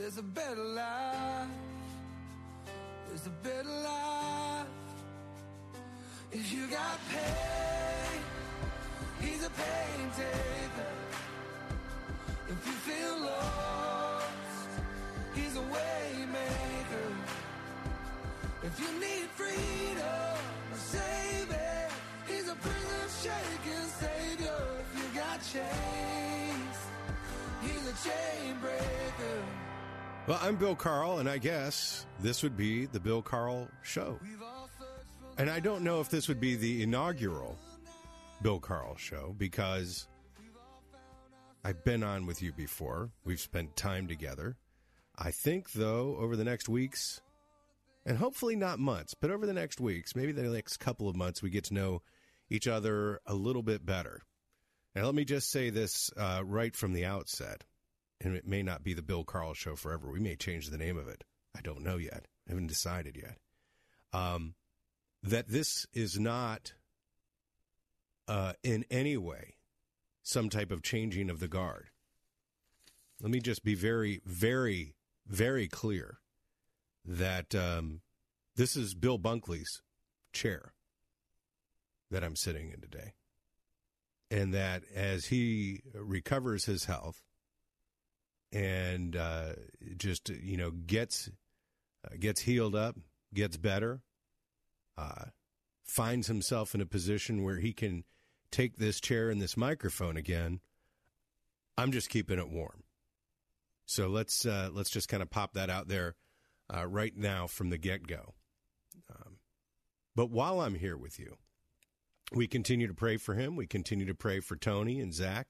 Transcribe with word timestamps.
there's 0.00 0.16
a 0.16 0.22
better 0.22 0.64
life. 0.64 1.48
There's 3.08 3.26
a 3.26 3.36
better 3.44 3.68
life. 3.68 4.66
If 6.32 6.52
you 6.52 6.66
got 6.68 6.98
pain, 7.10 8.20
he's 9.20 9.44
a 9.44 9.50
pain 9.50 10.10
taker. 10.16 10.94
If 12.48 12.66
you 12.66 12.72
feel 12.88 13.16
lost, 13.20 14.70
he's 15.34 15.56
a 15.56 15.60
way 15.74 16.26
maker. 16.32 17.10
If 18.62 18.80
you 18.80 18.90
need 19.00 19.28
freedom, 19.40 20.38
a 20.72 20.78
savior, 20.78 21.88
he's 22.26 22.48
a 22.48 22.54
prison 22.54 23.06
shaking 23.22 23.86
savior. 24.00 24.62
If 24.82 24.90
you 24.98 25.20
got 25.20 25.38
chains, 25.52 26.76
he's 27.60 27.84
a 27.86 28.08
chain 28.08 28.56
breaker. 28.60 29.59
Well, 30.30 30.38
I'm 30.40 30.54
Bill 30.54 30.76
Carl, 30.76 31.18
and 31.18 31.28
I 31.28 31.38
guess 31.38 32.06
this 32.20 32.44
would 32.44 32.56
be 32.56 32.86
the 32.86 33.00
Bill 33.00 33.20
Carl 33.20 33.66
Show. 33.82 34.16
And 35.38 35.50
I 35.50 35.58
don't 35.58 35.82
know 35.82 36.00
if 36.00 36.08
this 36.08 36.28
would 36.28 36.38
be 36.38 36.54
the 36.54 36.84
inaugural 36.84 37.58
Bill 38.40 38.60
Carl 38.60 38.96
Show 38.96 39.34
because 39.36 40.06
I've 41.64 41.82
been 41.82 42.04
on 42.04 42.26
with 42.26 42.42
you 42.42 42.52
before. 42.52 43.10
We've 43.24 43.40
spent 43.40 43.74
time 43.74 44.06
together. 44.06 44.56
I 45.18 45.32
think, 45.32 45.72
though, 45.72 46.16
over 46.20 46.36
the 46.36 46.44
next 46.44 46.68
weeks, 46.68 47.20
and 48.06 48.16
hopefully 48.16 48.54
not 48.54 48.78
months, 48.78 49.14
but 49.14 49.32
over 49.32 49.46
the 49.46 49.52
next 49.52 49.80
weeks, 49.80 50.14
maybe 50.14 50.30
the 50.30 50.44
next 50.44 50.76
couple 50.76 51.08
of 51.08 51.16
months, 51.16 51.42
we 51.42 51.50
get 51.50 51.64
to 51.64 51.74
know 51.74 52.02
each 52.48 52.68
other 52.68 53.20
a 53.26 53.34
little 53.34 53.64
bit 53.64 53.84
better. 53.84 54.22
And 54.94 55.04
let 55.04 55.16
me 55.16 55.24
just 55.24 55.50
say 55.50 55.70
this 55.70 56.08
uh, 56.16 56.42
right 56.44 56.76
from 56.76 56.92
the 56.92 57.04
outset, 57.04 57.64
and 58.20 58.36
it 58.36 58.46
may 58.46 58.62
not 58.62 58.84
be 58.84 58.92
the 58.92 59.02
Bill 59.02 59.24
Carl 59.24 59.54
Show 59.54 59.76
forever. 59.76 60.10
We 60.10 60.20
may 60.20 60.36
change 60.36 60.68
the 60.68 60.78
name 60.78 60.98
of 60.98 61.08
it. 61.08 61.24
I 61.56 61.60
don't 61.60 61.82
know 61.82 61.96
yet. 61.96 62.26
I 62.46 62.52
haven't 62.52 62.66
decided 62.66 63.16
yet. 63.16 63.38
Um, 64.12 64.54
that 65.22 65.48
this 65.48 65.86
is 65.92 66.18
not 66.18 66.74
uh, 68.28 68.54
in 68.62 68.84
any 68.90 69.16
way 69.16 69.54
some 70.22 70.48
type 70.48 70.70
of 70.70 70.82
changing 70.82 71.30
of 71.30 71.40
the 71.40 71.48
guard. 71.48 71.88
Let 73.20 73.30
me 73.30 73.40
just 73.40 73.64
be 73.64 73.74
very, 73.74 74.20
very, 74.24 74.94
very 75.26 75.68
clear 75.68 76.18
that 77.04 77.54
um, 77.54 78.00
this 78.56 78.76
is 78.76 78.94
Bill 78.94 79.18
Bunkley's 79.18 79.82
chair 80.32 80.72
that 82.10 82.24
I'm 82.24 82.36
sitting 82.36 82.70
in 82.70 82.80
today. 82.80 83.14
And 84.30 84.54
that 84.54 84.84
as 84.94 85.26
he 85.26 85.80
recovers 85.92 86.66
his 86.66 86.84
health 86.84 87.22
and 88.52 89.16
uh, 89.16 89.52
just, 89.96 90.28
you 90.28 90.56
know, 90.56 90.70
gets, 90.70 91.30
uh, 92.04 92.16
gets 92.18 92.40
healed 92.40 92.74
up, 92.74 92.96
gets 93.32 93.56
better, 93.56 94.02
uh, 94.98 95.26
finds 95.84 96.26
himself 96.26 96.74
in 96.74 96.80
a 96.80 96.86
position 96.86 97.42
where 97.44 97.58
he 97.58 97.72
can 97.72 98.04
take 98.50 98.76
this 98.76 99.00
chair 99.00 99.30
and 99.30 99.40
this 99.40 99.56
microphone 99.56 100.16
again, 100.16 100.60
I'm 101.76 101.92
just 101.92 102.10
keeping 102.10 102.38
it 102.38 102.50
warm. 102.50 102.84
So 103.86 104.08
let's 104.08 104.46
uh, 104.46 104.68
let's 104.72 104.90
just 104.90 105.08
kind 105.08 105.22
of 105.22 105.30
pop 105.30 105.54
that 105.54 105.68
out 105.70 105.88
there 105.88 106.14
uh, 106.72 106.86
right 106.86 107.16
now 107.16 107.46
from 107.46 107.70
the 107.70 107.78
get 107.78 108.06
go. 108.06 108.34
Um, 109.10 109.38
but 110.14 110.30
while 110.30 110.60
I'm 110.60 110.76
here 110.76 110.96
with 110.96 111.18
you, 111.18 111.36
we 112.32 112.46
continue 112.46 112.86
to 112.86 112.94
pray 112.94 113.16
for 113.16 113.34
him. 113.34 113.56
We 113.56 113.66
continue 113.66 114.06
to 114.06 114.14
pray 114.14 114.38
for 114.40 114.54
Tony 114.54 115.00
and 115.00 115.12
Zach. 115.12 115.48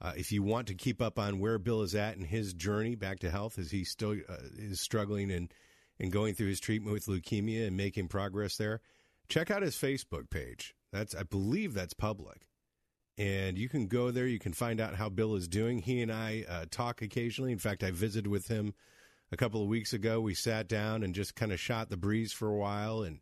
Uh, 0.00 0.12
if 0.16 0.30
you 0.30 0.42
want 0.42 0.66
to 0.68 0.74
keep 0.74 1.00
up 1.00 1.18
on 1.18 1.38
where 1.38 1.58
Bill 1.58 1.82
is 1.82 1.94
at 1.94 2.16
in 2.16 2.24
his 2.24 2.52
journey 2.52 2.94
back 2.94 3.20
to 3.20 3.30
health, 3.30 3.58
as 3.58 3.70
he 3.70 3.84
still 3.84 4.16
uh, 4.28 4.36
is 4.58 4.80
struggling 4.80 5.30
and 5.30 5.52
and 5.98 6.12
going 6.12 6.34
through 6.34 6.48
his 6.48 6.60
treatment 6.60 6.92
with 6.92 7.06
leukemia 7.06 7.66
and 7.66 7.76
making 7.76 8.08
progress 8.08 8.56
there, 8.58 8.82
check 9.30 9.50
out 9.50 9.62
his 9.62 9.74
Facebook 9.74 10.28
page. 10.28 10.74
That's 10.92 11.14
I 11.14 11.22
believe 11.22 11.72
that's 11.72 11.94
public, 11.94 12.48
and 13.16 13.56
you 13.56 13.70
can 13.70 13.86
go 13.86 14.10
there. 14.10 14.26
You 14.26 14.38
can 14.38 14.52
find 14.52 14.80
out 14.80 14.96
how 14.96 15.08
Bill 15.08 15.34
is 15.34 15.48
doing. 15.48 15.78
He 15.78 16.02
and 16.02 16.12
I 16.12 16.44
uh, 16.48 16.64
talk 16.70 17.00
occasionally. 17.00 17.52
In 17.52 17.58
fact, 17.58 17.82
I 17.82 17.90
visited 17.90 18.26
with 18.26 18.48
him 18.48 18.74
a 19.32 19.36
couple 19.36 19.62
of 19.62 19.68
weeks 19.68 19.94
ago. 19.94 20.20
We 20.20 20.34
sat 20.34 20.68
down 20.68 21.02
and 21.02 21.14
just 21.14 21.34
kind 21.34 21.52
of 21.52 21.58
shot 21.58 21.88
the 21.88 21.96
breeze 21.96 22.32
for 22.32 22.48
a 22.48 22.56
while, 22.56 23.02
and 23.02 23.20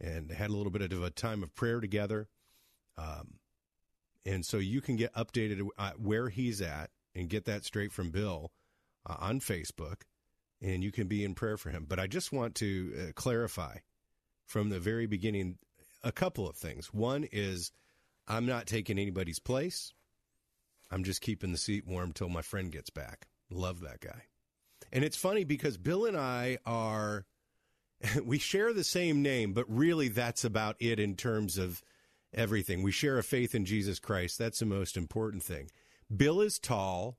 and 0.00 0.30
had 0.30 0.48
a 0.48 0.56
little 0.56 0.72
bit 0.72 0.90
of 0.90 1.02
a 1.02 1.10
time 1.10 1.42
of 1.42 1.54
prayer 1.54 1.80
together. 1.80 2.28
Um, 2.96 3.34
and 4.24 4.44
so 4.44 4.58
you 4.58 4.80
can 4.80 4.96
get 4.96 5.12
updated 5.14 5.68
at 5.78 6.00
where 6.00 6.28
he's 6.28 6.60
at 6.60 6.90
and 7.14 7.28
get 7.28 7.44
that 7.44 7.64
straight 7.64 7.92
from 7.92 8.10
Bill 8.10 8.50
uh, 9.06 9.16
on 9.18 9.40
Facebook, 9.40 10.02
and 10.60 10.82
you 10.82 10.90
can 10.90 11.06
be 11.06 11.24
in 11.24 11.34
prayer 11.34 11.56
for 11.56 11.70
him. 11.70 11.86
But 11.88 11.98
I 12.00 12.06
just 12.06 12.32
want 12.32 12.54
to 12.56 12.92
uh, 12.96 13.12
clarify 13.14 13.78
from 14.46 14.70
the 14.70 14.80
very 14.80 15.06
beginning 15.06 15.58
a 16.02 16.12
couple 16.12 16.48
of 16.48 16.56
things. 16.56 16.92
One 16.92 17.26
is 17.32 17.72
I'm 18.26 18.46
not 18.46 18.66
taking 18.66 18.98
anybody's 18.98 19.38
place. 19.38 19.92
I'm 20.90 21.04
just 21.04 21.20
keeping 21.20 21.52
the 21.52 21.58
seat 21.58 21.86
warm 21.86 22.12
till 22.12 22.28
my 22.28 22.42
friend 22.42 22.70
gets 22.70 22.90
back. 22.90 23.26
Love 23.50 23.80
that 23.80 24.00
guy. 24.00 24.24
And 24.92 25.04
it's 25.04 25.16
funny 25.16 25.44
because 25.44 25.76
Bill 25.76 26.04
and 26.04 26.16
I 26.16 26.58
are 26.66 27.26
we 28.24 28.38
share 28.38 28.72
the 28.72 28.84
same 28.84 29.22
name, 29.22 29.52
but 29.52 29.64
really 29.68 30.08
that's 30.08 30.44
about 30.44 30.76
it 30.78 30.98
in 30.98 31.16
terms 31.16 31.58
of 31.58 31.82
everything. 32.34 32.82
We 32.82 32.92
share 32.92 33.18
a 33.18 33.22
faith 33.22 33.54
in 33.54 33.64
Jesus 33.64 33.98
Christ. 33.98 34.38
That's 34.38 34.58
the 34.58 34.66
most 34.66 34.96
important 34.96 35.42
thing. 35.42 35.70
Bill 36.14 36.40
is 36.40 36.58
tall. 36.58 37.18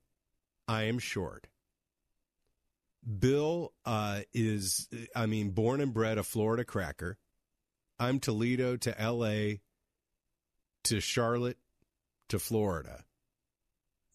I 0.67 0.83
am 0.83 0.99
short. 0.99 1.47
Bill 3.19 3.73
uh, 3.85 4.21
is, 4.33 4.87
I 5.15 5.27
mean, 5.27 5.51
born 5.51 5.79
and 5.81 5.93
bred 5.93 6.17
a 6.17 6.23
Florida 6.23 6.63
cracker. 6.65 7.17
I'm 7.99 8.19
Toledo 8.19 8.77
to 8.77 8.99
L.A. 8.99 9.61
to 10.85 10.99
Charlotte 10.99 11.57
to 12.29 12.39
Florida. 12.39 13.05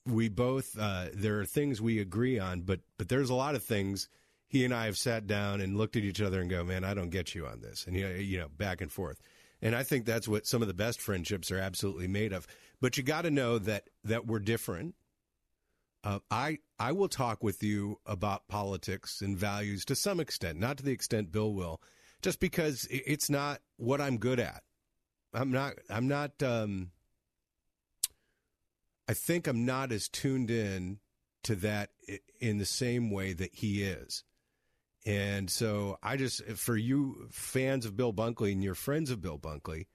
We 0.06 0.28
both 0.28 0.76
uh, 0.78 1.06
there 1.14 1.40
are 1.40 1.44
things 1.44 1.80
we 1.80 2.00
agree 2.00 2.38
on, 2.38 2.62
but 2.62 2.80
but 2.98 3.08
there's 3.08 3.30
a 3.30 3.34
lot 3.34 3.54
of 3.54 3.62
things 3.62 4.08
he 4.48 4.64
and 4.64 4.74
I 4.74 4.86
have 4.86 4.98
sat 4.98 5.26
down 5.26 5.60
and 5.60 5.78
looked 5.78 5.96
at 5.96 6.02
each 6.02 6.20
other 6.20 6.40
and 6.40 6.50
go, 6.50 6.64
man, 6.64 6.82
I 6.82 6.94
don't 6.94 7.10
get 7.10 7.34
you 7.34 7.46
on 7.46 7.60
this, 7.60 7.86
and 7.86 7.96
you 7.96 8.38
know, 8.38 8.48
back 8.48 8.80
and 8.80 8.90
forth. 8.90 9.20
And 9.62 9.76
I 9.76 9.82
think 9.82 10.04
that's 10.04 10.28
what 10.28 10.46
some 10.46 10.62
of 10.62 10.68
the 10.68 10.74
best 10.74 11.00
friendships 11.00 11.50
are 11.50 11.58
absolutely 11.58 12.08
made 12.08 12.32
of. 12.32 12.46
But 12.80 12.96
you 12.96 13.02
got 13.02 13.22
to 13.22 13.30
know 13.30 13.58
that 13.58 13.84
that 14.04 14.26
we're 14.26 14.38
different. 14.38 14.94
Uh, 16.02 16.20
I 16.30 16.58
I 16.78 16.92
will 16.92 17.08
talk 17.08 17.42
with 17.42 17.62
you 17.62 17.98
about 18.06 18.48
politics 18.48 19.20
and 19.20 19.36
values 19.36 19.84
to 19.86 19.94
some 19.94 20.18
extent, 20.18 20.58
not 20.58 20.78
to 20.78 20.82
the 20.82 20.92
extent 20.92 21.30
Bill 21.30 21.52
will, 21.52 21.80
just 22.22 22.40
because 22.40 22.86
it's 22.90 23.28
not 23.28 23.60
what 23.76 24.00
I'm 24.00 24.16
good 24.16 24.40
at. 24.40 24.62
I'm 25.34 25.52
not. 25.52 25.74
I'm 25.90 26.08
not. 26.08 26.42
Um, 26.42 26.90
I 29.08 29.14
think 29.14 29.46
I'm 29.46 29.66
not 29.66 29.92
as 29.92 30.08
tuned 30.08 30.50
in 30.50 31.00
to 31.42 31.54
that 31.56 31.90
in 32.40 32.58
the 32.58 32.64
same 32.64 33.10
way 33.10 33.32
that 33.32 33.54
he 33.54 33.82
is. 33.82 34.24
And 35.06 35.48
so 35.48 35.98
I 36.02 36.16
just, 36.16 36.44
for 36.44 36.76
you 36.76 37.26
fans 37.30 37.86
of 37.86 37.96
Bill 37.96 38.12
Bunkley 38.12 38.52
and 38.52 38.62
your 38.62 38.74
friends 38.74 39.10
of 39.10 39.20
Bill 39.20 39.38
Bunkley, 39.38 39.86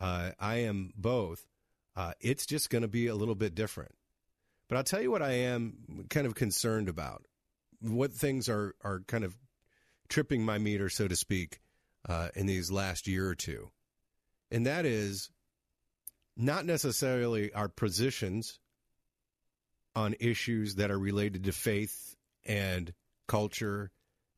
uh, 0.00 0.30
I 0.40 0.56
am 0.56 0.92
both. 0.96 1.46
Uh, 1.94 2.12
it's 2.20 2.46
just 2.46 2.70
going 2.70 2.82
to 2.82 2.88
be 2.88 3.06
a 3.06 3.14
little 3.14 3.34
bit 3.34 3.54
different. 3.54 3.94
But 4.68 4.76
I'll 4.76 4.84
tell 4.84 5.00
you 5.00 5.10
what 5.10 5.22
I 5.22 5.32
am 5.32 6.06
kind 6.10 6.26
of 6.26 6.34
concerned 6.34 6.88
about. 6.88 7.24
What 7.80 8.12
things 8.12 8.48
are, 8.48 8.74
are 8.82 9.00
kind 9.06 9.24
of 9.24 9.36
tripping 10.08 10.44
my 10.44 10.58
meter, 10.58 10.88
so 10.88 11.06
to 11.06 11.16
speak, 11.16 11.60
uh, 12.08 12.28
in 12.34 12.46
these 12.46 12.70
last 12.70 13.06
year 13.06 13.28
or 13.28 13.34
two. 13.34 13.70
And 14.50 14.66
that 14.66 14.86
is 14.86 15.30
not 16.36 16.64
necessarily 16.64 17.52
our 17.52 17.68
positions 17.68 18.58
on 19.94 20.14
issues 20.20 20.76
that 20.76 20.90
are 20.90 20.98
related 20.98 21.44
to 21.44 21.52
faith 21.52 22.16
and 22.44 22.92
culture 23.26 23.90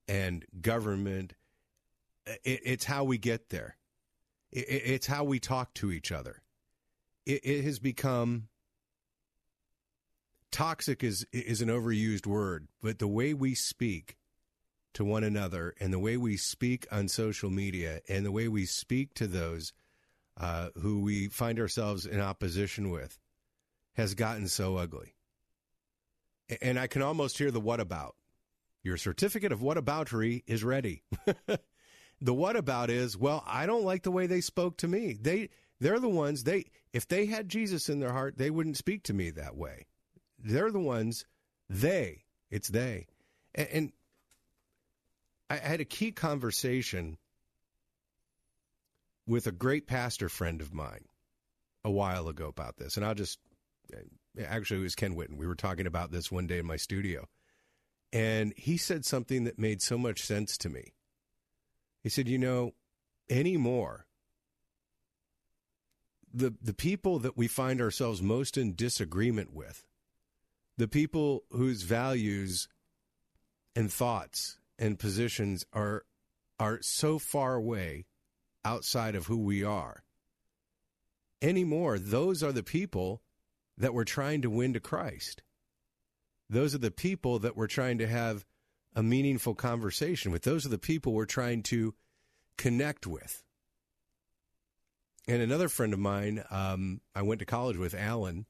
and 0.09 0.45
government. 0.61 1.35
It, 2.27 2.61
it's 2.65 2.85
how 2.85 3.05
we 3.05 3.19
get 3.19 3.51
there. 3.51 3.77
It, 4.51 4.67
it's 4.69 5.07
how 5.07 5.25
we 5.25 5.39
talk 5.39 5.75
to 5.75 5.93
each 5.93 6.11
other. 6.11 6.43
It, 7.27 7.45
it 7.45 7.65
has 7.65 7.79
become 7.79 8.49
toxic 10.51 11.05
is 11.05 11.27
is 11.33 11.61
an 11.61 11.69
overused 11.69 12.27
word, 12.27 12.69
but 12.83 12.99
the 12.99 13.09
way 13.09 13.35
we 13.35 13.55
speak 13.55 14.17
to 14.95 15.05
one 15.05 15.25
another 15.25 15.75
and 15.79 15.93
the 15.93 15.99
way 15.99 16.17
we 16.17 16.37
speak 16.37 16.87
on 16.91 17.09
social 17.09 17.51
media 17.51 18.01
and 18.09 18.25
the 18.25 18.33
way 18.33 18.49
we 18.49 18.65
speak 18.65 19.15
to 19.15 19.27
those 19.27 19.73
uh, 20.39 20.69
who 20.81 21.01
we 21.01 21.29
find 21.29 21.61
ourselves 21.61 22.07
in 22.07 22.21
opposition 22.21 22.91
with 22.91 23.19
has 23.95 24.15
gotten 24.15 24.49
so 24.49 24.77
ugly. 24.77 25.15
And 26.63 26.79
I 26.79 26.87
can 26.87 27.03
almost 27.03 27.37
hear 27.37 27.51
the 27.51 27.61
what 27.61 27.81
about. 27.81 28.15
Your 28.83 28.97
certificate 28.97 29.53
of 29.53 29.61
whataboutery 29.61 30.43
is 30.47 30.65
ready. 30.65 31.03
the 32.21 32.35
what 32.35 32.57
about 32.57 32.91
is, 32.91 33.17
well, 33.17 33.45
I 33.47 33.67
don't 33.67 33.85
like 33.85 34.03
the 34.03 34.11
way 34.11 34.27
they 34.27 34.41
spoke 34.41 34.79
to 34.79 34.89
me. 34.89 35.19
They 35.21 35.51
they're 35.81 36.01
the 36.01 36.09
ones 36.09 36.45
they 36.45 36.67
if 36.93 37.07
they 37.07 37.27
had 37.27 37.49
Jesus 37.49 37.89
in 37.89 38.01
their 38.01 38.13
heart, 38.13 38.39
they 38.39 38.51
wouldn't 38.51 38.77
speak 38.77 39.05
to 39.05 39.15
me 39.15 39.31
that 39.31 39.57
way. 39.57 39.87
They're 40.39 40.71
the 40.71 40.79
ones 40.79 41.25
they, 41.69 42.25
it's 42.51 42.69
they. 42.69 43.07
And, 43.55 43.69
and 43.73 43.93
I 45.51 45.57
had 45.57 45.81
a 45.81 45.85
key 45.85 46.13
conversation 46.13 47.19
with 49.27 49.47
a 49.47 49.53
great 49.53 49.87
pastor 49.87 50.29
friend 50.29 50.61
of 50.61 50.73
mine 50.73 51.05
a 51.85 51.91
while 51.91 52.29
ago 52.29 52.49
about 52.49 52.77
this. 52.79 52.97
And 52.97 53.05
I'll 53.05 53.15
just, 53.15 53.39
eh, 53.93 54.45
actually, 54.45 54.81
it 54.81 54.85
was 54.85 54.95
Ken 54.95 55.15
Whitten. 55.15 55.37
We 55.37 55.47
were 55.47 55.55
talking 55.55 55.87
about 55.87 56.11
this 56.11 56.33
one 56.33 56.47
day 56.47 56.59
in 56.59 56.67
my 56.67 56.77
studio. 56.77 57.29
And 58.13 58.55
he 58.57 58.77
said 58.77 59.05
something 59.05 59.45
that 59.45 59.59
made 59.59 59.83
so 59.83 59.99
much 59.99 60.23
sense 60.23 60.57
to 60.59 60.69
me. 60.69 60.93
He 62.03 62.09
said, 62.09 62.29
You 62.29 62.39
know, 62.39 62.73
anymore, 63.29 64.07
the, 66.33 66.55
the 66.63 66.75
people 66.75 67.19
that 67.19 67.37
we 67.37 67.49
find 67.49 67.81
ourselves 67.81 68.23
most 68.23 68.57
in 68.57 68.75
disagreement 68.75 69.53
with, 69.53 69.85
the 70.77 70.89
people 70.89 71.45
whose 71.51 71.83
values 71.83 72.69
and 73.75 73.93
thoughts 73.93 74.59
and 74.79 74.99
positions 74.99 75.65
are 75.73 76.05
are 76.59 76.81
so 76.83 77.19
far 77.19 77.55
away 77.55 78.07
outside 78.65 79.15
of 79.15 79.27
who 79.27 79.39
we 79.39 79.63
are 79.63 80.03
anymore 81.41 81.99
those 81.99 82.43
are 82.43 82.51
the 82.51 82.63
people 82.63 83.23
that 83.77 83.95
we're 83.95 84.05
trying 84.05 84.43
to 84.43 84.51
win 84.51 84.73
to 84.73 84.81
Christ 84.81 85.43
those 86.51 86.75
are 86.75 86.79
the 86.79 86.91
people 86.91 87.39
that 87.39 87.57
we're 87.57 87.67
trying 87.67 87.99
to 87.99 88.07
have 88.07 88.45
a 88.95 89.03
meaningful 89.03 89.55
conversation 89.55 90.33
with 90.33 90.43
those 90.43 90.65
are 90.67 90.71
the 90.71 90.79
people 90.79 91.13
we're 91.13 91.25
trying 91.25 91.63
to 91.63 91.95
connect 92.57 93.07
with 93.07 93.45
and 95.27 95.43
another 95.43 95.69
friend 95.69 95.93
of 95.93 95.99
mine 95.99 96.43
um, 96.51 97.01
i 97.15 97.23
went 97.23 97.39
to 97.39 97.45
college 97.45 97.77
with 97.77 97.95
alan 97.95 98.47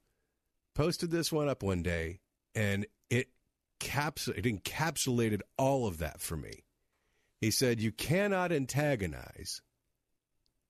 posted 0.75 1.11
this 1.11 1.33
one 1.33 1.49
up 1.49 1.63
one 1.63 1.83
day 1.83 2.21
and 2.55 2.87
it 3.11 3.29
caps 3.79 4.29
it 4.29 4.45
encapsulated 4.45 5.41
all 5.57 5.87
of 5.87 5.99
that 5.99 6.21
for 6.21 6.37
me. 6.37 6.65
He 7.41 7.51
said, 7.51 7.81
You 7.81 7.93
cannot 7.93 8.53
antagonize 8.53 9.63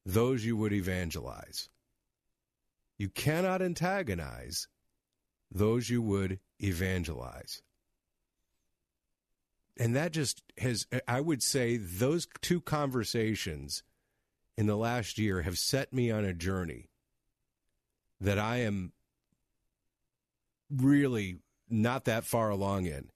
those 0.05 0.45
you 0.45 0.57
would 0.57 0.73
evangelize. 0.73 1.69
You 2.99 3.09
cannot 3.09 3.63
antagonize 3.63 4.69
those 5.51 5.89
you 5.89 6.03
would 6.03 6.41
evangelize. 6.63 7.63
And 9.77 9.95
that 9.95 10.13
just 10.13 10.43
has, 10.59 10.87
I 11.07 11.21
would 11.21 11.43
say, 11.43 11.77
those 11.77 12.27
two 12.41 12.61
conversations 12.61 13.85
in 14.57 14.67
the 14.67 14.77
last 14.77 15.19
year 15.19 15.43
have 15.43 15.59
set 15.59 15.93
me 15.93 16.11
on 16.11 16.25
a 16.25 16.35
journey 16.35 16.91
that 18.21 18.39
I 18.39 18.57
am 18.59 18.93
really 20.71 21.39
not 21.71 22.05
that 22.07 22.25
far 22.25 22.51
along 22.51 22.87
in 22.87 23.11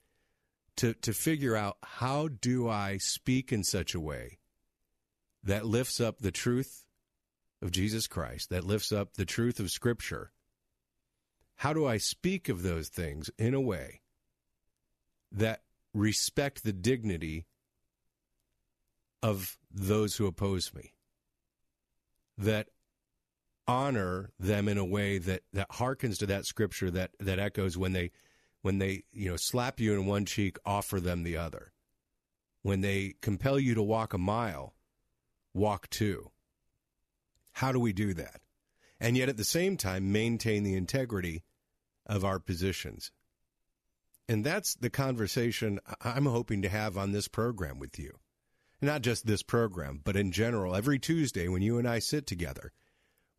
to 0.77 0.95
to 0.95 1.13
figure 1.13 1.57
out 1.57 1.77
how 1.83 2.29
do 2.29 2.69
I 2.69 2.97
speak 2.99 3.53
in 3.53 3.65
such 3.65 3.95
a 3.95 4.01
way 4.01 4.39
that 5.43 5.67
lifts 5.67 6.01
up 6.01 6.21
the 6.21 6.31
truth 6.31 6.85
of 7.61 7.71
Jesus 7.71 8.07
Christ, 8.07 8.51
that 8.51 8.65
lifts 8.65 8.93
up 8.93 9.15
the 9.15 9.25
truth 9.25 9.61
of 9.61 9.71
Scripture. 9.71 10.32
How 11.63 11.73
do 11.73 11.87
I 11.87 11.99
speak 11.99 12.49
of 12.49 12.65
those 12.65 12.89
things 12.89 13.31
in 13.39 13.55
a 13.55 13.61
way 13.61 14.01
that 15.31 15.63
respect 15.95 16.65
the 16.65 16.73
dignity 16.73 17.47
of 19.23 19.57
those 19.71 20.17
who 20.17 20.27
oppose 20.27 20.75
me? 20.75 20.95
That 22.37 22.67
honor 23.69 24.33
them 24.41 24.67
in 24.67 24.77
a 24.77 24.85
way 24.85 25.19
that, 25.19 25.43
that 25.53 25.71
harkens 25.71 26.19
to 26.19 26.27
that 26.27 26.47
scripture 26.47 26.91
that, 26.91 27.13
that 27.21 27.39
echoes 27.39 27.79
when 27.79 27.93
they 27.93 28.11
when 28.63 28.79
they, 28.79 29.05
you 29.13 29.31
know, 29.31 29.37
slap 29.37 29.79
you 29.79 29.93
in 29.93 30.07
one 30.07 30.25
cheek, 30.25 30.59
offer 30.67 30.99
them 30.99 31.23
the 31.23 31.37
other. 31.37 31.71
When 32.63 32.81
they 32.81 33.15
compel 33.23 33.61
you 33.61 33.77
to 33.77 33.83
walk 33.85 34.15
a 34.15 34.19
mile, 34.19 34.75
walk 35.55 35.89
two. 35.91 36.33
How 37.53 37.71
do 37.71 37.79
we 37.79 37.93
do 37.93 38.15
that? 38.15 38.41
And 38.99 39.17
yet 39.17 39.29
at 39.29 39.37
the 39.37 39.45
same 39.45 39.77
time, 39.77 40.11
maintain 40.11 40.65
the 40.65 40.75
integrity 40.75 41.45
of 42.07 42.25
our 42.25 42.39
positions. 42.39 43.11
And 44.29 44.45
that's 44.45 44.75
the 44.75 44.91
conversation 44.91 45.81
I'm 46.01 46.27
hoping 46.27 46.63
to 46.63 46.69
have 46.69 46.97
on 46.97 47.13
this 47.13 47.29
program 47.29 47.79
with 47.79 47.99
you. 47.99 48.19
Not 48.81 49.03
just 49.03 49.27
this 49.27 49.43
program, 49.43 50.01
but 50.03 50.17
in 50.17 50.33
general, 50.33 50.75
every 50.75 50.99
Tuesday 50.99 51.49
when 51.49 51.63
you 51.63 51.79
and 51.79 51.89
I 51.89 51.99
sit 51.99 52.27
together, 52.27 52.73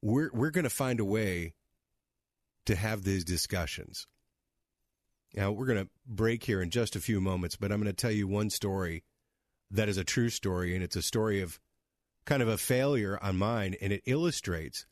we're, 0.01 0.29
we're 0.33 0.51
going 0.51 0.63
to 0.63 0.69
find 0.69 0.99
a 0.99 1.05
way 1.05 1.53
to 2.65 2.75
have 2.75 3.03
these 3.03 3.25
discussions. 3.25 4.07
Now, 5.33 5.51
we're 5.51 5.65
going 5.65 5.83
to 5.83 5.89
break 6.05 6.43
here 6.43 6.61
in 6.61 6.69
just 6.69 6.95
a 6.95 7.01
few 7.01 7.19
moments, 7.19 7.55
but 7.55 7.71
I'm 7.71 7.81
going 7.81 7.93
to 7.93 7.93
tell 7.93 8.11
you 8.11 8.27
one 8.27 8.49
story 8.49 9.03
that 9.71 9.89
is 9.89 9.97
a 9.97 10.03
true 10.03 10.29
story, 10.29 10.75
and 10.75 10.83
it's 10.83 10.95
a 10.95 11.01
story 11.01 11.41
of 11.41 11.59
kind 12.25 12.41
of 12.41 12.47
a 12.47 12.57
failure 12.57 13.17
on 13.21 13.37
mine, 13.37 13.75
and 13.81 13.91
it 13.91 14.03
illustrates 14.05 14.85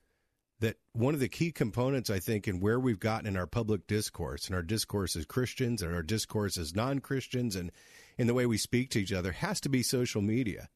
that 0.61 0.77
one 0.93 1.13
of 1.13 1.19
the 1.19 1.27
key 1.27 1.51
components, 1.51 2.09
I 2.09 2.19
think, 2.19 2.47
in 2.47 2.59
where 2.59 2.79
we've 2.79 2.99
gotten 2.99 3.27
in 3.27 3.35
our 3.35 3.47
public 3.47 3.87
discourse, 3.87 4.45
and 4.47 4.55
our 4.55 4.61
discourse 4.61 5.15
as 5.15 5.25
Christians 5.25 5.81
and 5.81 5.93
our 5.93 6.03
discourse 6.03 6.57
as 6.57 6.75
non 6.75 6.99
Christians, 6.99 7.55
and 7.55 7.71
in 8.17 8.27
the 8.27 8.33
way 8.33 8.45
we 8.45 8.57
speak 8.57 8.91
to 8.91 9.01
each 9.01 9.11
other, 9.11 9.31
has 9.31 9.59
to 9.61 9.69
be 9.69 9.83
social 9.83 10.21
media. 10.21 10.69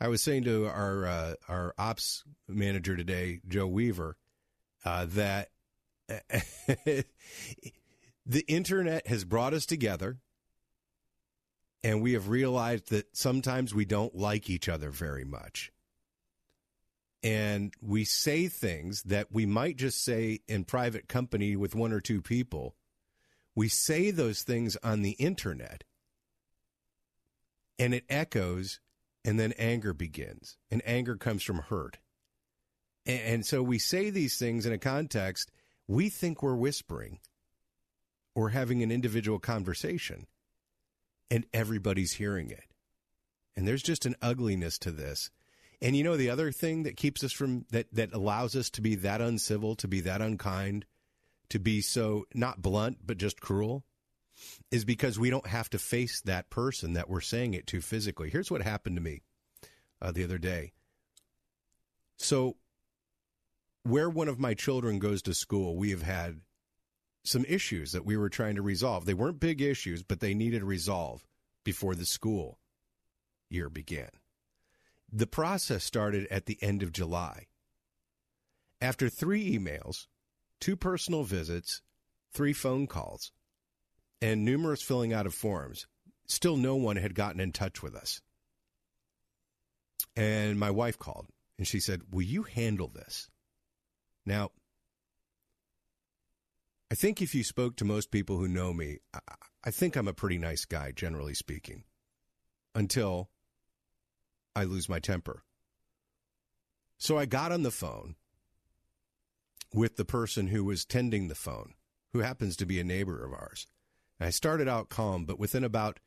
I 0.00 0.08
was 0.08 0.22
saying 0.22 0.44
to 0.44 0.66
our 0.66 1.06
uh, 1.06 1.34
our 1.48 1.74
ops 1.78 2.24
manager 2.48 2.96
today, 2.96 3.40
Joe 3.48 3.68
Weaver, 3.68 4.16
uh, 4.84 5.06
that 5.10 5.50
the 6.08 7.04
internet 8.48 9.06
has 9.06 9.24
brought 9.24 9.54
us 9.54 9.64
together, 9.64 10.18
and 11.84 12.02
we 12.02 12.14
have 12.14 12.28
realized 12.28 12.90
that 12.90 13.16
sometimes 13.16 13.72
we 13.72 13.84
don't 13.84 14.16
like 14.16 14.50
each 14.50 14.68
other 14.68 14.90
very 14.90 15.24
much. 15.24 15.70
And 17.24 17.72
we 17.80 18.04
say 18.04 18.48
things 18.48 19.02
that 19.04 19.32
we 19.32 19.46
might 19.46 19.76
just 19.76 20.04
say 20.04 20.40
in 20.46 20.64
private 20.64 21.08
company 21.08 21.56
with 21.56 21.74
one 21.74 21.90
or 21.90 22.00
two 22.00 22.20
people. 22.20 22.76
We 23.54 23.68
say 23.68 24.10
those 24.10 24.42
things 24.42 24.76
on 24.82 25.00
the 25.00 25.12
internet, 25.12 25.84
and 27.78 27.94
it 27.94 28.04
echoes, 28.10 28.78
and 29.24 29.40
then 29.40 29.52
anger 29.52 29.94
begins. 29.94 30.58
And 30.70 30.82
anger 30.84 31.16
comes 31.16 31.42
from 31.42 31.60
hurt. 31.60 31.96
And, 33.06 33.44
so 33.44 33.62
we 33.62 33.78
say 33.78 34.10
these 34.10 34.38
things 34.38 34.66
in 34.66 34.72
a 34.72 34.78
context, 34.78 35.50
we 35.86 36.08
think 36.08 36.42
we're 36.42 36.54
whispering 36.54 37.20
or 38.34 38.50
having 38.50 38.82
an 38.82 38.90
individual 38.90 39.38
conversation 39.38 40.26
and 41.30 41.46
everybody's 41.52 42.14
hearing 42.14 42.50
it. 42.50 42.64
And 43.56 43.68
there's 43.68 43.82
just 43.82 44.06
an 44.06 44.16
ugliness 44.22 44.78
to 44.80 44.90
this. 44.90 45.30
And 45.84 45.94
you 45.94 46.02
know 46.02 46.16
the 46.16 46.30
other 46.30 46.50
thing 46.50 46.84
that 46.84 46.96
keeps 46.96 47.22
us 47.22 47.32
from 47.32 47.66
that 47.70 47.92
that 47.92 48.14
allows 48.14 48.56
us 48.56 48.70
to 48.70 48.80
be 48.80 48.94
that 48.96 49.20
uncivil, 49.20 49.76
to 49.76 49.86
be 49.86 50.00
that 50.00 50.22
unkind, 50.22 50.86
to 51.50 51.58
be 51.58 51.82
so 51.82 52.24
not 52.32 52.62
blunt 52.62 53.00
but 53.04 53.18
just 53.18 53.38
cruel 53.38 53.84
is 54.70 54.86
because 54.86 55.18
we 55.18 55.28
don't 55.28 55.46
have 55.46 55.68
to 55.70 55.78
face 55.78 56.22
that 56.22 56.48
person 56.48 56.94
that 56.94 57.10
we're 57.10 57.20
saying 57.20 57.52
it 57.52 57.66
to 57.66 57.82
physically. 57.82 58.30
Here's 58.30 58.50
what 58.50 58.62
happened 58.62 58.96
to 58.96 59.02
me 59.02 59.20
uh, 60.00 60.10
the 60.10 60.24
other 60.24 60.38
day. 60.38 60.72
So 62.16 62.56
where 63.82 64.08
one 64.08 64.28
of 64.28 64.40
my 64.40 64.54
children 64.54 64.98
goes 64.98 65.20
to 65.22 65.34
school, 65.34 65.76
we 65.76 65.90
have 65.90 66.02
had 66.02 66.40
some 67.24 67.44
issues 67.44 67.92
that 67.92 68.06
we 68.06 68.16
were 68.16 68.30
trying 68.30 68.54
to 68.54 68.62
resolve. 68.62 69.04
They 69.04 69.12
weren't 69.12 69.38
big 69.38 69.60
issues, 69.60 70.02
but 70.02 70.20
they 70.20 70.32
needed 70.32 70.62
resolve 70.64 71.26
before 71.62 71.94
the 71.94 72.06
school 72.06 72.58
year 73.50 73.68
began. 73.68 74.08
The 75.16 75.28
process 75.28 75.84
started 75.84 76.26
at 76.28 76.46
the 76.46 76.58
end 76.60 76.82
of 76.82 76.90
July. 76.90 77.46
After 78.80 79.08
three 79.08 79.56
emails, 79.56 80.08
two 80.58 80.74
personal 80.74 81.22
visits, 81.22 81.82
three 82.32 82.52
phone 82.52 82.88
calls, 82.88 83.30
and 84.20 84.44
numerous 84.44 84.82
filling 84.82 85.12
out 85.12 85.26
of 85.26 85.32
forms. 85.32 85.86
Still, 86.26 86.56
no 86.56 86.74
one 86.74 86.96
had 86.96 87.14
gotten 87.14 87.40
in 87.40 87.52
touch 87.52 87.80
with 87.80 87.94
us. 87.94 88.22
And 90.16 90.58
my 90.58 90.72
wife 90.72 90.98
called 90.98 91.28
and 91.58 91.66
she 91.68 91.78
said, 91.78 92.02
Will 92.10 92.22
you 92.22 92.42
handle 92.42 92.88
this? 92.88 93.30
Now, 94.26 94.50
I 96.90 96.96
think 96.96 97.22
if 97.22 97.36
you 97.36 97.44
spoke 97.44 97.76
to 97.76 97.84
most 97.84 98.10
people 98.10 98.36
who 98.36 98.48
know 98.48 98.72
me, 98.72 98.98
I, 99.14 99.20
I 99.62 99.70
think 99.70 99.94
I'm 99.94 100.08
a 100.08 100.12
pretty 100.12 100.38
nice 100.38 100.64
guy, 100.64 100.90
generally 100.90 101.34
speaking, 101.34 101.84
until 102.74 103.30
I 104.54 104.64
lose 104.64 104.88
my 104.88 104.98
temper. 104.98 105.42
So 106.98 107.18
I 107.18 107.26
got 107.26 107.52
on 107.52 107.62
the 107.62 107.70
phone 107.70 108.14
with 109.72 109.96
the 109.96 110.04
person 110.04 110.46
who 110.48 110.64
was 110.64 110.84
tending 110.84 111.28
the 111.28 111.34
phone, 111.34 111.74
who 112.12 112.20
happens 112.20 112.56
to 112.56 112.66
be 112.66 112.78
a 112.78 112.84
neighbor 112.84 113.24
of 113.24 113.32
ours. 113.32 113.66
And 114.18 114.26
I 114.28 114.30
started 114.30 114.68
out 114.68 114.88
calm, 114.88 115.24
but 115.24 115.38
within 115.38 115.64
about 115.64 115.98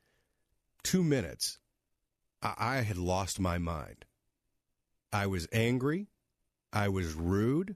two 0.84 1.04
minutes, 1.04 1.60
I, 2.42 2.54
I 2.58 2.76
had 2.78 2.98
lost 2.98 3.40
my 3.40 3.58
mind. 3.58 4.06
I 5.12 5.28
was 5.28 5.48
angry. 5.52 6.08
I 6.72 6.90
was 6.90 7.14
rude. 7.14 7.76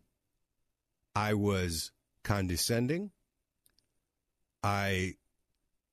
I 1.16 1.34
was 1.34 1.92
condescending. 2.24 3.12
I 4.64 5.16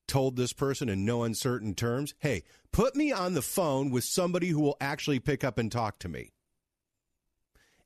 told 0.09 0.37
this 0.37 0.53
person 0.53 0.88
in 0.88 1.05
no 1.05 1.23
uncertain 1.23 1.75
terms, 1.75 2.15
hey, 2.19 2.43
put 2.73 2.97
me 2.97 3.12
on 3.12 3.35
the 3.35 3.43
phone 3.43 3.91
with 3.91 4.05
somebody 4.05 4.49
who 4.49 4.61
will 4.61 4.77
actually 4.81 5.21
pick 5.21 5.45
up 5.45 5.59
and 5.59 5.71
talk 5.71 5.99
to 6.00 6.09
me. 6.09 6.33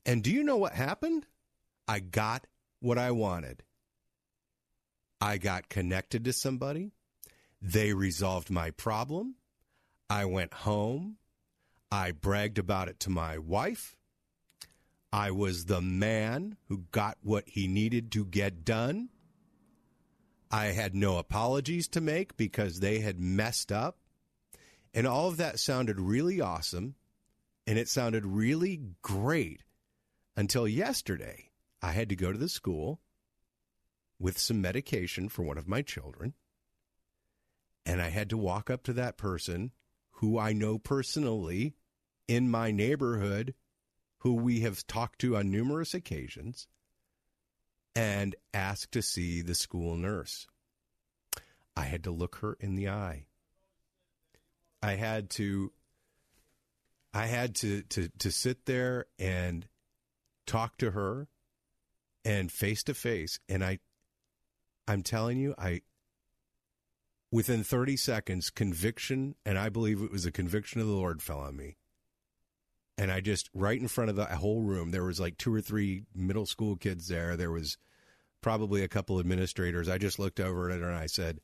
And 0.05 0.23
do 0.23 0.31
you 0.31 0.43
know 0.43 0.57
what 0.57 0.73
happened? 0.73 1.25
I 1.87 1.99
got 1.99 2.47
what 2.79 2.97
I 2.97 3.11
wanted. 3.11 3.63
I 5.21 5.37
got 5.37 5.69
connected 5.69 6.25
to 6.25 6.33
somebody. 6.33 6.91
They 7.61 7.93
resolved 7.93 8.49
my 8.49 8.71
problem. 8.71 9.35
I 10.09 10.25
went 10.25 10.53
home. 10.53 11.17
I 11.91 12.11
bragged 12.11 12.57
about 12.57 12.89
it 12.89 12.99
to 13.01 13.09
my 13.09 13.37
wife. 13.37 13.95
I 15.13 15.31
was 15.31 15.65
the 15.65 15.79
man 15.79 16.57
who 16.67 16.85
got 16.91 17.17
what 17.21 17.47
he 17.47 17.67
needed 17.67 18.11
to 18.13 18.25
get 18.25 18.65
done. 18.65 19.09
I 20.53 20.67
had 20.67 20.93
no 20.93 21.17
apologies 21.17 21.87
to 21.87 21.99
make 21.99 22.37
because 22.37 22.79
they 22.79 22.99
had 22.99 23.19
messed 23.19 23.71
up. 23.71 23.97
And 24.93 25.07
all 25.07 25.27
of 25.27 25.37
that 25.37 25.59
sounded 25.59 25.99
really 25.99 26.41
awesome. 26.41 26.93
And 27.65 27.79
it 27.79 27.89
sounded 27.89 28.23
really 28.23 28.79
great 29.01 29.63
until 30.37 30.67
yesterday. 30.67 31.49
I 31.81 31.91
had 31.91 32.07
to 32.09 32.15
go 32.15 32.31
to 32.31 32.37
the 32.37 32.47
school 32.47 33.01
with 34.19 34.37
some 34.37 34.61
medication 34.61 35.27
for 35.27 35.41
one 35.41 35.57
of 35.57 35.67
my 35.67 35.81
children. 35.81 36.35
And 37.83 37.99
I 37.99 38.09
had 38.09 38.29
to 38.29 38.37
walk 38.37 38.69
up 38.69 38.83
to 38.83 38.93
that 38.93 39.17
person 39.17 39.71
who 40.17 40.37
I 40.37 40.53
know 40.53 40.77
personally 40.77 41.73
in 42.27 42.51
my 42.51 42.69
neighborhood, 42.69 43.55
who 44.19 44.35
we 44.35 44.59
have 44.59 44.85
talked 44.85 45.17
to 45.21 45.35
on 45.35 45.49
numerous 45.49 45.95
occasions, 45.95 46.67
and 47.95 48.35
ask 48.53 48.89
to 48.91 49.01
see 49.01 49.41
the 49.41 49.55
school 49.55 49.95
nurse. 49.95 50.47
I 51.75 51.83
had 51.83 52.03
to 52.03 52.11
look 52.11 52.37
her 52.37 52.57
in 52.59 52.75
the 52.75 52.89
eye. 52.89 53.25
I 54.81 54.95
had 54.95 55.29
to 55.31 55.71
I 57.13 57.27
had 57.27 57.55
to 57.57 57.83
to 57.83 58.09
to 58.19 58.31
sit 58.31 58.65
there 58.65 59.05
and 59.17 59.67
talk 60.45 60.77
to 60.77 60.91
her 60.91 61.27
and 62.25 62.51
face 62.51 62.83
to 62.83 62.93
face 62.93 63.39
and 63.47 63.63
I 63.63 63.79
I'm 64.87 65.03
telling 65.03 65.37
you 65.37 65.55
I 65.57 65.81
within 67.31 67.63
30 67.63 67.97
seconds 67.97 68.49
conviction 68.49 69.35
and 69.45 69.57
I 69.57 69.69
believe 69.69 70.01
it 70.01 70.11
was 70.11 70.25
a 70.25 70.31
conviction 70.31 70.81
of 70.81 70.87
the 70.87 70.93
Lord 70.93 71.21
fell 71.21 71.39
on 71.39 71.55
me 71.55 71.77
and 72.97 73.11
I 73.11 73.21
just 73.21 73.49
right 73.53 73.79
in 73.79 73.87
front 73.87 74.09
of 74.09 74.15
the 74.15 74.25
whole 74.25 74.61
room 74.61 74.91
there 74.91 75.03
was 75.03 75.19
like 75.19 75.37
two 75.37 75.53
or 75.53 75.61
three 75.61 76.03
middle 76.13 76.45
school 76.45 76.75
kids 76.75 77.07
there. 77.07 77.35
There 77.35 77.51
was 77.51 77.77
probably 78.41 78.83
a 78.83 78.89
couple 78.89 79.19
administrators. 79.19 79.89
I 79.89 79.97
just 79.97 80.19
looked 80.19 80.39
over 80.39 80.69
at 80.69 80.79
her 80.79 80.89
and 80.89 80.97
I 80.97 81.07
said 81.07 81.39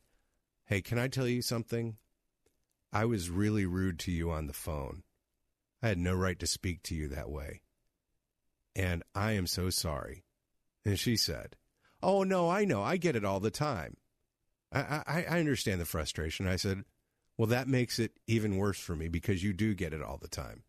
hey 0.65 0.81
can 0.81 0.99
I 0.99 1.07
tell 1.07 1.27
you 1.27 1.41
something? 1.41 1.97
I 2.91 3.05
was 3.05 3.29
really 3.29 3.65
rude 3.65 3.99
to 3.99 4.11
you 4.11 4.31
on 4.31 4.47
the 4.47 4.53
phone. 4.53 5.03
I 5.81 5.89
had 5.89 5.97
no 5.97 6.13
right 6.13 6.37
to 6.39 6.47
speak 6.47 6.83
to 6.83 6.95
you 6.95 7.07
that 7.09 7.29
way. 7.29 7.61
And 8.75 9.03
I 9.15 9.33
am 9.33 9.47
so 9.47 9.69
sorry. 9.69 10.25
And 10.85 10.99
she 10.99 11.17
said 11.17 11.55
oh 12.03 12.23
no 12.23 12.49
I 12.49 12.65
know. 12.65 12.83
I 12.83 12.97
get 12.97 13.15
it 13.15 13.25
all 13.25 13.39
the 13.39 13.51
time. 13.51 13.97
I 14.71 15.01
I, 15.07 15.25
I 15.29 15.39
understand 15.39 15.81
the 15.81 15.85
frustration. 15.85 16.47
I 16.47 16.57
said 16.57 16.83
well 17.37 17.47
that 17.47 17.67
makes 17.67 17.97
it 17.97 18.11
even 18.27 18.57
worse 18.57 18.79
for 18.79 18.95
me 18.95 19.07
because 19.07 19.43
you 19.43 19.51
do 19.51 19.73
get 19.73 19.93
it 19.93 20.03
all 20.03 20.19
the 20.21 20.27
time 20.27 20.63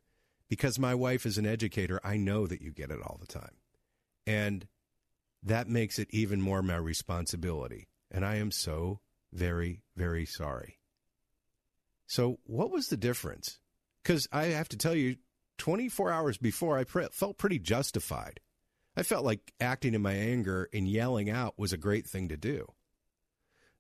because 0.51 0.79
my 0.79 0.95
wife 0.95 1.25
is 1.25 1.39
an 1.39 1.47
educator, 1.47 2.01
I 2.05 2.17
know 2.17 2.47
that 2.47 2.61
you 2.61 2.73
get 2.73 2.91
it 2.91 3.01
all 3.01 3.19
the 3.21 3.27
time. 3.27 3.55
And 4.27 4.67
that 5.43 5.69
makes 5.69 5.99
it 5.99 6.09
even 6.11 6.43
more 6.43 6.61
my 6.61 6.77
responsibility. 6.77 7.89
And 8.11 8.27
I 8.27 8.37
am 8.37 8.51
so 8.51 9.01
very, 9.33 9.85
very 9.97 10.27
sorry. 10.27 10.79
So, 12.09 12.41
what 12.43 12.73
was 12.73 12.89
the 12.89 12.97
difference? 12.97 13.61
Because 14.03 14.27
I 14.33 14.47
have 14.47 14.69
to 14.71 14.77
tell 14.77 14.95
you, 14.95 15.17
24 15.59 16.11
hours 16.11 16.37
before, 16.37 16.77
I 16.77 16.85
pre- 16.85 17.07
felt 17.13 17.39
pretty 17.39 17.61
justified. 17.61 18.41
I 18.97 19.05
felt 19.05 19.25
like 19.25 19.53
acting 19.61 19.95
in 19.95 20.03
my 20.03 20.15
anger 20.15 20.69
and 20.75 20.89
yelling 20.89 21.31
out 21.31 21.55
was 21.57 21.73
a 21.73 21.79
great 21.79 22.09
thing 22.09 22.29
to 22.29 22.37
do. 22.37 22.67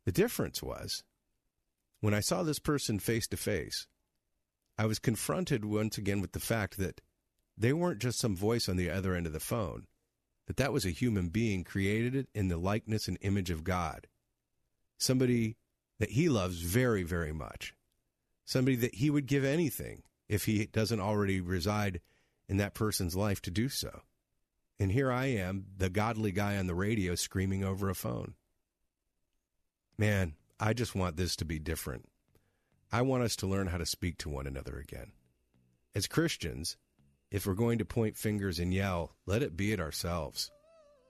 The 0.05 0.12
difference 0.12 0.62
was 0.62 1.03
when 2.00 2.15
I 2.15 2.21
saw 2.21 2.45
this 2.45 2.61
person 2.61 3.00
face 3.00 3.27
to 3.29 3.37
face, 3.37 3.89
I 4.81 4.87
was 4.87 4.99
confronted 4.99 5.67
once 5.67 5.99
again 5.99 6.23
with 6.23 6.33
the 6.33 6.41
fact 6.41 6.79
that 6.79 7.03
they 7.55 7.75
weren't 7.75 8.01
just 8.01 8.19
some 8.19 8.35
voice 8.35 8.67
on 8.67 8.77
the 8.79 8.89
other 8.89 9.15
end 9.15 9.27
of 9.27 9.35
the 9.35 9.39
phone, 9.39 9.87
that 10.47 10.57
that 10.57 10.73
was 10.73 10.87
a 10.87 10.91
human 10.91 11.29
being 11.29 11.65
created 11.65 12.29
in 12.35 12.49
the 12.49 12.57
likeness 12.57 13.07
and 13.07 13.19
image 13.21 13.51
of 13.51 13.63
God. 13.63 14.07
Somebody 14.97 15.59
that 15.99 16.13
he 16.13 16.31
loves 16.31 16.63
very, 16.63 17.03
very 17.03 17.31
much. 17.31 17.75
Somebody 18.47 18.75
that 18.77 18.95
he 18.95 19.11
would 19.11 19.27
give 19.27 19.45
anything 19.45 20.03
if 20.31 20.47
he 20.47 20.65
doesn't 20.65 20.99
already 20.99 21.43
reside 21.43 22.01
in 22.49 22.57
that 22.57 22.73
person's 22.73 23.15
life 23.15 23.43
to 23.43 23.51
do 23.51 23.69
so. 23.69 24.01
And 24.79 24.93
here 24.93 25.13
I 25.13 25.27
am, 25.27 25.67
the 25.77 25.91
godly 25.91 26.33
guy 26.33 26.57
on 26.57 26.69
the 26.69 26.75
radio 26.75 27.17
screaming 27.17 27.63
over 27.63 27.91
a 27.91 27.95
phone. 27.95 28.33
Man, 29.99 30.37
I 30.59 30.73
just 30.73 30.95
want 30.95 31.19
this 31.19 31.37
to 31.37 31.45
be 31.45 31.59
different. 31.59 32.09
I 32.92 33.02
want 33.02 33.23
us 33.23 33.37
to 33.37 33.47
learn 33.47 33.68
how 33.68 33.78
to 33.78 33.87
speak 33.87 34.18
to 34.18 34.28
one 34.28 34.47
another 34.47 34.78
again. 34.78 35.12
As 35.94 36.09
Christians, 36.09 36.76
if 37.30 37.47
we're 37.47 37.54
going 37.54 37.78
to 37.78 37.85
point 37.85 38.16
fingers 38.16 38.59
and 38.59 38.75
yell, 38.75 39.14
let 39.26 39.42
it 39.42 39.56
be 39.56 39.73
at 39.73 39.80
ourselves 39.80 40.50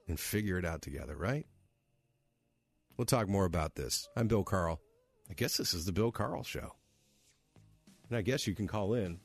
and 0.07 0.19
figure 0.19 0.59
it 0.59 0.65
out 0.65 0.81
together, 0.81 1.15
right? 1.15 1.45
We'll 2.97 3.05
talk 3.05 3.27
more 3.27 3.45
about 3.45 3.75
this. 3.75 4.07
I'm 4.15 4.27
Bill 4.27 4.43
Carl. 4.43 4.79
I 5.29 5.33
guess 5.33 5.57
this 5.57 5.73
is 5.73 5.85
the 5.85 5.91
Bill 5.91 6.11
Carl 6.11 6.43
Show. 6.43 6.75
And 8.09 8.17
I 8.17 8.21
guess 8.21 8.45
you 8.45 8.53
can 8.53 8.67
call 8.67 8.93
in 8.93 9.19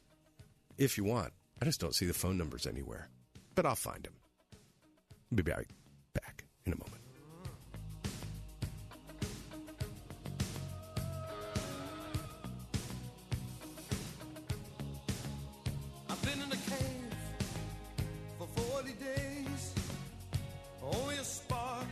if 0.78 0.96
you 0.96 1.04
want. 1.04 1.32
I 1.60 1.64
just 1.64 1.80
don't 1.80 1.94
see 1.94 2.06
the 2.06 2.14
phone 2.14 2.38
numbers 2.38 2.66
anywhere, 2.66 3.10
but 3.54 3.66
I'll 3.66 3.74
find 3.74 4.02
them. 4.02 4.14
I'll 5.30 5.36
be 5.36 5.42
back 5.42 5.66
in 6.64 6.72
a 6.72 6.76
moment. 6.76 7.05
40 18.86 19.04
days. 19.04 19.74
Oh, 20.82 21.00
Only 21.02 21.16
a 21.16 21.24
spark 21.24 21.86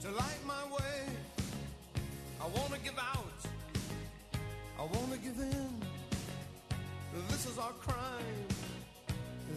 to 0.00 0.10
light 0.10 0.40
my 0.46 0.64
way. 0.74 1.00
I 2.40 2.46
want 2.46 2.72
to 2.72 2.80
give 2.80 2.98
out. 2.98 3.40
I 4.78 4.82
want 4.82 5.12
to 5.12 5.18
give 5.18 5.38
in. 5.38 5.80
This 7.28 7.46
is 7.46 7.58
our 7.58 7.72
crime. 7.72 8.46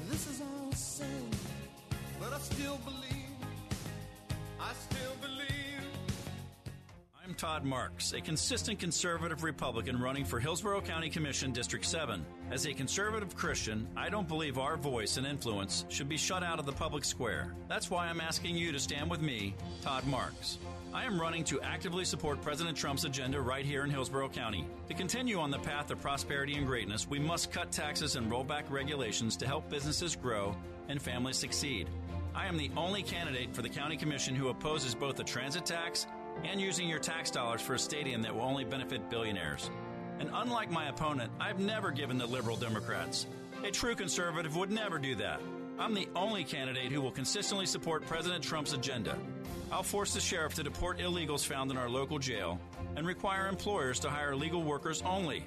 This 0.09 0.27
is 0.27 0.41
our 0.41 0.73
sin. 0.73 1.29
But 2.19 2.33
I 2.33 2.39
still 2.39 2.79
believe. 2.85 3.37
I 4.59 4.73
still 4.73 5.15
believe. 5.21 5.60
I'm 7.31 7.35
Todd 7.35 7.63
Marks, 7.63 8.11
a 8.11 8.19
consistent 8.19 8.77
conservative 8.77 9.41
Republican 9.41 10.01
running 10.01 10.25
for 10.25 10.37
Hillsborough 10.37 10.81
County 10.81 11.09
Commission 11.09 11.53
District 11.53 11.85
7. 11.85 12.25
As 12.51 12.65
a 12.65 12.73
conservative 12.73 13.37
Christian, 13.37 13.87
I 13.95 14.09
don't 14.09 14.27
believe 14.27 14.57
our 14.57 14.75
voice 14.75 15.15
and 15.15 15.25
influence 15.25 15.85
should 15.87 16.09
be 16.09 16.17
shut 16.17 16.43
out 16.43 16.59
of 16.59 16.65
the 16.65 16.73
public 16.73 17.05
square. 17.05 17.55
That's 17.69 17.89
why 17.89 18.07
I'm 18.07 18.19
asking 18.19 18.57
you 18.57 18.73
to 18.73 18.79
stand 18.81 19.09
with 19.09 19.21
me, 19.21 19.55
Todd 19.81 20.05
Marks. 20.07 20.57
I 20.93 21.05
am 21.05 21.21
running 21.21 21.45
to 21.45 21.61
actively 21.61 22.03
support 22.03 22.41
President 22.41 22.75
Trump's 22.75 23.05
agenda 23.05 23.39
right 23.39 23.63
here 23.63 23.85
in 23.85 23.89
Hillsborough 23.91 24.27
County. 24.27 24.67
To 24.89 24.93
continue 24.93 25.39
on 25.39 25.51
the 25.51 25.59
path 25.59 25.89
of 25.89 26.01
prosperity 26.01 26.55
and 26.55 26.67
greatness, 26.67 27.09
we 27.09 27.17
must 27.17 27.49
cut 27.49 27.71
taxes 27.71 28.17
and 28.17 28.29
roll 28.29 28.43
back 28.43 28.69
regulations 28.69 29.37
to 29.37 29.47
help 29.47 29.69
businesses 29.69 30.17
grow 30.17 30.53
and 30.89 31.01
families 31.01 31.37
succeed. 31.37 31.87
I 32.35 32.47
am 32.47 32.57
the 32.57 32.71
only 32.75 33.03
candidate 33.03 33.55
for 33.55 33.61
the 33.61 33.69
County 33.69 33.95
Commission 33.95 34.35
who 34.35 34.49
opposes 34.49 34.93
both 34.93 35.15
the 35.15 35.23
transit 35.23 35.65
tax 35.65 36.07
and 36.43 36.59
using 36.59 36.87
your 36.87 36.99
tax 36.99 37.31
dollars 37.31 37.61
for 37.61 37.75
a 37.75 37.79
stadium 37.79 38.21
that 38.21 38.33
will 38.33 38.43
only 38.43 38.63
benefit 38.63 39.09
billionaires. 39.09 39.69
And 40.19 40.29
unlike 40.33 40.69
my 40.69 40.89
opponent, 40.89 41.31
I've 41.39 41.59
never 41.59 41.91
given 41.91 42.17
the 42.17 42.25
liberal 42.25 42.55
Democrats. 42.55 43.27
A 43.63 43.71
true 43.71 43.95
conservative 43.95 44.55
would 44.55 44.71
never 44.71 44.99
do 44.99 45.15
that. 45.15 45.41
I'm 45.79 45.93
the 45.93 46.07
only 46.15 46.43
candidate 46.43 46.91
who 46.91 47.01
will 47.01 47.11
consistently 47.11 47.65
support 47.65 48.05
President 48.05 48.43
Trump's 48.43 48.73
agenda. 48.73 49.17
I'll 49.71 49.83
force 49.83 50.13
the 50.13 50.19
sheriff 50.19 50.53
to 50.55 50.63
deport 50.63 50.99
illegals 50.99 51.45
found 51.45 51.71
in 51.71 51.77
our 51.77 51.89
local 51.89 52.19
jail 52.19 52.59
and 52.95 53.07
require 53.07 53.47
employers 53.47 53.99
to 54.01 54.09
hire 54.09 54.35
legal 54.35 54.61
workers 54.61 55.01
only. 55.01 55.43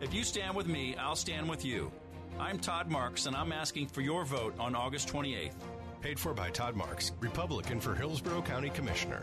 If 0.00 0.12
you 0.12 0.24
stand 0.24 0.56
with 0.56 0.66
me, 0.66 0.96
I'll 0.96 1.16
stand 1.16 1.48
with 1.48 1.64
you. 1.64 1.92
I'm 2.38 2.58
Todd 2.58 2.90
Marks, 2.90 3.26
and 3.26 3.36
I'm 3.36 3.52
asking 3.52 3.86
for 3.88 4.00
your 4.00 4.24
vote 4.24 4.54
on 4.58 4.74
August 4.74 5.08
28th. 5.08 5.54
Paid 6.00 6.18
for 6.18 6.34
by 6.34 6.50
Todd 6.50 6.74
Marks, 6.74 7.12
Republican 7.20 7.80
for 7.80 7.94
Hillsborough 7.94 8.42
County 8.42 8.70
Commissioner. 8.70 9.22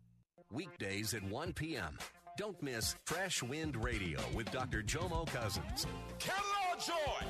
Weekdays 0.51 1.13
at 1.13 1.23
1 1.23 1.53
p.m. 1.53 1.97
Don't 2.37 2.61
miss 2.61 2.95
Fresh 3.05 3.43
Wind 3.43 3.81
Radio 3.83 4.19
with 4.33 4.51
Dr. 4.51 4.81
Jomo 4.81 5.27
Cousins. 5.27 5.85
It 6.19 6.87
joy 6.87 7.25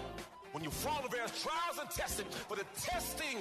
when 0.54 0.64
you 0.64 0.70
fall 0.70 0.98
into 0.98 1.10
various 1.10 1.42
trials 1.42 1.78
and 1.80 1.90
testing, 1.90 2.26
for 2.48 2.58
the 2.58 2.66
testing 2.80 3.38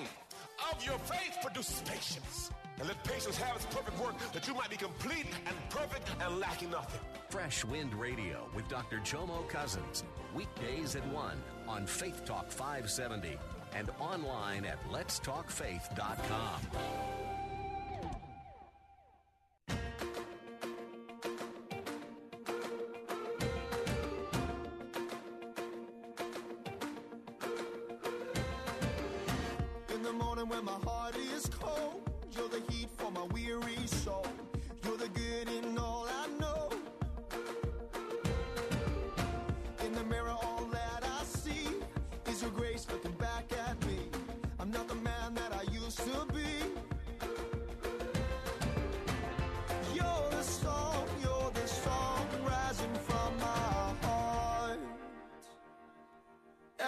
of 0.72 0.84
your 0.84 0.98
faith 0.98 1.36
produces 1.42 1.82
patience. 1.82 2.50
And 2.78 2.88
let 2.88 3.02
patience 3.04 3.36
have 3.36 3.56
its 3.56 3.66
perfect 3.66 4.00
work, 4.00 4.14
that 4.32 4.48
you 4.48 4.54
might 4.54 4.70
be 4.70 4.76
complete 4.76 5.26
and 5.46 5.56
perfect 5.68 6.08
and 6.20 6.38
lacking 6.38 6.70
nothing. 6.70 7.00
Fresh 7.28 7.64
Wind 7.64 7.94
Radio 7.94 8.48
with 8.54 8.68
Dr. 8.68 8.98
Jomo 8.98 9.46
Cousins. 9.48 10.04
Weekdays 10.34 10.96
at 10.96 11.06
1 11.12 11.42
on 11.68 11.86
Faith 11.86 12.24
Talk 12.24 12.50
570 12.50 13.36
and 13.74 13.90
online 14.00 14.64
at 14.64 14.82
letstalkfaith.com. 14.90 17.39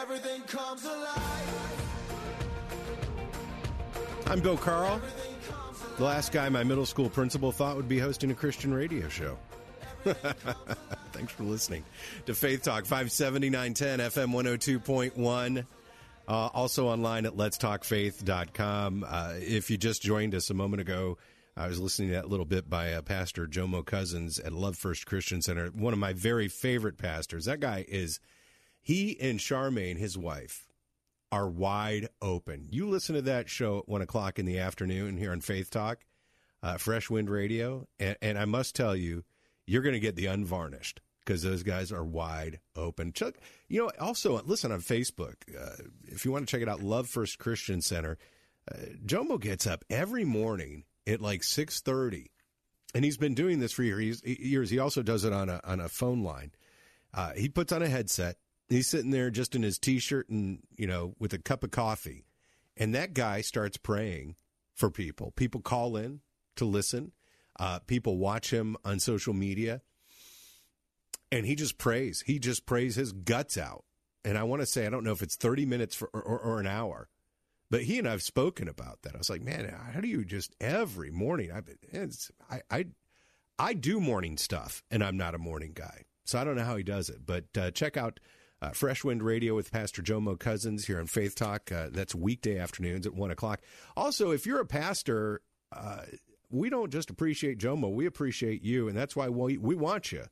Everything 0.03 0.43
comes 0.43 0.85
alive. 0.85 1.83
I'm 4.27 4.41
Bill 4.41 4.57
Carl, 4.57 5.01
the 5.97 6.03
last 6.03 6.33
guy 6.33 6.49
my 6.49 6.65
middle 6.65 6.87
school 6.87 7.09
principal 7.09 7.53
thought 7.53 7.77
would 7.77 7.89
be 7.89 8.01
hosting 8.01 8.33
a 8.33 8.35
Christian 8.35 8.75
radio 8.75 9.09
show. 9.09 9.39
Thanks 11.13 11.33
for 11.33 11.45
listening 11.45 11.85
to 12.27 12.35
Faith 12.35 12.63
Talk 12.63 12.85
57910 12.85 14.01
FM 14.11 14.83
102.1. 15.15 15.67
Uh, 16.27 16.33
also 16.53 16.89
online 16.89 17.25
at 17.25 17.37
letstalkfaith.com. 17.37 19.07
Uh, 19.09 19.35
if 19.37 19.71
you 19.71 19.77
just 19.77 20.03
joined 20.03 20.35
us 20.35 20.51
a 20.51 20.55
moment 20.55 20.81
ago, 20.81 21.17
I 21.57 21.69
was 21.69 21.79
listening 21.79 22.09
to 22.09 22.15
that 22.15 22.29
little 22.29 22.47
bit 22.47 22.69
by 22.69 22.93
uh, 22.93 23.03
Pastor 23.03 23.47
Jomo 23.47 23.87
Cousins 23.87 24.41
at 24.41 24.53
Love 24.53 24.77
First 24.77 25.07
Christian 25.07 25.43
Center, 25.43 25.69
one 25.69 25.93
of 25.93 26.01
my 26.01 26.13
very 26.13 26.49
favorite 26.49 26.99
pastors. 26.99 27.45
That 27.45 27.61
guy 27.61 27.85
is, 27.87 28.19
he 28.83 29.19
and 29.21 29.39
Charmaine, 29.39 29.97
his 29.97 30.19
wife, 30.19 30.67
are 31.31 31.49
wide 31.49 32.09
open. 32.21 32.69
You 32.71 32.89
listen 32.89 33.15
to 33.15 33.23
that 33.23 33.49
show 33.49 33.79
at 33.79 33.89
one 33.89 34.03
o'clock 34.03 34.39
in 34.39 34.45
the 34.45 34.59
afternoon 34.59 35.17
here 35.17 35.33
on 35.33 35.41
Faith 35.41 35.71
Talk, 35.71 36.01
uh, 36.63 36.77
Fresh 36.77 37.09
Wind 37.09 37.31
Radio, 37.31 37.87
and, 37.99 38.17
and 38.21 38.39
I 38.39 38.45
must 38.45 38.75
tell 38.77 38.95
you, 38.95 39.25
you're 39.67 39.83
going 39.83 39.95
to 39.95 40.01
get 40.01 40.17
the 40.17 40.27
unvarnished 40.27 41.01
because 41.25 41.43
those 41.43 41.63
guys 41.63 41.93
are 41.93 42.05
wide 42.05 42.59
open. 42.77 43.13
Chuck, 43.13 43.37
you 43.69 43.81
know, 43.81 43.91
also 44.01 44.43
listen 44.43 44.73
on 44.73 44.81
Facebook 44.81 45.35
uh, 45.59 45.83
if 46.05 46.25
you 46.25 46.33
want 46.33 46.47
to 46.47 46.51
check 46.51 46.63
it 46.63 46.69
out. 46.69 46.83
Love 46.83 47.09
First 47.09 47.39
Christian 47.39 47.81
Center. 47.81 48.19
Uh, 48.71 48.77
Jomo 49.07 49.41
gets 49.41 49.67
up 49.67 49.85
every 49.89 50.25
morning 50.25 50.85
at 51.07 51.21
like 51.21 51.45
six 51.45 51.81
thirty, 51.81 52.31
and 52.95 53.05
he's 53.05 53.17
been 53.17 53.35
doing 53.35 53.61
this 53.61 53.73
for 53.73 53.85
years. 53.85 54.23
He 54.25 54.79
also 54.79 55.03
does 55.03 55.25
it 55.25 55.33
on 55.33 55.49
a 55.49 55.61
on 55.65 55.81
a 55.81 55.89
phone 55.89 56.23
line. 56.23 56.53
Uh, 57.15 57.33
he 57.33 57.49
puts 57.49 57.73
on 57.73 57.83
a 57.83 57.89
headset. 57.89 58.37
He's 58.73 58.89
sitting 58.89 59.11
there 59.11 59.31
just 59.31 59.55
in 59.55 59.63
his 59.63 59.79
t-shirt 59.79 60.29
and 60.29 60.61
you 60.77 60.87
know 60.87 61.15
with 61.19 61.33
a 61.35 61.39
cup 61.39 61.63
of 61.63 61.71
coffee, 61.71 62.25
and 62.77 62.95
that 62.95 63.13
guy 63.15 63.43
starts 63.43 63.77
praying 63.77 64.37
for 64.75 64.91
people. 64.91 65.33
People 65.33 65.61
call 65.61 65.97
in 65.97 66.21
to 66.57 66.65
listen. 66.65 67.13
Uh, 67.59 67.81
people 67.81 68.17
watch 68.17 68.51
him 68.51 68.77
on 68.85 68.99
social 68.99 69.35
media, 69.35 69.83
and 71.31 71.45
he 71.45 71.55
just 71.55 71.77
prays. 71.77 72.23
He 72.27 72.39
just 72.39 72.65
prays 72.65 72.97
his 72.97 73.13
guts 73.13 73.59
out. 73.59 73.85
And 74.25 74.39
I 74.39 74.45
want 74.45 74.63
to 74.63 74.67
say 74.67 74.87
I 74.87 74.91
don't 74.91 75.05
know 75.05 75.13
if 75.13 75.23
it's 75.23 75.37
thirty 75.37 75.67
minutes 75.67 75.95
for, 75.95 76.09
or, 76.15 76.23
or, 76.23 76.61
an 76.61 76.67
hour, 76.67 77.09
but 77.71 77.83
he 77.83 77.99
and 77.99 78.09
I've 78.09 78.23
spoken 78.23 78.69
about 78.69 79.03
that. 79.03 79.15
I 79.15 79.19
was 79.19 79.29
like, 79.29 79.43
man, 79.43 79.75
how 79.93 80.01
do 80.01 80.09
you 80.09 80.25
just 80.25 80.57
every 80.61 81.11
morning? 81.11 81.51
I 81.53 81.61
I 82.51 82.61
I 82.71 82.85
I 83.59 83.75
do 83.75 84.01
morning 84.01 84.39
stuff, 84.39 84.83
and 84.91 85.05
I'm 85.05 85.19
not 85.19 85.35
a 85.35 85.39
morning 85.39 85.73
guy, 85.75 86.05
so 86.25 86.39
I 86.39 86.45
don't 86.45 86.57
know 86.57 86.65
how 86.65 86.77
he 86.77 86.85
does 86.85 87.11
it. 87.11 87.27
But 87.27 87.45
uh, 87.59 87.71
check 87.73 87.99
out 87.99 88.19
uh, 88.63 88.71
Fresh 88.71 89.03
Wind 89.03 89.25
Radio 89.25 89.57
with 89.57 89.73
Pastor 89.73 90.03
Jomo 90.03 90.39
Cousins 90.39 90.87
here 90.87 91.01
on 91.01 91.07
Faith 91.07 91.35
Talk. 91.35 91.73
Uh, 91.73 91.89
that's 91.91 92.15
weekday 92.15 92.59
afternoons 92.59 93.07
at 93.07 93.15
one 93.15 93.33
o'clock. 93.33 93.61
Also, 93.97 94.31
if 94.31 94.47
you're 94.47 94.61
a 94.61 94.67
pastor, 94.67 95.43
uh, 95.73 96.03
we 96.49 96.71
don't 96.71 96.93
just 96.93 97.11
appreciate 97.11 97.59
Jomo; 97.59 97.93
we 97.93 98.07
appreciate 98.07 98.63
you, 98.63 98.87
and 98.87 98.97
that's 98.97 99.17
why 99.17 99.29
we 99.29 99.59
we 99.59 99.75
want 99.75 100.13
you. 100.13 100.25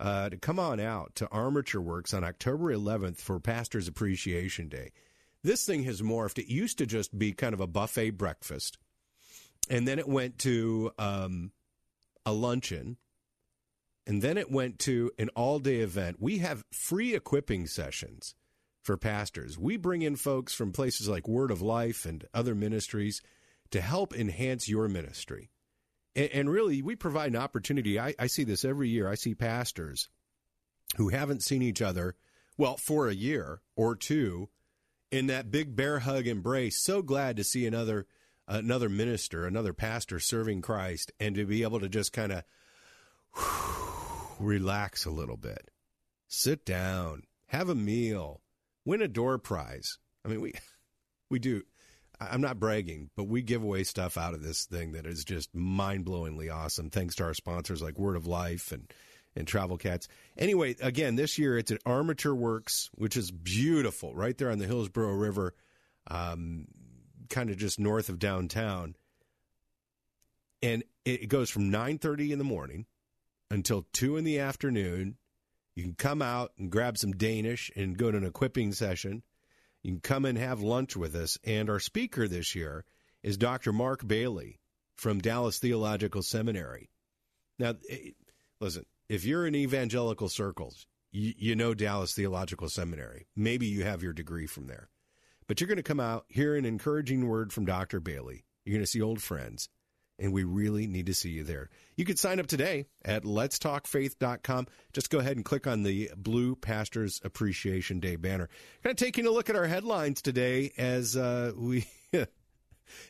Uh, 0.00 0.28
to 0.28 0.36
come 0.36 0.58
on 0.58 0.80
out 0.80 1.14
to 1.14 1.28
Armature 1.28 1.80
Works 1.80 2.12
on 2.12 2.24
October 2.24 2.74
11th 2.74 3.18
for 3.18 3.38
Pastors 3.38 3.86
Appreciation 3.86 4.68
Day. 4.68 4.90
This 5.44 5.64
thing 5.64 5.84
has 5.84 6.02
morphed. 6.02 6.40
It 6.40 6.52
used 6.52 6.78
to 6.78 6.86
just 6.86 7.16
be 7.16 7.32
kind 7.32 7.54
of 7.54 7.60
a 7.60 7.68
buffet 7.68 8.10
breakfast, 8.10 8.78
and 9.70 9.86
then 9.86 10.00
it 10.00 10.08
went 10.08 10.38
to 10.40 10.90
um, 10.98 11.52
a 12.26 12.32
luncheon, 12.32 12.96
and 14.06 14.22
then 14.22 14.36
it 14.36 14.50
went 14.50 14.78
to 14.80 15.10
an 15.18 15.28
all 15.30 15.58
day 15.58 15.80
event. 15.80 16.16
We 16.20 16.38
have 16.38 16.64
free 16.72 17.14
equipping 17.14 17.66
sessions 17.66 18.34
for 18.82 18.96
pastors. 18.96 19.58
We 19.58 19.76
bring 19.76 20.02
in 20.02 20.16
folks 20.16 20.54
from 20.54 20.72
places 20.72 21.08
like 21.08 21.28
Word 21.28 21.50
of 21.50 21.62
Life 21.62 22.04
and 22.04 22.24
other 22.34 22.54
ministries 22.54 23.22
to 23.70 23.80
help 23.80 24.14
enhance 24.14 24.68
your 24.68 24.88
ministry. 24.88 25.50
And, 26.16 26.30
and 26.30 26.50
really, 26.50 26.82
we 26.82 26.96
provide 26.96 27.30
an 27.30 27.40
opportunity. 27.40 27.98
I, 27.98 28.14
I 28.18 28.26
see 28.26 28.44
this 28.44 28.64
every 28.64 28.88
year. 28.88 29.08
I 29.08 29.14
see 29.14 29.34
pastors 29.34 30.08
who 30.96 31.08
haven't 31.08 31.42
seen 31.42 31.62
each 31.62 31.80
other, 31.80 32.16
well, 32.58 32.76
for 32.76 33.08
a 33.08 33.14
year 33.14 33.62
or 33.76 33.96
two 33.96 34.48
in 35.10 35.28
that 35.28 35.50
big 35.50 35.76
bear 35.76 36.00
hug 36.00 36.26
embrace. 36.26 36.82
So 36.82 37.02
glad 37.02 37.36
to 37.36 37.44
see 37.44 37.66
another 37.66 38.06
another 38.48 38.88
minister, 38.88 39.46
another 39.46 39.72
pastor 39.72 40.18
serving 40.18 40.60
Christ, 40.60 41.12
and 41.20 41.36
to 41.36 41.46
be 41.46 41.62
able 41.62 41.78
to 41.80 41.88
just 41.88 42.12
kind 42.12 42.32
of 42.32 42.42
relax 44.40 45.04
a 45.04 45.10
little 45.10 45.36
bit, 45.36 45.70
sit 46.28 46.64
down, 46.64 47.22
have 47.46 47.68
a 47.68 47.74
meal, 47.74 48.40
win 48.84 49.02
a 49.02 49.08
door 49.08 49.38
prize. 49.38 49.98
I 50.24 50.28
mean, 50.28 50.40
we 50.40 50.52
we 51.30 51.38
do. 51.38 51.62
I'm 52.20 52.40
not 52.40 52.60
bragging, 52.60 53.10
but 53.16 53.24
we 53.24 53.42
give 53.42 53.64
away 53.64 53.82
stuff 53.82 54.16
out 54.16 54.34
of 54.34 54.44
this 54.44 54.64
thing 54.64 54.92
that 54.92 55.06
is 55.06 55.24
just 55.24 55.52
mind 55.54 56.04
blowingly 56.04 56.54
awesome. 56.54 56.88
Thanks 56.88 57.16
to 57.16 57.24
our 57.24 57.34
sponsors 57.34 57.82
like 57.82 57.98
Word 57.98 58.16
of 58.16 58.26
Life 58.26 58.70
and 58.70 58.92
and 59.34 59.46
Travel 59.48 59.78
Cats. 59.78 60.08
Anyway, 60.36 60.76
again, 60.80 61.16
this 61.16 61.38
year 61.38 61.56
it's 61.56 61.70
at 61.70 61.80
Armature 61.86 62.34
Works, 62.34 62.90
which 62.94 63.16
is 63.16 63.30
beautiful, 63.30 64.14
right 64.14 64.36
there 64.36 64.50
on 64.50 64.58
the 64.58 64.66
Hillsborough 64.66 65.14
River, 65.14 65.54
um, 66.08 66.66
kind 67.30 67.50
of 67.50 67.56
just 67.56 67.78
north 67.80 68.08
of 68.08 68.18
downtown. 68.18 68.94
and 70.62 70.84
it 71.04 71.28
goes 71.28 71.50
from 71.50 71.72
9.30 71.72 72.30
in 72.30 72.38
the 72.38 72.44
morning 72.44 72.86
until 73.52 73.86
2 73.92 74.16
in 74.16 74.24
the 74.24 74.38
afternoon. 74.38 75.16
You 75.74 75.82
can 75.84 75.94
come 75.94 76.22
out 76.22 76.52
and 76.58 76.70
grab 76.70 76.96
some 76.96 77.12
danish 77.12 77.70
and 77.76 77.98
go 77.98 78.10
to 78.10 78.16
an 78.16 78.24
equipping 78.24 78.72
session. 78.72 79.22
You 79.82 79.92
can 79.92 80.00
come 80.00 80.24
and 80.24 80.38
have 80.38 80.62
lunch 80.62 80.96
with 80.96 81.14
us. 81.14 81.38
And 81.44 81.68
our 81.68 81.78
speaker 81.78 82.26
this 82.26 82.54
year 82.54 82.84
is 83.22 83.36
dr 83.36 83.70
mark 83.72 84.06
bailey 84.06 84.58
from 84.96 85.20
dallas 85.20 85.58
theological 85.58 86.22
seminary. 86.22 86.90
Now 87.58 87.74
eh, 87.88 88.10
listen 88.58 88.86
if 89.08 89.24
you're 89.24 89.46
in 89.46 89.54
evangelical 89.54 90.28
circles 90.28 90.86
you, 91.10 91.34
you 91.36 91.54
know 91.54 91.74
dallas 91.74 92.14
theological 92.14 92.68
seminary. 92.68 93.26
Maybe 93.36 93.66
you 93.66 93.84
have 93.84 94.02
your 94.02 94.14
degree 94.14 94.46
from 94.46 94.66
there. 94.66 94.88
But 95.46 95.60
you're 95.60 95.68
going 95.68 95.76
to 95.76 95.82
come 95.82 96.00
out 96.00 96.24
hear 96.28 96.56
an 96.56 96.64
encouraging 96.64 97.28
word 97.28 97.52
from 97.52 97.66
dr 97.66 98.00
bailey. 98.00 98.44
You're 98.64 98.74
going 98.74 98.84
to 98.84 98.90
see 98.90 99.02
old 99.02 99.22
friends 99.22 99.68
and 100.22 100.32
we 100.32 100.44
really 100.44 100.86
need 100.86 101.06
to 101.06 101.14
see 101.14 101.30
you 101.30 101.42
there. 101.42 101.68
You 101.96 102.04
can 102.04 102.16
sign 102.16 102.38
up 102.38 102.46
today 102.46 102.86
at 103.04 103.24
letstalkfaith.com. 103.24 104.68
Just 104.92 105.10
go 105.10 105.18
ahead 105.18 105.36
and 105.36 105.44
click 105.44 105.66
on 105.66 105.82
the 105.82 106.10
Blue 106.16 106.54
Pastors 106.54 107.20
Appreciation 107.24 107.98
Day 107.98 108.14
banner. 108.16 108.48
Kind 108.84 108.92
of 108.92 108.96
taking 108.96 109.26
a 109.26 109.30
look 109.30 109.50
at 109.50 109.56
our 109.56 109.66
headlines 109.66 110.22
today 110.22 110.72
as 110.78 111.16
uh, 111.16 111.52
we. 111.56 111.86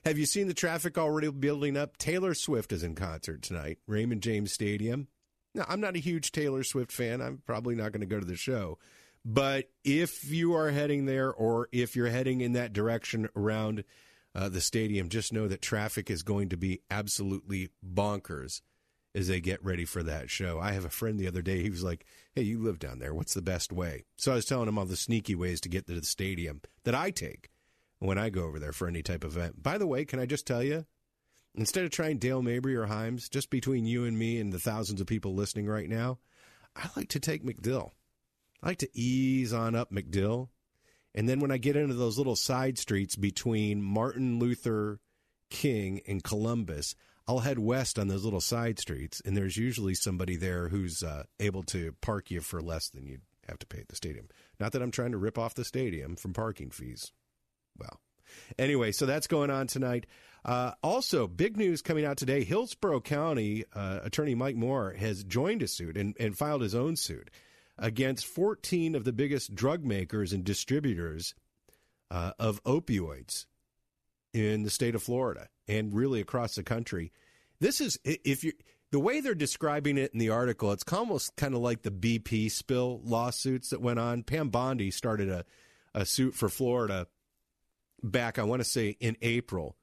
Have 0.05 0.17
you 0.17 0.27
seen 0.27 0.47
the 0.47 0.55
traffic 0.55 0.97
already 0.97 1.29
building 1.31 1.77
up? 1.77 1.97
Taylor 1.99 2.35
Swift 2.35 2.73
is 2.73 2.85
in 2.85 2.95
concert 2.95 3.43
tonight, 3.43 3.79
Raymond 3.87 4.23
James 4.23 4.53
Stadium. 4.53 5.09
Now, 5.55 5.65
I'm 5.69 5.81
not 5.81 5.97
a 5.97 6.01
huge 6.01 6.33
Taylor 6.33 6.63
Swift 6.63 6.93
fan. 6.93 7.21
I'm 7.21 7.43
probably 7.47 7.75
not 7.75 7.93
going 7.93 8.01
to 8.01 8.07
go 8.07 8.21
to 8.21 8.27
the 8.27 8.37
show. 8.37 8.79
But 9.25 9.71
if 9.85 10.31
you 10.31 10.55
are 10.55 10.71
heading 10.71 11.07
there 11.07 11.33
or 11.33 11.69
if 11.73 11.95
you're 11.97 12.09
heading 12.09 12.41
in 12.41 12.53
that 12.53 12.73
direction 12.73 13.29
around 13.37 13.85
uh, 14.35 14.49
the 14.49 14.61
stadium, 14.61 15.09
just 15.09 15.33
know 15.33 15.49
that 15.49 15.63
traffic 15.63 16.11
is 16.11 16.23
going 16.23 16.49
to 16.51 16.57
be 16.57 16.81
absolutely 16.91 17.71
bonkers 17.85 18.63
as 19.15 19.29
they 19.29 19.41
get 19.41 19.63
ready 19.63 19.85
for 19.85 20.03
that 20.03 20.31
show. 20.31 20.59
I 20.59 20.73
have 20.73 20.85
a 20.85 20.91
friend 20.91 21.19
the 21.19 21.29
other 21.29 21.43
day, 21.43 21.63
he 21.63 21.71
was 21.71 21.85
like, 21.85 22.07
Hey, 22.35 22.43
you 22.43 22.59
live 22.59 22.79
down 22.79 22.99
there. 22.99 23.13
What's 23.13 23.35
the 23.35 23.43
best 23.43 23.73
way? 23.73 24.05
So 24.17 24.33
I 24.33 24.37
was 24.37 24.47
telling 24.47 24.69
him 24.69 24.79
all 24.79 24.87
the 24.87 24.97
sneaky 24.97 25.35
ways 25.35 25.61
to 25.63 25.69
get 25.69 25.87
to 25.87 25.95
the 25.95 26.07
stadium 26.07 26.63
that 26.85 26.95
I 26.95 27.11
take 27.11 27.51
when 27.99 28.19
I 28.19 28.31
go 28.31 28.45
over 28.45 28.59
there 28.59 28.73
for 28.73 28.89
any 28.89 29.03
type 29.03 29.23
of 29.23 29.37
event. 29.37 29.63
By 29.63 29.79
the 29.79 29.87
way, 29.87 30.05
can 30.05 30.19
I 30.19 30.27
just 30.27 30.47
tell 30.47 30.63
you, 30.63 30.87
instead 31.55 31.85
of 31.85 31.91
trying 31.91 32.19
Dale 32.19 32.43
Mabry 32.43 32.75
or 32.75 32.87
Himes, 32.87 33.31
just 33.31 33.51
between 33.51 33.85
you 33.87 34.05
and 34.05 34.19
me 34.19 34.41
and 34.41 34.53
the 34.53 34.59
thousands 34.59 35.01
of 35.01 35.07
people 35.07 35.35
listening 35.35 35.67
right 35.67 35.89
now, 35.89 36.19
I 36.75 36.89
like 36.97 37.11
to 37.11 37.21
take 37.21 37.45
MacDill. 37.45 37.91
I 38.63 38.69
like 38.69 38.79
to 38.79 38.99
ease 38.99 39.53
on 39.53 39.75
up 39.75 39.93
MacDill 39.93 40.49
and 41.15 41.29
then 41.29 41.41
when 41.41 41.51
I 41.51 41.59
get 41.59 41.77
into 41.77 41.95
those 41.95 42.19
little 42.19 42.37
side 42.37 42.79
streets 42.79 43.17
between 43.17 43.83
Martin 43.83 44.39
Luther 44.39 45.01
King 45.51 46.01
and 46.07 46.23
Columbus, 46.23 46.95
I'll 47.29 47.41
head 47.41 47.59
west 47.59 47.99
on 47.99 48.09
those 48.09 48.25
little 48.25 48.41
side 48.41 48.79
streets, 48.79 49.23
and 49.25 49.37
there's 49.37 49.57
usually 49.57 49.95
somebody 49.95 50.37
there 50.37 50.69
who's 50.69 51.03
uh, 51.03 51.25
able 51.39 51.63
to 51.65 51.95
park 52.01 52.31
you 52.31 52.41
for 52.41 52.61
less 52.61 52.89
than 52.89 53.07
you'd 53.07 53.23
have 53.49 53.59
to 53.59 53.67
pay 53.67 53.79
at 53.79 53.89
the 53.89 53.97
stadium. 53.97 54.29
Not 54.59 54.73
that 54.73 54.83
I'm 54.83 54.91
trying 54.91 55.13
to 55.13 55.19
rip 55.19 55.39
off 55.39 55.55
the 55.55 55.65
stadium 55.65 56.17
from 56.17 56.33
parking 56.33 56.71
fees. 56.71 57.13
Well, 57.79 58.01
anyway, 58.59 58.93
so 58.93 59.07
that's 59.07 59.27
going 59.27 59.51
on 59.51 59.67
tonight. 59.67 60.07
Uh, 60.45 60.73
also, 60.83 61.29
big 61.29 61.57
news 61.57 61.83
coming 61.83 62.05
out 62.05 62.17
today 62.17 62.43
Hillsborough 62.43 63.01
County 63.01 63.65
uh, 63.75 64.01
Attorney 64.03 64.35
Mike 64.35 64.57
Moore 64.57 64.93
has 64.99 65.23
joined 65.23 65.63
a 65.63 65.69
suit 65.69 65.97
and, 65.97 66.17
and 66.19 66.37
filed 66.37 66.63
his 66.63 66.75
own 66.75 66.97
suit 66.97 67.31
against 67.79 68.27
14 68.27 68.95
of 68.95 69.05
the 69.05 69.13
biggest 69.13 69.55
drug 69.55 69.85
makers 69.85 70.33
and 70.33 70.45
distributors 70.45 71.35
uh, 72.11 72.33
of 72.39 72.63
opioids 72.65 73.47
in 74.33 74.63
the 74.63 74.71
state 74.71 74.95
of 74.95 75.03
Florida 75.03 75.49
and 75.69 75.95
really 75.95 76.21
across 76.21 76.55
the 76.55 76.63
country. 76.63 77.13
This 77.61 77.81
is 77.81 77.99
if 78.05 78.45
you 78.45 78.53
the 78.91 79.01
way 79.01 79.21
they're 79.21 79.35
describing 79.35 79.97
it 79.97 80.13
in 80.13 80.19
the 80.19 80.29
article, 80.29 80.71
it's 80.71 80.85
almost 80.93 81.35
kind 81.37 81.55
of 81.55 81.61
like 81.61 81.83
the 81.83 81.91
BP 81.91 82.51
spill 82.51 83.01
lawsuits 83.03 83.71
that 83.71 83.81
went 83.81 83.99
on. 83.99 84.23
Pam 84.23 84.51
Bondi 84.51 84.91
started 84.91 85.31
a, 85.31 85.45
a 85.95 86.05
suit 86.05 86.35
for 86.35 86.51
Florida 86.51 87.07
back, 88.03 88.39
I 88.39 88.43
want 88.43 88.61
to 88.61 88.69
say, 88.69 88.97
in 89.01 89.17
April, 89.23 89.77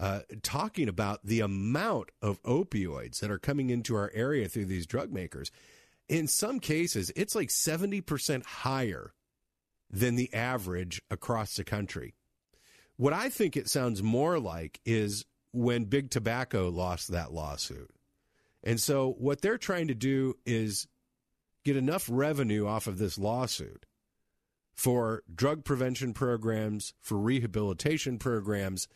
uh, 0.00 0.20
talking 0.42 0.88
about 0.88 1.24
the 1.24 1.38
amount 1.40 2.10
of 2.20 2.42
opioids 2.42 3.20
that 3.20 3.30
are 3.30 3.38
coming 3.38 3.70
into 3.70 3.94
our 3.94 4.10
area 4.12 4.48
through 4.48 4.66
these 4.66 4.86
drug 4.86 5.12
makers 5.12 5.52
in 6.08 6.26
some 6.26 6.60
cases, 6.60 7.12
it's 7.16 7.34
like 7.34 7.48
70% 7.48 8.44
higher 8.44 9.12
than 9.90 10.16
the 10.16 10.32
average 10.34 11.02
across 11.10 11.56
the 11.56 11.64
country. 11.64 12.14
What 12.96 13.12
I 13.12 13.28
think 13.28 13.56
it 13.56 13.68
sounds 13.68 14.02
more 14.02 14.38
like 14.38 14.80
is 14.84 15.24
when 15.52 15.84
Big 15.84 16.10
Tobacco 16.10 16.68
lost 16.68 17.08
that 17.08 17.32
lawsuit. 17.32 17.90
And 18.64 18.80
so 18.80 19.14
what 19.18 19.40
they're 19.40 19.58
trying 19.58 19.88
to 19.88 19.94
do 19.94 20.34
is 20.44 20.86
get 21.64 21.76
enough 21.76 22.08
revenue 22.10 22.66
off 22.66 22.86
of 22.86 22.98
this 22.98 23.18
lawsuit 23.18 23.86
for 24.74 25.22
drug 25.32 25.64
prevention 25.64 26.12
programs, 26.12 26.94
for 27.00 27.18
rehabilitation 27.18 28.18
programs, 28.18 28.88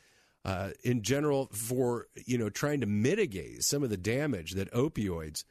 uh, 0.44 0.70
in 0.82 1.02
general, 1.02 1.48
for 1.52 2.06
you 2.26 2.36
know 2.36 2.50
trying 2.50 2.80
to 2.80 2.86
mitigate 2.86 3.62
some 3.62 3.82
of 3.82 3.90
the 3.90 3.96
damage 3.96 4.52
that 4.52 4.72
opioids 4.72 5.44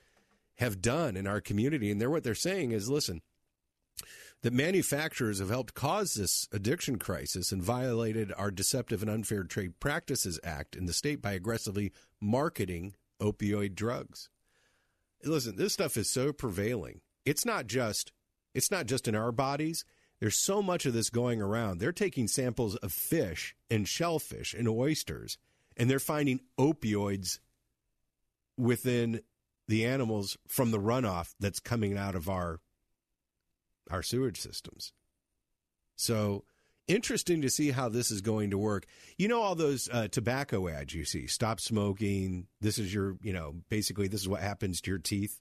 have 0.62 0.82
done 0.82 1.18
in 1.18 1.28
our 1.28 1.42
community. 1.42 1.92
And 1.92 2.00
they're 2.00 2.10
what 2.10 2.24
they're 2.24 2.36
saying 2.36 2.72
is, 2.72 2.90
listen, 2.90 3.22
that 4.44 4.54
manufacturers 4.54 5.40
have 5.40 5.50
helped 5.50 5.74
cause 5.74 6.14
this 6.14 6.48
addiction 6.52 6.98
crisis 6.98 7.52
and 7.52 7.62
violated 7.62 8.32
our 8.38 8.52
Deceptive 8.52 9.02
and 9.02 9.12
Unfair 9.12 9.44
Trade 9.44 9.80
Practices 9.80 10.40
Act 10.44 10.76
in 10.76 10.86
the 10.86 10.94
state 10.94 11.22
by 11.22 11.34
aggressively 11.34 11.92
marketing 12.20 12.94
opioid 13.20 13.76
drugs. 13.76 14.30
Listen, 15.24 15.56
this 15.56 15.74
stuff 15.74 15.98
is 15.98 16.10
so 16.10 16.32
prevailing. 16.32 17.02
It's 17.26 17.46
not 17.46 17.68
just 17.68 18.12
it's 18.54 18.72
not 18.72 18.86
just 18.86 19.08
in 19.08 19.16
our 19.16 19.32
bodies. 19.32 19.86
There's 20.20 20.38
so 20.38 20.62
much 20.62 20.86
of 20.86 20.94
this 20.94 21.10
going 21.10 21.42
around. 21.42 21.80
They're 21.80 21.92
taking 21.92 22.28
samples 22.28 22.76
of 22.78 22.92
fish 22.92 23.56
and 23.70 23.88
shellfish 23.88 24.54
and 24.54 24.68
oysters 24.68 25.38
and 25.78 25.90
they're 25.90 26.00
finding 26.00 26.40
opioids 26.60 27.40
within 28.58 29.22
the 29.72 29.86
animals 29.86 30.38
from 30.50 30.72
the 30.72 30.80
runoff 30.80 31.34
that's 31.40 31.62
coming 31.62 31.98
out 31.98 32.14
of 32.14 32.28
our 32.28 32.60
our 33.90 34.04
sewage 34.04 34.38
systems. 34.38 34.92
So 35.96 36.44
interesting 36.90 37.42
to 37.42 37.50
see 37.50 37.72
how 37.72 37.88
this 37.88 38.12
is 38.12 38.20
going 38.20 38.50
to 38.50 38.58
work. 38.58 38.86
You 39.18 39.30
know 39.30 39.42
all 39.42 39.56
those 39.56 39.88
uh, 39.90 40.10
tobacco 40.10 40.68
ads 40.68 40.94
you 40.94 41.06
see: 41.06 41.26
stop 41.26 41.62
smoking. 41.62 42.48
This 42.60 42.78
is 42.80 42.94
your, 42.94 43.16
you 43.22 43.32
know, 43.32 43.56
basically 43.70 44.10
this 44.10 44.20
is 44.20 44.28
what 44.28 44.42
happens 44.42 44.82
to 44.82 44.92
your 44.92 45.00
teeth 45.00 45.40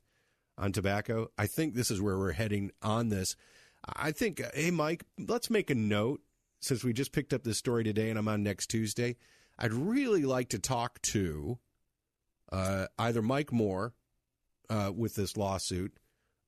on 0.57 0.71
tobacco. 0.71 1.27
I 1.37 1.49
think 1.49 1.75
this 1.75 1.91
is 1.91 2.01
where 2.01 2.17
we're 2.17 2.31
heading 2.31 2.71
on 2.83 3.09
this. 3.09 3.35
I 3.85 4.13
think, 4.13 4.41
uh, 4.41 4.51
hey 4.55 4.71
Mike, 4.71 5.03
let's 5.19 5.51
make 5.51 5.71
a 5.71 5.75
note 5.75 6.21
since 6.61 6.85
we 6.85 6.93
just 6.93 7.11
picked 7.11 7.33
up 7.33 7.43
this 7.43 7.59
story 7.59 7.83
today 7.83 8.11
and 8.11 8.19
I'm 8.19 8.29
on 8.29 8.45
next 8.45 8.69
Tuesday. 8.69 9.17
I'd 9.59 9.73
really 9.73 10.23
like 10.23 10.51
to 10.51 10.61
talk 10.61 11.03
to 11.03 11.59
uh, 12.53 12.87
either 12.97 13.23
Mike 13.23 13.53
Moore 13.53 13.93
uh, 14.71 14.91
with 14.95 15.15
this 15.15 15.37
lawsuit. 15.37 15.93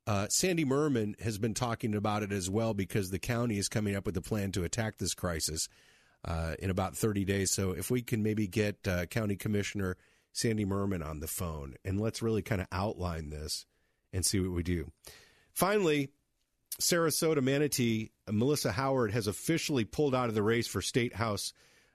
Uh, 0.07 0.27
Sandy 0.29 0.65
Murman 0.65 1.15
has 1.21 1.39
been 1.39 1.55
talking 1.55 1.95
about 1.95 2.23
it 2.23 2.33
as 2.33 2.49
well 2.49 2.75
because 2.75 3.11
the 3.11 3.19
county 3.19 3.59
is 3.59 3.69
coming 3.69 3.95
up 3.95 4.07
with 4.07 4.17
a 4.17 4.23
plan 4.23 4.51
to 4.53 4.65
attack 4.65 4.99
this 4.99 5.15
crisis 5.15 5.69
uh, 6.25 6.55
in 6.59 6.71
about 6.71 6.97
30 6.97 7.25
days. 7.25 7.53
So 7.53 7.73
if 7.73 7.91
we 7.91 8.03
can 8.03 8.23
maybe 8.23 8.47
get 8.47 8.87
uh, 8.89 9.07
County 9.07 9.37
Commissioner 9.37 9.97
Sandy 10.33 10.65
Murman 10.65 11.03
on 11.03 11.21
the 11.21 11.27
phone 11.27 11.75
and 11.85 12.01
let's 12.01 12.23
really 12.23 12.43
kind 12.43 12.61
of 12.61 12.67
outline 12.73 13.31
this 13.31 13.67
and 14.13 14.25
see 14.25 14.41
what 14.41 14.53
we 14.53 14.63
do. 14.63 14.91
Finally, 15.53 16.11
Sarasota 16.81 17.43
Manatee 17.43 18.13
Melissa 18.31 18.73
Howard 18.73 19.13
has 19.13 19.27
officially 19.27 19.85
pulled 19.85 20.15
out 20.15 20.29
of 20.29 20.35
the 20.35 20.43
race 20.43 20.67
for 20.67 20.81
State 20.81 21.15
House 21.15 21.53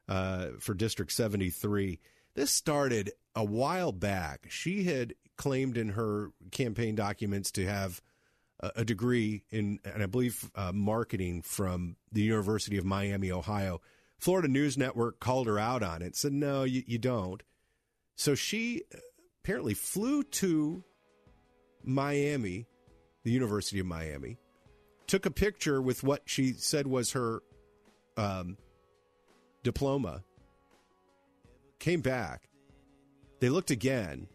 uh, 0.08 0.50
for 0.60 0.74
District 0.74 1.12
73. 1.12 2.00
This 2.38 2.52
started 2.52 3.14
a 3.34 3.44
while 3.44 3.92
back. 3.92 4.46
She 4.48 4.84
had 4.84 5.16
claimed 5.38 5.76
in 5.76 5.90
her 5.90 6.30
campaign 6.52 6.94
documents 6.94 7.52
to 7.54 7.66
have 7.66 8.00
a, 8.60 8.86
degree 8.86 9.44
in, 9.50 9.80
and 9.84 10.04
I 10.04 10.06
believe, 10.06 10.52
uh, 10.54 10.72
marketing 10.72 11.42
from 11.42 11.96
the 12.12 12.22
University 12.22 12.78
of 12.78 12.86
Miami, 12.86 13.32
Ohio. 13.32 13.82
Florida 14.20 14.48
News 14.48 14.78
Network 14.78 15.20
called 15.20 15.48
her 15.48 15.58
out 15.58 15.82
on 15.82 16.04
it, 16.04 16.16
said, 16.16 16.32
no, 16.32 16.64
you, 16.64 16.84
you 16.86 17.00
don't. 17.00 17.42
So 18.16 18.36
she 18.36 18.84
apparently 19.44 19.74
flew 19.74 20.22
to 20.22 20.84
Miami, 21.84 22.68
the 23.24 23.32
University 23.32 23.80
of 23.80 23.88
Miami, 23.88 24.38
took 25.08 25.26
a 25.26 25.32
picture 25.32 25.82
with 25.82 26.04
what 26.04 26.22
she 26.26 26.54
said 26.54 26.86
was 26.86 27.14
her 27.14 27.42
um, 28.16 28.58
diploma, 29.64 30.24
came 31.88 32.02
back. 32.02 32.50
They 33.40 33.50
looked 33.50 33.72
again 33.72 34.28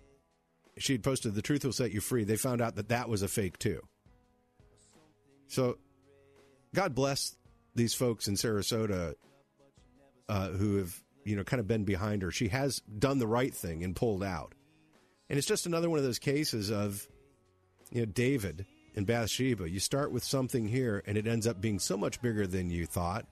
she 0.78 0.94
had 0.94 1.02
posted 1.02 1.34
the 1.34 1.42
truth 1.42 1.64
will 1.64 1.72
set 1.72 1.92
you 1.92 2.00
free 2.00 2.24
they 2.24 2.36
found 2.36 2.62
out 2.62 2.76
that 2.76 2.88
that 2.88 3.06
was 3.06 3.20
a 3.20 3.28
fake 3.28 3.58
too 3.58 3.78
so 5.46 5.76
god 6.74 6.94
bless 6.94 7.36
these 7.74 7.92
folks 7.92 8.26
in 8.26 8.36
sarasota 8.36 9.12
uh, 10.30 10.48
who 10.48 10.78
have 10.78 10.98
you 11.24 11.36
know, 11.36 11.44
kind 11.44 11.60
of 11.60 11.66
been 11.66 11.84
behind 11.84 12.22
her. 12.22 12.30
She 12.30 12.48
has 12.48 12.80
done 12.80 13.18
the 13.18 13.26
right 13.26 13.54
thing 13.54 13.84
and 13.84 13.94
pulled 13.94 14.22
out. 14.22 14.54
And 15.28 15.38
it's 15.38 15.46
just 15.46 15.66
another 15.66 15.88
one 15.88 15.98
of 15.98 16.04
those 16.04 16.18
cases 16.18 16.70
of, 16.70 17.06
you 17.90 18.00
know, 18.00 18.06
David 18.06 18.66
and 18.96 19.06
Bathsheba. 19.06 19.68
You 19.68 19.80
start 19.80 20.12
with 20.12 20.24
something 20.24 20.66
here, 20.66 21.02
and 21.06 21.16
it 21.16 21.26
ends 21.26 21.46
up 21.46 21.60
being 21.60 21.78
so 21.78 21.96
much 21.96 22.20
bigger 22.20 22.46
than 22.46 22.70
you 22.70 22.86
thought. 22.86 23.26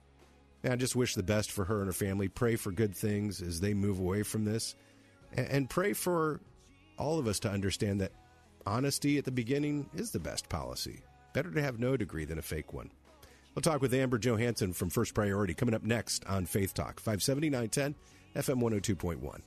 And 0.63 0.73
I 0.73 0.75
just 0.75 0.95
wish 0.95 1.15
the 1.15 1.23
best 1.23 1.51
for 1.51 1.65
her 1.65 1.79
and 1.79 1.87
her 1.87 1.93
family. 1.93 2.27
Pray 2.27 2.55
for 2.55 2.71
good 2.71 2.95
things 2.95 3.41
as 3.41 3.59
they 3.59 3.73
move 3.73 3.99
away 3.99 4.23
from 4.23 4.45
this. 4.45 4.75
And, 5.33 5.69
pray 5.69 5.93
for 5.93 6.41
all 6.97 7.17
of 7.17 7.25
us 7.25 7.39
to 7.39 7.49
understand 7.49 8.01
that 8.01 8.11
honesty 8.65 9.17
at 9.17 9.23
the 9.23 9.31
beginning 9.31 9.89
is 9.95 10.11
the 10.11 10.19
best 10.19 10.49
policy. 10.49 11.01
Better 11.33 11.51
to 11.51 11.61
have 11.61 11.79
no 11.79 11.95
degree 11.95 12.25
than 12.25 12.37
a 12.37 12.43
fake 12.43 12.73
one. 12.73 12.91
We'll 13.55 13.61
talk 13.61 13.81
with 13.81 13.93
Amber 13.93 14.17
Johansson 14.17 14.73
from 14.73 14.89
First 14.89 15.13
Priority 15.13 15.53
coming 15.53 15.73
up 15.73 15.83
next 15.83 16.25
on 16.25 16.45
Faith 16.45 16.73
Talk, 16.73 16.99
57910 16.99 17.95
FM 18.35 18.61
102.1. 18.61 19.41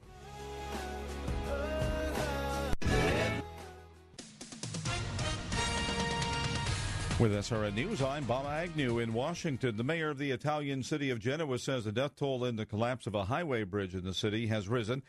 With 7.21 7.31
SRN 7.31 7.75
News, 7.75 8.03
I'm 8.03 8.25
Bob 8.25 8.45
Agnew 8.47 8.99
in 8.99 9.15
Washington. 9.15 9.77
The 9.77 9.85
mayor 9.85 10.11
of 10.11 10.19
the 10.19 10.33
Italian 10.33 10.83
city 10.83 11.11
of 11.11 11.21
Genoa 11.21 11.61
says 11.61 11.85
the 11.85 11.93
death 11.93 12.17
toll 12.17 12.45
in 12.45 12.57
the 12.57 12.67
collapse 12.67 13.07
of 13.07 13.15
a 13.15 13.27
highway 13.27 13.63
bridge 13.63 13.95
in 13.95 14.05
the 14.05 14.13
city 14.13 14.49
has 14.49 14.69
risen. 14.69 15.01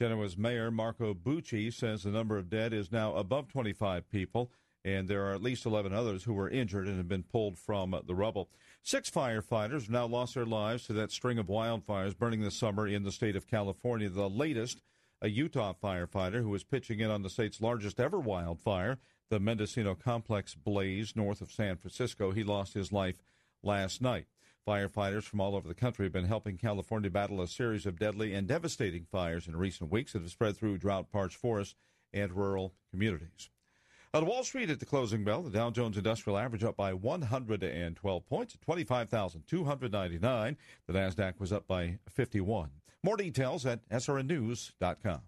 Genoa's 0.00 0.38
mayor, 0.38 0.70
Marco 0.70 1.12
Bucci, 1.12 1.70
says 1.70 2.02
the 2.02 2.10
number 2.10 2.38
of 2.38 2.48
dead 2.48 2.72
is 2.72 2.90
now 2.90 3.14
above 3.14 3.48
25 3.48 4.08
people, 4.08 4.50
and 4.86 5.06
there 5.06 5.26
are 5.26 5.34
at 5.34 5.42
least 5.42 5.66
11 5.66 5.92
others 5.92 6.24
who 6.24 6.32
were 6.32 6.48
injured 6.48 6.86
and 6.86 6.96
have 6.96 7.08
been 7.08 7.22
pulled 7.22 7.58
from 7.58 7.94
the 8.06 8.14
rubble. 8.14 8.48
Six 8.82 9.10
firefighters 9.10 9.82
have 9.82 9.90
now 9.90 10.06
lost 10.06 10.36
their 10.36 10.46
lives 10.46 10.86
to 10.86 10.94
that 10.94 11.12
string 11.12 11.38
of 11.38 11.48
wildfires 11.48 12.16
burning 12.16 12.40
this 12.40 12.56
summer 12.56 12.88
in 12.88 13.02
the 13.02 13.12
state 13.12 13.36
of 13.36 13.46
California. 13.46 14.08
The 14.08 14.30
latest, 14.30 14.80
a 15.20 15.28
Utah 15.28 15.74
firefighter 15.74 16.40
who 16.40 16.48
was 16.48 16.64
pitching 16.64 17.00
in 17.00 17.10
on 17.10 17.22
the 17.22 17.28
state's 17.28 17.60
largest 17.60 18.00
ever 18.00 18.18
wildfire, 18.18 18.98
the 19.30 19.40
Mendocino 19.40 19.94
Complex 19.94 20.54
blaze 20.54 21.16
north 21.16 21.40
of 21.40 21.50
San 21.50 21.76
Francisco. 21.76 22.32
He 22.32 22.44
lost 22.44 22.74
his 22.74 22.92
life 22.92 23.22
last 23.62 24.02
night. 24.02 24.26
Firefighters 24.66 25.22
from 25.22 25.40
all 25.40 25.56
over 25.56 25.66
the 25.66 25.74
country 25.74 26.04
have 26.04 26.12
been 26.12 26.26
helping 26.26 26.58
California 26.58 27.08
battle 27.08 27.40
a 27.40 27.48
series 27.48 27.86
of 27.86 27.98
deadly 27.98 28.34
and 28.34 28.46
devastating 28.46 29.06
fires 29.10 29.48
in 29.48 29.56
recent 29.56 29.90
weeks 29.90 30.12
that 30.12 30.22
have 30.22 30.30
spread 30.30 30.56
through 30.56 30.76
drought 30.76 31.10
parched 31.10 31.36
forests 31.36 31.76
and 32.12 32.32
rural 32.32 32.74
communities. 32.90 33.48
On 34.12 34.26
Wall 34.26 34.42
Street 34.42 34.70
at 34.70 34.80
the 34.80 34.86
closing 34.86 35.22
bell, 35.22 35.40
the 35.42 35.50
Dow 35.50 35.70
Jones 35.70 35.96
Industrial 35.96 36.36
Average 36.36 36.64
up 36.64 36.76
by 36.76 36.92
112 36.92 38.26
points 38.26 38.54
at 38.54 38.60
25,299. 38.60 40.56
The 40.88 40.92
Nasdaq 40.92 41.38
was 41.38 41.52
up 41.52 41.68
by 41.68 41.98
51. 42.08 42.70
More 43.04 43.16
details 43.16 43.64
at 43.64 43.88
srnnews.com. 43.88 45.20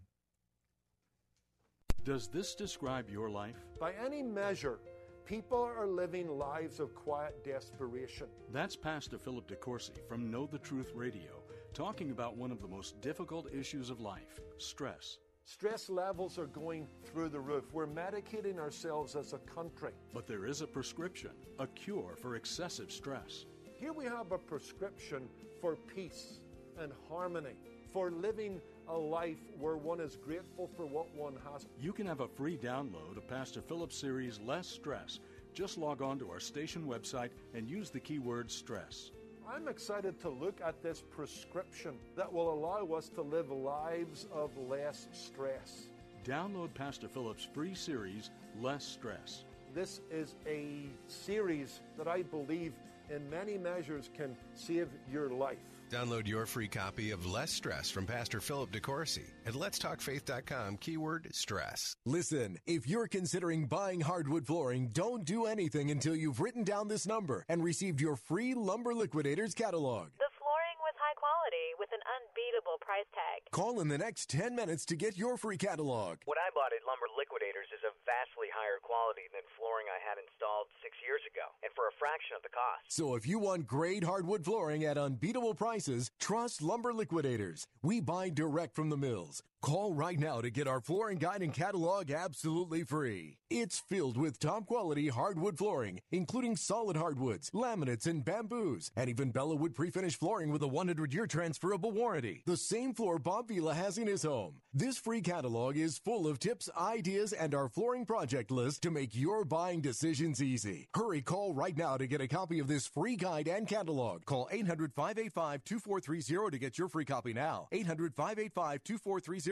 Does 2.04 2.26
this 2.26 2.56
describe 2.56 3.08
your 3.08 3.30
life? 3.30 3.64
By 3.78 3.92
any 4.04 4.24
measure, 4.24 4.80
people 5.24 5.62
are 5.62 5.86
living 5.86 6.26
lives 6.36 6.80
of 6.80 6.96
quiet 6.96 7.44
desperation. 7.44 8.26
That's 8.52 8.74
Pastor 8.74 9.18
Philip 9.18 9.46
DeCourcy 9.46 10.04
from 10.08 10.28
Know 10.28 10.48
the 10.50 10.58
Truth 10.58 10.90
Radio, 10.96 11.44
talking 11.72 12.10
about 12.10 12.36
one 12.36 12.50
of 12.50 12.60
the 12.60 12.66
most 12.66 13.00
difficult 13.00 13.54
issues 13.54 13.88
of 13.88 14.00
life 14.00 14.40
stress. 14.58 15.18
Stress 15.44 15.88
levels 15.88 16.40
are 16.40 16.46
going 16.46 16.88
through 17.04 17.28
the 17.28 17.38
roof. 17.38 17.72
We're 17.72 17.86
medicating 17.86 18.58
ourselves 18.58 19.14
as 19.14 19.32
a 19.32 19.38
country. 19.38 19.92
But 20.12 20.26
there 20.26 20.44
is 20.44 20.60
a 20.60 20.66
prescription, 20.66 21.30
a 21.60 21.68
cure 21.68 22.16
for 22.20 22.34
excessive 22.34 22.90
stress. 22.90 23.46
Here 23.78 23.92
we 23.92 24.06
have 24.06 24.32
a 24.32 24.38
prescription 24.38 25.28
for 25.60 25.76
peace 25.76 26.40
and 26.80 26.92
harmony, 27.08 27.54
for 27.92 28.10
living 28.10 28.60
a 28.88 28.96
life 28.96 29.38
where 29.58 29.76
one 29.76 30.00
is 30.00 30.16
grateful 30.16 30.70
for 30.76 30.86
what 30.86 31.14
one 31.14 31.34
has. 31.52 31.66
You 31.80 31.92
can 31.92 32.06
have 32.06 32.20
a 32.20 32.28
free 32.28 32.56
download 32.56 33.16
of 33.16 33.28
Pastor 33.28 33.60
Philip's 33.60 33.96
series 33.96 34.40
Less 34.40 34.66
Stress. 34.66 35.20
Just 35.54 35.78
log 35.78 36.02
on 36.02 36.18
to 36.18 36.30
our 36.30 36.40
station 36.40 36.86
website 36.86 37.30
and 37.54 37.68
use 37.68 37.90
the 37.90 38.00
keyword 38.00 38.50
stress. 38.50 39.10
I'm 39.48 39.68
excited 39.68 40.20
to 40.20 40.28
look 40.28 40.60
at 40.64 40.82
this 40.82 41.02
prescription 41.10 41.98
that 42.16 42.32
will 42.32 42.52
allow 42.52 42.86
us 42.96 43.08
to 43.10 43.22
live 43.22 43.50
lives 43.50 44.26
of 44.32 44.50
less 44.56 45.08
stress. 45.12 45.88
Download 46.24 46.72
Pastor 46.72 47.08
Philip's 47.08 47.46
free 47.52 47.74
series 47.74 48.30
Less 48.60 48.84
Stress. 48.84 49.44
This 49.74 50.00
is 50.10 50.36
a 50.46 50.86
series 51.08 51.80
that 51.98 52.08
I 52.08 52.22
believe 52.22 52.72
in 53.10 53.28
many 53.28 53.58
measures 53.58 54.08
can 54.16 54.36
save 54.54 54.88
your 55.10 55.30
life. 55.30 55.58
Download 55.92 56.26
your 56.26 56.46
free 56.46 56.68
copy 56.68 57.10
of 57.10 57.26
Less 57.26 57.50
Stress 57.50 57.90
from 57.90 58.06
Pastor 58.06 58.40
Philip 58.40 58.72
DeCourcy 58.72 59.28
at 59.44 59.52
letstalkfaith.com 59.52 60.78
keyword 60.78 61.28
stress. 61.32 61.96
Listen, 62.06 62.56
if 62.66 62.88
you're 62.88 63.08
considering 63.08 63.66
buying 63.66 64.00
hardwood 64.00 64.46
flooring, 64.46 64.88
don't 64.94 65.26
do 65.26 65.44
anything 65.44 65.90
until 65.90 66.16
you've 66.16 66.40
written 66.40 66.64
down 66.64 66.88
this 66.88 67.06
number 67.06 67.44
and 67.46 67.62
received 67.62 68.00
your 68.00 68.16
free 68.16 68.54
Lumber 68.54 68.94
Liquidators 68.94 69.52
catalog. 69.52 70.08
The 70.16 70.32
flooring 70.38 70.80
with 70.80 70.96
high 70.96 71.12
quality 71.12 71.76
with 71.78 71.91
an 72.02 72.10
unbeatable 72.18 72.78
price 72.82 73.06
tag. 73.14 73.46
Call 73.50 73.80
in 73.80 73.88
the 73.88 73.98
next 73.98 74.28
10 74.30 74.54
minutes 74.54 74.84
to 74.86 74.96
get 74.96 75.16
your 75.16 75.36
free 75.36 75.56
catalog. 75.56 76.18
What 76.26 76.38
I 76.38 76.50
bought 76.54 76.74
at 76.74 76.82
Lumber 76.86 77.06
Liquidators 77.14 77.70
is 77.70 77.82
a 77.86 77.94
vastly 78.02 78.50
higher 78.50 78.82
quality 78.82 79.30
than 79.30 79.42
flooring 79.54 79.86
I 79.86 80.02
had 80.02 80.18
installed 80.18 80.66
six 80.82 80.98
years 81.04 81.22
ago, 81.30 81.46
and 81.62 81.70
for 81.78 81.86
a 81.86 81.94
fraction 81.98 82.34
of 82.34 82.42
the 82.42 82.50
cost. 82.50 82.82
So 82.88 83.14
if 83.14 83.26
you 83.26 83.38
want 83.38 83.66
great 83.66 84.02
hardwood 84.02 84.44
flooring 84.44 84.84
at 84.84 84.98
unbeatable 84.98 85.54
prices, 85.54 86.10
trust 86.18 86.62
Lumber 86.62 86.92
Liquidators. 86.92 87.66
We 87.82 88.00
buy 88.00 88.30
direct 88.30 88.74
from 88.74 88.90
the 88.90 88.98
mills. 88.98 89.42
Call 89.62 89.94
right 89.94 90.18
now 90.18 90.40
to 90.40 90.50
get 90.50 90.66
our 90.66 90.80
flooring 90.80 91.18
guide 91.18 91.40
and 91.40 91.54
catalog 91.54 92.10
absolutely 92.10 92.82
free. 92.82 93.38
It's 93.48 93.78
filled 93.78 94.16
with 94.16 94.40
top 94.40 94.66
quality 94.66 95.06
hardwood 95.06 95.56
flooring, 95.56 96.00
including 96.10 96.56
solid 96.56 96.96
hardwoods, 96.96 97.48
laminates, 97.50 98.06
and 98.06 98.24
bamboos, 98.24 98.90
and 98.96 99.08
even 99.08 99.32
Bellawood 99.32 99.72
pre-finished 99.74 100.18
flooring 100.18 100.50
with 100.50 100.64
a 100.64 100.68
100-year 100.68 101.28
transferable 101.28 101.92
warranty. 101.92 102.42
The 102.44 102.56
same 102.56 102.92
floor 102.92 103.20
Bob 103.20 103.46
Vila 103.48 103.72
has 103.72 103.98
in 103.98 104.08
his 104.08 104.24
home. 104.24 104.54
This 104.74 104.98
free 104.98 105.20
catalog 105.20 105.76
is 105.76 105.96
full 105.96 106.26
of 106.26 106.40
tips, 106.40 106.68
ideas, 106.76 107.32
and 107.32 107.54
our 107.54 107.68
flooring 107.68 108.04
project 108.04 108.50
list 108.50 108.82
to 108.82 108.90
make 108.90 109.14
your 109.14 109.44
buying 109.44 109.80
decisions 109.80 110.42
easy. 110.42 110.88
Hurry, 110.92 111.20
call 111.20 111.54
right 111.54 111.76
now 111.76 111.96
to 111.96 112.08
get 112.08 112.20
a 112.20 112.26
copy 112.26 112.58
of 112.58 112.66
this 112.66 112.88
free 112.88 113.14
guide 113.14 113.46
and 113.46 113.68
catalog. 113.68 114.24
Call 114.24 114.48
800-585-2430 114.52 116.50
to 116.50 116.58
get 116.58 116.78
your 116.78 116.88
free 116.88 117.04
copy 117.04 117.32
now. 117.32 117.68
800-585-2430. 117.72 119.51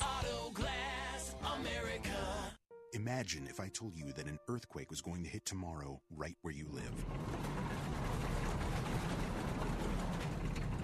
Auto 0.00 0.50
Glass 0.50 1.34
America. 1.58 2.16
Imagine 2.92 3.46
if 3.48 3.60
I 3.60 3.68
told 3.68 3.96
you 3.96 4.12
that 4.12 4.26
an 4.26 4.38
earthquake 4.48 4.90
was 4.90 5.00
going 5.00 5.22
to 5.22 5.28
hit 5.28 5.44
tomorrow 5.44 6.00
right 6.16 6.36
where 6.42 6.54
you 6.54 6.66
live. 6.72 6.94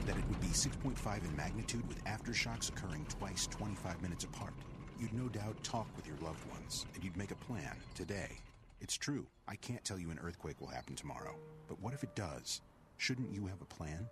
That 0.06 0.16
it 0.16 0.24
would 0.28 0.40
be 0.40 0.48
6.5 0.48 1.24
in 1.24 1.36
magnitude 1.36 1.86
with 1.88 2.04
aftershocks 2.04 2.68
occurring 2.68 3.06
twice 3.08 3.46
25 3.48 4.00
minutes 4.02 4.24
apart. 4.24 4.54
You'd 4.98 5.12
no 5.12 5.28
doubt 5.28 5.62
talk 5.62 5.86
with 5.96 6.06
your 6.06 6.16
loved 6.22 6.48
ones 6.50 6.86
and 6.94 7.02
you'd 7.02 7.16
make 7.16 7.30
a 7.30 7.36
plan 7.36 7.76
today. 7.94 8.38
It's 8.80 8.96
true, 8.96 9.26
I 9.48 9.56
can't 9.56 9.84
tell 9.84 9.98
you 9.98 10.10
an 10.10 10.20
earthquake 10.22 10.60
will 10.60 10.68
happen 10.68 10.94
tomorrow. 10.94 11.34
But 11.68 11.80
what 11.80 11.94
if 11.94 12.02
it 12.02 12.14
does? 12.14 12.60
Shouldn't 12.96 13.32
you 13.32 13.46
have 13.46 13.60
a 13.60 13.66
plan? 13.66 14.08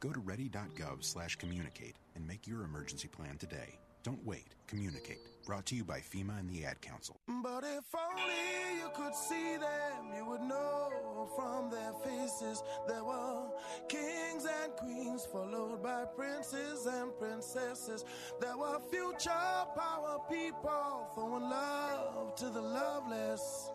Go 0.00 0.12
to 0.12 0.20
ready.gov 0.20 1.02
slash 1.02 1.36
communicate 1.36 1.96
and 2.14 2.26
make 2.26 2.46
your 2.46 2.62
emergency 2.64 3.08
plan 3.08 3.38
today. 3.38 3.78
Don't 4.06 4.24
wait. 4.24 4.54
Communicate. 4.68 5.18
Brought 5.46 5.66
to 5.66 5.74
you 5.74 5.82
by 5.82 5.98
FEMA 5.98 6.38
and 6.38 6.48
the 6.48 6.64
Ad 6.64 6.80
Council. 6.80 7.18
But 7.42 7.64
if 7.64 7.92
only 7.92 8.78
you 8.78 8.88
could 8.94 9.16
see 9.16 9.56
them, 9.56 10.16
you 10.16 10.24
would 10.26 10.42
know 10.42 11.28
from 11.34 11.70
their 11.72 11.92
faces 12.04 12.62
there 12.86 13.02
were 13.02 13.48
kings 13.88 14.46
and 14.62 14.72
queens, 14.76 15.26
followed 15.32 15.82
by 15.82 16.04
princes 16.04 16.86
and 16.86 17.18
princesses. 17.18 18.04
There 18.40 18.56
were 18.56 18.78
future 18.92 19.66
power 19.76 20.20
people 20.30 21.10
throwing 21.16 21.50
love 21.50 22.36
to 22.36 22.48
the 22.48 22.62
loveless, 22.62 23.72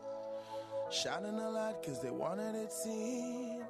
shining 0.91 1.39
a 1.39 1.50
light 1.50 1.82
because 1.82 2.00
they 2.02 2.10
wanted 2.10 2.56
it 2.56 2.72
seen. 2.72 3.65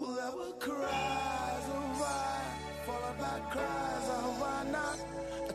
Well, 0.00 0.14
there 0.14 0.32
were 0.36 0.58
cries 0.58 1.68
of 1.68 2.00
why 2.00 2.61
Falling 2.86 3.16
back 3.16 3.50
cries, 3.52 4.08
oh, 4.10 4.34
why 4.40 4.64
not? 4.72 4.98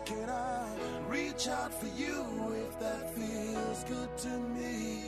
Can 0.06 0.30
I 0.30 0.66
reach 1.10 1.50
out 1.50 1.74
for 1.74 1.88
you 1.88 2.24
if 2.56 2.80
that 2.80 3.14
feels 3.14 3.84
good 3.84 4.18
to 4.20 4.30
me? 4.30 5.02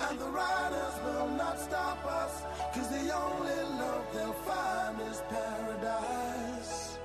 And 0.00 0.18
the 0.18 0.30
riders 0.30 0.94
will 1.04 1.28
not 1.36 1.60
stop 1.60 2.02
us, 2.06 2.42
cause 2.74 2.88
the 2.88 3.14
only 3.14 3.62
love 3.78 4.06
they'll 4.14 4.32
find 4.32 4.98
is 5.10 5.22
paradise. 5.28 6.98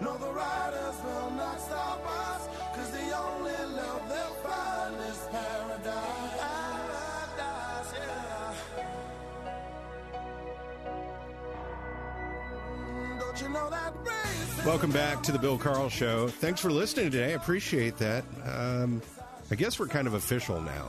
No, 0.00 0.16
the 0.16 0.32
riders 0.32 0.96
will 1.04 1.30
not 1.32 1.60
stop 1.60 2.02
us, 2.06 2.48
Welcome 14.64 14.90
back 14.90 15.22
to 15.22 15.32
the 15.32 15.38
Bill 15.38 15.58
Carl 15.58 15.88
Show. 15.88 16.28
Thanks 16.28 16.60
for 16.60 16.70
listening 16.72 17.10
today. 17.10 17.26
I 17.26 17.36
appreciate 17.36 17.96
that. 17.98 18.24
Um, 18.44 19.00
I 19.50 19.54
guess 19.54 19.78
we're 19.78 19.86
kind 19.86 20.06
of 20.06 20.14
official 20.14 20.60
now. 20.60 20.88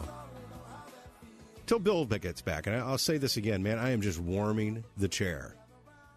Till 1.67 1.79
Bill 1.79 2.05
gets 2.05 2.41
back, 2.41 2.65
and 2.65 2.75
I'll 2.75 2.97
say 2.97 3.17
this 3.17 3.37
again, 3.37 3.61
man. 3.61 3.77
I 3.77 3.91
am 3.91 4.01
just 4.01 4.19
warming 4.19 4.83
the 4.97 5.07
chair. 5.07 5.55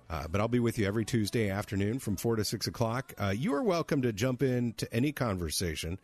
Uh, 0.08 0.26
but 0.28 0.40
I'll 0.40 0.48
be 0.48 0.58
with 0.58 0.78
you 0.78 0.86
every 0.86 1.04
Tuesday 1.04 1.50
afternoon 1.50 1.98
from 1.98 2.16
4 2.16 2.36
to 2.36 2.44
6 2.44 2.66
o'clock. 2.66 3.12
Uh, 3.18 3.34
you 3.36 3.54
are 3.54 3.62
welcome 3.62 4.02
to 4.02 4.12
jump 4.12 4.42
in 4.42 4.72
to 4.74 4.92
any 4.92 5.12
conversation. 5.12 5.98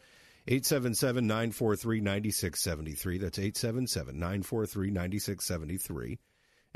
877 0.48 1.26
943 1.26 2.00
9673. 2.00 3.18
That's 3.18 3.38
877 3.38 4.14
943 4.18 4.90
9673. 4.90 6.18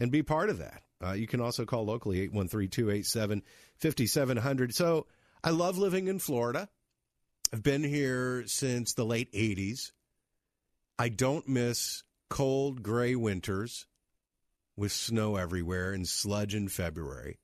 And 0.00 0.10
be 0.10 0.22
part 0.22 0.50
of 0.50 0.58
that. 0.58 0.82
Uh, 1.04 1.12
you 1.12 1.26
can 1.26 1.40
also 1.40 1.64
call 1.64 1.84
locally 1.84 2.22
813 2.22 2.68
287 2.70 3.42
5700. 3.76 4.74
So 4.74 5.06
I 5.44 5.50
love 5.50 5.78
living 5.78 6.08
in 6.08 6.18
Florida. 6.18 6.68
I've 7.52 7.62
been 7.62 7.84
here 7.84 8.44
since 8.46 8.94
the 8.94 9.04
late 9.04 9.32
80s. 9.32 9.92
I 10.98 11.08
don't 11.08 11.48
miss 11.48 12.02
cold, 12.28 12.82
gray 12.82 13.14
winters 13.14 13.86
with 14.76 14.92
snow 14.92 15.36
everywhere 15.36 15.92
and 15.92 16.08
sludge 16.08 16.54
in 16.54 16.68
February. 16.68 17.38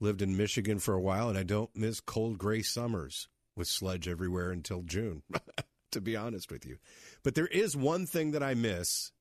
Lived 0.00 0.22
in 0.22 0.36
Michigan 0.36 0.78
for 0.78 0.94
a 0.94 1.00
while, 1.00 1.28
and 1.28 1.38
I 1.38 1.42
don't 1.42 1.74
miss 1.76 2.00
cold, 2.00 2.38
gray 2.38 2.62
summers 2.62 3.28
with 3.56 3.68
sludge 3.68 4.08
everywhere 4.08 4.50
until 4.50 4.82
June, 4.82 5.22
to 5.92 6.00
be 6.00 6.16
honest 6.16 6.50
with 6.50 6.66
you. 6.66 6.78
But 7.22 7.34
there 7.34 7.46
is 7.46 7.76
one 7.76 8.06
thing 8.06 8.32
that 8.32 8.42
I 8.42 8.54
miss 8.54 9.12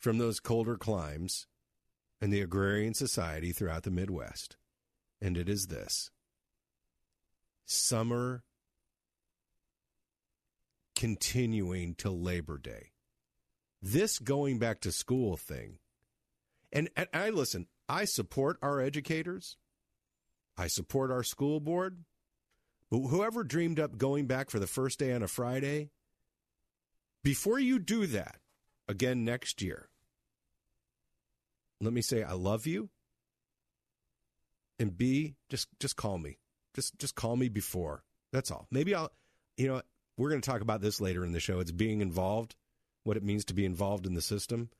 from 0.00 0.18
those 0.18 0.40
colder 0.40 0.76
climes 0.76 1.46
and 2.20 2.32
the 2.32 2.40
agrarian 2.40 2.94
society 2.94 3.52
throughout 3.52 3.84
the 3.84 3.90
Midwest, 3.90 4.56
and 5.20 5.36
it 5.36 5.48
is 5.48 5.68
this 5.68 6.10
summer 7.64 8.42
continuing 10.96 11.94
till 11.94 12.20
Labor 12.20 12.58
Day. 12.58 12.90
This 13.80 14.18
going 14.18 14.58
back 14.58 14.80
to 14.80 14.92
school 14.92 15.36
thing 15.36 15.78
and, 16.72 16.88
and 16.96 17.08
I 17.12 17.30
listen, 17.30 17.66
I 17.88 18.04
support 18.04 18.58
our 18.62 18.80
educators. 18.80 19.56
I 20.56 20.66
support 20.68 21.10
our 21.10 21.22
school 21.22 21.60
board. 21.60 22.04
But 22.90 23.08
whoever 23.08 23.44
dreamed 23.44 23.80
up 23.80 23.98
going 23.98 24.26
back 24.26 24.50
for 24.50 24.58
the 24.58 24.66
first 24.66 24.98
day 24.98 25.12
on 25.12 25.22
a 25.22 25.28
Friday, 25.28 25.90
before 27.22 27.58
you 27.58 27.78
do 27.78 28.06
that 28.06 28.38
again 28.88 29.24
next 29.24 29.62
year, 29.62 29.89
let 31.80 31.92
me 31.92 32.02
say 32.02 32.22
I 32.22 32.32
love 32.32 32.66
you. 32.66 32.90
And 34.78 34.96
B, 34.96 35.36
just 35.48 35.68
just 35.78 35.96
call 35.96 36.18
me. 36.18 36.38
Just 36.74 36.98
just 36.98 37.14
call 37.14 37.36
me 37.36 37.48
before. 37.48 38.02
That's 38.32 38.50
all. 38.50 38.66
Maybe 38.70 38.94
I'll 38.94 39.12
you 39.56 39.68
know, 39.68 39.82
we're 40.16 40.30
going 40.30 40.40
to 40.40 40.50
talk 40.50 40.62
about 40.62 40.80
this 40.80 41.00
later 41.00 41.24
in 41.24 41.32
the 41.32 41.40
show. 41.40 41.60
It's 41.60 41.70
being 41.70 42.00
involved, 42.00 42.56
what 43.04 43.16
it 43.16 43.22
means 43.22 43.44
to 43.46 43.54
be 43.54 43.64
involved 43.64 44.06
in 44.06 44.14
the 44.14 44.22
system. 44.22 44.70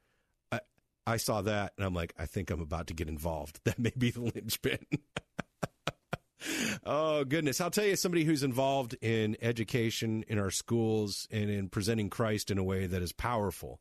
I 0.50 0.60
I 1.06 1.16
saw 1.18 1.42
that 1.42 1.72
and 1.76 1.84
I'm 1.84 1.94
like, 1.94 2.14
I 2.18 2.26
think 2.26 2.50
I'm 2.50 2.60
about 2.60 2.86
to 2.88 2.94
get 2.94 3.08
involved. 3.08 3.60
That 3.64 3.78
may 3.78 3.92
be 3.96 4.10
the 4.10 4.20
linchpin. 4.20 4.78
oh, 6.84 7.24
goodness. 7.24 7.60
I'll 7.60 7.70
tell 7.70 7.84
you, 7.84 7.96
somebody 7.96 8.24
who's 8.24 8.42
involved 8.42 8.96
in 9.02 9.36
education 9.42 10.24
in 10.28 10.38
our 10.38 10.50
schools 10.50 11.28
and 11.30 11.50
in 11.50 11.68
presenting 11.68 12.08
Christ 12.08 12.50
in 12.50 12.58
a 12.58 12.64
way 12.64 12.86
that 12.86 13.02
is 13.02 13.12
powerful 13.12 13.80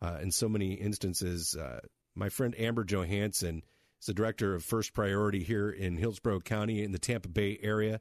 uh, 0.00 0.18
in 0.22 0.30
so 0.30 0.48
many 0.48 0.74
instances. 0.74 1.56
Uh, 1.56 1.80
my 2.16 2.28
friend 2.28 2.54
Amber 2.58 2.84
Johansson 2.84 3.62
is 4.00 4.06
the 4.06 4.14
director 4.14 4.54
of 4.54 4.64
First 4.64 4.94
Priority 4.94 5.42
here 5.42 5.70
in 5.70 5.96
Hillsborough 5.96 6.40
County 6.40 6.82
in 6.82 6.92
the 6.92 6.98
Tampa 6.98 7.28
Bay 7.28 7.58
area. 7.62 8.00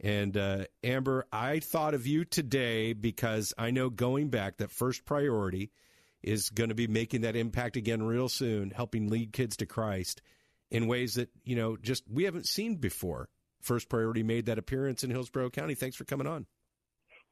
And 0.00 0.36
uh, 0.36 0.64
Amber, 0.82 1.26
I 1.32 1.60
thought 1.60 1.94
of 1.94 2.06
you 2.06 2.24
today 2.24 2.92
because 2.92 3.54
I 3.56 3.70
know 3.70 3.90
going 3.90 4.28
back 4.28 4.58
that 4.58 4.70
First 4.70 5.04
Priority 5.04 5.70
is 6.22 6.50
going 6.50 6.68
to 6.68 6.74
be 6.74 6.86
making 6.86 7.22
that 7.22 7.36
impact 7.36 7.76
again 7.76 8.02
real 8.02 8.28
soon, 8.28 8.70
helping 8.70 9.08
lead 9.08 9.32
kids 9.32 9.56
to 9.58 9.66
Christ 9.66 10.20
in 10.70 10.86
ways 10.86 11.14
that, 11.14 11.30
you 11.44 11.56
know, 11.56 11.76
just 11.76 12.04
we 12.10 12.24
haven't 12.24 12.46
seen 12.46 12.76
before. 12.76 13.28
First 13.60 13.88
Priority 13.88 14.22
made 14.22 14.46
that 14.46 14.58
appearance 14.58 15.04
in 15.04 15.10
Hillsborough 15.10 15.50
County. 15.50 15.74
Thanks 15.74 15.96
for 15.96 16.04
coming 16.04 16.26
on. 16.26 16.46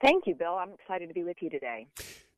Thank 0.00 0.26
you, 0.26 0.34
Bill. 0.34 0.54
I'm 0.54 0.72
excited 0.72 1.08
to 1.08 1.14
be 1.14 1.24
with 1.24 1.36
you 1.40 1.50
today. 1.50 1.88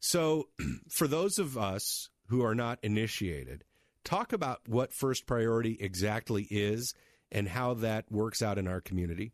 So, 0.00 0.48
for 0.90 1.07
those 1.07 1.38
of 1.38 1.57
us 1.57 2.11
who 2.26 2.44
are 2.44 2.54
not 2.54 2.78
initiated, 2.83 3.64
talk 4.04 4.32
about 4.32 4.60
what 4.68 4.92
First 4.92 5.26
Priority 5.26 5.76
exactly 5.80 6.46
is 6.50 6.94
and 7.32 7.48
how 7.48 7.74
that 7.74 8.10
works 8.10 8.42
out 8.42 8.58
in 8.58 8.68
our 8.68 8.80
community. 8.80 9.32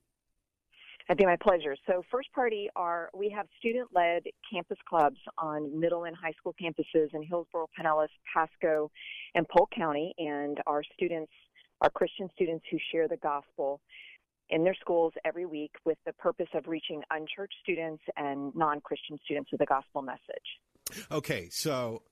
It'd 1.09 1.18
be 1.18 1.26
my 1.26 1.37
pleasure. 1.42 1.74
So, 1.88 2.02
First 2.11 2.28
Priority 2.33 2.68
are 2.76 3.11
we 3.12 3.30
have 3.30 3.46
student-led 3.59 4.22
campus 4.50 4.78
clubs 4.88 5.18
on 5.38 5.78
middle 5.78 6.04
and 6.04 6.14
high 6.16 6.33
school 6.38 6.54
campuses 6.61 7.09
in 7.12 7.24
Hillsborough, 7.24 7.68
Pinellas, 7.78 8.09
Pasco, 8.33 8.92
and 9.35 9.44
Polk 9.48 9.70
County, 9.76 10.14
and 10.18 10.59
our 10.68 10.85
students 10.94 11.33
are 11.80 11.90
Christian 11.90 12.28
students 12.33 12.64
who 12.70 12.78
share 12.92 13.09
the 13.09 13.16
gospel 13.16 13.80
in 14.50 14.62
their 14.62 14.76
schools 14.80 15.12
every 15.24 15.46
week 15.46 15.72
with 15.85 15.98
the 16.06 16.12
purpose 16.12 16.48
of 16.54 16.68
reaching 16.68 17.02
unchurched 17.11 17.54
students 17.62 18.02
and 18.16 18.54
non-Christian 18.54 19.18
students 19.24 19.50
with 19.50 19.61
the 19.61 19.66
gospel 19.66 20.02
message. 20.02 21.06
Okay, 21.11 21.48
so, 21.50 22.02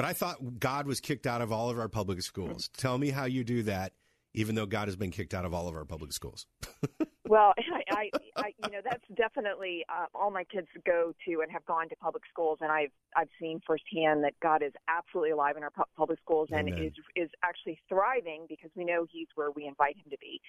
but 0.00 0.08
I 0.08 0.14
thought 0.14 0.58
God 0.58 0.86
was 0.86 0.98
kicked 0.98 1.26
out 1.26 1.42
of 1.42 1.52
all 1.52 1.68
of 1.68 1.78
our 1.78 1.86
public 1.86 2.22
schools. 2.22 2.70
Tell 2.74 2.96
me 2.96 3.10
how 3.10 3.26
you 3.26 3.44
do 3.44 3.64
that, 3.64 3.92
even 4.32 4.54
though 4.54 4.64
God 4.64 4.88
has 4.88 4.96
been 4.96 5.10
kicked 5.10 5.34
out 5.34 5.44
of 5.44 5.52
all 5.52 5.68
of 5.68 5.74
our 5.74 5.84
public 5.84 6.14
schools. 6.14 6.46
Well, 7.30 7.54
I, 7.56 7.62
I, 7.92 8.10
I, 8.36 8.52
you 8.64 8.72
know, 8.72 8.80
that's 8.82 9.04
definitely 9.16 9.84
uh, 9.88 10.06
all 10.16 10.32
my 10.32 10.42
kids 10.42 10.66
go 10.84 11.12
to 11.28 11.40
and 11.42 11.52
have 11.52 11.64
gone 11.64 11.88
to 11.90 11.96
public 11.96 12.24
schools, 12.28 12.58
and 12.60 12.72
I've 12.72 12.90
I've 13.16 13.28
seen 13.40 13.60
firsthand 13.64 14.24
that 14.24 14.34
God 14.42 14.64
is 14.64 14.72
absolutely 14.88 15.30
alive 15.30 15.56
in 15.56 15.62
our 15.62 15.70
pu- 15.70 15.84
public 15.96 16.18
schools 16.18 16.48
and 16.50 16.68
is 16.68 16.92
is 17.14 17.30
actually 17.44 17.78
thriving 17.88 18.46
because 18.48 18.70
we 18.74 18.84
know 18.84 19.06
He's 19.08 19.28
where 19.36 19.52
we 19.52 19.66
invite 19.66 19.94
Him 19.96 20.10
to 20.10 20.18
be. 20.20 20.40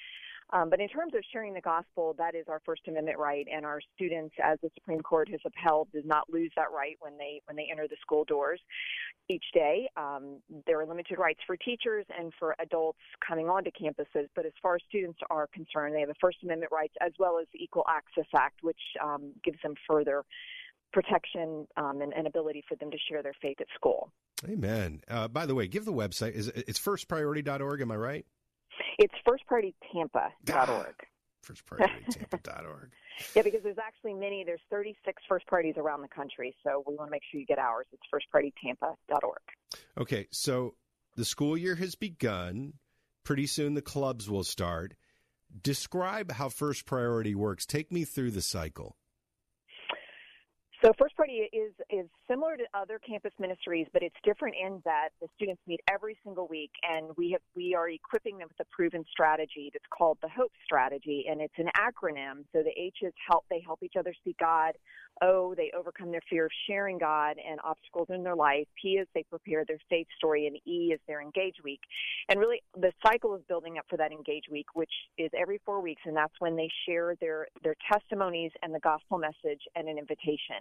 Um, 0.54 0.70
but 0.70 0.82
in 0.82 0.90
terms 0.90 1.14
of 1.16 1.22
sharing 1.32 1.54
the 1.54 1.62
gospel, 1.62 2.14
that 2.18 2.36
is 2.36 2.46
our 2.50 2.62
First 2.66 2.82
Amendment 2.88 3.18
right, 3.18 3.48
and 3.54 3.66
our 3.66 3.80
students, 3.96 4.36
as 4.44 4.60
the 4.62 4.70
Supreme 4.76 5.02
Court 5.02 5.30
has 5.30 5.40
upheld, 5.46 5.88
does 5.94 6.04
not 6.06 6.30
lose 6.30 6.52
that 6.56 6.72
right 6.76 6.98
when 7.00 7.18
they 7.18 7.42
when 7.46 7.56
they 7.56 7.68
enter 7.72 7.88
the 7.88 7.96
school 8.02 8.26
doors 8.26 8.60
each 9.30 9.46
day. 9.54 9.90
Um, 9.96 10.40
there 10.68 10.80
are 10.80 10.86
limited 10.86 11.18
rights 11.18 11.40
for 11.48 11.56
teachers 11.56 12.06
and 12.18 12.34
for 12.38 12.56
adults 12.60 13.00
coming 13.26 13.50
onto 13.50 13.72
campuses, 13.72 14.28
but 14.36 14.46
as 14.46 14.52
far 14.62 14.76
as 14.76 14.82
students 14.90 15.20
are 15.30 15.48
concerned, 15.54 15.96
they 15.96 16.02
have 16.02 16.10
the 16.10 16.16
First 16.20 16.38
Amendment 16.44 16.72
rights 16.72 16.94
as 17.00 17.14
well 17.18 17.40
as 17.40 17.48
the 17.54 17.64
Equal 17.64 17.86
Access 17.88 18.30
Act, 18.36 18.60
which 18.62 18.82
um, 19.02 19.32
gives 19.44 19.62
them 19.64 19.76
further 19.88 20.24
protection 20.92 21.66
um, 21.78 22.02
and, 22.02 22.14
and 22.14 22.28
ability 22.28 22.64
for 22.68 22.76
them 22.76 22.92
to 22.92 22.98
share 23.10 23.24
their 23.24 23.36
faith 23.42 23.58
at 23.62 23.68
school. 23.74 24.12
Amen. 24.50 25.02
Uh, 25.08 25.28
by 25.28 25.46
the 25.46 25.56
way, 25.56 25.68
give 25.68 25.86
the 25.86 25.94
website. 25.94 26.34
Is 26.34 26.48
it's 26.50 26.80
firstpriority.org? 26.80 27.82
Am 27.82 27.92
I 27.92 27.96
right? 27.96 28.26
It's 29.02 29.14
firstprioritytampa.org. 29.28 30.96
Firstprioritytampa.org. 31.46 32.92
Yeah, 33.36 33.44
because 33.44 33.62
there's 33.62 33.78
actually 33.78 34.14
many. 34.16 34.44
There's 34.44 34.62
36 34.72 35.22
first 35.30 35.46
parties 35.46 35.76
around 35.78 36.02
the 36.02 36.08
country, 36.08 36.56
so 36.64 36.84
we 36.88 36.96
want 36.96 37.10
to 37.10 37.12
make 37.12 37.22
sure 37.30 37.40
you 37.40 37.46
get 37.46 37.60
ours. 37.60 37.86
It's 37.92 38.02
firstprioritytampa.org. 38.12 39.42
Okay, 40.00 40.28
so 40.32 40.74
the 41.18 41.26
school 41.26 41.56
year 41.56 41.76
has 41.76 41.94
begun. 41.94 42.74
Pretty 43.24 43.46
soon 43.46 43.76
the 43.76 43.82
clubs 43.82 44.28
will 44.28 44.46
start. 44.46 44.96
Describe 45.62 46.32
how 46.32 46.50
First 46.50 46.86
Priority 46.86 47.36
works. 47.36 47.68
Take 47.68 47.92
me 47.92 48.06
through 48.06 48.32
the 48.32 48.42
cycle. 48.42 48.96
So 50.84 50.92
First 50.98 51.16
Priority 51.16 51.48
is 51.54 51.74
is 51.92 52.08
similar 52.28 52.58
to 52.58 52.64
other 52.74 52.98
campus 52.98 53.34
ministries, 53.38 53.86
but 53.94 54.02
it's 54.02 54.16
different 54.24 54.56
in 54.58 54.82
that 54.84 55.10
the 55.22 55.28
students 55.36 55.62
meet 55.68 55.80
every 55.88 56.18
single 56.24 56.48
week, 56.48 56.72
and 56.82 57.12
we 57.18 57.30
have 57.32 57.42
we 57.56 57.76
are 57.76 57.90
equipping 57.90 58.40
them 58.40 58.48
with 58.48 58.66
a 58.66 58.70
proven 58.76 59.06
strategy 59.12 59.70
that's 59.72 59.86
called 59.96 60.18
the 60.24 60.30
Hope 60.30 60.52
Strategy, 60.66 61.26
and 61.30 61.40
it's 61.40 61.54
an 61.58 61.70
acronym. 61.78 62.46
So 62.52 62.64
the 62.64 62.74
H 62.76 62.98
is 63.04 63.14
help; 63.30 63.46
they 63.52 63.62
help 63.64 63.84
each 63.84 63.94
other 63.96 64.12
see 64.24 64.36
God. 64.40 64.74
O, 65.22 65.54
they 65.56 65.72
overcome 65.78 66.12
their 66.12 66.22
fear 66.30 66.46
of 66.46 66.52
sharing 66.68 66.98
God 66.98 67.38
and 67.38 67.60
obstacles 67.64 68.08
in 68.10 68.24
their 68.24 68.36
life. 68.36 68.68
P 68.82 68.94
is 68.94 69.08
they 69.14 69.24
prepare 69.30 69.64
their 69.66 69.78
faith 69.90 70.08
story, 70.18 70.48
and 70.48 70.58
E 70.66 70.94
is 70.94 71.00
their 71.08 71.22
Engage 71.22 71.56
Week. 71.64 71.82
And 72.30 72.40
really, 72.40 72.62
the 72.76 72.92
cycle 73.06 73.36
is 73.36 73.42
building 73.48 73.78
up 73.78 73.86
for 73.90 73.98
that 73.98 74.12
Engage 74.12 74.46
Week, 74.50 74.68
which 74.74 74.92
is 75.18 75.30
every 75.38 75.60
four 75.66 75.82
weeks, 75.82 76.02
and 76.06 76.16
that's 76.16 76.34
when 76.40 76.56
they 76.56 76.70
share 76.88 77.16
their 77.22 77.48
their 77.64 77.76
testimonies 77.92 78.52
and 78.64 78.74
the 78.74 78.80
gospel 78.80 79.18
message 79.18 79.62
and 79.76 79.88
an 79.88 79.98
invitation. 79.98 80.58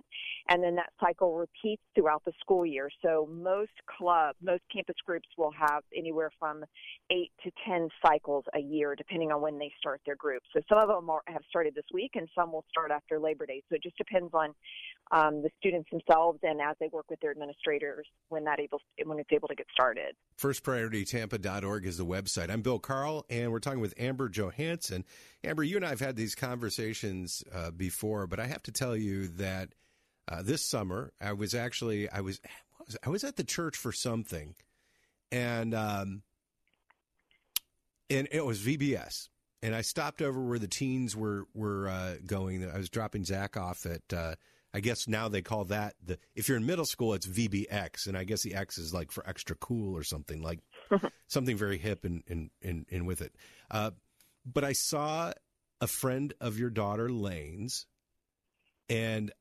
And 0.49 0.63
then 0.63 0.75
that 0.77 0.91
cycle 1.01 1.37
repeats 1.37 1.83
throughout 1.95 2.23
the 2.25 2.33
school 2.41 2.67
year. 2.67 2.91
So 3.03 3.29
most 3.33 3.73
club, 3.99 4.37
most 4.43 4.63
campus 4.73 4.97
groups 5.07 5.29
will 5.39 5.53
have 5.53 5.83
anywhere 5.97 6.31
from 6.39 6.65
eight 7.11 7.33
to 7.45 7.51
ten 7.67 7.89
cycles 8.05 8.45
a 8.55 8.61
year, 8.61 8.95
depending 8.95 9.33
on 9.33 9.41
when 9.41 9.59
they 9.59 9.73
start 9.79 10.01
their 10.05 10.17
group. 10.17 10.43
So 10.53 10.61
some 10.69 10.79
of 10.79 10.89
them 10.89 11.09
are, 11.09 11.23
have 11.27 11.43
started 11.49 11.75
this 11.75 11.85
week, 11.93 12.13
and 12.15 12.29
some 12.35 12.53
will 12.53 12.65
start 12.71 12.91
after 12.91 13.19
Labor 13.19 13.47
Day. 13.47 13.63
So 13.69 13.77
it 13.77 13.83
just 13.83 13.97
depends 13.97 14.31
on 14.35 14.50
um, 15.13 15.43
the 15.43 15.51
students 15.59 15.91
themselves 15.91 16.39
and 16.43 16.61
as 16.61 16.77
they 16.79 16.89
work 16.93 17.07
with 17.11 17.21
their 17.21 17.33
administrators 17.33 18.07
when 18.29 18.45
that 18.45 18.61
able 18.61 18.81
when 19.05 19.19
it's 19.19 19.33
able 19.33 19.49
to 19.49 19.55
get 19.55 19.67
started. 19.73 20.15
FirstPriorityTampa.org 20.41 21.87
is 21.87 21.97
the 21.97 22.07
website. 22.07 22.51
I'm 22.51 22.63
Bill 22.63 22.79
Carl, 22.79 23.27
and 23.29 23.51
we're 23.51 23.59
talking 23.59 23.81
with 23.81 23.95
Amber 23.99 24.29
Johansson. 24.29 25.05
Amber, 25.43 25.65
you 25.65 25.77
and 25.77 25.85
I 25.85 25.91
have 25.91 26.01
had 26.01 26.17
these 26.17 26.35
conversations 26.35 27.43
uh, 27.53 27.71
before, 27.73 28.27
but 28.27 28.39
I 28.39 28.47
have 28.47 28.63
to 28.65 28.73
tell 28.73 28.97
you 28.97 29.29
that 29.29 29.71
uh, 30.29 30.43
this 30.43 30.65
summer 30.65 31.13
I 31.21 31.33
was 31.33 31.55
actually 31.55 32.09
I 32.09 32.21
was, 32.21 32.41
was 32.87 32.97
I 33.05 33.11
was 33.11 33.25
at 33.25 33.37
the 33.37 33.45
church 33.45 33.77
for 33.77 33.93
something, 33.93 34.55
and 35.33 35.75
um, 35.75 36.23
and 38.09 38.29
it 38.31 38.45
was 38.45 38.61
VBS. 38.61 39.29
And 39.63 39.75
I 39.75 39.83
stopped 39.83 40.23
over 40.23 40.41
where 40.41 40.59
the 40.59 40.69
teens 40.69 41.15
were 41.15 41.47
were 41.55 41.89
uh, 41.89 42.15
going. 42.25 42.69
I 42.69 42.79
was 42.79 42.89
dropping 42.89 43.25
Zach 43.25 43.57
off 43.57 43.85
at 43.87 44.13
uh, 44.13 44.35
I 44.73 44.81
guess 44.81 45.07
now 45.07 45.29
they 45.29 45.43
call 45.43 45.65
that 45.67 45.95
the 46.05 46.19
if 46.35 46.49
you're 46.49 46.57
in 46.57 46.67
middle 46.67 46.87
school 46.87 47.15
it's 47.15 47.27
VBX 47.27 48.07
and 48.07 48.17
I 48.17 48.25
guess 48.25 48.43
the 48.43 48.55
X 48.55 48.79
is 48.79 48.95
like 48.95 49.11
for 49.11 49.27
extra 49.29 49.57
cool 49.57 49.97
or 49.97 50.03
something 50.03 50.43
like 50.43 50.61
something 51.27 51.57
very 51.57 51.77
hip 51.77 52.05
and 52.05 52.23
and 52.29 52.51
and, 52.63 52.87
and 52.91 53.07
with 53.07 53.21
it. 53.21 53.35
Uh, 53.71 53.91
but 54.47 54.65
I 54.65 54.73
saw 54.73 55.33
a 55.81 55.87
friend 55.87 56.33
of 56.41 56.59
your 56.59 56.71
daughter 56.71 57.11
Lane's, 57.11 57.87
and 58.89 59.33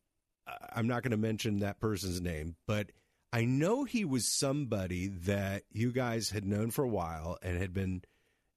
I'm 0.73 0.87
not 0.87 1.03
going 1.03 1.11
to 1.11 1.17
mention 1.17 1.59
that 1.59 1.79
person's 1.79 2.21
name, 2.21 2.55
but 2.67 2.91
I 3.31 3.45
know 3.45 3.83
he 3.83 4.05
was 4.05 4.27
somebody 4.27 5.07
that 5.07 5.63
you 5.71 5.91
guys 5.91 6.29
had 6.29 6.45
known 6.45 6.71
for 6.71 6.83
a 6.83 6.89
while 6.89 7.37
and 7.41 7.59
had 7.59 7.73
been, 7.73 8.03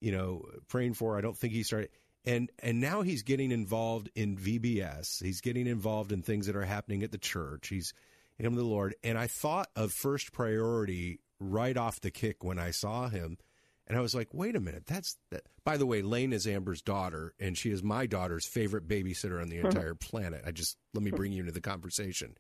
you 0.03 0.13
know, 0.13 0.45
praying 0.69 0.95
for. 0.95 1.17
I 1.17 1.21
don't 1.21 1.37
think 1.37 1.53
he 1.53 1.63
started 1.63 1.89
and 2.25 2.51
and 2.61 2.81
now 2.81 3.03
he's 3.03 3.23
getting 3.23 3.51
involved 3.51 4.11
in 4.15 4.37
VBS. 4.37 5.23
He's 5.23 5.41
getting 5.41 5.67
involved 5.67 6.13
in 6.13 6.23
things 6.23 6.47
that 6.47 6.57
are 6.57 6.65
happening 6.65 7.03
at 7.03 7.13
the 7.13 7.19
church. 7.19 7.69
He's 7.69 7.93
in 8.39 8.55
the 8.55 8.65
Lord, 8.65 8.95
and 9.03 9.19
I 9.19 9.27
thought 9.27 9.69
of 9.77 9.93
first 9.93 10.33
priority 10.33 11.21
right 11.39 11.77
off 11.77 12.01
the 12.01 12.11
kick 12.11 12.43
when 12.43 12.59
I 12.59 12.71
saw 12.71 13.09
him, 13.09 13.39
and 13.87 13.97
I 13.97 14.01
was 14.01 14.15
like, 14.15 14.29
wait 14.33 14.57
a 14.57 14.61
minute, 14.61 14.87
that's 14.87 15.17
that. 15.31 15.43
By 15.65 15.77
the 15.77 15.87
way, 15.87 16.03
Lane 16.03 16.33
is 16.33 16.47
Amber's 16.47 16.83
daughter, 16.83 17.35
and 17.39 17.57
she 17.57 17.71
is 17.71 17.83
my 17.83 18.07
daughter's 18.07 18.47
favorite 18.47 18.89
babysitter 18.89 19.41
on 19.41 19.49
the 19.49 19.61
hmm. 19.61 19.67
entire 19.67 19.95
planet. 19.95 20.43
I 20.47 20.51
just 20.51 20.77
let 20.95 21.03
me 21.03 21.11
bring 21.11 21.33
you 21.33 21.41
into 21.41 21.53
the 21.53 21.61
conversation. 21.61 22.37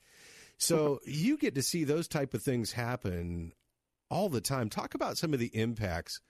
So 0.59 1.01
you 1.05 1.37
get 1.39 1.57
to 1.57 1.63
see 1.63 1.85
those 1.85 2.07
type 2.07 2.35
of 2.35 2.43
things 2.43 2.73
happen 2.73 3.53
all 4.11 4.29
the 4.29 4.41
time. 4.41 4.69
Talk 4.69 4.95
about 4.95 5.19
some 5.19 5.35
of 5.35 5.41
the 5.41 5.57
impacts 5.57 6.21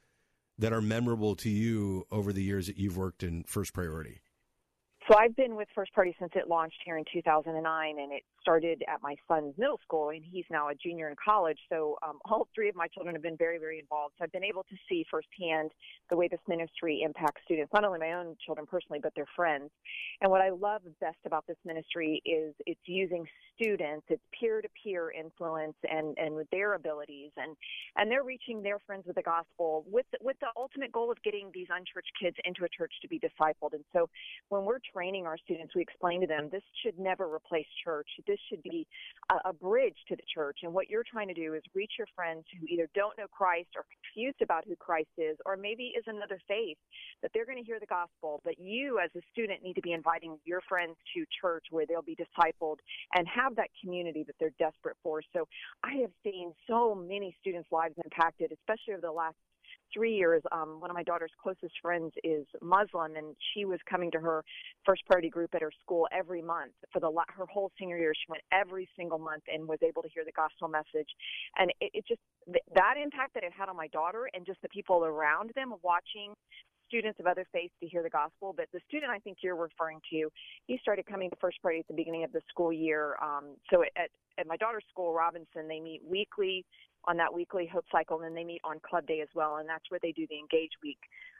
that 0.63 0.73
are 0.73 0.81
memorable 0.81 1.35
to 1.35 1.51
you 1.51 2.07
over 2.13 2.33
the 2.33 2.43
years 2.43 2.69
that 2.69 2.79
you've 2.79 2.97
worked 2.97 3.25
in 3.25 3.43
First 3.43 3.73
Priority? 3.73 4.21
So 5.09 5.17
I've 5.19 5.35
been 5.35 5.57
with 5.57 5.67
First 5.75 5.93
Priority 5.95 6.15
since 6.21 6.31
it 6.37 6.49
launched 6.49 6.79
here 6.85 6.97
in 6.97 7.05
2009, 7.13 7.99
and 7.99 8.13
it 8.13 8.23
started 8.41 8.85
at 8.87 9.03
my 9.03 9.17
son's 9.27 9.53
middle 9.59 9.81
school, 9.83 10.11
and 10.11 10.23
he's 10.23 10.45
now 10.49 10.69
a 10.69 10.75
junior 10.77 11.09
in 11.09 11.17
college. 11.23 11.59
So 11.69 11.97
um, 12.07 12.21
all 12.25 12.47
three 12.55 12.69
of 12.69 12.77
my 12.77 12.87
children 12.87 13.17
have 13.17 13.23
been 13.23 13.37
very, 13.37 13.59
very 13.59 13.81
involved. 13.81 14.15
So 14.19 14.25
I've 14.25 14.31
been 14.31 14.45
able 14.45 14.63
to 14.63 14.77
see 14.89 15.05
firsthand 15.11 15.73
the 16.09 16.17
way 16.17 16.29
this 16.29 16.41
ministry 16.47 17.03
impacts 17.05 17.41
students, 17.45 17.73
not 17.73 17.85
only 17.85 17.99
my 17.99 18.13
own 18.13 18.37
children 18.47 18.65
personally, 18.65 19.01
but 19.03 19.13
their 19.17 19.27
friends. 19.35 19.71
And 20.21 20.31
what 20.31 20.41
I 20.41 20.51
love 20.51 20.83
best 21.01 21.19
about 21.27 21.47
this 21.49 21.59
ministry 21.65 22.23
is 22.25 22.55
it's 22.67 22.81
using 22.87 23.27
students, 23.61 24.07
it's 24.09 24.23
peer-to-peer 24.39 25.13
influence, 25.19 25.77
and 25.91 26.17
and 26.17 26.35
with 26.35 26.49
their 26.51 26.75
abilities, 26.75 27.31
and 27.37 27.57
and 27.97 28.09
they're 28.09 28.25
reaching 28.25 28.63
their 28.63 28.79
friends 28.87 29.05
with 29.07 29.17
the 29.17 29.23
gospel 29.23 29.85
with 29.91 30.07
with 30.21 30.37
the 30.41 30.49
ultimate 30.57 30.93
goal 30.93 31.11
of 31.11 31.21
getting 31.25 31.51
these 31.53 31.67
unchurched 31.71 32.13
kids 32.21 32.37
into 32.45 32.65
a 32.65 32.69
church 32.69 32.93
to 33.03 33.09
be 33.09 33.19
discipled. 33.19 33.73
And 33.73 33.85
so 33.93 34.09
when 34.49 34.65
we're 34.65 34.79
training 34.93 35.27
our 35.27 35.39
students, 35.39 35.75
we 35.75 35.83
explain 35.83 36.21
to 36.21 36.27
them 36.27 36.49
this 36.51 36.63
should 36.85 36.99
never 36.99 37.33
replace 37.33 37.67
church 37.85 38.09
this 38.27 38.39
should 38.49 38.63
be 38.63 38.87
a, 39.31 39.51
a 39.51 39.53
bridge 39.53 39.97
to 40.09 40.17
the 40.17 40.23
church. 40.33 40.61
And 40.63 40.73
what 40.73 40.89
you're 40.89 41.05
trying 41.05 41.29
to 41.29 41.35
do 41.35 41.55
is 41.55 41.63
reach 41.75 41.93
your 41.99 42.07
friends 42.15 42.45
who 42.53 42.67
either 42.67 42.89
don't 42.95 43.17
know 43.19 43.27
Christ 43.31 43.69
or 43.77 43.85
confused 43.93 44.43
about 44.43 44.65
who 44.67 44.77
Christ 44.77 45.11
is, 45.19 45.37
or 45.47 45.57
maybe 45.57 45.93
is 45.97 46.05
another 46.07 46.39
faith 46.49 46.79
that 47.23 47.31
they're 47.35 47.47
going 47.47 47.59
to 47.59 47.65
hear 47.65 47.81
the 47.81 47.87
gospel. 47.87 48.41
But 48.45 48.59
you, 48.59 48.99
as 49.03 49.11
a 49.17 49.21
student, 49.33 49.63
need 49.63 49.75
to 49.75 49.83
be 49.83 49.93
inviting 49.93 50.39
your 50.45 50.61
friends 50.69 50.97
to 51.15 51.25
church 51.41 51.67
where 51.71 51.87
they'll 51.87 52.03
be 52.03 52.17
discipled 52.17 52.77
and 53.15 53.27
have 53.29 53.57
that 53.57 53.69
community 53.83 54.25
that 54.27 54.37
they're 54.39 54.55
desperate 54.59 54.97
for. 55.03 55.23
So 55.33 55.47
I 55.85 55.95
have 56.01 56.11
seen 56.25 56.53
so 56.69 56.95
many 56.95 57.35
students' 57.41 57.69
lives 57.71 57.95
impacted, 58.03 58.53
especially 58.53 58.95
over 58.95 59.03
the 59.03 59.13
last 59.13 59.37
three 59.95 60.15
years, 60.15 60.43
um, 60.53 60.81
one 60.81 60.91
of 60.91 60.95
my 60.95 61.03
daughter's 61.03 61.31
closest 61.43 61.75
friends 61.81 62.13
is 62.25 62.47
Muslim, 62.61 63.17
and 63.17 63.37
she 63.53 63.65
was 63.65 63.79
coming 63.89 64.11
to 64.13 64.19
her 64.19 64.45
first 64.85 65.03
priority 65.07 65.29
group 65.29 65.55
at 65.55 65.63
her 65.63 65.73
school 65.81 66.09
every 66.13 66.43
month 66.43 66.73
for 66.93 67.01
the 67.01 67.11
her 67.29 67.47
whole 67.47 67.71
senior 67.79 67.99
year. 67.99 68.13
She 68.15 68.31
went 68.31 68.43
every 68.53 68.89
single 68.97 69.19
month 69.19 69.45
and 69.53 69.67
was 69.67 69.79
able 69.83 70.03
to 70.03 70.09
hear 70.09 70.25
the 70.25 70.33
gospel 70.33 70.69
message, 70.69 71.09
and 71.59 71.71
it, 71.81 71.91
it 71.95 72.05
just 72.07 72.21
that 72.75 72.95
impact 73.03 73.35
that 73.35 73.45
it 73.45 73.53
had 73.53 73.69
on 73.69 73.77
my 73.77 73.89
daughter 73.89 74.29
and 74.35 74.45
just 74.45 74.61
the 74.63 74.69
people 74.69 75.05
around 75.05 75.51
them 75.55 75.75
watching 75.83 76.35
students 76.93 77.19
of 77.19 77.27
other 77.27 77.47
faiths 77.53 77.73
to 77.81 77.89
hear 77.89 78.03
the 78.03 78.11
gospel, 78.11 78.53
but 78.55 78.67
the 78.75 78.81
student 78.87 79.11
I 79.11 79.19
think 79.19 79.39
you're 79.43 79.57
referring 79.57 79.99
to, 80.11 80.29
he 80.67 80.79
started 80.83 81.07
coming 81.07 81.31
to 81.31 81.37
First 81.41 81.57
Priority 81.63 81.81
at 81.81 81.89
the 81.89 81.95
beginning 81.95 82.23
of 82.23 82.33
the 82.33 82.43
school 82.51 82.71
year. 82.71 83.17
Um, 83.23 83.57
so 83.73 83.83
at, 83.83 84.11
at 84.39 84.47
my 84.47 84.59
daughter's 84.59 84.85
school, 84.91 85.15
Robinson, 85.15 85.69
they 85.69 85.81
meet 85.81 86.03
weekly 86.07 86.67
on 87.07 87.17
that 87.17 87.33
weekly 87.33 87.67
Hope 87.67 87.85
Cycle, 87.91 88.17
and 88.17 88.25
then 88.25 88.35
they 88.35 88.45
meet 88.45 88.61
on 88.65 88.81
Club 88.89 89.07
Day 89.07 89.21
as 89.21 89.29
well, 89.35 89.57
and 89.57 89.69
that's 89.69 89.91
where 89.91 90.01
they 90.03 90.13
do 90.13 90.27
the 90.29 90.39
Engage 90.39 90.73
Week. 90.83 90.99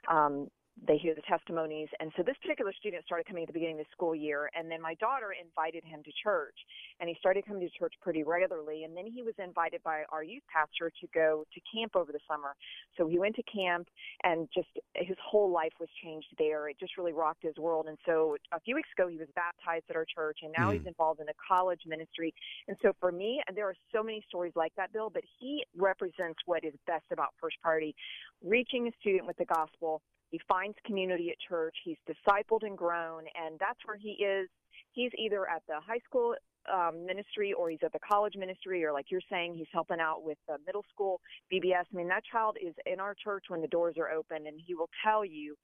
Um, 0.09 0.47
they 0.87 0.97
hear 0.97 1.15
the 1.15 1.21
testimonies. 1.21 1.87
And 1.99 2.11
so 2.17 2.23
this 2.23 2.35
particular 2.41 2.73
student 2.73 3.05
started 3.05 3.27
coming 3.27 3.43
at 3.43 3.47
the 3.47 3.53
beginning 3.53 3.79
of 3.79 3.85
the 3.85 3.91
school 3.91 4.15
year. 4.15 4.49
And 4.55 4.69
then 4.69 4.81
my 4.81 4.95
daughter 4.95 5.33
invited 5.33 5.83
him 5.83 6.01
to 6.03 6.11
church. 6.23 6.55
And 6.99 7.07
he 7.07 7.15
started 7.19 7.45
coming 7.45 7.61
to 7.61 7.69
church 7.77 7.93
pretty 8.01 8.23
regularly. 8.23 8.83
And 8.83 8.95
then 8.97 9.05
he 9.05 9.21
was 9.21 9.33
invited 9.37 9.81
by 9.83 10.03
our 10.11 10.23
youth 10.23 10.43
pastor 10.51 10.89
to 10.89 11.07
go 11.13 11.45
to 11.53 11.59
camp 11.71 11.95
over 11.95 12.11
the 12.11 12.19
summer. 12.27 12.55
So 12.97 13.07
he 13.07 13.19
went 13.19 13.35
to 13.35 13.43
camp 13.43 13.87
and 14.23 14.47
just 14.53 14.67
his 14.95 15.17
whole 15.23 15.51
life 15.51 15.73
was 15.79 15.89
changed 16.03 16.27
there. 16.37 16.67
It 16.67 16.79
just 16.79 16.97
really 16.97 17.13
rocked 17.13 17.43
his 17.43 17.57
world. 17.57 17.85
And 17.87 17.97
so 18.05 18.35
a 18.51 18.59
few 18.59 18.75
weeks 18.75 18.89
ago, 18.97 19.07
he 19.07 19.17
was 19.17 19.27
baptized 19.35 19.85
at 19.89 19.95
our 19.95 20.05
church. 20.05 20.39
And 20.41 20.53
now 20.57 20.71
mm. 20.71 20.79
he's 20.79 20.87
involved 20.87 21.21
in 21.21 21.29
a 21.29 21.37
college 21.47 21.81
ministry. 21.85 22.33
And 22.67 22.75
so 22.81 22.93
for 22.99 23.11
me, 23.11 23.41
there 23.55 23.67
are 23.67 23.75
so 23.93 24.03
many 24.03 24.23
stories 24.27 24.53
like 24.55 24.73
that, 24.75 24.91
Bill, 24.91 25.09
but 25.09 25.23
he 25.39 25.63
represents 25.77 26.39
what 26.45 26.63
is 26.63 26.73
best 26.87 27.05
about 27.11 27.29
First 27.39 27.57
Priority 27.61 27.95
reaching 28.43 28.87
a 28.87 28.91
student 28.99 29.25
with 29.25 29.37
the 29.37 29.45
gospel 29.45 30.01
he 30.33 30.41
finds 30.47 30.75
community 30.83 31.29
at 31.29 31.35
church. 31.47 31.75
He's 31.85 31.97
discipled 32.09 32.63
and 32.63 32.75
grown, 32.75 33.21
and 33.39 33.59
that's 33.59 33.77
where 33.85 33.95
he 33.95 34.13
is. 34.23 34.49
He's 34.91 35.11
either 35.15 35.47
at 35.47 35.61
the 35.67 35.75
high 35.79 35.99
school 36.03 36.33
um, 36.73 37.05
ministry 37.05 37.53
or 37.53 37.69
he's 37.69 37.83
at 37.85 37.93
the 37.93 37.99
college 37.99 38.33
ministry, 38.35 38.83
or 38.83 38.91
like 38.91 39.05
you're 39.11 39.21
saying, 39.29 39.53
he's 39.53 39.67
helping 39.71 39.99
out 39.99 40.23
with 40.23 40.39
the 40.47 40.57
middle 40.65 40.83
school 40.91 41.21
BBS. 41.53 41.85
I 41.93 41.95
mean, 41.95 42.07
that 42.07 42.23
child 42.31 42.57
is 42.59 42.73
in 42.87 42.99
our 42.99 43.13
church 43.13 43.45
when 43.49 43.61
the 43.61 43.67
doors 43.67 43.93
are 43.99 44.09
open, 44.09 44.47
and 44.47 44.59
he 44.65 44.73
will 44.73 44.89
tell 45.05 45.23
you 45.23 45.55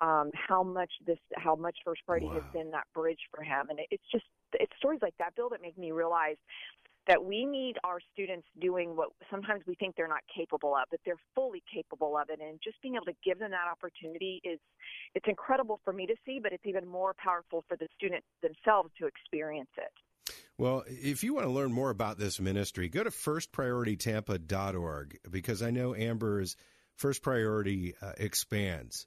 um, 0.00 0.30
how 0.32 0.62
much 0.62 0.90
this, 1.06 1.18
how 1.36 1.54
much 1.54 1.76
First 1.84 2.00
Priority 2.06 2.28
wow. 2.28 2.40
has 2.40 2.44
been 2.54 2.70
that 2.70 2.84
bridge 2.94 3.20
for 3.30 3.44
him. 3.44 3.66
And 3.68 3.78
it, 3.78 3.88
it's 3.90 4.10
just, 4.10 4.24
it's 4.54 4.72
stories 4.78 5.00
like 5.02 5.14
that, 5.18 5.36
Bill, 5.36 5.50
that 5.50 5.60
make 5.60 5.76
me 5.76 5.92
realize 5.92 6.36
that 7.06 7.22
we 7.22 7.44
need 7.44 7.76
our 7.84 7.98
students 8.12 8.46
doing 8.60 8.96
what 8.96 9.10
sometimes 9.30 9.62
we 9.66 9.74
think 9.74 9.94
they're 9.96 10.08
not 10.08 10.22
capable 10.34 10.74
of, 10.74 10.84
but 10.90 11.00
they're 11.04 11.20
fully 11.34 11.62
capable 11.72 12.16
of 12.16 12.30
it. 12.30 12.40
And 12.40 12.58
just 12.62 12.80
being 12.82 12.94
able 12.94 13.04
to 13.06 13.14
give 13.24 13.38
them 13.38 13.50
that 13.50 13.66
opportunity 13.70 14.40
is 14.44 14.58
it's 15.14 15.26
incredible 15.28 15.80
for 15.84 15.92
me 15.92 16.06
to 16.06 16.14
see, 16.24 16.40
but 16.42 16.52
it's 16.52 16.64
even 16.66 16.86
more 16.86 17.14
powerful 17.22 17.62
for 17.68 17.76
the 17.76 17.88
students 17.96 18.26
themselves 18.42 18.90
to 18.98 19.06
experience 19.06 19.68
it. 19.76 19.92
Well, 20.56 20.84
if 20.86 21.24
you 21.24 21.34
want 21.34 21.46
to 21.46 21.52
learn 21.52 21.72
more 21.72 21.90
about 21.90 22.18
this 22.18 22.40
ministry, 22.40 22.88
go 22.88 23.04
to 23.04 23.10
firstprioritytampa.org 23.10 25.18
because 25.30 25.62
I 25.62 25.70
know 25.70 25.94
Amber's 25.94 26.56
First 26.96 27.22
Priority 27.22 27.94
uh, 28.00 28.12
expands. 28.16 29.06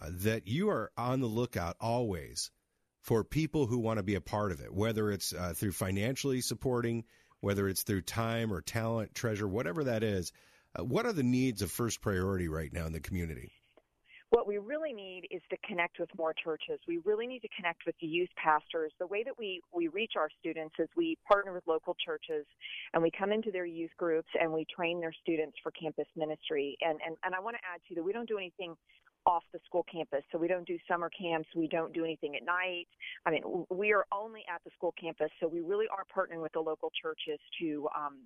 Uh, 0.00 0.06
that 0.08 0.46
you 0.46 0.70
are 0.70 0.92
on 0.96 1.20
the 1.20 1.26
lookout 1.26 1.74
always 1.80 2.52
for 3.00 3.24
people 3.24 3.66
who 3.66 3.78
want 3.78 3.98
to 3.98 4.02
be 4.02 4.14
a 4.14 4.20
part 4.20 4.52
of 4.52 4.60
it, 4.60 4.72
whether 4.72 5.10
it's 5.10 5.32
uh, 5.32 5.54
through 5.54 5.72
financially 5.72 6.40
supporting, 6.40 7.04
whether 7.40 7.68
it's 7.68 7.82
through 7.82 8.02
time 8.02 8.52
or 8.52 8.60
talent, 8.60 9.14
treasure, 9.14 9.48
whatever 9.48 9.84
that 9.84 10.02
is. 10.02 10.32
Uh, 10.78 10.84
what 10.84 11.06
are 11.06 11.12
the 11.12 11.22
needs 11.22 11.62
of 11.62 11.70
first 11.70 12.00
priority 12.00 12.48
right 12.48 12.72
now 12.72 12.86
in 12.86 12.92
the 12.92 13.00
community? 13.00 13.52
What 14.30 14.46
we 14.46 14.58
really 14.58 14.92
need 14.92 15.26
is 15.32 15.42
to 15.50 15.56
connect 15.66 15.98
with 15.98 16.08
more 16.16 16.32
churches. 16.32 16.78
We 16.86 16.98
really 17.04 17.26
need 17.26 17.40
to 17.40 17.48
connect 17.56 17.84
with 17.84 17.96
the 18.00 18.06
youth 18.06 18.28
pastors. 18.36 18.92
The 19.00 19.06
way 19.08 19.24
that 19.24 19.36
we, 19.36 19.60
we 19.74 19.88
reach 19.88 20.12
our 20.16 20.28
students 20.38 20.76
is 20.78 20.88
we 20.96 21.18
partner 21.26 21.52
with 21.52 21.66
local 21.66 21.96
churches 22.04 22.46
and 22.94 23.02
we 23.02 23.10
come 23.10 23.32
into 23.32 23.50
their 23.50 23.66
youth 23.66 23.90
groups 23.98 24.28
and 24.40 24.52
we 24.52 24.64
train 24.72 25.00
their 25.00 25.12
students 25.20 25.56
for 25.64 25.72
campus 25.72 26.06
ministry. 26.16 26.78
And, 26.80 27.00
and, 27.04 27.16
and 27.24 27.34
I 27.34 27.40
want 27.40 27.56
to 27.56 27.62
add 27.74 27.80
to 27.88 27.96
that 27.96 28.04
we 28.04 28.12
don't 28.12 28.28
do 28.28 28.38
anything 28.38 28.76
off 29.26 29.42
the 29.52 29.60
school 29.66 29.84
campus. 29.90 30.22
So 30.32 30.38
we 30.38 30.48
don't 30.48 30.66
do 30.66 30.78
summer 30.88 31.10
camps. 31.10 31.48
We 31.54 31.68
don't 31.68 31.92
do 31.92 32.04
anything 32.04 32.36
at 32.36 32.44
night. 32.44 32.86
I 33.26 33.30
mean, 33.30 33.42
we 33.70 33.92
are 33.92 34.06
only 34.12 34.42
at 34.52 34.62
the 34.64 34.70
school 34.76 34.94
campus. 35.00 35.30
So 35.40 35.48
we 35.48 35.60
really 35.60 35.86
are 35.88 36.04
partnering 36.04 36.42
with 36.42 36.52
the 36.52 36.60
local 36.60 36.90
churches 37.02 37.38
to 37.60 37.88
um, 37.96 38.18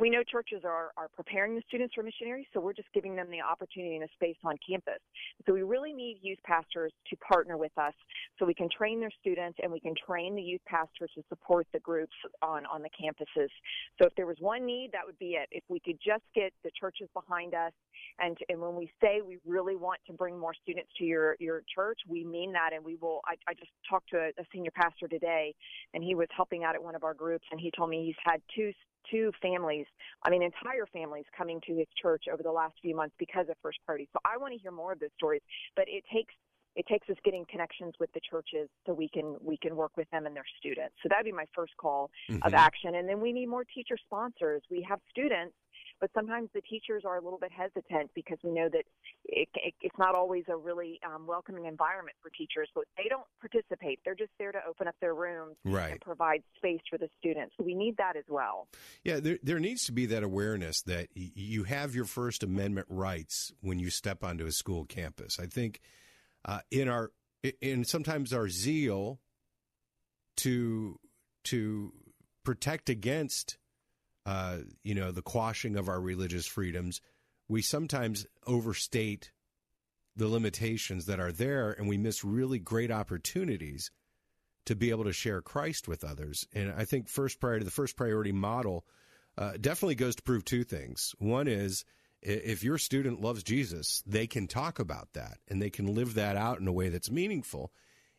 we 0.00 0.08
know 0.08 0.22
churches 0.22 0.62
are, 0.64 0.90
are 0.96 1.08
preparing 1.14 1.54
the 1.54 1.62
students 1.68 1.94
for 1.94 2.02
missionaries, 2.02 2.46
so 2.52 2.60
we're 2.60 2.72
just 2.72 2.88
giving 2.94 3.14
them 3.14 3.30
the 3.30 3.40
opportunity 3.40 3.96
and 3.96 4.04
a 4.04 4.12
space 4.14 4.36
on 4.44 4.56
campus. 4.66 5.00
So 5.46 5.52
we 5.52 5.62
really 5.62 5.92
need 5.92 6.18
youth 6.22 6.38
pastors 6.44 6.92
to 7.10 7.16
partner 7.16 7.56
with 7.56 7.76
us 7.76 7.94
so 8.38 8.46
we 8.46 8.54
can 8.54 8.68
train 8.76 9.00
their 9.00 9.10
students 9.20 9.58
and 9.62 9.70
we 9.70 9.80
can 9.80 9.94
train 10.06 10.34
the 10.34 10.42
youth 10.42 10.62
pastors 10.66 11.10
to 11.14 11.22
support 11.28 11.66
the 11.72 11.80
groups 11.80 12.14
on, 12.42 12.64
on 12.66 12.82
the 12.82 12.88
campuses. 12.88 13.48
So 14.00 14.06
if 14.06 14.14
there 14.16 14.26
was 14.26 14.36
one 14.40 14.64
need, 14.64 14.90
that 14.92 15.04
would 15.04 15.18
be 15.18 15.32
it. 15.32 15.48
If 15.50 15.64
we 15.68 15.80
could 15.80 15.98
just 16.04 16.24
get 16.34 16.52
the 16.64 16.70
churches 16.78 17.08
behind 17.14 17.54
us 17.54 17.72
and, 18.18 18.36
and 18.48 18.60
when 18.60 18.76
we 18.76 18.90
say 19.00 19.20
we 19.26 19.38
really 19.46 19.76
want 19.76 20.00
to 20.06 20.12
bring 20.12 20.38
more 20.38 20.54
students 20.62 20.90
to 20.98 21.04
your, 21.04 21.36
your 21.38 21.62
church, 21.74 21.98
we 22.08 22.24
mean 22.24 22.52
that 22.52 22.70
and 22.72 22.84
we 22.84 22.96
will. 23.00 23.20
I, 23.26 23.34
I 23.48 23.54
just 23.54 23.70
talked 23.88 24.10
to 24.10 24.16
a, 24.16 24.28
a 24.40 24.44
senior 24.52 24.70
pastor 24.70 25.08
today 25.08 25.54
and 25.94 26.02
he 26.02 26.14
was 26.14 26.28
helping 26.34 26.64
out 26.64 26.74
at 26.74 26.82
one 26.82 26.94
of 26.94 27.04
our 27.04 27.14
groups 27.14 27.44
and 27.50 27.60
he 27.60 27.70
told 27.76 27.90
me 27.90 28.04
he's 28.06 28.14
had 28.24 28.40
two 28.54 28.72
two 29.10 29.32
families, 29.40 29.86
I 30.24 30.30
mean, 30.30 30.42
entire 30.42 30.86
families 30.92 31.24
coming 31.36 31.60
to 31.66 31.74
his 31.74 31.86
church 32.00 32.24
over 32.32 32.42
the 32.42 32.52
last 32.52 32.74
few 32.80 32.94
months 32.94 33.14
because 33.18 33.48
of 33.48 33.56
First 33.62 33.78
Priority. 33.84 34.08
So 34.12 34.18
I 34.24 34.36
want 34.36 34.52
to 34.54 34.58
hear 34.58 34.72
more 34.72 34.92
of 34.92 35.00
those 35.00 35.14
stories, 35.16 35.42
but 35.76 35.86
it 35.88 36.04
takes 36.12 36.34
it 36.74 36.86
takes 36.86 37.08
us 37.10 37.16
getting 37.22 37.44
connections 37.50 37.92
with 38.00 38.10
the 38.14 38.20
churches 38.20 38.68
so 38.86 38.94
we 38.94 39.08
can 39.08 39.36
we 39.42 39.56
can 39.58 39.76
work 39.76 39.92
with 39.96 40.08
them 40.10 40.26
and 40.26 40.34
their 40.34 40.44
students. 40.58 40.94
So 41.02 41.08
that'd 41.10 41.24
be 41.24 41.32
my 41.32 41.44
first 41.54 41.72
call 41.76 42.10
mm-hmm. 42.30 42.42
of 42.46 42.54
action. 42.54 42.94
And 42.94 43.08
then 43.08 43.20
we 43.20 43.32
need 43.32 43.46
more 43.46 43.64
teacher 43.64 43.96
sponsors. 44.06 44.62
We 44.70 44.86
have 44.88 44.98
students 45.10 45.54
but 46.02 46.10
sometimes 46.14 46.48
the 46.52 46.60
teachers 46.62 47.04
are 47.06 47.16
a 47.16 47.20
little 47.22 47.38
bit 47.38 47.52
hesitant 47.52 48.10
because 48.12 48.36
we 48.42 48.50
know 48.50 48.68
that 48.68 48.82
it, 49.24 49.48
it, 49.54 49.72
it's 49.80 49.96
not 50.00 50.16
always 50.16 50.42
a 50.48 50.56
really 50.56 50.98
um, 51.06 51.28
welcoming 51.28 51.66
environment 51.66 52.16
for 52.20 52.28
teachers. 52.30 52.68
But 52.74 52.84
they 52.96 53.04
don't 53.08 53.22
participate; 53.40 54.00
they're 54.04 54.16
just 54.16 54.32
there 54.36 54.50
to 54.50 54.58
open 54.68 54.88
up 54.88 54.96
their 55.00 55.14
rooms 55.14 55.54
right. 55.64 55.92
and 55.92 56.00
provide 56.00 56.42
space 56.56 56.80
for 56.90 56.98
the 56.98 57.08
students. 57.20 57.54
So 57.56 57.62
we 57.62 57.76
need 57.76 57.96
that 57.98 58.16
as 58.16 58.24
well. 58.28 58.66
Yeah, 59.04 59.20
there 59.20 59.38
there 59.44 59.60
needs 59.60 59.84
to 59.84 59.92
be 59.92 60.06
that 60.06 60.24
awareness 60.24 60.82
that 60.82 61.06
y- 61.16 61.30
you 61.36 61.62
have 61.62 61.94
your 61.94 62.04
First 62.04 62.42
Amendment 62.42 62.88
rights 62.90 63.52
when 63.60 63.78
you 63.78 63.88
step 63.88 64.24
onto 64.24 64.44
a 64.44 64.52
school 64.52 64.84
campus. 64.84 65.38
I 65.38 65.46
think 65.46 65.80
uh, 66.44 66.60
in 66.72 66.88
our 66.88 67.12
in 67.60 67.84
sometimes 67.84 68.32
our 68.32 68.48
zeal 68.48 69.20
to 70.38 70.98
to 71.44 71.92
protect 72.42 72.88
against 72.88 73.56
uh, 74.26 74.58
you 74.82 74.94
know, 74.94 75.10
the 75.10 75.22
quashing 75.22 75.76
of 75.76 75.88
our 75.88 76.00
religious 76.00 76.46
freedoms, 76.46 77.00
we 77.48 77.62
sometimes 77.62 78.26
overstate 78.46 79.32
the 80.16 80.28
limitations 80.28 81.06
that 81.06 81.20
are 81.20 81.32
there 81.32 81.72
and 81.72 81.88
we 81.88 81.96
miss 81.96 82.24
really 82.24 82.58
great 82.58 82.90
opportunities 82.90 83.90
to 84.66 84.76
be 84.76 84.90
able 84.90 85.04
to 85.04 85.12
share 85.12 85.42
Christ 85.42 85.88
with 85.88 86.04
others. 86.04 86.46
And 86.54 86.72
I 86.76 86.84
think 86.84 87.08
first 87.08 87.40
priority, 87.40 87.64
the 87.64 87.70
first 87.70 87.96
priority 87.96 88.32
model 88.32 88.84
uh, 89.36 89.52
definitely 89.60 89.96
goes 89.96 90.14
to 90.16 90.22
prove 90.22 90.44
two 90.44 90.64
things. 90.64 91.14
One 91.18 91.48
is 91.48 91.84
if 92.20 92.62
your 92.62 92.78
student 92.78 93.20
loves 93.20 93.42
Jesus, 93.42 94.02
they 94.06 94.26
can 94.26 94.46
talk 94.46 94.78
about 94.78 95.08
that 95.14 95.38
and 95.48 95.60
they 95.60 95.70
can 95.70 95.94
live 95.94 96.14
that 96.14 96.36
out 96.36 96.60
in 96.60 96.68
a 96.68 96.72
way 96.72 96.88
that's 96.88 97.10
meaningful. 97.10 97.72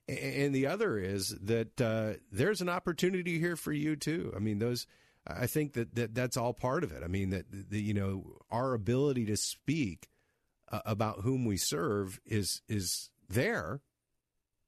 And 0.10 0.54
the 0.54 0.68
other 0.68 0.98
is 0.98 1.30
that 1.44 1.80
uh, 1.80 2.20
there's 2.30 2.60
an 2.60 2.68
opportunity 2.68 3.40
here 3.40 3.56
for 3.56 3.72
you 3.72 3.96
too. 3.96 4.34
I 4.36 4.40
mean, 4.40 4.60
those 4.60 4.86
I 5.26 5.48
think 5.48 5.74
that, 5.74 5.96
that 5.96 6.16
that's 6.16 6.38
all 6.38 6.54
part 6.54 6.84
of 6.84 6.92
it. 6.92 7.02
I 7.04 7.08
mean 7.08 7.30
that 7.30 7.46
the, 7.52 7.82
you 7.82 7.94
know 7.94 8.38
our 8.52 8.74
ability 8.74 9.26
to 9.26 9.38
speak 9.38 10.10
uh, 10.72 10.82
about 10.86 11.22
whom 11.22 11.46
we 11.46 11.58
serve 11.58 12.20
is 12.26 12.62
is 12.68 13.10
there, 13.30 13.82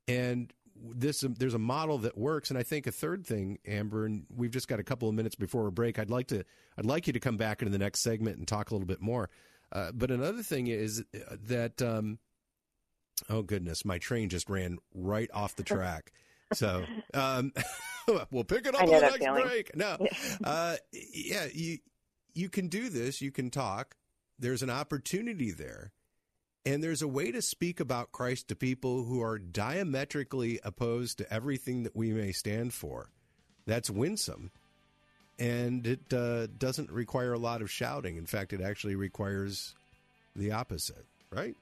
and 0.08 0.54
this 0.76 1.24
um, 1.24 1.36
there's 1.38 1.54
a 1.54 1.60
model 1.60 1.98
that 2.00 2.18
works. 2.18 2.50
And 2.50 2.60
I 2.60 2.64
think 2.64 2.88
a 2.88 2.92
third 2.92 3.26
thing, 3.26 3.60
Amber, 3.66 4.06
and 4.06 4.26
we've 4.34 4.52
just 4.52 4.68
got 4.68 4.80
a 4.80 4.84
couple 4.84 5.10
of 5.10 5.16
minutes 5.16 5.36
before 5.36 5.68
a 5.68 5.72
break. 5.72 6.00
I'd 6.00 6.10
like 6.10 6.28
to 6.28 6.44
I'd 6.78 6.86
like 6.86 7.08
you 7.08 7.14
to 7.14 7.20
come 7.20 7.38
back 7.38 7.62
into 7.62 7.72
the 7.72 7.78
next 7.78 8.02
segment 8.02 8.38
and 8.38 8.48
talk 8.48 8.72
a 8.72 8.74
little 8.74 8.88
bit 8.88 9.02
more. 9.02 9.30
Uh, 9.72 9.92
but 9.94 10.12
another 10.12 10.44
thing 10.44 10.68
is 10.68 11.04
uh, 11.14 11.36
that 11.48 11.82
um, 11.82 12.20
oh 13.30 13.42
goodness, 13.42 13.86
my 13.86 13.98
train 13.98 14.30
just 14.30 14.50
ran 14.50 14.78
right 14.94 15.30
off 15.34 15.56
the 15.56 15.64
track. 15.66 16.12
So 16.54 16.86
um, 17.14 17.54
we'll 18.32 18.44
pick 18.44 18.66
it 18.66 18.76
up 18.76 18.84
in 18.84 18.90
the 18.90 19.00
next 19.00 19.18
feeling. 19.18 19.44
break. 19.44 19.76
No, 19.76 19.98
uh, 20.44 20.76
yeah, 20.92 21.48
you 21.54 21.80
you 22.34 22.50
can 22.50 22.68
do 22.68 22.90
this. 22.90 23.22
You 23.22 23.32
can 23.32 23.50
talk. 23.50 23.96
There's 24.38 24.62
an 24.64 24.70
opportunity 24.70 25.52
there, 25.52 25.92
and 26.66 26.84
there's 26.84 27.02
a 27.02 27.08
way 27.08 27.32
to 27.32 27.42
speak 27.42 27.80
about 27.80 28.12
Christ 28.12 28.50
to 28.50 28.56
people 28.56 29.04
who 29.04 29.22
are 29.22 29.40
diametrically 29.40 30.60
opposed 30.64 31.18
to 31.20 31.34
everything 31.34 31.84
that 31.84 31.96
we 31.96 32.12
may 32.12 32.32
stand 32.32 32.74
for. 32.74 33.10
That's 33.66 33.90
winsome, 33.90 34.52
and 35.40 35.88
it 35.88 36.14
uh, 36.14 36.48
doesn't 36.48 36.92
require 36.92 37.34
a 37.34 37.40
lot 37.40 37.62
of 37.62 37.72
shouting. 37.72 38.18
In 38.18 38.26
fact, 38.26 38.54
it 38.54 38.62
actually 38.62 38.96
requires 38.96 39.74
the 40.36 40.52
opposite. 40.52 41.06
Right? 41.32 41.56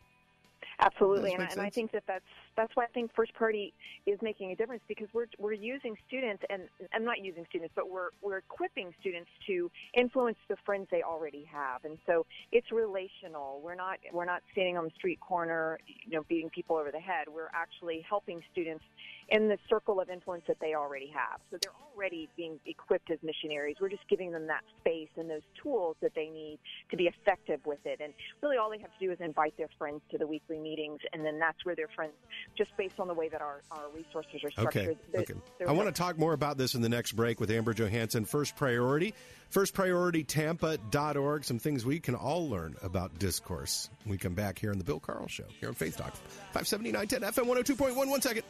Absolutely, 0.79 1.33
and 1.33 1.43
and 1.43 1.61
I, 1.61 1.69
think 1.69 1.91
that 1.91 2.03
that's 2.07 2.25
that's 2.55 2.75
why 2.75 2.85
I 2.85 2.87
think 2.87 3.11
First 3.15 3.33
priority 3.33 3.73
is 4.05 4.19
making 4.21 4.51
a 4.51 4.55
difference 4.55 4.83
because 4.87 5.07
we're 5.13 5.27
we're 5.39 5.53
using 5.53 5.95
students 6.07 6.43
and 6.49 6.63
I'm 6.93 7.05
not 7.05 7.19
using 7.23 7.45
students, 7.49 7.73
but 7.75 7.89
we're 7.89 8.09
we're 8.21 8.37
equipping 8.37 8.93
students 8.99 9.29
to 9.47 9.69
influence 9.93 10.37
the 10.49 10.55
friends 10.65 10.87
they 10.91 11.01
already 11.03 11.47
have, 11.51 11.85
and 11.85 11.97
so 12.05 12.25
it's 12.51 12.71
relational. 12.71 13.61
We're 13.63 13.75
not 13.75 13.99
we're 14.11 14.25
not 14.25 14.41
standing 14.51 14.77
on 14.77 14.85
the 14.85 14.91
street 14.91 15.19
corner, 15.19 15.79
you 15.87 16.17
know, 16.17 16.23
beating 16.27 16.49
people 16.49 16.75
over 16.75 16.91
the 16.91 16.99
head. 16.99 17.27
We're 17.33 17.51
actually 17.53 18.05
helping 18.07 18.41
students 18.51 18.83
in 19.29 19.47
the 19.47 19.57
circle 19.69 19.99
of 19.99 20.09
influence 20.09 20.43
that 20.47 20.57
they 20.59 20.73
already 20.75 21.11
have. 21.13 21.39
So 21.51 21.57
they're 21.61 21.71
already 21.95 22.29
being 22.35 22.59
equipped 22.65 23.11
as 23.11 23.19
missionaries. 23.23 23.77
We're 23.79 23.89
just 23.89 24.07
giving 24.09 24.31
them 24.31 24.47
that 24.47 24.63
space 24.79 25.09
and 25.17 25.29
those 25.29 25.41
tools 25.61 25.95
that 26.01 26.13
they 26.15 26.29
need 26.29 26.59
to 26.91 26.97
be 26.97 27.05
effective 27.05 27.59
with 27.65 27.85
it. 27.85 27.99
And 28.01 28.13
really, 28.41 28.57
all 28.57 28.69
they 28.69 28.79
have 28.79 28.91
to 28.97 29.05
do 29.05 29.11
is 29.11 29.19
invite 29.19 29.55
their 29.57 29.69
friends 29.77 30.01
to 30.11 30.17
the 30.17 30.27
weekly 30.27 30.59
meetings, 30.59 30.99
and 31.13 31.25
then 31.25 31.39
that's 31.39 31.63
where 31.65 31.75
their 31.75 31.89
friends 31.95 32.13
just 32.57 32.75
based 32.77 32.99
on 32.99 33.07
the 33.07 33.13
way 33.13 33.29
that 33.29 33.41
our, 33.41 33.61
our 33.71 33.89
resources 33.95 34.43
are 34.43 34.51
structured. 34.51 34.97
Okay. 35.15 35.33
okay. 35.33 35.33
I 35.67 35.71
want 35.71 35.87
to 35.87 35.93
talk 35.93 36.17
more 36.17 36.33
about 36.33 36.57
this 36.57 36.75
in 36.75 36.81
the 36.81 36.89
next 36.89 37.13
break 37.13 37.39
with 37.39 37.51
Amber 37.51 37.73
Johansson. 37.73 38.25
First 38.25 38.55
priority, 38.55 39.13
firstprioritytampa.org. 39.51 41.43
Some 41.43 41.59
things 41.59 41.85
we 41.85 41.99
can 41.99 42.15
all 42.15 42.49
learn 42.49 42.75
about 42.81 43.17
discourse. 43.19 43.89
we 44.05 44.17
come 44.17 44.33
back 44.33 44.59
here 44.59 44.71
on 44.71 44.77
the 44.77 44.83
Bill 44.83 44.99
Carl 44.99 45.27
Show 45.27 45.45
here 45.59 45.69
on 45.69 45.75
Faith 45.75 45.97
Talk, 45.97 46.15
57910 46.53 47.43
FM 47.43 47.63
102.1. 47.63 48.07
One 48.07 48.21
second. 48.21 48.43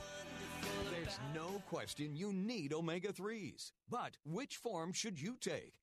No 1.33 1.61
question 1.69 2.15
you 2.15 2.33
need 2.33 2.73
omega 2.73 3.13
3s. 3.13 3.71
But 3.89 4.17
which 4.25 4.57
form 4.57 4.93
should 4.93 5.21
you 5.21 5.37
take? 5.39 5.82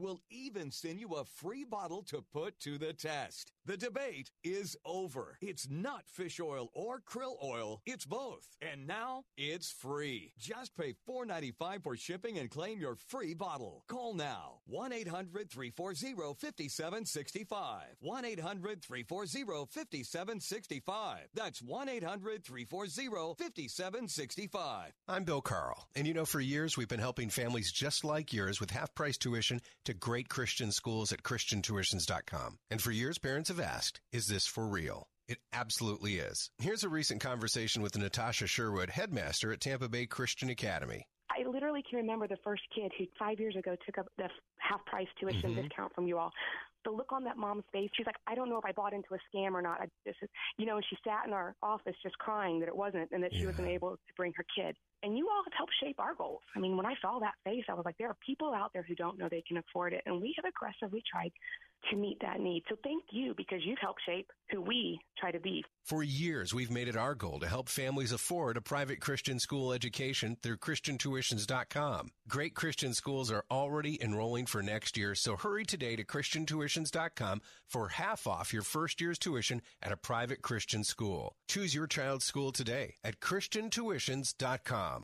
We'll 0.01 0.21
even 0.31 0.71
send 0.71 0.99
you 0.99 1.13
a 1.13 1.25
free 1.25 1.63
bottle 1.63 2.01
to 2.07 2.23
put 2.33 2.59
to 2.61 2.79
the 2.79 2.91
test. 2.91 3.51
The 3.67 3.77
debate 3.77 4.31
is 4.43 4.75
over. 4.83 5.37
It's 5.39 5.69
not 5.69 6.07
fish 6.07 6.39
oil 6.39 6.71
or 6.73 7.01
krill 7.01 7.35
oil, 7.43 7.81
it's 7.85 8.07
both. 8.07 8.47
And 8.63 8.87
now 8.87 9.25
it's 9.37 9.71
free. 9.71 10.33
Just 10.39 10.75
pay 10.75 10.95
$4.95 11.07 11.83
for 11.83 11.95
shipping 11.95 12.39
and 12.39 12.49
claim 12.49 12.79
your 12.79 12.95
free 12.95 13.35
bottle. 13.35 13.83
Call 13.87 14.15
now 14.15 14.61
1 14.65 14.91
800 14.91 15.51
340 15.51 16.33
5765. 16.33 17.83
1 17.99 18.25
800 18.25 18.81
340 18.81 19.67
5765. 19.69 21.17
That's 21.35 21.61
1 21.61 21.89
800 21.89 22.43
340 22.43 23.35
5765. 23.37 24.93
I'm 25.07 25.23
Bill 25.25 25.41
Carl, 25.41 25.87
and 25.95 26.07
you 26.07 26.15
know, 26.15 26.25
for 26.25 26.39
years 26.39 26.75
we've 26.75 26.87
been 26.87 26.99
helping 26.99 27.29
families 27.29 27.71
just 27.71 28.03
like 28.03 28.33
yours 28.33 28.59
with 28.59 28.71
half 28.71 28.95
price 28.95 29.17
tuition 29.17 29.61
to 29.85 29.90
great 29.93 30.29
Christian 30.29 30.71
schools 30.71 31.11
at 31.11 31.23
ChristianTuitions.com. 31.23 32.57
And 32.69 32.81
for 32.81 32.91
years, 32.91 33.17
parents 33.17 33.49
have 33.49 33.59
asked, 33.59 34.01
is 34.11 34.27
this 34.27 34.47
for 34.47 34.67
real? 34.67 35.07
It 35.27 35.39
absolutely 35.53 36.17
is. 36.17 36.49
Here's 36.57 36.83
a 36.83 36.89
recent 36.89 37.21
conversation 37.21 37.81
with 37.81 37.97
Natasha 37.97 38.47
Sherwood, 38.47 38.89
headmaster 38.89 39.51
at 39.53 39.61
Tampa 39.61 39.87
Bay 39.87 40.05
Christian 40.05 40.49
Academy. 40.49 41.05
I 41.41 41.47
literally 41.47 41.83
can 41.87 41.97
remember 41.97 42.27
the 42.27 42.37
first 42.43 42.63
kid 42.73 42.91
who 42.97 43.05
five 43.17 43.39
years 43.39 43.55
ago 43.55 43.75
took 43.85 43.97
up 43.97 44.07
the 44.17 44.29
half 44.57 44.85
price 44.85 45.07
tuition 45.19 45.51
Mhm. 45.51 45.63
discount 45.63 45.93
from 45.93 46.07
you 46.07 46.17
all. 46.17 46.31
The 46.83 46.91
look 46.91 47.11
on 47.11 47.23
that 47.25 47.37
mom's 47.37 47.63
face, 47.71 47.91
she's 47.93 48.07
like, 48.07 48.17
I 48.25 48.33
don't 48.33 48.49
know 48.49 48.57
if 48.57 48.65
I 48.65 48.71
bought 48.71 48.93
into 48.93 49.13
a 49.13 49.19
scam 49.29 49.53
or 49.53 49.61
not. 49.61 49.81
I 49.81 49.87
just, 50.03 50.19
you 50.57 50.65
know, 50.65 50.77
and 50.77 50.85
she 50.85 50.97
sat 51.03 51.27
in 51.27 51.33
our 51.33 51.55
office 51.61 51.95
just 52.01 52.17
crying 52.17 52.59
that 52.59 52.67
it 52.67 52.75
wasn't 52.75 53.11
and 53.11 53.23
that 53.23 53.31
she 53.39 53.45
wasn't 53.45 53.67
able 53.67 53.97
to 53.97 54.13
bring 54.15 54.33
her 54.33 54.45
kid. 54.55 54.75
And 55.03 55.15
you 55.17 55.29
all 55.29 55.43
have 55.43 55.53
helped 55.53 55.73
shape 55.79 55.99
our 55.99 56.15
goals. 56.15 56.41
I 56.55 56.59
mean, 56.59 56.77
when 56.77 56.85
I 56.87 56.95
saw 57.01 57.19
that 57.19 57.35
face, 57.43 57.65
I 57.69 57.73
was 57.73 57.85
like, 57.85 57.97
there 57.97 58.09
are 58.09 58.17
people 58.25 58.53
out 58.53 58.73
there 58.73 58.83
who 58.83 58.95
don't 58.95 59.17
know 59.17 59.29
they 59.29 59.43
can 59.47 59.57
afford 59.57 59.93
it. 59.93 60.01
And 60.05 60.21
we 60.21 60.33
have 60.37 60.45
aggressively 60.45 61.03
tried 61.09 61.31
to 61.89 61.95
meet 61.95 62.17
that 62.21 62.39
need. 62.39 62.63
So 62.69 62.75
thank 62.83 63.03
you 63.11 63.33
because 63.35 63.59
you've 63.65 63.79
helped 63.79 64.01
shape 64.05 64.29
who 64.51 64.61
we 64.61 64.99
try 65.17 65.31
to 65.31 65.39
be. 65.39 65.63
For 65.83 66.03
years, 66.03 66.53
we've 66.53 66.71
made 66.71 66.87
it 66.87 66.95
our 66.95 67.15
goal 67.15 67.39
to 67.39 67.47
help 67.47 67.69
families 67.69 68.11
afford 68.11 68.57
a 68.57 68.61
private 68.61 68.99
Christian 68.99 69.39
school 69.39 69.73
education 69.73 70.37
through 70.41 70.57
ChristianTuitions.com. 70.57 72.11
Great 72.27 72.53
Christian 72.53 72.93
schools 72.93 73.31
are 73.31 73.45
already 73.49 74.01
enrolling 74.01 74.45
for 74.45 74.61
next 74.61 74.97
year, 74.97 75.15
so 75.15 75.35
hurry 75.35 75.65
today 75.65 75.95
to 75.95 76.03
ChristianTuitions.com 76.03 77.41
for 77.67 77.89
half 77.89 78.27
off 78.27 78.53
your 78.53 78.63
first 78.63 79.01
year's 79.01 79.17
tuition 79.17 79.61
at 79.81 79.91
a 79.91 79.97
private 79.97 80.41
Christian 80.41 80.83
school. 80.83 81.35
Choose 81.47 81.73
your 81.73 81.87
child's 81.87 82.25
school 82.25 82.51
today 82.51 82.95
at 83.03 83.19
ChristianTuitions.com. 83.19 85.03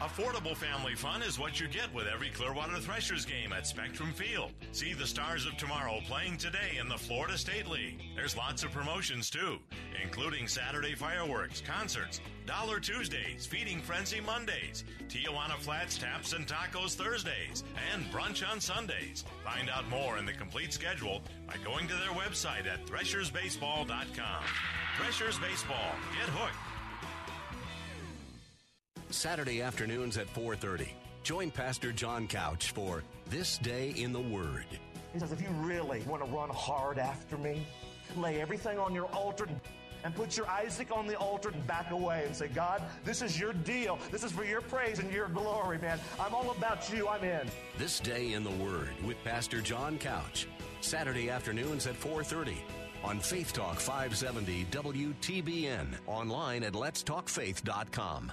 Affordable 0.00 0.56
family 0.56 0.94
fun 0.94 1.22
is 1.22 1.38
what 1.38 1.60
you 1.60 1.68
get 1.68 1.92
with 1.92 2.06
every 2.06 2.30
Clearwater 2.30 2.78
Threshers 2.78 3.26
game 3.26 3.52
at 3.52 3.66
Spectrum 3.66 4.12
Field. 4.12 4.50
See 4.72 4.94
the 4.94 5.06
stars 5.06 5.44
of 5.44 5.58
tomorrow 5.58 6.00
playing 6.06 6.38
today 6.38 6.78
in 6.80 6.88
the 6.88 6.96
Florida 6.96 7.36
State 7.36 7.68
League. 7.68 8.00
There's 8.16 8.34
lots 8.34 8.64
of 8.64 8.72
promotions 8.72 9.28
too, 9.28 9.58
including 10.02 10.48
Saturday 10.48 10.94
fireworks, 10.94 11.60
concerts, 11.60 12.22
Dollar 12.46 12.80
Tuesdays, 12.80 13.44
Feeding 13.44 13.82
Frenzy 13.82 14.22
Mondays, 14.22 14.84
Tijuana 15.08 15.58
Flats 15.58 15.98
Taps 15.98 16.32
and 16.32 16.46
Tacos 16.46 16.94
Thursdays, 16.94 17.62
and 17.92 18.02
brunch 18.10 18.42
on 18.50 18.58
Sundays. 18.58 19.26
Find 19.44 19.68
out 19.68 19.86
more 19.90 20.16
in 20.16 20.24
the 20.24 20.32
complete 20.32 20.72
schedule 20.72 21.20
by 21.46 21.56
going 21.62 21.86
to 21.88 21.94
their 21.94 22.14
website 22.14 22.66
at 22.66 22.86
threshersbaseball.com. 22.86 24.44
Threshers 24.96 25.38
Baseball. 25.38 25.94
Get 26.18 26.28
hooked. 26.30 26.69
Saturday 29.10 29.62
afternoons 29.62 30.16
at 30.16 30.32
4:30. 30.34 30.88
Join 31.22 31.50
Pastor 31.50 31.92
John 31.92 32.26
Couch 32.26 32.70
for 32.72 33.02
This 33.28 33.58
Day 33.58 33.90
in 33.96 34.12
the 34.12 34.20
Word. 34.20 34.64
He 35.12 35.18
says, 35.18 35.32
if 35.32 35.42
you 35.42 35.48
really 35.60 36.00
want 36.02 36.24
to 36.24 36.30
run 36.30 36.48
hard 36.50 36.98
after 36.98 37.36
me, 37.36 37.66
lay 38.16 38.40
everything 38.40 38.78
on 38.78 38.94
your 38.94 39.06
altar 39.06 39.48
and 40.02 40.14
put 40.14 40.36
your 40.36 40.46
Isaac 40.48 40.88
on 40.96 41.06
the 41.06 41.18
altar 41.18 41.50
and 41.50 41.66
back 41.66 41.90
away 41.90 42.24
and 42.26 42.34
say, 42.34 42.48
God, 42.48 42.82
this 43.04 43.20
is 43.20 43.38
your 43.38 43.52
deal. 43.52 43.98
This 44.10 44.24
is 44.24 44.32
for 44.32 44.44
your 44.44 44.62
praise 44.62 44.98
and 44.98 45.12
your 45.12 45.28
glory, 45.28 45.78
man. 45.78 46.00
I'm 46.18 46.34
all 46.34 46.50
about 46.52 46.90
you. 46.92 47.06
I'm 47.08 47.22
in. 47.22 47.50
This 47.76 48.00
Day 48.00 48.32
in 48.32 48.44
the 48.44 48.50
Word 48.50 48.90
with 49.04 49.22
Pastor 49.24 49.60
John 49.60 49.98
Couch. 49.98 50.46
Saturday 50.80 51.28
afternoons 51.28 51.86
at 51.86 51.96
4:30 51.96 52.56
on 53.04 53.20
Faith 53.20 53.52
Talk 53.52 53.78
570 53.78 54.64
WTBN. 54.70 55.86
Online 56.06 56.62
at 56.62 56.72
letstalkfaith.com. 56.72 58.32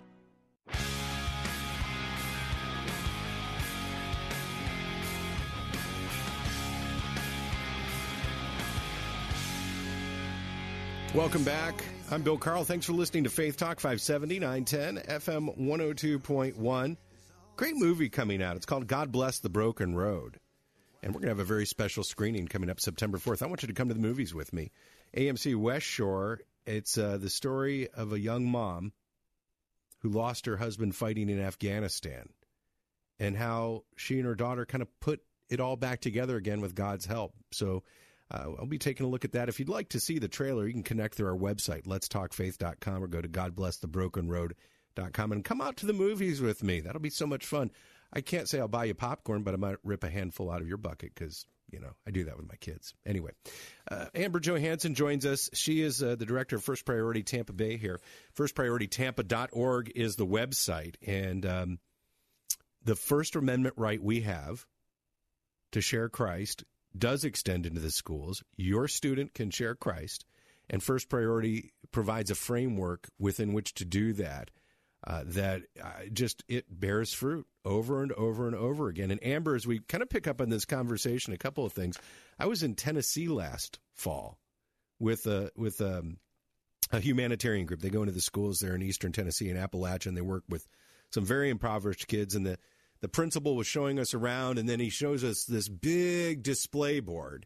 Welcome 11.18 11.44
back. 11.44 11.84
I'm 12.12 12.22
Bill 12.22 12.38
Carl. 12.38 12.64
Thanks 12.64 12.86
for 12.86 12.94
listening 12.94 13.24
to 13.24 13.30
Faith 13.32 13.58
Talk 13.58 13.80
570 13.80 14.40
910 14.40 14.98
FM 14.98 15.58
102.1. 15.58 16.98
Great 17.56 17.76
movie 17.76 18.10
coming 18.10 18.44
out. 18.44 18.56
It's 18.56 18.68
called 18.68 18.86
God 18.86 19.12
Bless 19.12 19.40
the 19.40 19.50
Broken 19.50 19.96
Road. 19.96 20.40
And 21.02 21.14
we're 21.16 21.22
going 21.22 21.30
to 21.30 21.36
have 21.36 21.40
a 21.40 21.44
very 21.44 21.66
special 21.66 22.04
screening 22.04 22.48
coming 22.48 22.70
up 22.70 22.80
September 22.80 23.18
4th. 23.18 23.42
I 23.42 23.48
want 23.48 23.64
you 23.64 23.68
to 23.68 23.74
come 23.74 23.88
to 23.88 23.96
the 23.96 24.00
movies 24.00 24.34
with 24.34 24.54
me. 24.54 24.72
AMC 25.16 25.56
West 25.56 25.88
Shore. 25.88 26.42
It's 26.68 27.00
uh, 27.00 27.18
the 27.18 27.32
story 27.32 27.88
of 27.90 28.14
a 28.14 28.20
young 28.20 28.46
mom 28.46 28.92
who 30.08 30.18
lost 30.18 30.46
her 30.46 30.58
husband 30.58 30.96
fighting 30.96 31.30
in 31.30 31.42
Afghanistan 31.42 32.30
and 33.20 33.36
how 33.36 33.84
she 33.96 34.18
and 34.18 34.26
her 34.26 34.36
daughter 34.36 34.66
kind 34.66 34.82
of 34.82 35.00
put 35.00 35.22
it 35.50 35.60
all 35.60 35.76
back 35.76 36.02
together 36.02 36.38
again 36.38 36.62
with 36.62 36.76
God's 36.76 37.06
help. 37.06 37.34
So 37.52 37.84
uh, 38.32 38.52
I'll 38.60 38.66
be 38.66 38.78
taking 38.78 39.06
a 39.06 39.10
look 39.10 39.26
at 39.26 39.34
that. 39.34 39.50
If 39.50 39.60
you'd 39.60 39.70
like 39.70 39.90
to 39.90 40.00
see 40.00 40.20
the 40.20 40.28
trailer, 40.28 40.68
you 40.68 40.74
can 40.74 40.84
connect 40.84 41.16
through 41.16 41.28
our 41.28 41.38
website, 41.38 41.86
letstalkfaith.com, 41.86 43.04
or 43.04 43.08
go 43.08 43.22
to 43.22 43.28
godblessthebrokenroad.com 43.28 45.32
and 45.32 45.44
come 45.44 45.62
out 45.62 45.78
to 45.78 45.86
the 45.86 45.94
movies 45.94 46.42
with 46.42 46.64
me. 46.64 46.82
That'll 46.82 47.02
be 47.02 47.10
so 47.10 47.28
much 47.28 47.46
fun. 47.46 47.72
I 48.14 48.22
can't 48.22 48.48
say 48.48 48.60
I'll 48.60 48.68
buy 48.68 48.86
you 48.86 48.94
popcorn, 48.94 49.44
but 49.44 49.54
I 49.54 49.58
might 49.58 49.78
rip 49.84 50.04
a 50.04 50.10
handful 50.10 50.52
out 50.52 50.62
of 50.62 50.68
your 50.68 50.78
bucket 50.78 51.14
because, 51.14 51.46
you 51.70 51.80
know, 51.80 51.92
I 52.06 52.12
do 52.12 52.26
that 52.26 52.38
with 52.38 52.48
my 52.48 52.56
kids. 52.56 52.94
Anyway, 53.06 53.32
uh, 53.92 54.06
Amber 54.16 54.40
Johansson 54.40 54.96
joins 54.96 55.26
us. 55.26 55.50
She 55.54 55.82
is 55.82 56.02
uh, 56.02 56.16
the 56.16 56.26
director 56.26 56.56
of 56.56 56.64
First 56.64 56.86
Priority 56.86 57.24
Tampa 57.24 57.54
Bay 57.54 57.78
here. 57.78 58.00
FirstPriorityTampa.org 58.38 59.92
is 59.96 60.16
the 60.16 60.26
website. 60.26 60.96
And 61.06 61.46
um, 61.46 61.80
the 62.84 62.96
First 62.96 63.36
Amendment 63.36 63.76
right 63.78 64.02
we 64.02 64.22
have 64.22 64.66
to 65.74 65.82
share 65.82 66.10
Christ 66.10 66.64
does 66.98 67.24
extend 67.24 67.66
into 67.66 67.82
the 67.82 67.92
schools. 67.92 68.44
Your 68.56 68.88
student 68.88 69.34
can 69.34 69.52
share 69.52 69.76
Christ, 69.76 70.26
and 70.70 70.82
First 70.82 71.10
Priority 71.10 71.74
provides 71.92 72.32
a 72.32 72.36
framework 72.36 73.10
within 73.20 73.54
which 73.54 73.74
to 73.76 73.86
do 73.86 74.14
that. 74.14 74.52
Uh, 75.08 75.24
that 75.26 75.62
uh, 75.82 75.88
just 76.12 76.44
it 76.50 76.66
bears 76.70 77.14
fruit 77.14 77.48
over 77.64 78.04
and 78.04 78.12
over 78.12 78.46
and 78.46 78.56
over 78.58 78.90
again. 78.90 79.10
And 79.10 79.26
Amber, 79.26 79.56
as 79.56 79.66
we 79.66 79.80
kind 79.80 80.02
of 80.02 80.10
pick 80.10 80.28
up 80.28 80.42
on 80.42 80.50
this 80.50 80.66
conversation, 80.66 81.32
a 81.32 81.38
couple 81.38 81.66
of 81.66 81.72
things. 81.72 81.98
I 82.38 82.46
was 82.46 82.62
in 82.62 82.76
Tennessee 82.76 83.30
last 83.30 83.80
fall 83.94 84.38
with 85.00 85.26
a 85.26 85.50
with 85.56 85.80
a, 85.80 86.04
a 86.92 87.00
humanitarian 87.00 87.66
group. 87.66 87.80
They 87.80 87.90
go 87.90 88.02
into 88.02 88.12
the 88.12 88.20
schools 88.20 88.60
there 88.60 88.76
in 88.76 88.82
Eastern 88.82 89.14
Tennessee 89.14 89.50
and 89.50 89.58
Appalachia, 89.58 90.08
and 90.08 90.18
they 90.18 90.22
work 90.22 90.44
with 90.50 90.68
some 91.12 91.24
very 91.24 91.50
impoverished 91.50 92.10
kids. 92.10 92.36
And 92.36 92.46
the 92.46 92.58
the 93.00 93.08
principal 93.08 93.56
was 93.56 93.66
showing 93.66 94.00
us 94.00 94.14
around, 94.14 94.58
and 94.58 94.68
then 94.68 94.82
he 94.82 94.90
shows 94.90 95.24
us 95.24 95.46
this 95.46 95.70
big 95.70 96.44
display 96.44 97.00
board, 97.00 97.46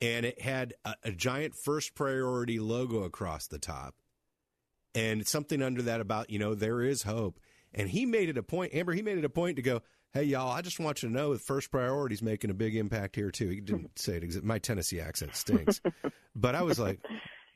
and 0.00 0.26
it 0.26 0.40
had 0.40 0.74
a, 0.84 0.96
a 1.04 1.12
giant 1.12 1.54
first 1.54 1.94
priority 1.94 2.58
logo 2.58 3.04
across 3.04 3.46
the 3.46 3.60
top, 3.60 3.94
and 4.94 5.26
something 5.26 5.62
under 5.62 5.82
that 5.82 6.00
about 6.00 6.30
you 6.30 6.38
know 6.38 6.54
there 6.54 6.82
is 6.82 7.02
hope. 7.02 7.40
And 7.74 7.88
he 7.88 8.06
made 8.06 8.28
it 8.28 8.38
a 8.38 8.42
point, 8.42 8.72
Amber. 8.74 8.92
He 8.92 9.02
made 9.02 9.18
it 9.18 9.24
a 9.24 9.30
point 9.30 9.56
to 9.56 9.62
go, 9.62 9.82
"Hey, 10.12 10.24
y'all! 10.24 10.50
I 10.50 10.62
just 10.62 10.78
want 10.78 11.02
you 11.02 11.08
to 11.08 11.14
know 11.14 11.32
that 11.32 11.40
First 11.40 11.70
Priority 11.70 12.14
is 12.14 12.22
making 12.22 12.50
a 12.50 12.54
big 12.54 12.76
impact 12.76 13.16
here 13.16 13.30
too." 13.30 13.48
He 13.48 13.60
didn't 13.60 13.98
say 13.98 14.16
it. 14.16 14.44
My 14.44 14.58
Tennessee 14.58 15.00
accent 15.00 15.34
stinks, 15.36 15.80
but 16.36 16.54
I 16.54 16.62
was 16.62 16.78
like, 16.78 17.00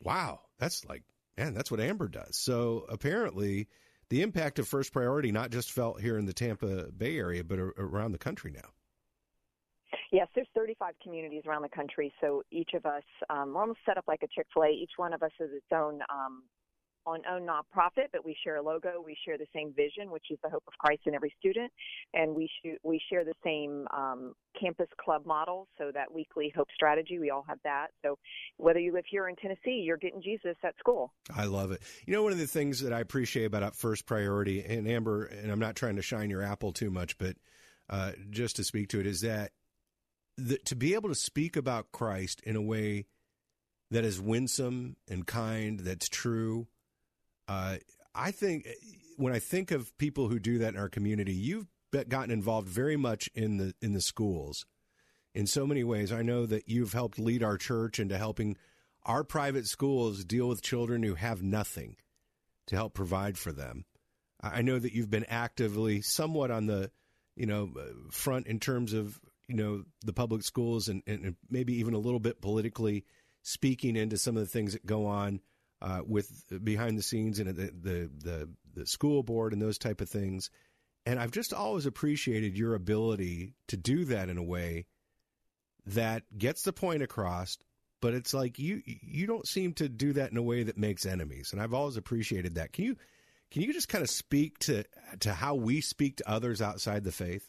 "Wow, 0.02 0.40
that's 0.58 0.84
like, 0.86 1.04
man, 1.36 1.54
that's 1.54 1.70
what 1.70 1.80
Amber 1.80 2.08
does." 2.08 2.36
So 2.36 2.84
apparently, 2.88 3.68
the 4.10 4.22
impact 4.22 4.58
of 4.58 4.66
First 4.66 4.92
Priority 4.92 5.30
not 5.30 5.50
just 5.50 5.70
felt 5.70 6.00
here 6.00 6.18
in 6.18 6.26
the 6.26 6.32
Tampa 6.32 6.90
Bay 6.90 7.16
area, 7.16 7.44
but 7.44 7.58
around 7.58 8.12
the 8.12 8.18
country 8.18 8.50
now. 8.50 8.70
Yes, 10.10 10.28
there's 10.34 10.48
35 10.54 10.94
communities 11.02 11.42
around 11.46 11.62
the 11.62 11.68
country. 11.68 12.12
So 12.20 12.42
each 12.50 12.70
of 12.74 12.86
us, 12.86 13.02
um, 13.28 13.54
we're 13.54 13.60
almost 13.60 13.80
set 13.86 13.98
up 13.98 14.04
like 14.08 14.22
a 14.22 14.26
Chick 14.28 14.46
Fil 14.52 14.64
A. 14.64 14.70
Each 14.70 14.92
one 14.96 15.12
of 15.12 15.22
us 15.22 15.30
has 15.38 15.50
its 15.52 15.66
own 15.72 16.00
um, 16.10 16.42
on 17.08 17.22
own 17.30 17.46
nonprofit, 17.46 18.08
but 18.12 18.24
we 18.24 18.36
share 18.44 18.56
a 18.56 18.62
logo. 18.62 19.02
We 19.04 19.16
share 19.24 19.38
the 19.38 19.46
same 19.54 19.72
vision, 19.72 20.10
which 20.10 20.26
is 20.30 20.38
the 20.42 20.50
hope 20.50 20.64
of 20.66 20.74
Christ 20.78 21.02
in 21.06 21.14
every 21.14 21.34
student, 21.38 21.72
and 22.14 22.34
we 22.34 22.46
sh- 22.46 22.78
we 22.82 23.00
share 23.10 23.24
the 23.24 23.34
same 23.42 23.86
um, 23.96 24.34
campus 24.60 24.88
club 25.02 25.24
model. 25.24 25.68
So 25.78 25.90
that 25.92 26.12
weekly 26.12 26.52
hope 26.54 26.68
strategy, 26.74 27.18
we 27.18 27.30
all 27.30 27.44
have 27.48 27.58
that. 27.64 27.88
So 28.04 28.18
whether 28.58 28.78
you 28.78 28.92
live 28.92 29.04
here 29.10 29.28
in 29.28 29.36
Tennessee, 29.36 29.82
you're 29.84 29.96
getting 29.96 30.22
Jesus 30.22 30.56
at 30.62 30.74
school. 30.78 31.12
I 31.34 31.44
love 31.44 31.72
it. 31.72 31.80
You 32.06 32.14
know, 32.14 32.22
one 32.22 32.32
of 32.32 32.38
the 32.38 32.46
things 32.46 32.80
that 32.80 32.92
I 32.92 33.00
appreciate 33.00 33.46
about 33.46 33.74
First 33.74 34.06
Priority, 34.06 34.62
and 34.62 34.86
Amber, 34.86 35.24
and 35.24 35.50
I'm 35.50 35.60
not 35.60 35.76
trying 35.76 35.96
to 35.96 36.02
shine 36.02 36.30
your 36.30 36.42
apple 36.42 36.72
too 36.72 36.90
much, 36.90 37.16
but 37.18 37.36
uh, 37.88 38.12
just 38.30 38.56
to 38.56 38.64
speak 38.64 38.88
to 38.90 39.00
it, 39.00 39.06
is 39.06 39.22
that 39.22 39.52
the, 40.36 40.58
to 40.66 40.76
be 40.76 40.94
able 40.94 41.08
to 41.08 41.14
speak 41.14 41.56
about 41.56 41.90
Christ 41.90 42.42
in 42.44 42.54
a 42.54 42.62
way 42.62 43.06
that 43.90 44.04
is 44.04 44.20
winsome 44.20 44.96
and 45.08 45.26
kind, 45.26 45.80
that's 45.80 46.08
true 46.08 46.68
uh, 47.48 47.76
I 48.14 48.30
think 48.30 48.66
eh, 48.66 48.72
when 49.16 49.32
I 49.32 49.38
think 49.38 49.70
of 49.70 49.96
people 49.98 50.28
who 50.28 50.38
do 50.38 50.58
that 50.58 50.74
in 50.74 50.80
our 50.80 50.88
community, 50.88 51.34
you've 51.34 51.66
gotten 51.90 52.30
involved 52.30 52.68
very 52.68 52.96
much 52.96 53.28
in 53.34 53.56
the 53.56 53.74
in 53.80 53.92
the 53.92 54.00
schools 54.00 54.66
in 55.34 55.46
so 55.46 55.66
many 55.66 55.82
ways. 55.82 56.12
I 56.12 56.22
know 56.22 56.46
that 56.46 56.68
you've 56.68 56.92
helped 56.92 57.18
lead 57.18 57.42
our 57.42 57.56
church 57.56 57.98
into 57.98 58.18
helping 58.18 58.56
our 59.04 59.24
private 59.24 59.66
schools 59.66 60.24
deal 60.24 60.48
with 60.48 60.62
children 60.62 61.02
who 61.02 61.14
have 61.14 61.42
nothing 61.42 61.96
to 62.66 62.76
help 62.76 62.94
provide 62.94 63.38
for 63.38 63.52
them. 63.52 63.84
I 64.40 64.62
know 64.62 64.78
that 64.78 64.92
you've 64.92 65.10
been 65.10 65.26
actively 65.28 66.02
somewhat 66.02 66.50
on 66.50 66.66
the 66.66 66.90
you 67.34 67.46
know 67.46 67.70
uh, 67.78 68.10
front 68.10 68.46
in 68.46 68.60
terms 68.60 68.92
of 68.92 69.18
you 69.48 69.56
know 69.56 69.84
the 70.04 70.12
public 70.12 70.42
schools 70.42 70.88
and, 70.88 71.02
and 71.06 71.36
maybe 71.50 71.74
even 71.74 71.94
a 71.94 71.98
little 71.98 72.20
bit 72.20 72.40
politically 72.40 73.04
speaking 73.42 73.96
into 73.96 74.18
some 74.18 74.36
of 74.36 74.42
the 74.42 74.48
things 74.48 74.74
that 74.74 74.84
go 74.84 75.06
on 75.06 75.40
uh, 75.80 76.00
with 76.06 76.44
behind 76.64 76.98
the 76.98 77.02
scenes 77.02 77.38
and 77.38 77.48
the, 77.48 77.72
the, 77.80 78.10
the 78.18 78.48
the 78.74 78.86
school 78.86 79.22
board 79.22 79.52
and 79.52 79.60
those 79.60 79.78
type 79.78 80.00
of 80.00 80.08
things. 80.08 80.50
And 81.06 81.18
I've 81.18 81.30
just 81.30 81.54
always 81.54 81.86
appreciated 81.86 82.56
your 82.56 82.74
ability 82.74 83.54
to 83.68 83.76
do 83.76 84.04
that 84.06 84.28
in 84.28 84.38
a 84.38 84.42
way 84.42 84.86
that 85.86 86.22
gets 86.36 86.62
the 86.62 86.72
point 86.72 87.02
across. 87.02 87.56
But 88.00 88.14
it's 88.14 88.34
like 88.34 88.58
you 88.58 88.82
you 88.84 89.26
don't 89.26 89.46
seem 89.46 89.72
to 89.74 89.88
do 89.88 90.12
that 90.12 90.30
in 90.30 90.36
a 90.36 90.42
way 90.42 90.62
that 90.62 90.78
makes 90.78 91.04
enemies, 91.06 91.52
and 91.52 91.60
I've 91.60 91.74
always 91.74 91.96
appreciated 91.96 92.54
that. 92.54 92.72
Can 92.72 92.84
you 92.84 92.96
can 93.50 93.62
you 93.62 93.72
just 93.72 93.88
kind 93.88 94.02
of 94.02 94.10
speak 94.10 94.58
to 94.60 94.84
to 95.20 95.32
how 95.32 95.56
we 95.56 95.80
speak 95.80 96.16
to 96.16 96.30
others 96.30 96.62
outside 96.62 97.02
the 97.02 97.12
faith? 97.12 97.48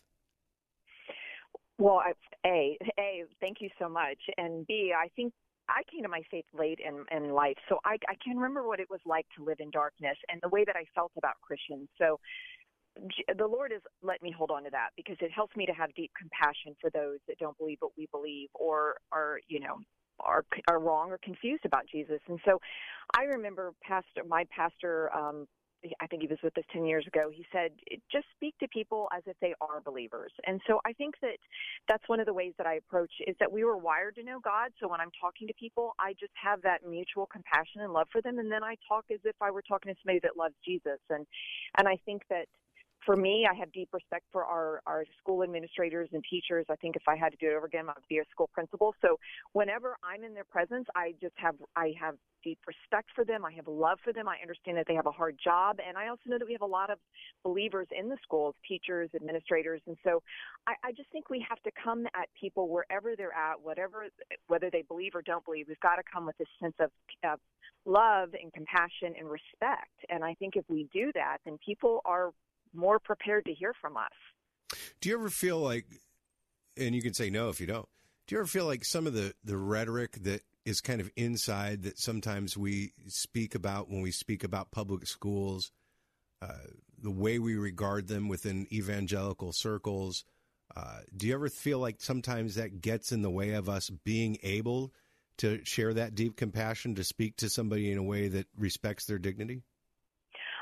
Well, 1.78 2.02
a 2.46 2.78
a 3.00 3.24
thank 3.40 3.58
you 3.62 3.70
so 3.78 3.90
much, 3.90 4.18
and 4.38 4.66
b 4.66 4.92
I 4.98 5.10
think 5.16 5.34
I 5.70 5.84
came 5.92 6.04
to 6.04 6.10
my 6.10 6.22
faith 6.32 6.46
late 6.58 6.80
in, 6.80 7.06
in 7.16 7.32
life, 7.32 7.58
so 7.70 7.80
I, 7.86 7.98
I 8.10 8.16
can 8.24 8.38
remember 8.38 8.68
what 8.68 8.80
it 8.80 8.90
was 8.90 9.00
like 9.06 9.26
to 9.38 9.44
live 9.44 9.58
in 9.60 9.70
darkness 9.72 10.18
and 10.30 10.42
the 10.42 10.50
way 10.50 10.66
that 10.66 10.76
I 10.76 10.84
felt 10.96 11.12
about 11.18 11.36
Christians. 11.42 11.88
So 11.98 12.20
the 13.38 13.48
Lord 13.48 13.72
has 13.72 13.82
let 14.02 14.22
me 14.22 14.34
hold 14.36 14.52
on 14.52 14.64
to 14.64 14.70
that 14.72 14.90
because 14.98 15.18
it 15.22 15.32
helps 15.32 15.56
me 15.56 15.66
to 15.66 15.72
have 15.74 15.94
deep 15.96 16.12
compassion 16.18 16.76
for 16.82 16.90
those 16.90 17.20
that 17.28 17.38
don't 17.38 17.58
believe 17.58 17.78
what 17.80 17.92
we 17.98 18.08
believe 18.12 18.50
or 18.54 18.96
are, 19.12 19.40
you 19.48 19.60
know, 19.60 19.78
are 20.20 20.44
are 20.70 20.80
wrong 20.80 21.12
or 21.12 21.20
confused 21.24 21.66
about 21.66 21.84
Jesus. 21.90 22.20
And 22.28 22.40
so 22.44 22.60
I 23.18 23.24
remember 23.24 23.74
pastor 23.82 24.24
my 24.28 24.46
pastor 24.56 25.16
um 25.16 25.48
I 26.02 26.08
think 26.08 26.22
he 26.22 26.28
was 26.28 26.40
with 26.44 26.58
us 26.58 26.64
10 26.74 26.86
years 26.86 27.08
ago. 27.08 27.30
He 27.34 27.46
said, 27.52 27.72
just 28.12 28.26
speak 28.36 28.58
to 28.60 28.68
people 28.68 29.08
as 29.16 29.24
if 29.26 29.36
they 29.40 29.54
are 29.62 29.82
believers. 29.82 30.32
And 30.46 30.60
so 30.68 30.82
I 30.86 30.94
think 30.94 31.16
that 31.22 31.38
that's 31.88 32.04
one 32.08 32.20
of 32.20 32.26
the 32.26 32.34
ways 32.34 32.54
that 32.58 32.68
I 32.68 32.76
approach 32.76 33.12
is 33.28 33.36
that 33.40 33.52
we 33.52 33.64
were 33.64 33.78
wired 33.78 34.16
to 34.16 34.24
know 34.24 34.40
God. 34.40 34.72
So 34.80 34.88
when 34.88 35.00
I'm 35.00 35.12
talking 35.20 35.48
to 35.48 35.54
people, 35.54 35.94
I 36.00 36.14
just 36.20 36.34
have 36.42 36.62
that 36.64 36.86
mutual 36.88 37.26
compassion 37.26 37.82
and 37.82 37.94
love 37.94 38.08
for 38.12 38.22
them. 38.22 38.40
And 38.40 38.52
then 38.52 38.64
I 38.64 38.76
talk 38.88 39.06
as 39.12 39.20
if 39.24 39.36
I 39.42 39.52
were 39.52 39.62
talking 39.62 39.94
to 39.94 40.00
somebody 40.04 40.20
that 40.24 40.38
loves 40.38 40.56
Jesus. 40.66 41.00
And, 41.10 41.26
and 41.78 41.88
I 41.88 41.98
think 42.06 42.24
that 42.30 42.48
for 43.06 43.16
me, 43.16 43.48
I 43.50 43.56
have 43.56 43.72
deep 43.72 43.90
respect 43.94 44.26
for 44.32 44.44
our, 44.44 44.82
our 44.86 45.06
school 45.20 45.44
administrators 45.44 46.10
and 46.14 46.24
teachers. 46.30 46.66
I 46.70 46.76
think 46.76 46.96
if 46.96 47.04
I 47.08 47.16
had 47.16 47.32
to 47.32 47.38
do 47.38 47.48
it 47.48 47.56
over 47.56 47.66
again, 47.66 47.86
I 47.88 47.94
would 47.96 48.08
be 48.10 48.20
a 48.20 48.26
school 48.32 48.50
principal. 48.54 48.94
So 49.02 49.18
whenever 49.54 49.98
I'm 50.04 50.24
in 50.24 50.34
their 50.34 50.44
presence, 50.44 50.86
I 50.96 51.14
just 51.22 51.36
have 51.38 51.56
I 51.76 51.94
have 52.00 52.16
deep 52.44 52.60
respect 52.68 53.10
for 53.16 53.26
them. 53.26 53.46
I 53.46 53.52
have 53.54 53.68
love 53.68 54.00
for 54.04 54.14
them. 54.14 54.28
I 54.28 54.38
understand 54.42 54.78
that 54.78 54.86
they 54.88 54.96
have 54.96 55.06
a 55.06 55.12
hard 55.12 55.38
job, 55.42 55.78
and 55.86 55.98
I 55.98 56.08
also 56.08 56.22
know 56.28 56.38
that 56.38 56.46
we 56.46 56.54
have 56.54 56.62
a 56.62 56.66
lot 56.66 56.90
of 56.90 57.00
believers 57.44 57.88
in 57.98 58.10
the 58.10 58.18
schools, 58.24 58.56
teachers, 58.68 59.10
administrators, 59.16 59.82
and 59.88 59.98
so 60.04 60.22
I, 60.68 60.74
I 60.84 60.92
just 60.92 61.10
think 61.12 61.30
we 61.30 61.46
have 61.48 61.62
to 61.64 61.72
come 61.82 62.06
at 62.16 62.30
people 62.40 62.70
wherever 62.70 63.16
they're 63.16 63.36
at, 63.36 63.62
whatever 63.62 64.06
whether 64.48 64.70
they 64.70 64.84
believe 64.84 65.16
or 65.16 65.22
don't 65.22 65.44
believe. 65.46 65.66
We've 65.68 65.80
got 65.80 65.96
to 65.96 66.04
come 66.12 66.26
with 66.26 66.38
this 66.38 66.48
sense 66.62 66.76
of, 66.80 66.92
of 67.24 67.40
love 67.86 68.30
and 68.42 68.52
compassion 68.54 69.14
and 69.18 69.30
respect. 69.30 69.96
And 70.10 70.24
I 70.24 70.34
think 70.36 70.56
if 70.56 70.66
we 70.70 70.88
do 70.94 71.12
that, 71.16 71.38
then 71.46 71.58
people 71.66 72.02
are 72.06 72.32
more 72.74 73.00
prepared 73.00 73.46
to 73.46 73.54
hear 73.54 73.74
from 73.82 73.98
us. 73.98 74.78
Do 75.02 75.10
you 75.10 75.16
ever 75.16 75.30
feel 75.30 75.60
like, 75.60 75.86
and 76.78 76.94
you 76.94 77.02
can 77.02 77.14
say 77.14 77.30
no 77.30 77.50
if 77.50 77.60
you 77.60 77.68
don't, 77.68 77.88
do 78.28 78.36
you 78.36 78.40
ever 78.40 78.48
feel 78.48 78.66
like 78.66 78.86
some 78.86 79.08
of 79.08 79.14
the, 79.14 79.34
the 79.44 79.58
rhetoric 79.58 80.24
that 80.24 80.42
is 80.66 80.82
kind 80.82 81.02
of 81.02 81.10
inside 81.16 81.84
that 81.84 81.98
sometimes 81.98 82.56
we 82.56 82.94
speak 83.08 83.56
about 83.56 83.90
when 83.90 84.02
we 84.02 84.12
speak 84.12 84.44
about 84.44 84.72
public 84.72 85.08
schools, 85.08 85.72
uh, 86.42 86.68
the 87.02 87.12
way 87.12 87.40
we 87.40 87.56
regard 87.56 88.08
them 88.08 88.28
within 88.28 88.68
evangelical 88.72 89.52
circles? 89.52 90.26
Uh, 90.76 91.00
do 91.16 91.28
you 91.28 91.34
ever 91.34 91.50
feel 91.50 91.80
like 91.80 92.00
sometimes 92.00 92.56
that 92.56 92.82
gets 92.82 93.12
in 93.12 93.24
the 93.24 93.30
way 93.30 93.52
of 93.52 93.68
us 93.68 93.90
being 93.90 94.38
able 94.44 94.94
to 95.38 95.64
share 95.66 95.94
that 95.94 96.16
deep 96.16 96.36
compassion 96.36 96.94
to 96.96 97.04
speak 97.04 97.36
to 97.38 97.50
somebody 97.50 97.92
in 97.92 97.98
a 97.98 98.04
way 98.04 98.28
that 98.28 98.46
respects 98.58 99.06
their 99.06 99.18
dignity? 99.18 99.64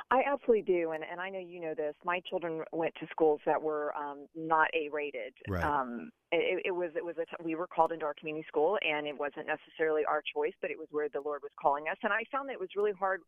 I 0.09 0.21
absolutely 0.25 0.61
do, 0.61 0.91
and 0.91 1.03
and 1.03 1.19
I 1.19 1.29
know 1.29 1.39
you 1.39 1.59
know 1.59 1.73
this. 1.75 1.93
My 2.05 2.21
children 2.29 2.63
went 2.71 2.93
to 3.01 3.07
schools 3.11 3.41
that 3.45 3.61
were 3.61 3.93
um, 3.95 4.27
not 4.35 4.69
A 4.73 4.89
rated. 4.89 5.33
Right. 5.49 5.63
Um, 5.63 6.11
it, 6.31 6.61
it 6.65 6.71
was 6.71 6.91
it 6.95 7.03
was 7.03 7.15
a 7.17 7.25
t- 7.25 7.43
we 7.43 7.55
were 7.55 7.67
called 7.67 7.91
into 7.91 8.05
our 8.05 8.13
community 8.13 8.45
school, 8.47 8.77
and 8.87 9.05
it 9.05 9.17
wasn't 9.17 9.47
necessarily 9.47 10.03
our 10.05 10.23
choice, 10.33 10.53
but 10.61 10.71
it 10.71 10.77
was 10.77 10.87
where 10.91 11.09
the 11.09 11.19
Lord 11.19 11.41
was 11.43 11.51
calling 11.61 11.85
us. 11.91 11.97
And 12.03 12.13
I 12.13 12.23
found 12.31 12.47
that 12.47 12.53
it 12.53 12.59
was 12.59 12.69
really 12.77 12.93
hard 12.93 13.21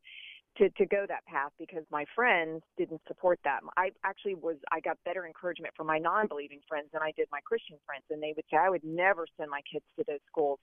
to 0.58 0.70
to 0.70 0.86
go 0.86 1.06
that 1.08 1.26
path 1.26 1.52
because 1.60 1.84
my 1.92 2.06
friends 2.16 2.62
didn't 2.78 3.02
support 3.08 3.40
that. 3.44 3.60
I 3.78 3.92
actually 4.04 4.36
was 4.36 4.58
I 4.72 4.80
got 4.80 4.98
better 5.06 5.26
encouragement 5.26 5.74
from 5.76 5.88
my 5.88 5.98
non-believing 5.98 6.62
friends 6.68 6.88
than 6.94 7.02
I 7.02 7.12
did 7.16 7.28
my 7.32 7.40
Christian 7.46 7.78
friends, 7.86 8.04
and 8.10 8.22
they 8.22 8.34
would 8.36 8.46
say 8.52 8.58
I 8.58 8.70
would 8.70 8.84
never 8.84 9.26
send 9.38 9.50
my 9.50 9.62
kids 9.72 9.86
to 9.98 10.04
those 10.08 10.20
schools. 10.28 10.60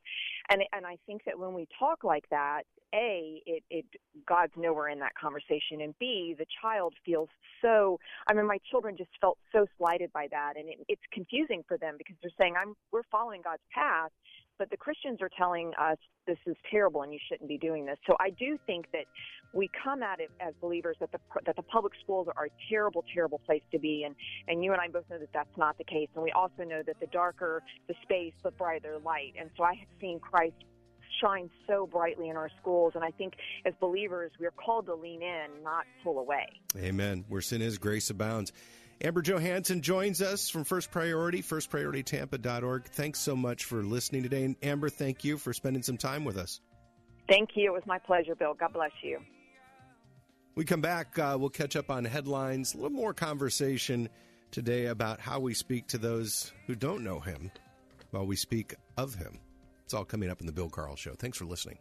And 0.51 0.63
and 0.73 0.87
I 0.87 0.97
think 1.07 1.23
that 1.25 1.39
when 1.39 1.55
we 1.55 1.67
talk 1.79 2.05
like 2.05 2.25
that, 2.31 2.63
a 2.95 3.43
it 3.47 3.63
it 3.71 3.87
God's 4.29 4.53
nowhere 4.57 4.89
in 4.89 4.99
that 5.01 5.15
conversation, 5.15 5.81
and 5.81 5.95
b 5.99 6.35
the 6.39 6.47
child 6.61 6.95
feels 7.05 7.29
so. 7.63 7.99
I 8.29 8.35
mean, 8.35 8.47
my 8.47 8.59
children 8.71 8.97
just 8.97 9.11
felt 9.21 9.39
so 9.53 9.67
slighted 9.79 10.13
by 10.13 10.29
that, 10.31 10.55
and 10.57 10.69
it, 10.69 10.79
it's 10.89 11.03
confusing 11.13 11.63
for 11.67 11.79
them 11.79 11.95
because 11.99 12.17
they're 12.23 12.31
saying 12.41 12.55
I'm 12.61 12.75
we're 12.93 13.03
following 13.11 13.41
God's 13.43 13.63
path, 13.73 14.11
but 14.59 14.71
the 14.71 14.77
Christians 14.77 15.21
are 15.23 15.31
telling 15.37 15.73
us 15.81 15.99
this 16.27 16.39
is 16.47 16.57
terrible 16.71 17.03
and 17.03 17.13
you 17.13 17.19
shouldn't 17.29 17.49
be 17.49 17.59
doing 17.59 17.87
this. 17.87 17.99
So 18.07 18.17
I 18.21 18.31
do 18.31 18.59
think 18.67 18.87
that 18.93 19.05
we 19.53 19.71
come 19.83 20.03
at 20.03 20.21
it 20.21 20.31
as 20.41 20.55
believers 20.61 20.97
that 21.01 21.13
the 21.13 21.19
that 21.45 21.57
the 21.57 21.63
public 21.63 21.93
schools 22.03 22.29
are 22.37 22.47
a 22.47 22.51
terrible, 22.69 23.05
terrible 23.15 23.41
place 23.47 23.63
to 23.73 23.79
be, 23.79 24.05
and 24.05 24.15
and 24.49 24.65
you 24.65 24.73
and 24.73 24.81
I 24.81 24.89
both 24.89 25.05
know 25.11 25.19
that 25.19 25.33
that's 25.33 25.57
not 25.57 25.79
the 25.79 25.85
case, 25.85 26.09
and 26.15 26.23
we 26.23 26.33
also 26.33 26.65
know 26.65 26.83
that 26.87 26.99
the 27.01 27.07
darker 27.07 27.63
the 27.89 27.95
space, 28.03 28.35
the 28.43 28.51
brighter 28.51 28.99
light. 29.05 29.35
And 29.39 29.51
so 29.57 29.65
I 29.65 29.75
have 29.75 29.89
seen 30.01 30.19
Christ 30.21 30.55
shine 31.21 31.51
so 31.67 31.87
brightly 31.87 32.29
in 32.29 32.37
our 32.37 32.51
schools. 32.61 32.93
And 32.95 33.05
I 33.05 33.11
think 33.11 33.35
as 33.65 33.75
believers, 33.81 34.33
we're 34.39 34.51
called 34.51 34.87
to 34.87 34.95
lean 34.95 35.23
in, 35.23 35.63
not 35.63 35.85
pull 36.05 36.19
away. 36.19 36.47
Amen. 36.77 37.25
Where 37.29 37.41
sin 37.41 37.63
is, 37.63 37.79
grace 37.79 38.11
abounds. 38.11 38.53
Amber 39.03 39.21
Johansson 39.21 39.83
joins 39.83 40.23
us 40.23 40.49
from 40.49 40.65
First 40.65 40.91
Priority, 40.91 41.43
firstprioritytampa.org. 41.43 42.85
Thanks 42.87 43.19
so 43.19 43.37
much 43.37 43.65
for 43.65 43.83
listening 43.83 44.23
today. 44.23 44.45
And 44.45 44.57
Amber, 44.63 44.89
thank 44.89 45.23
you 45.23 45.37
for 45.37 45.53
spending 45.53 45.83
some 45.83 45.99
time 45.99 46.25
with 46.25 46.39
us. 46.39 46.61
Thank 47.29 47.51
you. 47.55 47.67
It 47.67 47.75
was 47.75 47.83
my 47.87 47.99
pleasure, 47.99 48.35
Bill. 48.35 48.55
God 48.55 48.73
bless 48.73 48.93
you. 49.03 49.19
We 50.55 50.65
come 50.65 50.81
back, 50.81 51.19
uh, 51.19 51.37
we'll 51.39 51.51
catch 51.51 51.77
up 51.77 51.91
on 51.91 52.07
headlines, 52.07 52.73
a 52.73 52.79
little 52.79 52.91
more 52.91 53.13
conversation 53.13 54.09
today 54.51 54.87
about 54.87 55.21
how 55.21 55.39
we 55.39 55.53
speak 55.53 55.87
to 55.89 55.99
those 55.99 56.51
who 56.67 56.75
don't 56.75 57.05
know 57.05 57.21
him 57.21 57.51
while 58.11 58.27
we 58.27 58.37
speak 58.37 58.75
of 58.97 59.15
him. 59.15 59.39
It's 59.85 59.93
all 59.93 60.07
coming 60.07 60.31
up 60.31 60.41
in 60.41 60.47
the 60.47 60.53
Bill 60.53 60.71
Carl 60.71 60.97
Show. 60.97 61.13
Thanks 61.13 61.37
for 61.37 61.45
listening. 61.45 61.77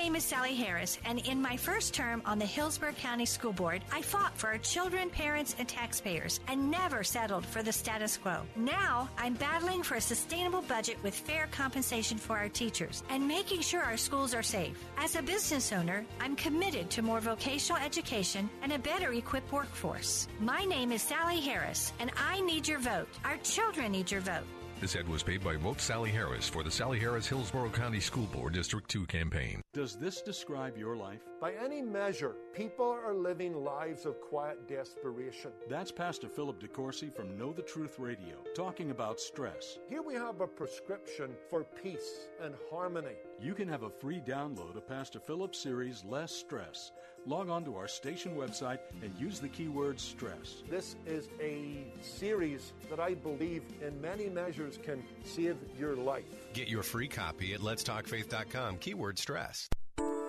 Name 0.00 0.16
is 0.16 0.24
Sally 0.24 0.54
Harris, 0.54 0.98
and 1.04 1.18
in 1.28 1.42
my 1.42 1.58
first 1.58 1.92
term 1.92 2.22
on 2.24 2.38
the 2.38 2.46
Hillsborough 2.46 2.94
County 2.94 3.26
School 3.26 3.52
Board, 3.52 3.82
I 3.92 4.00
fought 4.00 4.34
for 4.34 4.46
our 4.46 4.56
children, 4.56 5.10
parents, 5.10 5.54
and 5.58 5.68
taxpayers 5.68 6.40
and 6.48 6.70
never 6.70 7.04
settled 7.04 7.44
for 7.44 7.62
the 7.62 7.70
status 7.70 8.16
quo. 8.16 8.40
Now, 8.56 9.10
I'm 9.18 9.34
battling 9.34 9.82
for 9.82 9.96
a 9.96 10.00
sustainable 10.00 10.62
budget 10.62 10.96
with 11.02 11.14
fair 11.14 11.48
compensation 11.50 12.16
for 12.16 12.38
our 12.38 12.48
teachers 12.48 13.02
and 13.10 13.28
making 13.28 13.60
sure 13.60 13.82
our 13.82 13.98
schools 13.98 14.34
are 14.34 14.42
safe. 14.42 14.82
As 14.96 15.16
a 15.16 15.22
business 15.22 15.70
owner, 15.70 16.06
I'm 16.18 16.34
committed 16.34 16.88
to 16.90 17.02
more 17.02 17.20
vocational 17.20 17.82
education 17.82 18.48
and 18.62 18.72
a 18.72 18.78
better 18.78 19.12
equipped 19.12 19.52
workforce. 19.52 20.28
My 20.40 20.64
name 20.64 20.92
is 20.92 21.02
Sally 21.02 21.40
Harris, 21.40 21.92
and 22.00 22.10
I 22.16 22.40
need 22.40 22.66
your 22.66 22.78
vote. 22.78 23.08
Our 23.26 23.36
children 23.38 23.92
need 23.92 24.10
your 24.10 24.22
vote. 24.22 24.46
This 24.80 24.96
ad 24.96 25.06
was 25.06 25.22
paid 25.22 25.44
by 25.44 25.56
Vote 25.56 25.78
Sally 25.78 26.10
Harris 26.10 26.48
for 26.48 26.62
the 26.62 26.70
Sally 26.70 26.98
Harris 26.98 27.26
Hillsborough 27.26 27.68
County 27.68 28.00
School 28.00 28.24
Board 28.24 28.54
District 28.54 28.88
2 28.88 29.04
campaign. 29.04 29.60
Does 29.74 29.94
this 29.94 30.22
describe 30.22 30.78
your 30.78 30.96
life? 30.96 31.20
By 31.38 31.52
any 31.62 31.82
measure, 31.82 32.34
people 32.54 32.86
are 32.86 33.12
living 33.12 33.62
lives 33.62 34.06
of 34.06 34.18
quiet 34.22 34.66
desperation. 34.66 35.50
That's 35.68 35.92
Pastor 35.92 36.30
Philip 36.30 36.62
DeCourcy 36.62 37.14
from 37.14 37.36
Know 37.36 37.52
the 37.52 37.60
Truth 37.60 37.98
Radio, 37.98 38.36
talking 38.56 38.90
about 38.90 39.20
stress. 39.20 39.78
Here 39.86 40.00
we 40.00 40.14
have 40.14 40.40
a 40.40 40.46
prescription 40.46 41.32
for 41.50 41.62
peace 41.62 42.28
and 42.42 42.54
harmony. 42.70 43.16
You 43.38 43.52
can 43.52 43.68
have 43.68 43.82
a 43.82 43.90
free 43.90 44.22
download 44.26 44.76
of 44.76 44.88
Pastor 44.88 45.20
Philip's 45.20 45.58
series, 45.58 46.04
Less 46.06 46.32
Stress. 46.32 46.92
Log 47.26 47.50
on 47.50 47.64
to 47.64 47.76
our 47.76 47.88
station 47.88 48.34
website 48.34 48.78
and 49.02 49.12
use 49.18 49.40
the 49.40 49.48
keyword 49.48 50.00
stress. 50.00 50.62
This 50.70 50.96
is 51.06 51.28
a 51.40 51.84
series 52.00 52.72
that 52.88 52.98
I 52.98 53.14
believe 53.14 53.62
in 53.82 54.00
many 54.00 54.28
measures 54.28 54.78
can 54.82 55.04
save 55.24 55.56
your 55.78 55.94
life. 55.96 56.24
Get 56.54 56.68
your 56.68 56.82
free 56.82 57.08
copy 57.08 57.52
at 57.54 57.60
letstalkfaith.com, 57.60 58.78
keyword 58.78 59.18
stress. 59.18 59.68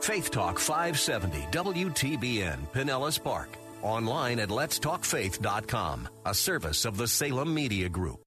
Faith 0.01 0.31
Talk 0.31 0.59
570 0.59 1.39
WTBN 1.51 2.67
Pinellas 2.73 3.21
Park. 3.23 3.49
Online 3.83 4.39
at 4.39 4.49
letstalkfaith.com, 4.49 6.09
a 6.25 6.33
service 6.33 6.85
of 6.85 6.97
the 6.97 7.07
Salem 7.07 7.53
Media 7.53 7.89
Group. 7.89 8.21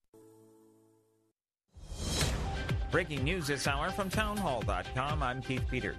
Breaking 2.90 3.24
news 3.24 3.48
this 3.48 3.66
hour 3.66 3.90
from 3.90 4.08
townhall.com. 4.08 5.20
I'm 5.20 5.42
Keith 5.42 5.64
Peters. 5.68 5.96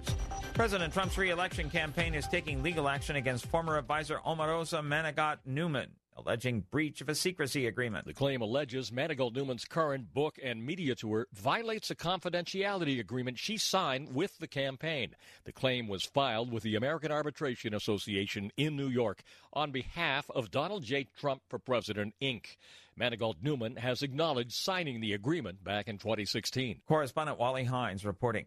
President 0.56 0.94
Trump's 0.94 1.18
reelection 1.18 1.68
campaign 1.68 2.14
is 2.14 2.26
taking 2.26 2.62
legal 2.62 2.88
action 2.88 3.16
against 3.16 3.44
former 3.44 3.76
advisor 3.76 4.20
Omarosa 4.26 4.82
Manigault 4.82 5.36
Newman, 5.44 5.90
alleging 6.16 6.64
breach 6.70 7.02
of 7.02 7.10
a 7.10 7.14
secrecy 7.14 7.66
agreement. 7.66 8.06
The 8.06 8.14
claim 8.14 8.40
alleges 8.40 8.90
Manigault 8.90 9.34
Newman's 9.34 9.66
current 9.66 10.14
book 10.14 10.38
and 10.42 10.64
media 10.64 10.94
tour 10.94 11.26
violates 11.34 11.90
a 11.90 11.94
confidentiality 11.94 12.98
agreement 12.98 13.38
she 13.38 13.58
signed 13.58 14.14
with 14.14 14.38
the 14.38 14.48
campaign. 14.48 15.14
The 15.44 15.52
claim 15.52 15.88
was 15.88 16.04
filed 16.04 16.50
with 16.50 16.62
the 16.62 16.76
American 16.76 17.12
Arbitration 17.12 17.74
Association 17.74 18.50
in 18.56 18.76
New 18.76 18.88
York 18.88 19.22
on 19.52 19.72
behalf 19.72 20.30
of 20.34 20.50
Donald 20.50 20.84
J. 20.84 21.06
Trump 21.18 21.42
for 21.50 21.58
President, 21.58 22.14
Inc. 22.22 22.56
Manigault 22.98 23.42
Newman 23.42 23.76
has 23.76 24.02
acknowledged 24.02 24.52
signing 24.52 25.02
the 25.02 25.12
agreement 25.12 25.62
back 25.62 25.86
in 25.86 25.98
2016. 25.98 26.80
Correspondent 26.88 27.38
Wally 27.38 27.64
Hindes 27.64 28.06
reporting. 28.06 28.46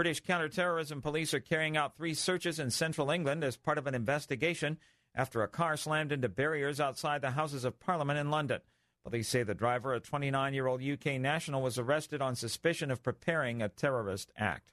British 0.00 0.20
counterterrorism 0.20 1.02
police 1.02 1.34
are 1.34 1.40
carrying 1.40 1.76
out 1.76 1.94
three 1.94 2.14
searches 2.14 2.58
in 2.58 2.70
central 2.70 3.10
England 3.10 3.44
as 3.44 3.58
part 3.58 3.76
of 3.76 3.86
an 3.86 3.94
investigation 3.94 4.78
after 5.14 5.42
a 5.42 5.46
car 5.46 5.76
slammed 5.76 6.10
into 6.10 6.26
barriers 6.26 6.80
outside 6.80 7.20
the 7.20 7.32
Houses 7.32 7.66
of 7.66 7.78
Parliament 7.78 8.18
in 8.18 8.30
London. 8.30 8.62
Police 9.04 9.28
say 9.28 9.42
the 9.42 9.52
driver, 9.54 9.92
a 9.92 10.00
29 10.00 10.54
year 10.54 10.66
old 10.66 10.82
UK 10.82 11.20
national, 11.20 11.60
was 11.60 11.76
arrested 11.76 12.22
on 12.22 12.34
suspicion 12.34 12.90
of 12.90 13.02
preparing 13.02 13.60
a 13.60 13.68
terrorist 13.68 14.32
act. 14.38 14.72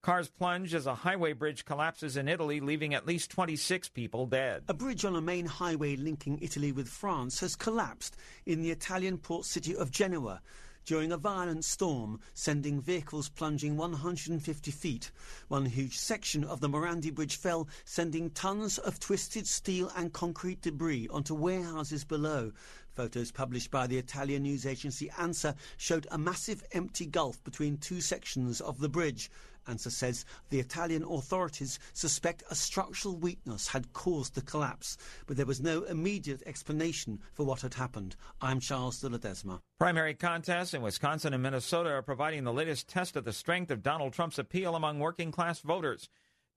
Cars 0.00 0.30
plunge 0.30 0.72
as 0.72 0.86
a 0.86 0.94
highway 0.94 1.34
bridge 1.34 1.66
collapses 1.66 2.16
in 2.16 2.26
Italy, 2.26 2.58
leaving 2.60 2.94
at 2.94 3.06
least 3.06 3.30
26 3.30 3.90
people 3.90 4.24
dead. 4.24 4.62
A 4.68 4.72
bridge 4.72 5.04
on 5.04 5.16
a 5.16 5.20
main 5.20 5.44
highway 5.44 5.96
linking 5.96 6.38
Italy 6.40 6.72
with 6.72 6.88
France 6.88 7.40
has 7.40 7.56
collapsed 7.56 8.16
in 8.46 8.62
the 8.62 8.70
Italian 8.70 9.18
port 9.18 9.44
city 9.44 9.76
of 9.76 9.90
Genoa 9.90 10.40
during 10.86 11.10
a 11.10 11.16
violent 11.16 11.64
storm, 11.64 12.20
sending 12.32 12.80
vehicles 12.80 13.28
plunging 13.28 13.76
150 13.76 14.70
feet. 14.70 15.10
One 15.48 15.66
huge 15.66 15.98
section 15.98 16.44
of 16.44 16.60
the 16.60 16.68
Morandi 16.68 17.12
Bridge 17.12 17.36
fell, 17.36 17.68
sending 17.84 18.30
tons 18.30 18.78
of 18.78 19.00
twisted 19.00 19.48
steel 19.48 19.92
and 19.96 20.12
concrete 20.12 20.62
debris 20.62 21.08
onto 21.08 21.34
warehouses 21.34 22.04
below. 22.04 22.52
Photos 22.94 23.32
published 23.32 23.70
by 23.70 23.86
the 23.86 23.98
Italian 23.98 24.44
news 24.44 24.64
agency 24.64 25.10
ANSA 25.18 25.56
showed 25.76 26.06
a 26.10 26.16
massive 26.16 26.62
empty 26.72 27.04
gulf 27.04 27.42
between 27.42 27.76
two 27.76 28.00
sections 28.00 28.60
of 28.60 28.78
the 28.78 28.88
bridge. 28.88 29.28
ANSA 29.68 29.90
says 29.90 30.24
the 30.50 30.60
Italian 30.60 31.04
authorities 31.04 31.78
suspect 31.92 32.42
a 32.50 32.54
structural 32.54 33.16
weakness 33.16 33.68
had 33.68 33.92
caused 33.92 34.34
the 34.34 34.42
collapse, 34.42 34.96
but 35.26 35.36
there 35.36 35.46
was 35.46 35.60
no 35.60 35.82
immediate 35.84 36.42
explanation 36.46 37.20
for 37.32 37.44
what 37.44 37.62
had 37.62 37.74
happened. 37.74 38.16
I'm 38.40 38.60
Charles 38.60 39.00
de 39.00 39.08
Ledesma. 39.08 39.60
Primary 39.78 40.14
contests 40.14 40.74
in 40.74 40.82
Wisconsin 40.82 41.34
and 41.34 41.42
Minnesota 41.42 41.90
are 41.90 42.02
providing 42.02 42.44
the 42.44 42.52
latest 42.52 42.88
test 42.88 43.16
of 43.16 43.24
the 43.24 43.32
strength 43.32 43.70
of 43.70 43.82
Donald 43.82 44.12
Trump's 44.12 44.38
appeal 44.38 44.74
among 44.74 44.98
working 44.98 45.30
class 45.30 45.60
voters. 45.60 46.08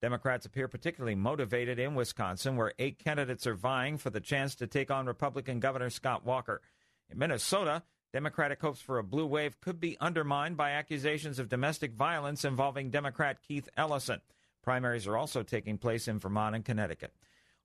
Democrats 0.02 0.46
appear 0.46 0.68
particularly 0.68 1.16
motivated 1.16 1.78
in 1.78 1.94
Wisconsin, 1.94 2.56
where 2.56 2.74
eight 2.80 3.00
candidates 3.00 3.46
are 3.46 3.56
vying 3.56 3.98
for 3.98 4.10
the 4.10 4.22
chance 4.22 4.56
to 4.56 4.68
take 4.68 4.90
on 4.90 5.06
Republican 5.06 5.60
Governor 5.60 5.90
Scott 5.90 6.26
Walker. 6.26 6.62
In 7.10 7.18
Minnesota, 7.18 7.84
Democratic 8.12 8.60
hopes 8.62 8.82
for 8.82 8.98
a 8.98 9.04
blue 9.04 9.26
wave 9.26 9.62
could 9.62 9.80
be 9.80 9.98
undermined 10.00 10.58
by 10.58 10.72
accusations 10.72 11.38
of 11.38 11.48
domestic 11.48 11.94
violence 11.94 12.44
involving 12.44 12.90
Democrat 12.90 13.38
Keith 13.48 13.70
Ellison. 13.78 14.22
Primaries 14.64 15.06
are 15.06 15.18
also 15.18 15.44
taking 15.44 15.78
place 15.78 16.08
in 16.08 16.20
Vermont 16.20 16.56
and 16.56 16.66
Connecticut. 16.66 17.14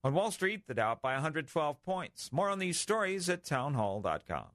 On 0.03 0.13
Wall 0.13 0.29
Street, 0.29 0.67
the 0.67 0.75
Dow 0.75 0.97
by 1.01 1.13
112 1.13 1.81
points. 1.83 2.31
More 2.31 2.49
on 2.49 2.59
these 2.59 2.79
stories 2.79 3.27
at 3.27 3.43
townhall.com. 3.43 4.45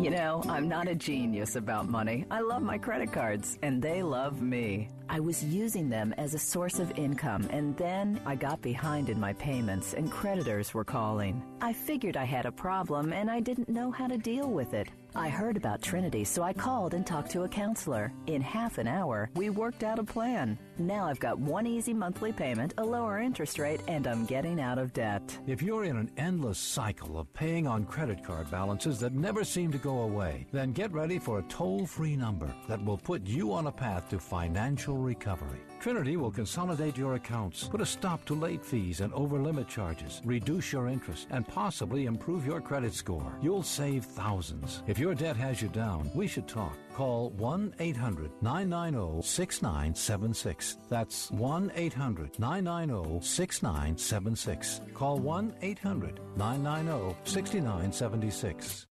You 0.00 0.08
know, 0.08 0.42
I'm 0.48 0.66
not 0.66 0.88
a 0.88 0.94
genius 0.94 1.56
about 1.56 1.86
money. 1.86 2.24
I 2.30 2.40
love 2.40 2.62
my 2.62 2.78
credit 2.78 3.12
cards, 3.12 3.58
and 3.60 3.82
they 3.82 4.02
love 4.02 4.40
me. 4.40 4.88
I 5.10 5.20
was 5.20 5.44
using 5.44 5.90
them 5.90 6.14
as 6.16 6.32
a 6.32 6.38
source 6.38 6.78
of 6.78 6.96
income, 6.96 7.46
and 7.50 7.76
then 7.76 8.18
I 8.24 8.34
got 8.34 8.62
behind 8.62 9.10
in 9.10 9.20
my 9.20 9.34
payments, 9.34 9.92
and 9.92 10.10
creditors 10.10 10.72
were 10.72 10.84
calling. 10.84 11.42
I 11.60 11.72
figured 11.72 12.16
I 12.16 12.24
had 12.24 12.46
a 12.46 12.52
problem, 12.52 13.12
and 13.12 13.30
I 13.30 13.40
didn't 13.40 13.68
know 13.68 13.90
how 13.90 14.06
to 14.06 14.16
deal 14.16 14.48
with 14.48 14.72
it. 14.72 14.88
I 15.16 15.28
heard 15.28 15.56
about 15.56 15.82
Trinity, 15.82 16.22
so 16.22 16.44
I 16.44 16.52
called 16.52 16.94
and 16.94 17.04
talked 17.04 17.32
to 17.32 17.42
a 17.42 17.48
counselor. 17.48 18.12
In 18.28 18.40
half 18.40 18.78
an 18.78 18.86
hour, 18.86 19.28
we 19.34 19.50
worked 19.50 19.82
out 19.82 19.98
a 19.98 20.04
plan. 20.04 20.56
Now 20.78 21.06
I've 21.06 21.18
got 21.18 21.40
one 21.40 21.66
easy 21.66 21.92
monthly 21.92 22.30
payment, 22.30 22.74
a 22.78 22.84
lower 22.84 23.18
interest 23.18 23.58
rate, 23.58 23.80
and 23.88 24.06
I'm 24.06 24.24
getting 24.24 24.60
out 24.60 24.78
of 24.78 24.92
debt. 24.92 25.36
If 25.48 25.62
you're 25.62 25.82
in 25.82 25.96
an 25.96 26.12
endless 26.16 26.58
cycle 26.58 27.18
of 27.18 27.32
paying 27.32 27.66
on 27.66 27.84
credit 27.84 28.22
card 28.22 28.48
balances 28.52 29.00
that 29.00 29.12
never 29.12 29.42
seem 29.42 29.72
to 29.72 29.78
go 29.78 29.89
away, 29.98 30.46
then 30.52 30.72
get 30.72 30.92
ready 30.92 31.18
for 31.18 31.38
a 31.38 31.42
toll 31.42 31.86
free 31.86 32.16
number 32.16 32.52
that 32.68 32.82
will 32.84 32.96
put 32.96 33.26
you 33.26 33.52
on 33.52 33.66
a 33.66 33.72
path 33.72 34.08
to 34.08 34.18
financial 34.18 34.96
recovery. 34.96 35.60
Trinity 35.80 36.16
will 36.16 36.30
consolidate 36.30 36.96
your 36.98 37.14
accounts, 37.14 37.64
put 37.64 37.80
a 37.80 37.86
stop 37.86 38.24
to 38.26 38.34
late 38.34 38.64
fees 38.64 39.00
and 39.00 39.12
over 39.14 39.38
limit 39.38 39.66
charges, 39.66 40.20
reduce 40.24 40.72
your 40.72 40.88
interest, 40.88 41.26
and 41.30 41.48
possibly 41.48 42.04
improve 42.04 42.46
your 42.46 42.60
credit 42.60 42.92
score. 42.92 43.32
You'll 43.40 43.62
save 43.62 44.04
thousands. 44.04 44.82
If 44.86 44.98
your 44.98 45.14
debt 45.14 45.36
has 45.36 45.62
you 45.62 45.68
down, 45.68 46.10
we 46.14 46.26
should 46.26 46.46
talk. 46.46 46.76
Call 46.94 47.30
1 47.30 47.74
800 47.78 48.30
990 48.42 49.22
6976. 49.22 50.76
That's 50.90 51.30
1 51.30 51.72
800 51.74 52.38
990 52.38 53.24
6976. 53.26 54.80
Call 54.92 55.18
1 55.18 55.54
800 55.62 56.20
990 56.36 57.16
6976. 57.24 58.89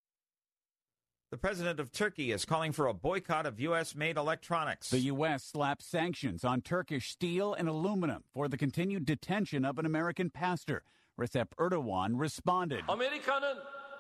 The 1.32 1.38
president 1.38 1.80
of 1.80 1.92
Turkey 1.92 2.32
is 2.32 2.44
calling 2.44 2.72
for 2.72 2.88
a 2.88 2.94
boycott 2.94 3.46
of 3.46 3.60
U.S. 3.60 3.94
made 3.94 4.18
electronics. 4.18 4.90
The 4.90 5.12
U.S. 5.14 5.44
slapped 5.44 5.84
sanctions 5.84 6.44
on 6.44 6.62
Turkish 6.62 7.12
steel 7.12 7.54
and 7.54 7.70
aluminum 7.70 8.24
for 8.34 8.48
the 8.48 8.58
continued 8.58 9.06
detention 9.06 9.64
of 9.64 9.78
an 9.78 9.86
American 9.86 10.32
pastor. 10.32 10.82
Recep 11.20 11.50
Erdogan 11.60 12.14
responded. 12.16 12.84
Amerika'nın 12.88 13.58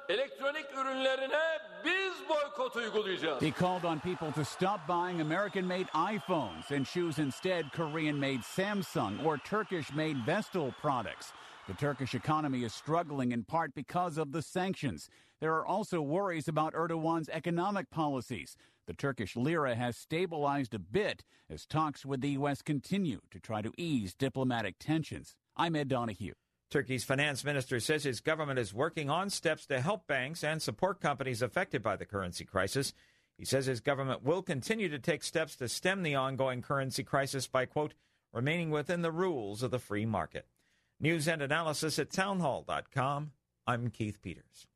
elektronik 0.09 0.65
ürünlerine 0.73 1.59
biz 1.85 2.13
boykot 2.29 2.75
uygulayacağız. 2.75 3.41
He 3.41 3.51
called 3.51 3.83
on 3.83 3.99
people 3.99 4.31
to 4.31 4.43
stop 4.43 4.87
buying 4.87 5.21
American 5.21 5.67
made 5.67 5.87
iPhones 5.93 6.71
and 6.71 6.85
choose 6.85 7.19
instead 7.19 7.71
Korean 7.71 8.19
made 8.19 8.41
Samsung 8.41 9.23
or 9.23 9.37
Turkish 9.37 9.93
made 9.93 10.17
Vestel 10.25 10.73
products. 10.81 11.31
The 11.67 11.75
Turkish 11.75 12.15
economy 12.15 12.63
is 12.63 12.73
struggling 12.73 13.31
in 13.31 13.43
part 13.43 13.75
because 13.75 14.17
of 14.17 14.31
the 14.31 14.41
sanctions. 14.41 15.09
There 15.41 15.55
are 15.55 15.65
also 15.65 16.01
worries 16.01 16.49
about 16.49 16.73
Erdogan's 16.73 17.29
economic 17.29 17.89
policies. 17.89 18.57
The 18.87 18.93
Turkish 18.93 19.37
lira 19.37 19.75
has 19.75 19.95
stabilized 19.95 20.73
a 20.73 20.79
bit 20.79 21.23
as 21.49 21.65
talks 21.65 22.05
with 22.05 22.19
the 22.19 22.31
U.S. 22.31 22.61
continue 22.61 23.21
to 23.31 23.39
try 23.39 23.61
to 23.61 23.71
ease 23.77 24.13
diplomatic 24.13 24.75
tensions. 24.79 25.35
I'm 25.55 25.77
Ed 25.77 25.87
Donahue. 25.87 26.33
Turkey's 26.69 27.05
finance 27.05 27.43
minister 27.43 27.79
says 27.79 28.03
his 28.03 28.19
government 28.19 28.59
is 28.59 28.73
working 28.73 29.09
on 29.09 29.29
steps 29.29 29.65
to 29.67 29.79
help 29.79 30.07
banks 30.07 30.43
and 30.43 30.61
support 30.61 30.99
companies 30.99 31.41
affected 31.41 31.81
by 31.81 31.95
the 31.95 32.05
currency 32.05 32.43
crisis. 32.45 32.93
He 33.37 33.45
says 33.45 33.65
his 33.65 33.79
government 33.79 34.23
will 34.23 34.43
continue 34.43 34.89
to 34.89 34.99
take 34.99 35.23
steps 35.23 35.55
to 35.55 35.69
stem 35.69 36.03
the 36.03 36.15
ongoing 36.15 36.61
currency 36.61 37.03
crisis 37.03 37.47
by, 37.47 37.65
quote, 37.65 37.93
remaining 38.33 38.69
within 38.69 39.01
the 39.01 39.11
rules 39.11 39.63
of 39.63 39.71
the 39.71 39.79
free 39.79 40.05
market. 40.05 40.45
News 40.99 41.27
and 41.27 41.41
analysis 41.41 41.97
at 41.97 42.11
townhall.com. 42.11 43.31
I'm 43.65 43.89
Keith 43.89 44.21
Peters. 44.21 44.68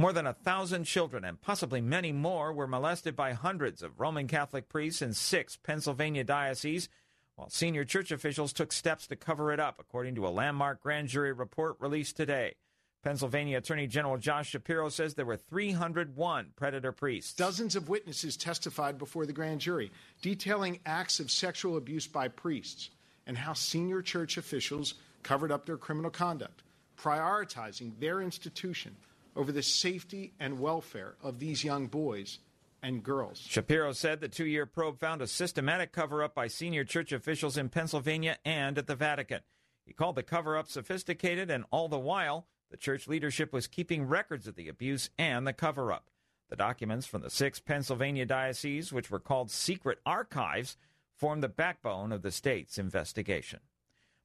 More 0.00 0.12
than 0.12 0.28
a 0.28 0.32
thousand 0.32 0.84
children 0.84 1.24
and 1.24 1.40
possibly 1.40 1.80
many 1.80 2.12
more 2.12 2.52
were 2.52 2.68
molested 2.68 3.16
by 3.16 3.32
hundreds 3.32 3.82
of 3.82 3.98
Roman 3.98 4.28
Catholic 4.28 4.68
priests 4.68 5.02
in 5.02 5.12
six 5.12 5.56
Pennsylvania 5.56 6.22
dioceses, 6.22 6.88
while 7.34 7.50
senior 7.50 7.84
church 7.84 8.12
officials 8.12 8.52
took 8.52 8.72
steps 8.72 9.08
to 9.08 9.16
cover 9.16 9.52
it 9.52 9.58
up, 9.58 9.80
according 9.80 10.14
to 10.14 10.24
a 10.24 10.30
landmark 10.30 10.80
grand 10.80 11.08
jury 11.08 11.32
report 11.32 11.74
released 11.80 12.16
today. 12.16 12.54
Pennsylvania 13.02 13.58
Attorney 13.58 13.88
General 13.88 14.18
Josh 14.18 14.50
Shapiro 14.50 14.88
says 14.88 15.14
there 15.14 15.26
were 15.26 15.36
301 15.36 16.52
predator 16.54 16.92
priests. 16.92 17.34
Dozens 17.34 17.74
of 17.74 17.88
witnesses 17.88 18.36
testified 18.36 18.98
before 18.98 19.26
the 19.26 19.32
grand 19.32 19.60
jury, 19.60 19.90
detailing 20.22 20.78
acts 20.86 21.18
of 21.18 21.28
sexual 21.28 21.76
abuse 21.76 22.06
by 22.06 22.28
priests 22.28 22.90
and 23.26 23.36
how 23.36 23.52
senior 23.52 24.00
church 24.02 24.36
officials 24.36 24.94
covered 25.24 25.50
up 25.50 25.66
their 25.66 25.76
criminal 25.76 26.12
conduct, 26.12 26.62
prioritizing 26.96 27.98
their 27.98 28.22
institution 28.22 28.94
over 29.38 29.52
the 29.52 29.62
safety 29.62 30.34
and 30.40 30.58
welfare 30.58 31.14
of 31.22 31.38
these 31.38 31.62
young 31.62 31.86
boys 31.86 32.40
and 32.82 33.02
girls. 33.04 33.38
Shapiro 33.38 33.92
said 33.92 34.20
the 34.20 34.28
two 34.28 34.46
year 34.46 34.66
probe 34.66 34.98
found 34.98 35.22
a 35.22 35.28
systematic 35.28 35.92
cover 35.92 36.22
up 36.22 36.34
by 36.34 36.48
senior 36.48 36.84
church 36.84 37.12
officials 37.12 37.56
in 37.56 37.68
Pennsylvania 37.68 38.36
and 38.44 38.76
at 38.76 38.88
the 38.88 38.96
Vatican. 38.96 39.40
He 39.86 39.92
called 39.94 40.16
the 40.16 40.22
cover 40.22 40.58
up 40.58 40.68
sophisticated, 40.68 41.50
and 41.50 41.64
all 41.70 41.88
the 41.88 41.98
while, 41.98 42.46
the 42.70 42.76
church 42.76 43.08
leadership 43.08 43.52
was 43.52 43.66
keeping 43.66 44.04
records 44.04 44.46
of 44.46 44.56
the 44.56 44.68
abuse 44.68 45.08
and 45.16 45.46
the 45.46 45.54
cover 45.54 45.92
up. 45.92 46.10
The 46.50 46.56
documents 46.56 47.06
from 47.06 47.22
the 47.22 47.30
six 47.30 47.60
Pennsylvania 47.60 48.26
dioceses, 48.26 48.92
which 48.92 49.10
were 49.10 49.20
called 49.20 49.50
secret 49.50 49.98
archives, 50.04 50.76
formed 51.16 51.42
the 51.42 51.48
backbone 51.48 52.12
of 52.12 52.22
the 52.22 52.30
state's 52.30 52.76
investigation. 52.76 53.60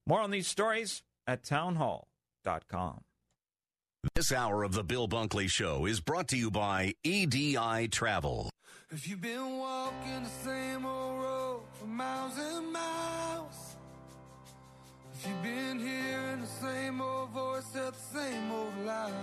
More 0.05 0.22
on 0.22 0.32
these 0.32 0.47
stories 0.47 1.03
at 1.28 1.43
townhall.com. 1.43 3.03
This 4.16 4.34
hour 4.34 4.64
of 4.64 4.74
the 4.74 4.84
Bill 4.84 5.08
Bunkley 5.08 5.49
Show 5.49 5.86
is 5.86 6.01
brought 6.01 6.28
to 6.28 6.38
you 6.38 6.51
by 6.51 6.93
EDI 7.06 7.88
Travel. 7.88 8.49
If 8.91 9.08
you've 9.08 9.22
been 9.22 9.58
walking 9.58 10.24
the 10.24 10.30
same 10.43 10.86
old 10.86 11.24
road 11.24 11.62
for 11.80 11.86
miles 11.86 12.38
and 12.38 12.72
miles, 12.72 13.76
if 15.14 15.26
you've 15.26 15.41
been 15.41 15.80
hearing 15.80 16.41
the 16.41 16.47
same 16.47 17.01
old 17.01 17.30
voice 17.30 17.76
at 17.76 17.93
the 17.93 18.20
same 18.20 18.51
old 18.51 18.78
lies, 18.86 19.14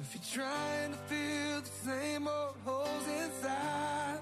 if 0.00 0.12
you're 0.12 0.44
trying 0.44 0.90
to 0.90 0.98
fill 0.98 1.60
the 1.60 1.90
same 1.90 2.26
old 2.26 2.56
holes 2.64 3.06
inside, 3.06 4.18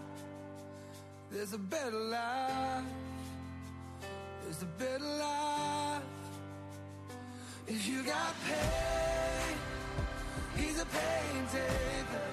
there's 1.32 1.54
a 1.54 1.58
better 1.58 1.90
life. 1.90 2.84
There's 4.44 4.62
a 4.62 4.66
better 4.78 5.04
life. 5.04 6.19
If 7.72 7.86
you 7.86 8.02
got 8.02 8.34
pain, 8.48 9.56
he's 10.56 10.80
a 10.80 10.84
pain 10.86 11.46
taker. 11.52 12.26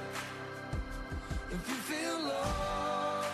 If 1.52 1.70
you 1.70 1.76
feel 1.76 2.20
lost, 2.24 3.30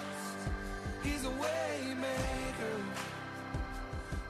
he's 1.01 1.23
a 1.23 1.29
way 1.29 1.95
maker. 1.95 2.83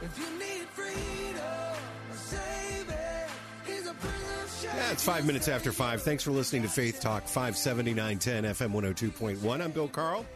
If 0.04 0.20
you 0.20 0.38
need 0.38 0.68
freedom, 0.70 1.76
save 2.14 2.90
it. 2.90 3.30
He's 3.66 3.88
a 3.88 3.94
prison 3.96 4.70
Yeah, 4.76 4.92
it's 4.92 5.04
five 5.04 5.26
minutes 5.26 5.48
after 5.48 5.72
five. 5.72 6.04
Thanks 6.04 6.24
for 6.24 6.30
listening 6.30 6.62
to 6.62 6.70
Faith 6.70 7.02
Talk 7.02 7.28
57910 7.28 8.44
FM 8.54 8.72
102.1. 8.72 9.62
I'm 9.64 9.72
Bill 9.72 9.88
Carl, 9.88 10.28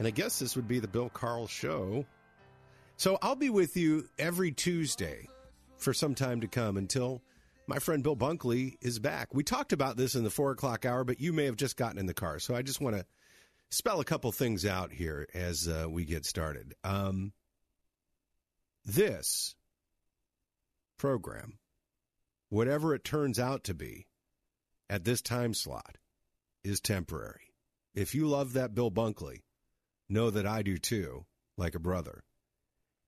and 0.00 0.08
I 0.08 0.10
guess 0.10 0.40
this 0.40 0.56
would 0.56 0.66
be 0.66 0.80
the 0.80 0.88
Bill 0.88 1.10
Carl 1.10 1.46
Show. 1.46 2.04
So 2.96 3.18
I'll 3.22 3.36
be 3.36 3.50
with 3.50 3.76
you 3.76 4.08
every 4.18 4.50
Tuesday 4.50 5.28
for 5.82 5.92
some 5.92 6.14
time 6.14 6.40
to 6.40 6.48
come 6.48 6.76
until 6.76 7.22
my 7.66 7.78
friend 7.78 8.02
Bill 8.02 8.16
Bunkley 8.16 8.76
is 8.80 8.98
back. 8.98 9.34
We 9.34 9.44
talked 9.44 9.72
about 9.72 9.96
this 9.96 10.14
in 10.14 10.24
the 10.24 10.30
four 10.30 10.50
o'clock 10.50 10.84
hour, 10.84 11.04
but 11.04 11.20
you 11.20 11.32
may 11.32 11.44
have 11.44 11.56
just 11.56 11.76
gotten 11.76 11.98
in 11.98 12.06
the 12.06 12.14
car. 12.14 12.38
So 12.38 12.54
I 12.54 12.62
just 12.62 12.80
want 12.80 12.96
to 12.96 13.06
spell 13.70 14.00
a 14.00 14.04
couple 14.04 14.30
things 14.32 14.66
out 14.66 14.92
here 14.92 15.28
as 15.34 15.68
uh, 15.68 15.86
we 15.88 16.04
get 16.04 16.24
started. 16.24 16.74
Um, 16.84 17.32
this 18.84 19.54
program, 20.98 21.58
whatever 22.48 22.94
it 22.94 23.04
turns 23.04 23.38
out 23.38 23.64
to 23.64 23.74
be 23.74 24.06
at 24.90 25.04
this 25.04 25.22
time 25.22 25.54
slot, 25.54 25.96
is 26.64 26.80
temporary. 26.80 27.54
If 27.94 28.14
you 28.14 28.26
love 28.26 28.54
that 28.54 28.74
Bill 28.74 28.90
Bunkley, 28.90 29.42
know 30.08 30.30
that 30.30 30.46
I 30.46 30.62
do 30.62 30.78
too, 30.78 31.26
like 31.56 31.74
a 31.74 31.80
brother. 31.80 32.24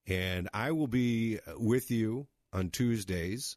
And 0.07 0.49
I 0.53 0.73
will 0.73 0.87
be 0.87 1.39
with 1.57 1.91
you 1.91 2.27
on 2.55 2.71
Tuesdays 2.71 3.57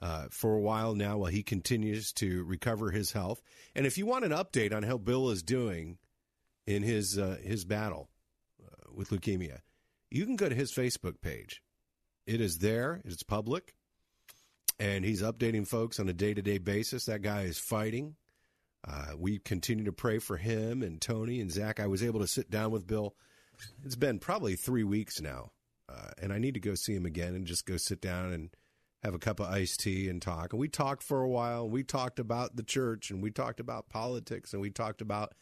uh, 0.00 0.26
for 0.30 0.54
a 0.54 0.60
while 0.60 0.94
now 0.94 1.18
while 1.18 1.30
he 1.30 1.42
continues 1.42 2.12
to 2.14 2.44
recover 2.44 2.90
his 2.90 3.12
health. 3.12 3.40
And 3.74 3.86
if 3.86 3.98
you 3.98 4.06
want 4.06 4.24
an 4.24 4.32
update 4.32 4.74
on 4.74 4.82
how 4.82 4.98
Bill 4.98 5.30
is 5.30 5.42
doing 5.42 5.98
in 6.66 6.82
his 6.82 7.18
uh, 7.18 7.36
his 7.42 7.64
battle 7.64 8.08
uh, 8.64 8.90
with 8.92 9.10
leukemia, 9.10 9.60
you 10.10 10.24
can 10.24 10.36
go 10.36 10.48
to 10.48 10.54
his 10.54 10.72
Facebook 10.72 11.20
page. 11.20 11.62
It 12.26 12.40
is 12.40 12.58
there. 12.58 13.00
It's 13.04 13.22
public, 13.22 13.74
and 14.80 15.04
he's 15.04 15.22
updating 15.22 15.66
folks 15.66 16.00
on 16.00 16.08
a 16.08 16.14
day 16.14 16.34
to 16.34 16.42
day 16.42 16.58
basis. 16.58 17.04
That 17.04 17.22
guy 17.22 17.42
is 17.42 17.58
fighting. 17.58 18.16
Uh, 18.86 19.12
we 19.16 19.38
continue 19.38 19.84
to 19.84 19.92
pray 19.92 20.18
for 20.18 20.36
him 20.36 20.82
and 20.82 21.00
Tony 21.00 21.40
and 21.40 21.50
Zach. 21.50 21.80
I 21.80 21.86
was 21.88 22.04
able 22.04 22.20
to 22.20 22.26
sit 22.26 22.50
down 22.50 22.70
with 22.70 22.86
Bill. 22.86 23.14
It's 23.84 23.96
been 23.96 24.18
probably 24.18 24.54
three 24.54 24.84
weeks 24.84 25.20
now 25.20 25.50
uh, 25.96 26.10
and 26.20 26.32
I 26.32 26.38
need 26.38 26.54
to 26.54 26.60
go 26.60 26.74
see 26.74 26.94
him 26.94 27.06
again 27.06 27.34
and 27.34 27.46
just 27.46 27.66
go 27.66 27.76
sit 27.76 28.00
down 28.00 28.32
and 28.32 28.50
have 29.02 29.14
a 29.14 29.18
cup 29.18 29.40
of 29.40 29.46
iced 29.48 29.80
tea 29.80 30.08
and 30.08 30.20
talk. 30.20 30.52
And 30.52 30.60
we 30.60 30.68
talked 30.68 31.02
for 31.02 31.22
a 31.22 31.28
while. 31.28 31.68
We 31.68 31.82
talked 31.82 32.18
about 32.18 32.56
the 32.56 32.62
church 32.62 33.10
and 33.10 33.22
we 33.22 33.30
talked 33.30 33.60
about 33.60 33.88
politics 33.88 34.52
and 34.52 34.60
we 34.60 34.70
talked 34.70 35.00
about 35.00 35.34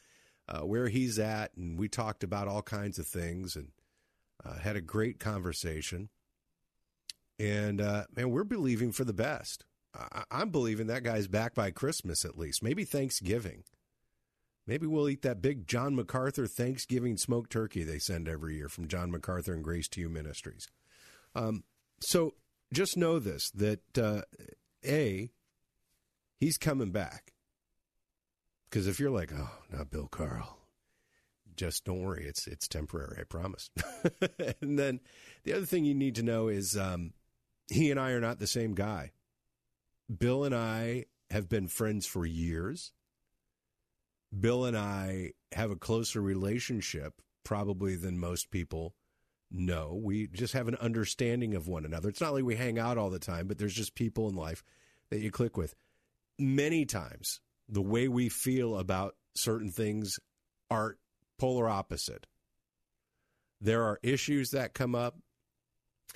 uh, 0.48 0.61
where 0.61 0.88
he's 0.88 1.18
at 1.18 1.57
and 1.57 1.78
we 1.78 1.88
talked 1.88 2.22
about 2.22 2.48
all 2.48 2.62
kinds 2.62 2.98
of 2.98 3.07
things 3.07 3.57
and 3.57 3.68
uh, 4.44 4.59
had 4.59 4.76
a 4.76 4.80
great 4.82 5.18
conversation. 5.18 6.11
And 7.38 7.80
uh, 7.80 8.05
man, 8.14 8.30
we're 8.30 8.44
believing 8.44 8.92
for 8.92 9.05
the 9.05 9.12
best. 9.14 9.64
I- 9.94 10.24
I'm 10.30 10.50
believing 10.50 10.88
that 10.88 11.02
guy's 11.02 11.28
back 11.28 11.55
by 11.55 11.70
Christmas 11.70 12.24
at 12.24 12.38
least, 12.38 12.62
maybe 12.62 12.84
Thanksgiving. 12.84 13.64
Maybe 14.67 14.87
we'll 14.87 15.09
eat 15.09 15.23
that 15.23 15.43
big 15.43 15.67
John 15.67 15.95
MacArthur 15.95 16.47
Thanksgiving 16.47 17.17
smoked 17.17 17.51
turkey 17.51 17.85
they 17.85 17.99
send 17.99 18.29
every 18.29 18.57
year 18.57 18.69
from 18.69 18.89
John 18.89 19.11
MacArthur 19.11 19.53
and 19.53 19.62
Grace 19.62 19.89
to 19.89 20.01
You 20.01 20.09
Ministries. 20.09 20.69
Um, 21.35 21.65
so 22.01 22.35
just 22.73 22.97
know 22.97 23.19
this 23.19 23.51
that 23.53 23.99
uh, 23.99 24.23
A, 24.87 25.31
he's 26.39 26.57
coming 26.57 26.91
back. 26.91 27.33
Because 28.69 28.87
if 28.89 28.99
you're 28.99 29.11
like, 29.11 29.33
oh, 29.33 29.51
not 29.71 29.91
Bill 29.91 30.09
Carl, 30.09 30.59
just 31.57 31.85
don't 31.85 32.03
worry, 32.03 32.25
it's 32.27 32.47
it's 32.47 32.67
temporary, 32.67 33.19
I 33.21 33.25
promise. 33.25 33.71
and 34.61 34.79
then 34.79 35.01
the 35.45 35.53
other 35.53 35.67
thing 35.67 35.85
you 35.85 35.95
need 35.95 36.17
to 36.17 36.23
know 36.23 36.49
is 36.49 36.77
um, 36.77 37.12
he 37.71 37.91
and 37.91 38.01
I 38.01 38.11
are 38.11 38.21
not 38.21 38.39
the 38.39 38.47
same 38.47 38.75
guy. 38.75 39.12
Bill 40.15 40.45
and 40.45 40.55
I 40.55 41.05
have 41.31 41.49
been 41.49 41.69
friends 41.69 42.07
for 42.07 42.27
years. 42.27 42.93
Bill 44.39 44.64
and 44.64 44.76
I 44.76 45.32
have 45.53 45.70
a 45.70 45.76
closer 45.76 46.20
relationship 46.20 47.20
probably 47.45 47.97
than 47.97 48.18
most 48.18 48.51
people 48.51 48.95
know. 49.51 49.99
We 50.03 50.26
just 50.26 50.55
have 50.55 50.68
an 50.68 50.76
understanding 50.76 51.55
of 51.55 51.68
one 51.68 51.85
another. 51.85 52.09
It's 52.09 52.20
not 52.20 52.35
like 52.35 52.45
we 52.45 52.57
hang 52.57 52.78
out 52.78 52.99
all 52.99 53.11
the 53.11 53.18
time, 53.18 53.47
but 53.47 53.59
there's 53.59 53.74
just 53.74 53.95
people 53.95 54.28
in 54.28 54.35
life 54.35 54.64
that 55.11 55.20
you 55.20 55.30
click 55.30 55.57
with. 55.57 55.74
Many 56.39 56.85
times, 56.85 57.41
the 57.68 57.82
way 57.82 58.09
we 58.09 58.28
feel 58.28 58.78
about 58.78 59.14
certain 59.37 59.70
things 59.70 60.18
are 60.70 60.97
polar 61.39 61.68
opposite. 61.68 62.26
There 63.61 63.85
are 63.85 64.01
issues 64.03 64.51
that 64.51 64.74
come 64.74 64.95
up, 64.95 65.16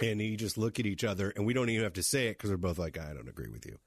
and 0.01 0.21
you 0.21 0.37
just 0.37 0.59
look 0.59 0.81
at 0.81 0.87
each 0.87 1.05
other, 1.05 1.31
and 1.31 1.47
we 1.47 1.55
don't 1.55 1.71
even 1.71 1.85
have 1.85 1.95
to 1.95 2.03
say 2.03 2.29
it 2.29 2.39
because 2.39 2.51
we're 2.51 2.57
both 2.57 2.79
like, 2.79 2.99
I 2.99 3.13
don't 3.13 3.29
agree 3.29 3.49
with 3.49 3.65
you. 3.67 3.79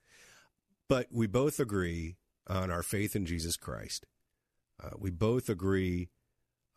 But 0.88 1.08
we 1.12 1.28
both 1.28 1.60
agree 1.60 2.16
on 2.48 2.72
our 2.72 2.84
faith 2.84 3.16
in 3.16 3.26
Jesus 3.26 3.56
Christ. 3.56 4.06
Uh, 4.84 4.92
we 4.98 5.12
both 5.12 5.50
agree 5.50 6.10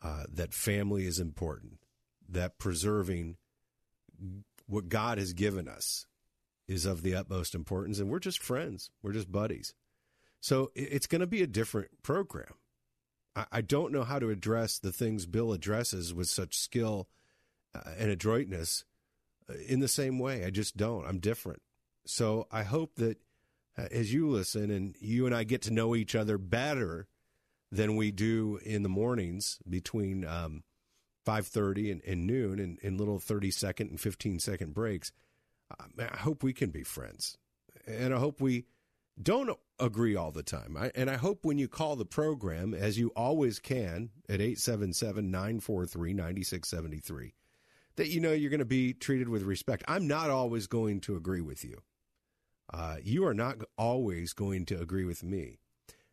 uh, 0.01 0.23
that 0.31 0.53
family 0.53 1.05
is 1.05 1.19
important, 1.19 1.79
that 2.29 2.57
preserving 2.57 3.37
what 4.67 4.89
God 4.89 5.17
has 5.17 5.33
given 5.33 5.67
us 5.67 6.05
is 6.67 6.85
of 6.85 7.03
the 7.03 7.15
utmost 7.15 7.55
importance, 7.55 7.99
and 7.99 8.09
we're 8.09 8.19
just 8.19 8.41
friends. 8.41 8.89
We're 9.01 9.13
just 9.13 9.31
buddies. 9.31 9.73
So 10.39 10.71
it's 10.75 11.07
going 11.07 11.21
to 11.21 11.27
be 11.27 11.41
a 11.41 11.47
different 11.47 12.03
program. 12.03 12.53
I 13.51 13.59
don't 13.59 13.91
know 13.91 14.03
how 14.03 14.19
to 14.19 14.29
address 14.29 14.79
the 14.79 14.93
things 14.93 15.25
Bill 15.25 15.51
addresses 15.51 16.13
with 16.13 16.29
such 16.29 16.57
skill 16.57 17.09
uh, 17.73 17.81
and 17.97 18.09
adroitness 18.09 18.85
uh, 19.49 19.55
in 19.67 19.81
the 19.81 19.89
same 19.89 20.19
way. 20.19 20.45
I 20.45 20.51
just 20.51 20.77
don't. 20.77 21.05
I'm 21.05 21.19
different. 21.19 21.61
So 22.05 22.47
I 22.49 22.63
hope 22.63 22.95
that 22.95 23.17
uh, 23.77 23.87
as 23.91 24.13
you 24.13 24.29
listen 24.29 24.71
and 24.71 24.95
you 25.01 25.25
and 25.25 25.35
I 25.35 25.43
get 25.43 25.63
to 25.63 25.73
know 25.73 25.95
each 25.95 26.15
other 26.15 26.37
better 26.37 27.07
than 27.75 27.95
we 27.95 28.11
do 28.11 28.59
in 28.63 28.83
the 28.83 28.89
mornings 28.89 29.59
between 29.69 30.25
um, 30.25 30.63
5.30 31.25 31.91
and, 31.91 32.01
and 32.05 32.27
noon 32.27 32.59
and 32.59 32.79
in 32.79 32.97
little 32.97 33.19
30 33.19 33.51
second 33.51 33.89
and 33.89 33.99
15 33.99 34.39
second 34.39 34.73
breaks, 34.73 35.11
I 35.99 36.17
hope 36.17 36.43
we 36.43 36.53
can 36.53 36.69
be 36.69 36.83
friends. 36.83 37.37
And 37.87 38.13
I 38.13 38.19
hope 38.19 38.39
we 38.39 38.65
don't 39.21 39.57
agree 39.79 40.15
all 40.15 40.31
the 40.31 40.43
time. 40.43 40.77
I, 40.77 40.91
and 40.95 41.09
I 41.09 41.15
hope 41.15 41.43
when 41.43 41.57
you 41.57 41.67
call 41.67 41.95
the 41.95 42.05
program, 42.05 42.73
as 42.73 42.97
you 42.97 43.09
always 43.15 43.59
can 43.59 44.09
at 44.29 44.41
877 44.41 45.31
943 45.31 46.13
9673, 46.13 47.33
that 47.95 48.09
you 48.09 48.19
know 48.19 48.33
you're 48.33 48.49
going 48.49 48.59
to 48.59 48.65
be 48.65 48.93
treated 48.93 49.29
with 49.29 49.43
respect. 49.43 49.83
I'm 49.87 50.07
not 50.07 50.29
always 50.29 50.67
going 50.67 51.01
to 51.01 51.15
agree 51.15 51.41
with 51.41 51.63
you. 51.63 51.81
Uh, 52.71 52.97
you 53.03 53.25
are 53.25 53.33
not 53.33 53.57
always 53.77 54.33
going 54.33 54.65
to 54.65 54.79
agree 54.81 55.05
with 55.05 55.23
me. 55.23 55.59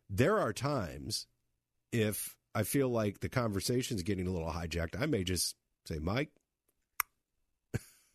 There 0.09 0.39
are 0.39 0.53
times 0.53 1.27
if 1.93 2.35
I 2.55 2.63
feel 2.63 2.89
like 2.89 3.19
the 3.19 3.29
conversation's 3.29 4.03
getting 4.03 4.27
a 4.27 4.31
little 4.31 4.51
hijacked, 4.51 4.99
I 4.99 5.05
may 5.05 5.23
just 5.23 5.55
say, 5.85 5.99
Mike, 5.99 6.31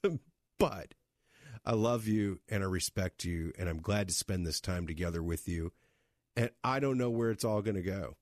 but 0.58 0.94
I 1.64 1.72
love 1.72 2.06
you 2.06 2.40
and 2.48 2.62
I 2.62 2.66
respect 2.66 3.24
you, 3.24 3.52
and 3.58 3.68
I'm 3.68 3.80
glad 3.80 4.08
to 4.08 4.14
spend 4.14 4.46
this 4.46 4.60
time 4.60 4.86
together 4.86 5.22
with 5.22 5.48
you. 5.48 5.72
And 6.36 6.50
I 6.62 6.80
don't 6.80 6.98
know 6.98 7.10
where 7.10 7.30
it's 7.30 7.44
all 7.44 7.62
going 7.62 7.76
to 7.76 7.82
go. 7.82 8.16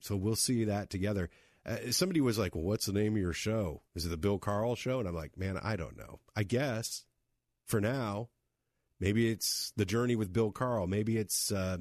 So 0.00 0.16
we'll 0.16 0.36
see 0.36 0.64
that 0.64 0.90
together. 0.90 1.30
Uh, 1.64 1.90
somebody 1.90 2.20
was 2.20 2.38
like, 2.38 2.54
well, 2.54 2.64
what's 2.64 2.86
the 2.86 2.92
name 2.92 3.14
of 3.14 3.20
your 3.20 3.32
show? 3.32 3.82
Is 3.94 4.06
it 4.06 4.10
the 4.10 4.16
Bill 4.16 4.38
Carl 4.38 4.76
show? 4.76 5.00
And 5.00 5.08
I'm 5.08 5.14
like, 5.14 5.36
man, 5.38 5.58
I 5.62 5.76
don't 5.76 5.96
know. 5.96 6.20
I 6.36 6.42
guess 6.42 7.04
for 7.64 7.80
now, 7.80 8.28
maybe 9.00 9.30
it's 9.30 9.72
The 9.76 9.84
Journey 9.84 10.16
with 10.16 10.32
Bill 10.32 10.52
Carl. 10.52 10.86
Maybe 10.86 11.16
it's 11.16 11.50
uh, 11.50 11.78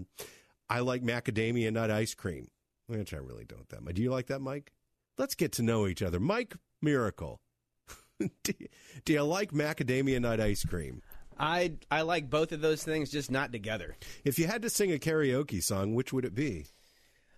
I 0.70 0.80
like 0.80 1.04
macadamia 1.04 1.72
nut 1.72 1.92
ice 1.92 2.14
cream, 2.14 2.48
which 2.88 3.14
I 3.14 3.18
really 3.18 3.46
don't 3.46 3.68
that 3.70 3.84
much. 3.84 3.96
Do 3.96 4.02
you 4.02 4.12
like 4.12 4.28
that, 4.28 4.42
Mike? 4.42 4.72
Let's 5.18 5.36
get 5.36 5.54
to 5.54 5.64
know 5.64 5.88
each 5.88 6.02
other. 6.02 6.20
Mike 6.20 6.56
Miracle. 6.82 7.40
do, 8.20 8.54
you, 8.60 8.68
do 9.04 9.14
you 9.14 9.24
like 9.24 9.52
macadamia 9.52 10.20
nut 10.22 10.40
ice 10.40 10.64
cream? 10.64 11.02
I 11.38 11.74
I 11.92 12.02
like 12.02 12.30
both 12.30 12.52
of 12.52 12.62
those 12.62 12.84
things, 12.84 13.10
just 13.10 13.30
not 13.30 13.52
together. 13.52 13.98
If 14.24 14.40
you 14.40 14.48
had 14.48 14.62
to 14.62 14.70
sing 14.70 14.94
a 14.94 14.98
karaoke 14.98 15.62
song, 15.62 15.94
which 15.94 16.14
would 16.14 16.26
it 16.26 16.34
be? 16.34 16.68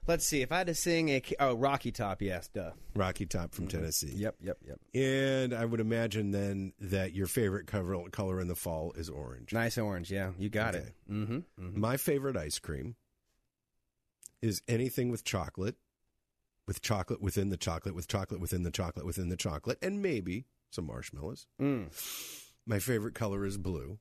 Let's 0.05 0.25
see. 0.25 0.41
If 0.41 0.53
I 0.53 0.59
had 0.59 0.67
to 0.67 0.75
sing 0.75 1.09
a 1.09 1.21
oh 1.39 1.55
Rocky 1.55 1.91
Top, 1.91 2.21
yes, 2.21 2.47
duh. 2.47 2.71
Rocky 2.95 3.25
Top 3.25 3.53
from 3.53 3.67
mm-hmm. 3.67 3.79
Tennessee. 3.79 4.13
Yep, 4.15 4.35
yep, 4.41 4.57
yep. 4.65 4.79
And 4.95 5.53
I 5.53 5.65
would 5.65 5.81
imagine 5.81 6.31
then 6.31 6.71
that 6.79 7.13
your 7.13 7.27
favorite 7.27 7.67
cover, 7.67 7.97
color 8.11 8.39
in 8.39 8.47
the 8.47 8.55
fall 8.55 8.93
is 8.95 9.09
orange. 9.09 9.51
Nice 9.51 9.77
orange, 9.77 10.09
yeah. 10.09 10.31
You 10.37 10.49
got 10.49 10.75
okay. 10.75 10.85
it. 10.85 10.93
Mm-hmm, 11.11 11.35
mm-hmm. 11.35 11.79
My 11.79 11.97
favorite 11.97 12.37
ice 12.37 12.57
cream 12.57 12.95
is 14.41 14.61
anything 14.67 15.09
with 15.09 15.23
chocolate, 15.23 15.75
with 16.67 16.81
chocolate 16.81 17.21
within 17.21 17.49
the 17.49 17.57
chocolate, 17.57 17.95
with 17.95 18.07
chocolate 18.07 18.41
within 18.41 18.63
the 18.63 18.71
chocolate 18.71 19.05
within 19.05 19.29
the 19.29 19.37
chocolate, 19.37 19.77
and 19.81 20.01
maybe 20.01 20.45
some 20.69 20.85
marshmallows. 20.85 21.47
Mm. 21.61 21.89
My 22.65 22.79
favorite 22.79 23.15
color 23.15 23.45
is 23.45 23.57
blue. 23.57 23.99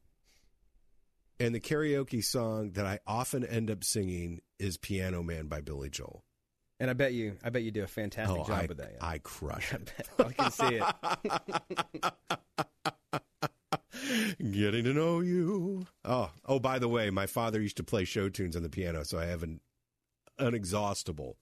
And 1.38 1.54
the 1.54 1.60
karaoke 1.60 2.24
song 2.24 2.72
that 2.72 2.86
I 2.86 2.98
often 3.06 3.44
end 3.44 3.70
up 3.70 3.84
singing 3.84 4.40
is 4.58 4.78
Piano 4.78 5.22
Man 5.22 5.48
by 5.48 5.60
Billy 5.60 5.90
Joel. 5.90 6.24
And 6.80 6.90
I 6.90 6.94
bet 6.94 7.12
you, 7.12 7.36
I 7.42 7.50
bet 7.50 7.62
you 7.62 7.70
do 7.70 7.82
a 7.82 7.86
fantastic 7.86 8.38
oh, 8.38 8.44
job 8.44 8.62
I, 8.62 8.66
with 8.66 8.78
that. 8.78 8.96
I 9.00 9.18
crush 9.18 9.72
it. 9.74 9.92
I 10.18 10.32
can 10.32 10.50
see 10.50 10.80
it. 10.80 10.84
Getting 14.52 14.84
to 14.84 14.92
know 14.92 15.20
you. 15.20 15.86
Oh, 16.04 16.30
oh! 16.44 16.58
By 16.58 16.78
the 16.78 16.88
way, 16.88 17.10
my 17.10 17.26
father 17.26 17.60
used 17.60 17.78
to 17.78 17.84
play 17.84 18.04
show 18.04 18.28
tunes 18.28 18.56
on 18.56 18.62
the 18.62 18.68
piano, 18.68 19.04
so 19.04 19.18
I 19.18 19.24
have 19.24 19.42
an 19.42 19.60
unexhaustible 20.38 21.34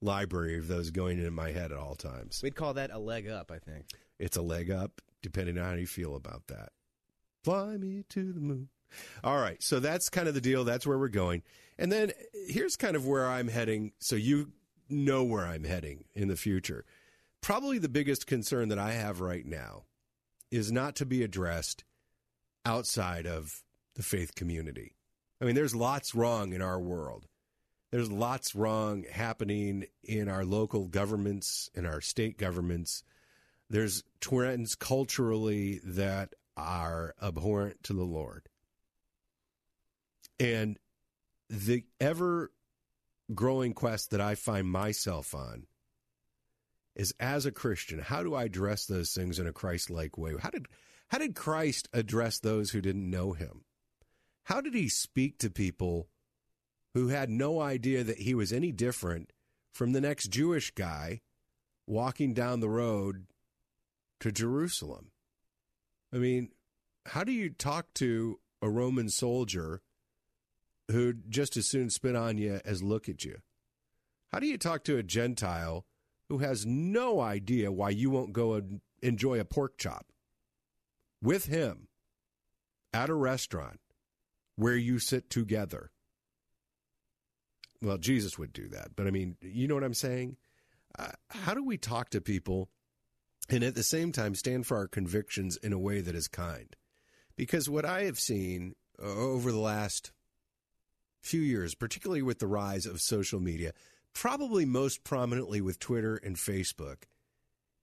library 0.00 0.58
of 0.58 0.68
those 0.68 0.90
going 0.90 1.18
in 1.18 1.32
my 1.32 1.52
head 1.52 1.72
at 1.72 1.78
all 1.78 1.94
times. 1.94 2.40
We'd 2.42 2.56
call 2.56 2.74
that 2.74 2.90
a 2.90 2.98
leg 2.98 3.28
up, 3.28 3.50
I 3.50 3.58
think. 3.58 3.86
It's 4.18 4.36
a 4.36 4.42
leg 4.42 4.70
up, 4.70 5.00
depending 5.22 5.58
on 5.58 5.64
how 5.64 5.74
you 5.74 5.86
feel 5.86 6.16
about 6.16 6.48
that. 6.48 6.70
Fly 7.44 7.76
me 7.76 8.04
to 8.10 8.32
the 8.32 8.40
moon. 8.40 8.68
All 9.24 9.38
right, 9.38 9.62
so 9.62 9.80
that's 9.80 10.08
kind 10.08 10.28
of 10.28 10.34
the 10.34 10.40
deal. 10.40 10.64
That's 10.64 10.86
where 10.86 10.98
we're 10.98 11.08
going. 11.08 11.42
And 11.78 11.90
then 11.90 12.12
here's 12.46 12.76
kind 12.76 12.96
of 12.96 13.06
where 13.06 13.26
I'm 13.26 13.48
heading, 13.48 13.92
so 13.98 14.16
you 14.16 14.52
know 14.88 15.24
where 15.24 15.46
I'm 15.46 15.64
heading 15.64 16.04
in 16.14 16.28
the 16.28 16.36
future. 16.36 16.84
Probably 17.40 17.78
the 17.78 17.88
biggest 17.88 18.26
concern 18.26 18.68
that 18.68 18.78
I 18.78 18.92
have 18.92 19.20
right 19.20 19.46
now 19.46 19.84
is 20.50 20.70
not 20.70 20.96
to 20.96 21.06
be 21.06 21.22
addressed 21.22 21.84
outside 22.64 23.26
of 23.26 23.62
the 23.94 24.02
faith 24.02 24.34
community. 24.34 24.94
I 25.40 25.44
mean, 25.44 25.54
there's 25.54 25.74
lots 25.74 26.14
wrong 26.14 26.52
in 26.52 26.62
our 26.62 26.78
world. 26.78 27.26
There's 27.92 28.10
lots 28.10 28.54
wrong 28.54 29.04
happening 29.12 29.84
in 30.02 30.30
our 30.30 30.46
local 30.46 30.88
governments, 30.88 31.70
in 31.74 31.84
our 31.84 32.00
state 32.00 32.38
governments. 32.38 33.04
There's 33.68 34.02
trends 34.18 34.74
culturally 34.74 35.78
that 35.84 36.34
are 36.56 37.14
abhorrent 37.22 37.82
to 37.84 37.92
the 37.92 38.02
Lord. 38.02 38.48
And 40.40 40.78
the 41.50 41.84
ever 42.00 42.50
growing 43.34 43.74
quest 43.74 44.10
that 44.10 44.22
I 44.22 44.36
find 44.36 44.66
myself 44.66 45.34
on 45.34 45.66
is 46.96 47.14
as 47.20 47.44
a 47.44 47.52
Christian, 47.52 47.98
how 47.98 48.22
do 48.22 48.34
I 48.34 48.44
address 48.44 48.86
those 48.86 49.12
things 49.12 49.38
in 49.38 49.46
a 49.46 49.52
Christ 49.52 49.90
like 49.90 50.16
way? 50.16 50.32
How 50.40 50.50
did 50.50 50.66
how 51.08 51.18
did 51.18 51.34
Christ 51.34 51.90
address 51.92 52.38
those 52.38 52.70
who 52.70 52.80
didn't 52.80 53.10
know 53.10 53.32
him? 53.32 53.64
How 54.44 54.62
did 54.62 54.72
he 54.72 54.88
speak 54.88 55.36
to 55.38 55.50
people 55.50 56.08
who 56.94 57.08
had 57.08 57.30
no 57.30 57.60
idea 57.60 58.04
that 58.04 58.18
he 58.18 58.34
was 58.34 58.52
any 58.52 58.72
different 58.72 59.32
from 59.72 59.92
the 59.92 60.00
next 60.00 60.28
Jewish 60.28 60.70
guy 60.72 61.20
walking 61.86 62.34
down 62.34 62.60
the 62.60 62.68
road 62.68 63.26
to 64.20 64.30
Jerusalem? 64.30 65.10
I 66.12 66.18
mean, 66.18 66.50
how 67.06 67.24
do 67.24 67.32
you 67.32 67.50
talk 67.50 67.92
to 67.94 68.38
a 68.60 68.68
Roman 68.68 69.08
soldier 69.08 69.80
who'd 70.90 71.30
just 71.30 71.56
as 71.56 71.68
soon 71.68 71.90
spit 71.90 72.14
on 72.14 72.38
you 72.38 72.60
as 72.64 72.82
look 72.82 73.08
at 73.08 73.24
you? 73.24 73.38
How 74.30 74.38
do 74.38 74.46
you 74.46 74.58
talk 74.58 74.84
to 74.84 74.98
a 74.98 75.02
Gentile 75.02 75.84
who 76.28 76.38
has 76.38 76.64
no 76.66 77.20
idea 77.20 77.72
why 77.72 77.90
you 77.90 78.10
won't 78.10 78.32
go 78.32 78.54
and 78.54 78.80
enjoy 79.02 79.40
a 79.40 79.44
pork 79.44 79.78
chop 79.78 80.06
with 81.22 81.46
him 81.46 81.88
at 82.92 83.10
a 83.10 83.14
restaurant 83.14 83.80
where 84.56 84.76
you 84.76 84.98
sit 84.98 85.28
together? 85.30 85.90
Well, 87.82 87.98
Jesus 87.98 88.38
would 88.38 88.52
do 88.52 88.68
that, 88.68 88.94
but 88.94 89.06
I 89.06 89.10
mean, 89.10 89.36
you 89.40 89.66
know 89.66 89.74
what 89.74 89.84
I'm 89.84 89.92
saying? 89.92 90.36
Uh, 90.96 91.08
how 91.30 91.52
do 91.52 91.64
we 91.64 91.76
talk 91.76 92.10
to 92.10 92.20
people 92.20 92.68
and 93.48 93.64
at 93.64 93.74
the 93.74 93.82
same 93.82 94.12
time 94.12 94.34
stand 94.34 94.66
for 94.66 94.76
our 94.76 94.86
convictions 94.86 95.56
in 95.56 95.72
a 95.72 95.78
way 95.78 96.00
that 96.00 96.14
is 96.14 96.28
kind? 96.28 96.76
Because 97.36 97.68
what 97.68 97.84
I 97.84 98.04
have 98.04 98.20
seen 98.20 98.76
uh, 99.02 99.06
over 99.06 99.50
the 99.50 99.58
last 99.58 100.12
few 101.22 101.40
years, 101.40 101.74
particularly 101.74 102.22
with 102.22 102.38
the 102.38 102.46
rise 102.46 102.86
of 102.86 103.00
social 103.00 103.40
media, 103.40 103.72
probably 104.14 104.64
most 104.64 105.02
prominently 105.02 105.60
with 105.60 105.78
Twitter 105.78 106.16
and 106.16 106.36
Facebook, 106.36 107.04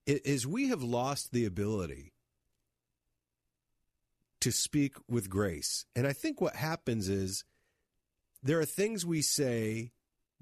is 0.06 0.48
we 0.48 0.70
have 0.70 0.82
lost 0.82 1.32
the 1.32 1.46
ability 1.46 2.14
to 4.40 4.52
speak 4.52 4.96
with 5.10 5.30
grace. 5.30 5.86
And 5.96 6.08
I 6.08 6.14
think 6.14 6.40
what 6.40 6.56
happens 6.56 7.10
is 7.10 7.44
there 8.42 8.60
are 8.60 8.66
things 8.66 9.06
we 9.06 9.22
say 9.22 9.92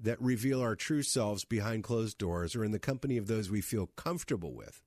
that 0.00 0.20
reveal 0.20 0.60
our 0.60 0.76
true 0.76 1.02
selves 1.02 1.44
behind 1.44 1.82
closed 1.82 2.18
doors 2.18 2.54
or 2.54 2.64
in 2.64 2.70
the 2.70 2.78
company 2.78 3.16
of 3.16 3.26
those 3.26 3.50
we 3.50 3.60
feel 3.60 3.88
comfortable 3.96 4.54
with 4.54 4.80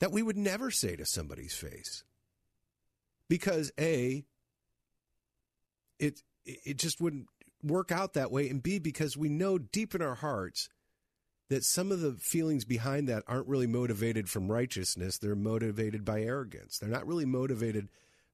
that 0.00 0.12
we 0.12 0.22
would 0.22 0.36
never 0.36 0.70
say 0.70 0.94
to 0.96 1.06
somebody's 1.06 1.54
face. 1.54 2.04
Because 3.28 3.72
A, 3.78 4.24
it 5.98 6.22
it 6.44 6.78
just 6.78 7.00
wouldn't 7.00 7.26
work 7.62 7.90
out 7.90 8.14
that 8.14 8.30
way. 8.30 8.48
And 8.48 8.62
B, 8.62 8.78
because 8.78 9.16
we 9.16 9.28
know 9.28 9.58
deep 9.58 9.94
in 9.94 10.02
our 10.02 10.14
hearts 10.14 10.68
that 11.48 11.64
some 11.64 11.90
of 11.90 12.00
the 12.00 12.12
feelings 12.12 12.64
behind 12.64 13.08
that 13.08 13.22
aren't 13.26 13.48
really 13.48 13.66
motivated 13.66 14.28
from 14.28 14.50
righteousness. 14.50 15.18
They're 15.18 15.36
motivated 15.36 16.04
by 16.04 16.22
arrogance. 16.22 16.78
They're 16.78 16.88
not 16.88 17.06
really 17.06 17.24
motivated 17.24 17.88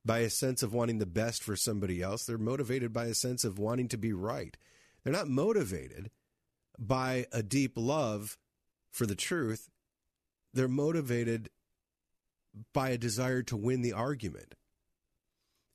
by 0.05 0.21
a 0.21 0.31
sense 0.31 0.63
of 0.63 0.73
wanting 0.73 0.99
the 0.99 1.07
best 1.07 1.43
for 1.43 1.57
somebody 1.57 2.03
else. 2.03 2.25
They're 2.25 2.39
motivated 2.39 2.93
by 2.93 3.07
a 3.07 3.15
sense 3.15 3.45
of 3.45 3.59
wanting 3.59 3.89
to 3.89 3.99
be 3.99 4.13
right. 4.13 4.57
They're 5.03 5.13
not 5.13 5.29
motivated 5.29 6.11
by 6.79 7.27
a 7.33 7.43
deep 7.43 7.73
love 7.77 8.39
for 8.91 9.07
the 9.07 9.15
truth. 9.15 9.71
They're 10.53 10.69
motivated 10.69 11.51
by 12.73 12.91
a 12.91 12.99
desire 12.99 13.43
to 13.45 13.57
win 13.57 13.83
the 13.83 13.93
argument. 13.93 14.55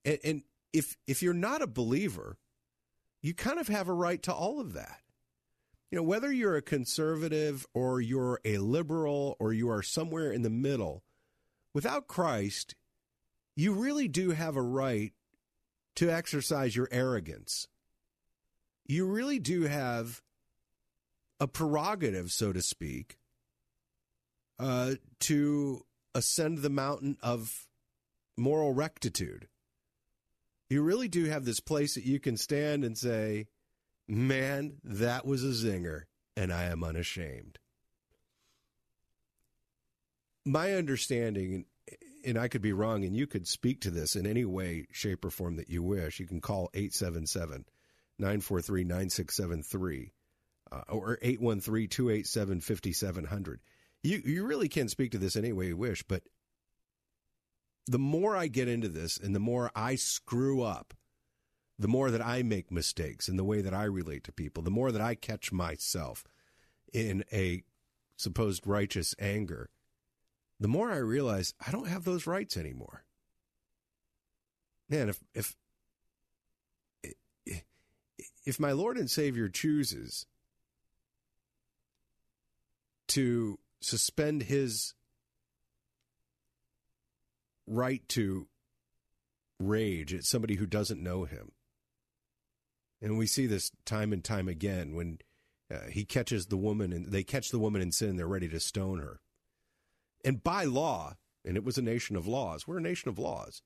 And, 0.05 0.19
and 0.23 0.41
if 0.73 0.97
if 1.07 1.23
you're 1.23 1.33
not 1.33 1.61
a 1.61 1.67
believer, 1.67 2.37
you 3.21 3.33
kind 3.33 3.59
of 3.59 3.67
have 3.67 3.87
a 3.87 3.93
right 3.93 4.21
to 4.23 4.33
all 4.33 4.59
of 4.59 4.73
that. 4.73 5.01
You 5.91 5.95
know, 5.95 6.03
whether 6.03 6.31
you're 6.31 6.57
a 6.57 6.61
conservative 6.61 7.65
or 7.73 8.01
you're 8.01 8.39
a 8.43 8.57
liberal 8.57 9.37
or 9.39 9.53
you 9.53 9.69
are 9.69 9.81
somewhere 9.81 10.31
in 10.31 10.41
the 10.41 10.49
middle, 10.49 11.03
without 11.73 12.07
Christ, 12.07 12.75
you 13.57 13.73
really 13.73 14.07
do 14.07 14.29
have 14.29 14.55
a 14.55 14.61
right 14.61 15.13
to 15.95 16.11
exercise 16.11 16.75
your 16.75 16.87
arrogance. 16.91 17.67
You 18.85 19.07
really 19.07 19.39
do 19.39 19.63
have 19.63 20.21
a 21.39 21.47
prerogative, 21.47 22.31
so 22.31 22.53
to 22.53 22.61
speak, 22.61 23.17
uh, 24.59 24.93
to 25.21 25.83
ascend 26.13 26.59
the 26.59 26.69
mountain 26.69 27.17
of 27.23 27.67
moral 28.37 28.73
rectitude. 28.73 29.47
You 30.69 30.83
really 30.83 31.07
do 31.07 31.25
have 31.25 31.43
this 31.43 31.59
place 31.59 31.95
that 31.95 32.05
you 32.05 32.19
can 32.19 32.37
stand 32.37 32.85
and 32.85 32.95
say, 32.95 33.47
Man, 34.07 34.77
that 34.83 35.25
was 35.25 35.43
a 35.43 35.47
zinger, 35.47 36.03
and 36.37 36.53
I 36.53 36.65
am 36.65 36.83
unashamed. 36.83 37.57
My 40.45 40.73
understanding, 40.73 41.65
and 42.27 42.37
I 42.37 42.49
could 42.49 42.61
be 42.61 42.73
wrong, 42.73 43.05
and 43.05 43.15
you 43.15 43.25
could 43.25 43.47
speak 43.47 43.81
to 43.81 43.91
this 43.91 44.15
in 44.15 44.27
any 44.27 44.43
way, 44.43 44.87
shape, 44.91 45.23
or 45.23 45.29
form 45.29 45.55
that 45.55 45.69
you 45.69 45.81
wish. 45.81 46.19
You 46.19 46.27
can 46.27 46.41
call 46.41 46.69
877 46.73 47.65
943 48.19 48.83
9673 48.83 50.13
uh, 50.71 50.81
or 50.89 51.17
813 51.21 51.87
287 51.87 52.61
5700. 52.61 53.61
You, 54.03 54.21
you 54.25 54.45
really 54.45 54.67
can 54.67 54.89
speak 54.89 55.11
to 55.11 55.17
this 55.17 55.35
any 55.35 55.53
way 55.53 55.67
you 55.67 55.77
wish, 55.77 56.03
but 56.03 56.23
the 57.85 57.99
more 57.99 58.35
I 58.35 58.47
get 58.47 58.67
into 58.67 58.89
this 58.89 59.17
and 59.17 59.33
the 59.33 59.39
more 59.39 59.71
I 59.73 59.95
screw 59.95 60.61
up, 60.61 60.93
the 61.79 61.87
more 61.87 62.11
that 62.11 62.25
I 62.25 62.43
make 62.43 62.71
mistakes 62.71 63.29
in 63.29 63.37
the 63.37 63.43
way 63.43 63.61
that 63.61 63.73
I 63.73 63.83
relate 63.85 64.25
to 64.25 64.31
people, 64.33 64.63
the 64.63 64.71
more 64.71 64.91
that 64.91 65.01
I 65.01 65.15
catch 65.15 65.51
myself 65.51 66.25
in 66.91 67.23
a 67.31 67.63
supposed 68.17 68.67
righteous 68.67 69.15
anger, 69.19 69.69
the 70.59 70.67
more 70.67 70.91
I 70.91 70.97
realize 70.97 71.53
I 71.65 71.71
don't 71.71 71.87
have 71.87 72.03
those 72.03 72.27
rights 72.27 72.57
anymore. 72.57 73.03
Man, 74.89 75.09
if 75.09 75.19
if 75.33 75.55
if 78.45 78.59
my 78.59 78.71
Lord 78.71 78.97
and 78.97 79.09
Savior 79.09 79.49
chooses 79.49 80.25
to 83.07 83.59
suspend 83.81 84.43
his 84.43 84.93
right 87.67 88.07
to 88.09 88.47
rage 89.59 90.13
at 90.13 90.23
somebody 90.23 90.55
who 90.55 90.65
doesn't 90.65 91.03
know 91.03 91.25
him. 91.25 91.51
And 93.01 93.17
we 93.17 93.27
see 93.27 93.45
this 93.45 93.71
time 93.85 94.13
and 94.13 94.23
time 94.23 94.47
again 94.47 94.95
when 94.95 95.19
uh, 95.69 95.89
he 95.89 96.05
catches 96.05 96.47
the 96.47 96.57
woman 96.57 96.93
and 96.93 97.11
they 97.11 97.23
catch 97.23 97.49
the 97.49 97.59
woman 97.59 97.81
in 97.81 97.91
sin, 97.91 98.15
they're 98.15 98.27
ready 98.27 98.47
to 98.49 98.59
stone 98.59 98.99
her. 98.99 99.19
And 100.27 100.43
by 100.43 100.65
law, 100.65 101.13
and 101.45 101.55
it 101.55 101.63
was 101.63 101.77
a 101.77 101.81
nation 101.81 102.17
of 102.17 102.27
laws, 102.27 102.67
we're 102.67 102.79
a 102.79 102.81
nation 102.81 103.07
of 103.07 103.17
laws. 103.17 103.61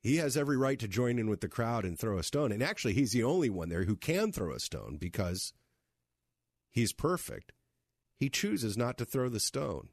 He 0.00 0.16
has 0.16 0.34
every 0.34 0.56
right 0.56 0.78
to 0.78 0.88
join 0.88 1.18
in 1.18 1.28
with 1.28 1.42
the 1.42 1.50
crowd 1.50 1.84
and 1.84 1.98
throw 1.98 2.16
a 2.16 2.22
stone. 2.22 2.50
And 2.50 2.62
actually, 2.62 2.94
he's 2.94 3.12
the 3.12 3.24
only 3.24 3.50
one 3.50 3.68
there 3.68 3.84
who 3.84 3.94
can 3.94 4.32
throw 4.32 4.54
a 4.54 4.58
stone 4.58 4.96
because 4.98 5.52
he's 6.70 6.94
perfect. 6.94 7.52
He 8.16 8.30
chooses 8.30 8.78
not 8.78 8.96
to 8.96 9.04
throw 9.04 9.28
the 9.28 9.38
stone. 9.38 9.90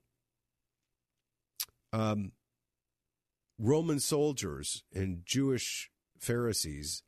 Um, 1.91 2.31
Roman 3.59 3.99
soldiers 3.99 4.85
and 4.95 5.23
Jewish 5.25 5.91
Pharisees 6.17 7.03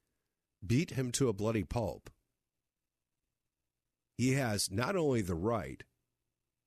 beat 0.68 0.92
him 0.92 1.14
to 1.14 1.30
a 1.30 1.34
bloody 1.34 1.64
pulp. 1.64 2.10
He 4.18 4.34
has 4.34 4.70
not 4.70 4.98
only 4.98 5.22
the 5.22 5.34
right 5.34 5.82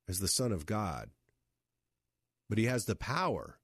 as 0.09 0.21
the 0.21 0.27
Son 0.29 0.53
of 0.53 0.65
God, 0.65 1.11
but 2.53 2.59
he 2.59 2.67
has 2.67 2.85
the 2.85 2.95
power 2.95 3.59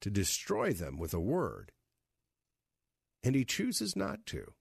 to 0.00 0.10
destroy 0.10 0.72
them 0.72 0.98
with 0.98 1.14
a 1.14 1.20
word. 1.20 1.70
And 3.22 3.36
he 3.36 3.44
chooses 3.44 3.94
not 3.94 4.26
to. 4.26 4.54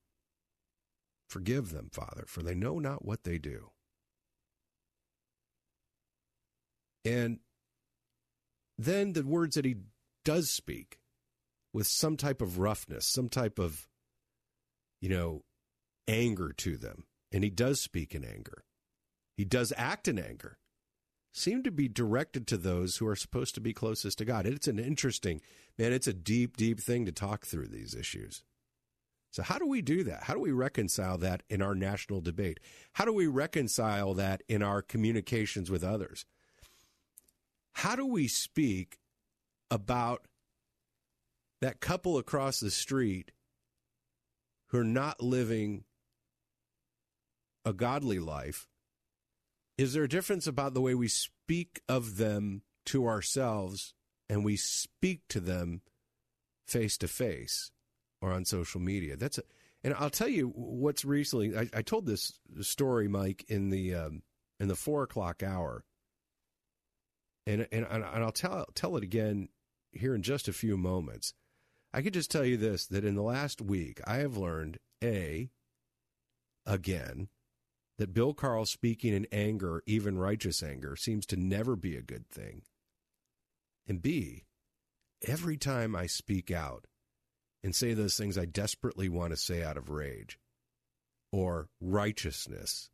Forgive 1.27 1.72
them, 1.72 1.89
Father, 1.91 2.26
for 2.27 2.44
they 2.44 2.53
know 2.53 2.77
not 2.77 3.03
what 3.03 3.23
they 3.23 3.39
do. 3.39 3.72
And 7.03 7.39
then 8.77 9.14
the 9.14 9.23
words 9.23 9.56
that 9.56 9.65
he 9.65 9.77
does 10.23 10.52
speak 10.52 10.99
with 11.73 11.88
some 11.88 12.18
type 12.18 12.39
of 12.39 12.60
roughness, 12.60 13.07
some 13.07 13.30
type 13.30 13.57
of, 13.57 13.88
you 15.02 15.10
know, 15.10 15.41
anger 16.07 16.53
to 16.57 16.77
them. 16.77 17.06
And 17.31 17.44
he 17.44 17.49
does 17.49 17.81
speak 17.81 18.14
in 18.14 18.23
anger. 18.23 18.64
He 19.38 19.44
does 19.44 19.73
act 19.76 20.07
in 20.07 20.19
anger. 20.19 20.60
Seem 21.38 21.61
to 21.61 21.72
be 21.72 21.88
directed 21.88 22.47
to 22.47 22.57
those 22.57 22.97
who 22.97 23.05
are 23.05 23.15
supposed 23.15 23.53
to 23.53 23.61
be 23.61 23.72
closest 23.72 24.18
to 24.18 24.26
God. 24.26 24.47
It's 24.47 24.68
an 24.68 24.80
interesting, 24.80 25.39
man, 25.77 25.93
it's 25.93 26.07
a 26.07 26.14
deep, 26.14 26.57
deep 26.57 26.80
thing 26.80 27.05
to 27.05 27.11
talk 27.11 27.45
through 27.45 27.68
these 27.68 27.93
issues. 27.93 28.41
So, 29.30 29.43
how 29.43 29.59
do 29.59 29.68
we 29.68 29.84
do 29.84 30.03
that? 30.05 30.23
How 30.23 30.34
do 30.34 30.39
we 30.39 30.51
reconcile 30.51 31.19
that 31.19 31.43
in 31.47 31.61
our 31.61 31.76
national 31.76 32.22
debate? 32.22 32.59
How 32.93 33.05
do 33.05 33.14
we 33.14 33.27
reconcile 33.27 34.15
that 34.15 34.41
in 34.49 34.64
our 34.64 34.81
communications 34.81 35.69
with 35.69 35.84
others? 35.84 36.26
How 37.73 37.95
do 37.95 38.07
we 38.07 38.27
speak 38.27 38.97
about 39.69 40.26
that 41.61 41.81
couple 41.81 42.18
across 42.18 42.59
the 42.59 42.72
street 42.72 43.30
who 44.69 44.80
are 44.80 44.84
not 44.84 45.22
living 45.22 45.84
a 47.64 47.73
godly 47.73 48.18
life, 48.18 48.68
is 49.78 49.94
there 49.94 50.04
a 50.04 50.10
difference 50.10 50.48
about 50.48 50.74
the 50.74 50.82
way 50.82 50.95
we 50.95 51.08
speak 51.08 51.82
of 51.88 52.18
them 52.18 52.64
to 52.88 53.08
ourselves 53.08 53.94
and 54.30 54.44
we 54.44 54.56
speak 54.56 55.22
to 55.30 55.40
them 55.40 55.82
face 56.68 56.98
to 56.98 57.08
face 57.08 57.72
or 58.22 58.32
on 58.32 58.45
social 58.45 58.82
media? 58.82 59.16
That's 59.16 59.38
a, 59.38 59.44
and 59.84 59.94
I'll 59.94 60.10
tell 60.10 60.28
you 60.28 60.49
what's 60.49 61.06
recently. 61.06 61.56
I, 61.56 61.70
I 61.74 61.82
told 61.82 62.06
this 62.06 62.40
story, 62.62 63.08
Mike, 63.08 63.45
in 63.48 63.70
the 63.70 63.94
um, 63.94 64.24
in 64.60 64.68
the 64.68 64.76
four 64.76 65.04
o'clock 65.04 65.44
hour, 65.44 65.84
and 67.45 67.68
and 67.72 67.86
and 67.90 68.04
I'll 68.04 68.32
tell 68.32 68.66
tell 68.74 68.98
it 68.98 69.04
again 69.04 69.49
here 69.91 70.16
in 70.16 70.24
just 70.24 70.48
a 70.48 70.54
few 70.54 70.78
moments. 70.78 71.34
I 71.94 72.02
could 72.02 72.14
just 72.14 72.32
tell 72.32 72.44
you 72.44 72.58
this 72.58 72.88
that 72.88 73.06
in 73.06 73.16
the 73.16 73.22
last 73.22 73.62
week, 73.62 74.02
I 74.06 74.18
have 74.18 74.36
learned 74.36 74.80
A, 75.04 75.49
again, 76.66 77.30
that 77.98 78.14
Bill 78.14 78.34
Carl 78.34 78.65
speaking 78.65 79.14
in 79.14 79.28
anger, 79.32 79.82
even 79.86 80.18
righteous 80.18 80.61
anger, 80.61 80.95
seems 80.95 81.26
to 81.28 81.36
never 81.36 81.76
be 81.76 81.95
a 81.95 82.02
good 82.02 82.28
thing. 82.30 82.61
And 83.88 84.02
B, 84.02 84.45
every 85.26 85.57
time 85.57 85.95
I 85.95 86.06
speak 86.06 86.52
out 86.52 86.86
and 87.64 87.76
say 87.76 87.94
those 87.94 88.15
things 88.15 88.38
I 88.38 88.45
desperately 88.45 89.10
want 89.10 89.32
to 89.32 89.38
say 89.38 89.64
out 89.64 89.78
of 89.78 89.90
rage, 89.90 90.38
or 91.32 91.69
righteousness, 91.82 92.90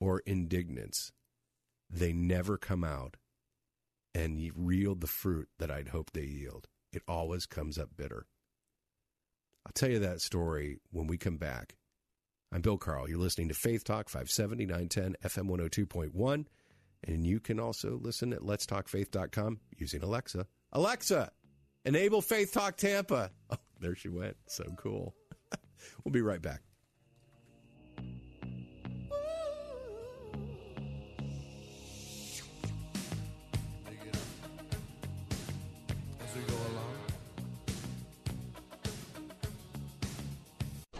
or 0.00 0.20
indignance, 0.20 1.12
they 1.90 2.12
never 2.12 2.56
come 2.56 2.82
out 2.82 3.16
and 4.14 4.38
yield 4.40 5.00
the 5.00 5.06
fruit 5.06 5.48
that 5.58 5.70
I'd 5.70 5.88
hoped 5.88 6.14
they 6.14 6.24
yield. 6.24 6.68
It 6.92 7.02
always 7.06 7.44
comes 7.46 7.78
up 7.78 7.90
bitter. 7.96 8.26
I'll 9.66 9.72
tell 9.72 9.90
you 9.90 9.98
that 9.98 10.20
story 10.20 10.78
when 10.90 11.06
we 11.06 11.18
come 11.18 11.36
back. 11.36 11.76
I'm 12.52 12.60
Bill 12.60 12.78
Carl. 12.78 13.08
You're 13.08 13.18
listening 13.18 13.48
to 13.48 13.54
Faith 13.54 13.84
Talk 13.84 14.08
570 14.08 14.66
910 14.66 15.16
FM 15.24 15.48
102.1. 15.50 16.46
And 17.04 17.26
you 17.26 17.40
can 17.40 17.60
also 17.60 17.98
listen 18.00 18.32
at 18.32 18.40
letstalkfaith.com 18.40 19.60
using 19.76 20.02
Alexa. 20.02 20.46
Alexa, 20.72 21.30
enable 21.84 22.22
Faith 22.22 22.52
Talk 22.52 22.76
Tampa. 22.76 23.30
Oh, 23.50 23.56
there 23.80 23.94
she 23.94 24.08
went. 24.08 24.36
So 24.46 24.64
cool. 24.78 25.14
we'll 26.04 26.12
be 26.12 26.22
right 26.22 26.40
back. 26.42 26.62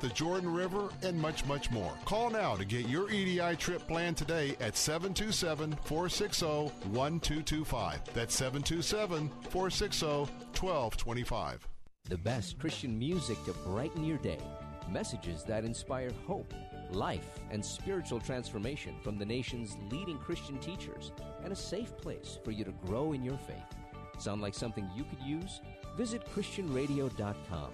the 0.00 0.08
Jordan 0.08 0.52
River, 0.52 0.88
and 1.02 1.20
much, 1.20 1.44
much 1.46 1.70
more. 1.70 1.92
Call 2.04 2.30
now 2.30 2.56
to 2.56 2.64
get 2.64 2.88
your 2.88 3.10
EDI 3.10 3.56
trip 3.56 3.86
planned 3.86 4.16
today 4.16 4.56
at 4.60 4.76
727 4.76 5.72
460 5.84 6.46
1225. 6.46 8.00
That's 8.14 8.34
727 8.34 9.30
460 9.50 10.06
1225. 10.06 11.68
The 12.08 12.18
best 12.18 12.58
Christian 12.58 12.98
music 12.98 13.42
to 13.44 13.52
brighten 13.52 14.04
your 14.04 14.18
day. 14.18 14.40
Messages 14.90 15.42
that 15.44 15.64
inspire 15.64 16.10
hope, 16.26 16.52
life, 16.90 17.40
and 17.50 17.64
spiritual 17.64 18.20
transformation 18.20 18.94
from 19.02 19.18
the 19.18 19.24
nation's 19.24 19.76
leading 19.90 20.18
Christian 20.18 20.58
teachers, 20.58 21.12
and 21.42 21.52
a 21.52 21.56
safe 21.56 21.96
place 21.96 22.38
for 22.44 22.50
you 22.50 22.64
to 22.64 22.72
grow 22.86 23.12
in 23.12 23.22
your 23.22 23.38
faith. 23.38 23.56
Sound 24.18 24.42
like 24.42 24.54
something 24.54 24.88
you 24.94 25.04
could 25.04 25.22
use? 25.22 25.60
Visit 25.96 26.22
ChristianRadio.com. 26.34 27.70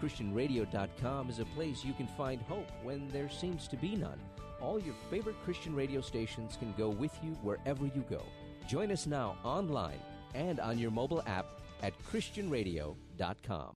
ChristianRadio.com 0.00 1.28
is 1.28 1.40
a 1.40 1.44
place 1.44 1.84
you 1.84 1.92
can 1.92 2.06
find 2.06 2.40
hope 2.42 2.70
when 2.82 3.08
there 3.08 3.28
seems 3.28 3.68
to 3.68 3.76
be 3.76 3.96
none. 3.96 4.18
All 4.60 4.80
your 4.80 4.94
favorite 5.10 5.36
Christian 5.44 5.74
radio 5.74 6.00
stations 6.00 6.56
can 6.56 6.74
go 6.76 6.88
with 6.88 7.12
you 7.22 7.32
wherever 7.42 7.84
you 7.84 8.04
go. 8.08 8.22
Join 8.66 8.90
us 8.90 9.06
now 9.06 9.36
online 9.44 10.00
and 10.34 10.60
on 10.60 10.78
your 10.78 10.90
mobile 10.90 11.22
app 11.26 11.46
at 11.82 11.92
ChristianRadio.com. 12.04 13.72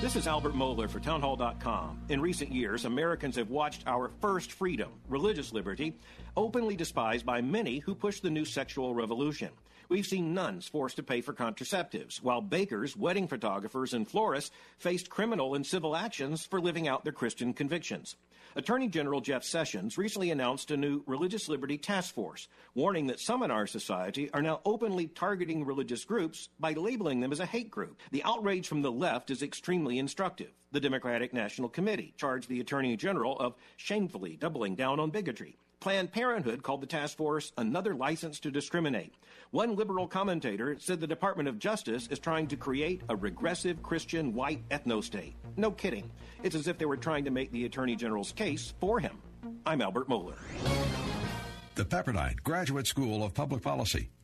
This 0.00 0.16
is 0.16 0.26
Albert 0.26 0.54
Mohler 0.54 0.88
for 0.88 0.98
Townhall.com. 0.98 2.00
In 2.08 2.22
recent 2.22 2.50
years, 2.50 2.86
Americans 2.86 3.36
have 3.36 3.50
watched 3.50 3.86
our 3.86 4.10
first 4.22 4.52
freedom, 4.52 4.88
religious 5.10 5.52
liberty, 5.52 5.94
openly 6.38 6.74
despised 6.74 7.26
by 7.26 7.42
many 7.42 7.80
who 7.80 7.94
push 7.94 8.20
the 8.20 8.30
new 8.30 8.46
sexual 8.46 8.94
revolution. 8.94 9.50
We've 9.90 10.06
seen 10.06 10.34
nuns 10.34 10.68
forced 10.68 10.96
to 10.96 11.02
pay 11.02 11.20
for 11.20 11.34
contraceptives, 11.34 12.22
while 12.22 12.40
bakers, 12.40 12.96
wedding 12.96 13.26
photographers, 13.26 13.92
and 13.92 14.08
florists 14.08 14.52
faced 14.78 15.10
criminal 15.10 15.56
and 15.56 15.66
civil 15.66 15.96
actions 15.96 16.46
for 16.46 16.60
living 16.60 16.86
out 16.86 17.02
their 17.02 17.12
Christian 17.12 17.52
convictions. 17.52 18.14
Attorney 18.54 18.86
General 18.86 19.20
Jeff 19.20 19.42
Sessions 19.42 19.98
recently 19.98 20.30
announced 20.30 20.70
a 20.70 20.76
new 20.76 21.02
religious 21.08 21.48
liberty 21.48 21.76
task 21.76 22.14
force, 22.14 22.46
warning 22.76 23.08
that 23.08 23.18
some 23.18 23.42
in 23.42 23.50
our 23.50 23.66
society 23.66 24.30
are 24.32 24.42
now 24.42 24.60
openly 24.64 25.08
targeting 25.08 25.66
religious 25.66 26.04
groups 26.04 26.50
by 26.60 26.72
labeling 26.72 27.18
them 27.18 27.32
as 27.32 27.40
a 27.40 27.46
hate 27.46 27.72
group. 27.72 27.98
The 28.12 28.22
outrage 28.22 28.68
from 28.68 28.82
the 28.82 28.92
left 28.92 29.28
is 29.28 29.42
extremely 29.42 29.98
instructive. 29.98 30.52
The 30.70 30.78
Democratic 30.78 31.34
National 31.34 31.68
Committee 31.68 32.14
charged 32.16 32.48
the 32.48 32.60
Attorney 32.60 32.96
General 32.96 33.36
of 33.40 33.56
shamefully 33.76 34.36
doubling 34.36 34.76
down 34.76 35.00
on 35.00 35.10
bigotry. 35.10 35.56
Planned 35.80 36.12
Parenthood 36.12 36.62
called 36.62 36.82
the 36.82 36.86
task 36.86 37.16
force 37.16 37.52
another 37.56 37.94
license 37.94 38.38
to 38.40 38.50
discriminate. 38.50 39.14
One 39.52 39.74
liberal 39.74 40.06
commentator 40.06 40.76
said 40.78 41.00
the 41.00 41.08
Department 41.08 41.48
of 41.48 41.58
Justice 41.58 42.06
is 42.06 42.20
trying 42.20 42.46
to 42.48 42.56
create 42.56 43.02
a 43.08 43.16
regressive 43.16 43.82
Christian 43.82 44.32
white 44.32 44.68
ethno 44.68 45.02
state. 45.02 45.34
No 45.56 45.72
kidding. 45.72 46.08
It's 46.44 46.54
as 46.54 46.68
if 46.68 46.78
they 46.78 46.84
were 46.84 46.96
trying 46.96 47.24
to 47.24 47.32
make 47.32 47.50
the 47.50 47.64
Attorney 47.64 47.96
General's 47.96 48.30
case 48.30 48.74
for 48.78 49.00
him. 49.00 49.20
I'm 49.66 49.82
Albert 49.82 50.08
Mohler. 50.08 50.36
The 51.74 51.84
Pepperdine 51.84 52.40
Graduate 52.44 52.86
School 52.86 53.24
of 53.24 53.34
Public 53.34 53.60
Policy. 53.60 54.10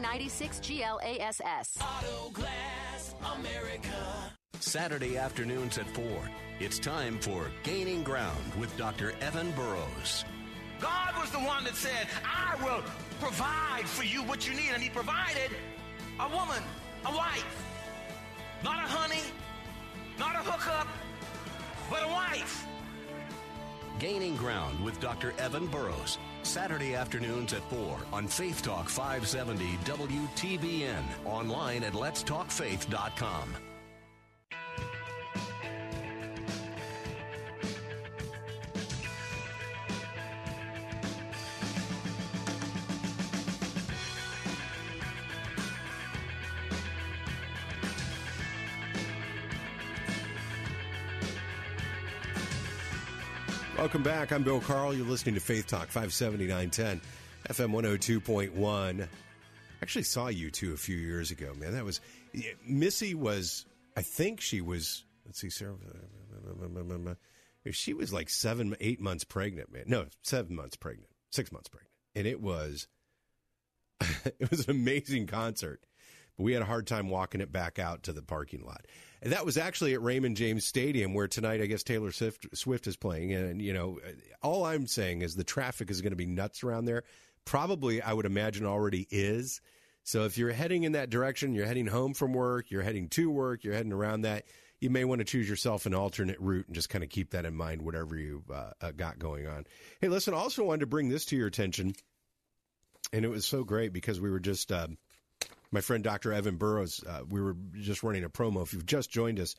96 0.00 0.60
GLASS. 0.60 1.78
Auto 1.80 2.30
Glass 2.32 3.14
America. 3.34 4.32
Saturday 4.60 5.16
afternoons 5.16 5.78
at 5.78 5.86
4. 5.88 6.04
It's 6.58 6.78
time 6.78 7.18
for 7.18 7.50
Gaining 7.62 8.02
Ground 8.02 8.54
with 8.58 8.74
Dr. 8.76 9.12
Evan 9.20 9.50
Burrows. 9.52 10.24
God 10.80 11.14
was 11.18 11.30
the 11.30 11.38
one 11.38 11.64
that 11.64 11.74
said, 11.74 12.08
I 12.24 12.56
will 12.62 12.82
provide 13.20 13.86
for 13.86 14.04
you 14.04 14.22
what 14.22 14.46
you 14.46 14.54
need. 14.54 14.70
And 14.72 14.82
He 14.82 14.90
provided 14.90 15.50
a 16.20 16.28
woman, 16.28 16.62
a 17.04 17.10
wife. 17.10 17.64
Not 18.64 18.78
a 18.78 18.88
honey, 18.88 19.22
not 20.18 20.34
a 20.34 20.38
hookup, 20.38 20.88
but 21.90 22.02
a 22.02 22.08
wife. 22.08 22.66
Gaining 23.98 24.36
Ground 24.36 24.82
with 24.84 24.98
Dr. 25.00 25.32
Evan 25.38 25.66
Burrows. 25.66 26.18
Saturday 26.46 26.94
afternoons 26.94 27.52
at 27.52 27.68
4 27.70 27.98
on 28.12 28.26
Faith 28.26 28.62
Talk 28.62 28.88
570 28.88 29.78
WTBN. 29.84 31.02
Online 31.24 31.84
at 31.84 31.92
letstalkfaith.com. 31.92 33.65
Welcome 53.76 54.02
back. 54.02 54.32
I'm 54.32 54.42
Bill 54.42 54.60
Carl. 54.60 54.94
You're 54.94 55.06
listening 55.06 55.34
to 55.34 55.40
Faith 55.40 55.66
Talk 55.66 55.88
57910 55.88 56.98
FM 57.50 57.72
102.1. 57.72 59.06
Actually 59.82 60.02
saw 60.02 60.28
U2 60.28 60.72
a 60.72 60.76
few 60.78 60.96
years 60.96 61.30
ago, 61.30 61.52
man. 61.58 61.74
That 61.74 61.84
was 61.84 62.00
Missy 62.66 63.14
was 63.14 63.66
I 63.94 64.00
think 64.00 64.40
she 64.40 64.62
was 64.62 65.04
let's 65.26 65.40
see 65.40 65.50
Sarah 65.50 65.74
she 67.72 67.92
was 67.92 68.14
like 68.14 68.30
7 68.30 68.74
8 68.80 69.00
months 69.00 69.24
pregnant, 69.24 69.70
man. 69.70 69.84
No, 69.86 70.06
7 70.22 70.56
months 70.56 70.76
pregnant. 70.76 71.10
6 71.32 71.52
months 71.52 71.68
pregnant. 71.68 71.92
And 72.14 72.26
it 72.26 72.40
was 72.40 72.88
it 74.00 74.50
was 74.50 74.64
an 74.64 74.70
amazing 74.70 75.26
concert. 75.26 75.84
But 76.36 76.44
we 76.44 76.52
had 76.52 76.62
a 76.62 76.66
hard 76.66 76.86
time 76.86 77.08
walking 77.08 77.40
it 77.40 77.52
back 77.52 77.78
out 77.78 78.04
to 78.04 78.12
the 78.12 78.22
parking 78.22 78.64
lot. 78.64 78.86
And 79.22 79.32
that 79.32 79.46
was 79.46 79.56
actually 79.56 79.94
at 79.94 80.02
Raymond 80.02 80.36
James 80.36 80.64
Stadium, 80.64 81.14
where 81.14 81.28
tonight 81.28 81.60
I 81.60 81.66
guess 81.66 81.82
Taylor 81.82 82.12
Swift, 82.12 82.46
Swift 82.54 82.86
is 82.86 82.96
playing. 82.96 83.32
And 83.32 83.62
you 83.62 83.72
know, 83.72 83.98
all 84.42 84.64
I'm 84.64 84.86
saying 84.86 85.22
is 85.22 85.34
the 85.34 85.44
traffic 85.44 85.90
is 85.90 86.02
going 86.02 86.12
to 86.12 86.16
be 86.16 86.26
nuts 86.26 86.62
around 86.62 86.84
there. 86.84 87.04
Probably, 87.44 88.02
I 88.02 88.12
would 88.12 88.26
imagine, 88.26 88.66
already 88.66 89.06
is. 89.10 89.60
So 90.04 90.24
if 90.24 90.38
you're 90.38 90.52
heading 90.52 90.84
in 90.84 90.92
that 90.92 91.10
direction, 91.10 91.54
you're 91.54 91.66
heading 91.66 91.86
home 91.86 92.14
from 92.14 92.32
work, 92.32 92.70
you're 92.70 92.82
heading 92.82 93.08
to 93.10 93.30
work, 93.30 93.64
you're 93.64 93.74
heading 93.74 93.92
around 93.92 94.22
that. 94.22 94.44
You 94.78 94.90
may 94.90 95.04
want 95.04 95.20
to 95.20 95.24
choose 95.24 95.48
yourself 95.48 95.86
an 95.86 95.94
alternate 95.94 96.38
route 96.38 96.66
and 96.66 96.74
just 96.74 96.90
kind 96.90 97.02
of 97.02 97.08
keep 97.08 97.30
that 97.30 97.46
in 97.46 97.56
mind, 97.56 97.82
whatever 97.82 98.16
you've 98.16 98.48
uh, 98.50 98.72
uh, 98.80 98.92
got 98.92 99.18
going 99.18 99.46
on. 99.46 99.64
Hey, 100.00 100.08
listen, 100.08 100.34
I 100.34 100.36
also 100.36 100.64
wanted 100.64 100.80
to 100.80 100.86
bring 100.86 101.08
this 101.08 101.24
to 101.26 101.36
your 101.36 101.46
attention, 101.46 101.94
and 103.12 103.24
it 103.24 103.28
was 103.28 103.46
so 103.46 103.64
great 103.64 103.92
because 103.92 104.20
we 104.20 104.30
were 104.30 104.40
just. 104.40 104.70
Uh, 104.70 104.88
my 105.70 105.80
friend 105.80 106.02
Dr. 106.02 106.32
Evan 106.32 106.56
Burrows, 106.56 107.02
uh, 107.06 107.22
we 107.28 107.40
were 107.40 107.56
just 107.74 108.02
running 108.02 108.24
a 108.24 108.28
promo. 108.28 108.62
If 108.62 108.72
you've 108.72 108.86
just 108.86 109.10
joined 109.10 109.40
us, 109.40 109.54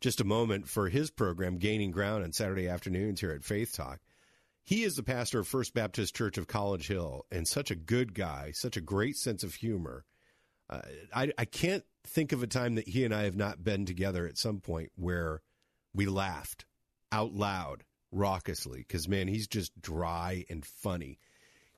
just 0.00 0.20
a 0.20 0.24
moment 0.24 0.68
for 0.68 0.88
his 0.88 1.10
program, 1.10 1.58
Gaining 1.58 1.90
Ground, 1.90 2.24
on 2.24 2.32
Saturday 2.32 2.68
afternoons 2.68 3.20
here 3.20 3.32
at 3.32 3.44
Faith 3.44 3.74
Talk. 3.74 4.00
He 4.64 4.84
is 4.84 4.96
the 4.96 5.02
pastor 5.02 5.40
of 5.40 5.48
First 5.48 5.74
Baptist 5.74 6.14
Church 6.14 6.38
of 6.38 6.46
College 6.46 6.86
Hill 6.86 7.24
and 7.32 7.48
such 7.48 7.70
a 7.70 7.76
good 7.76 8.14
guy, 8.14 8.52
such 8.52 8.76
a 8.76 8.82
great 8.82 9.16
sense 9.16 9.42
of 9.42 9.54
humor. 9.54 10.04
Uh, 10.70 10.82
I, 11.14 11.32
I 11.38 11.46
can't 11.46 11.84
think 12.06 12.32
of 12.32 12.42
a 12.42 12.46
time 12.46 12.74
that 12.74 12.86
he 12.86 13.04
and 13.04 13.14
I 13.14 13.22
have 13.22 13.36
not 13.36 13.64
been 13.64 13.86
together 13.86 14.26
at 14.26 14.36
some 14.36 14.60
point 14.60 14.92
where 14.94 15.40
we 15.94 16.06
laughed 16.06 16.66
out 17.10 17.32
loud, 17.32 17.84
raucously, 18.12 18.80
because, 18.80 19.08
man, 19.08 19.26
he's 19.26 19.48
just 19.48 19.80
dry 19.80 20.44
and 20.50 20.64
funny 20.64 21.18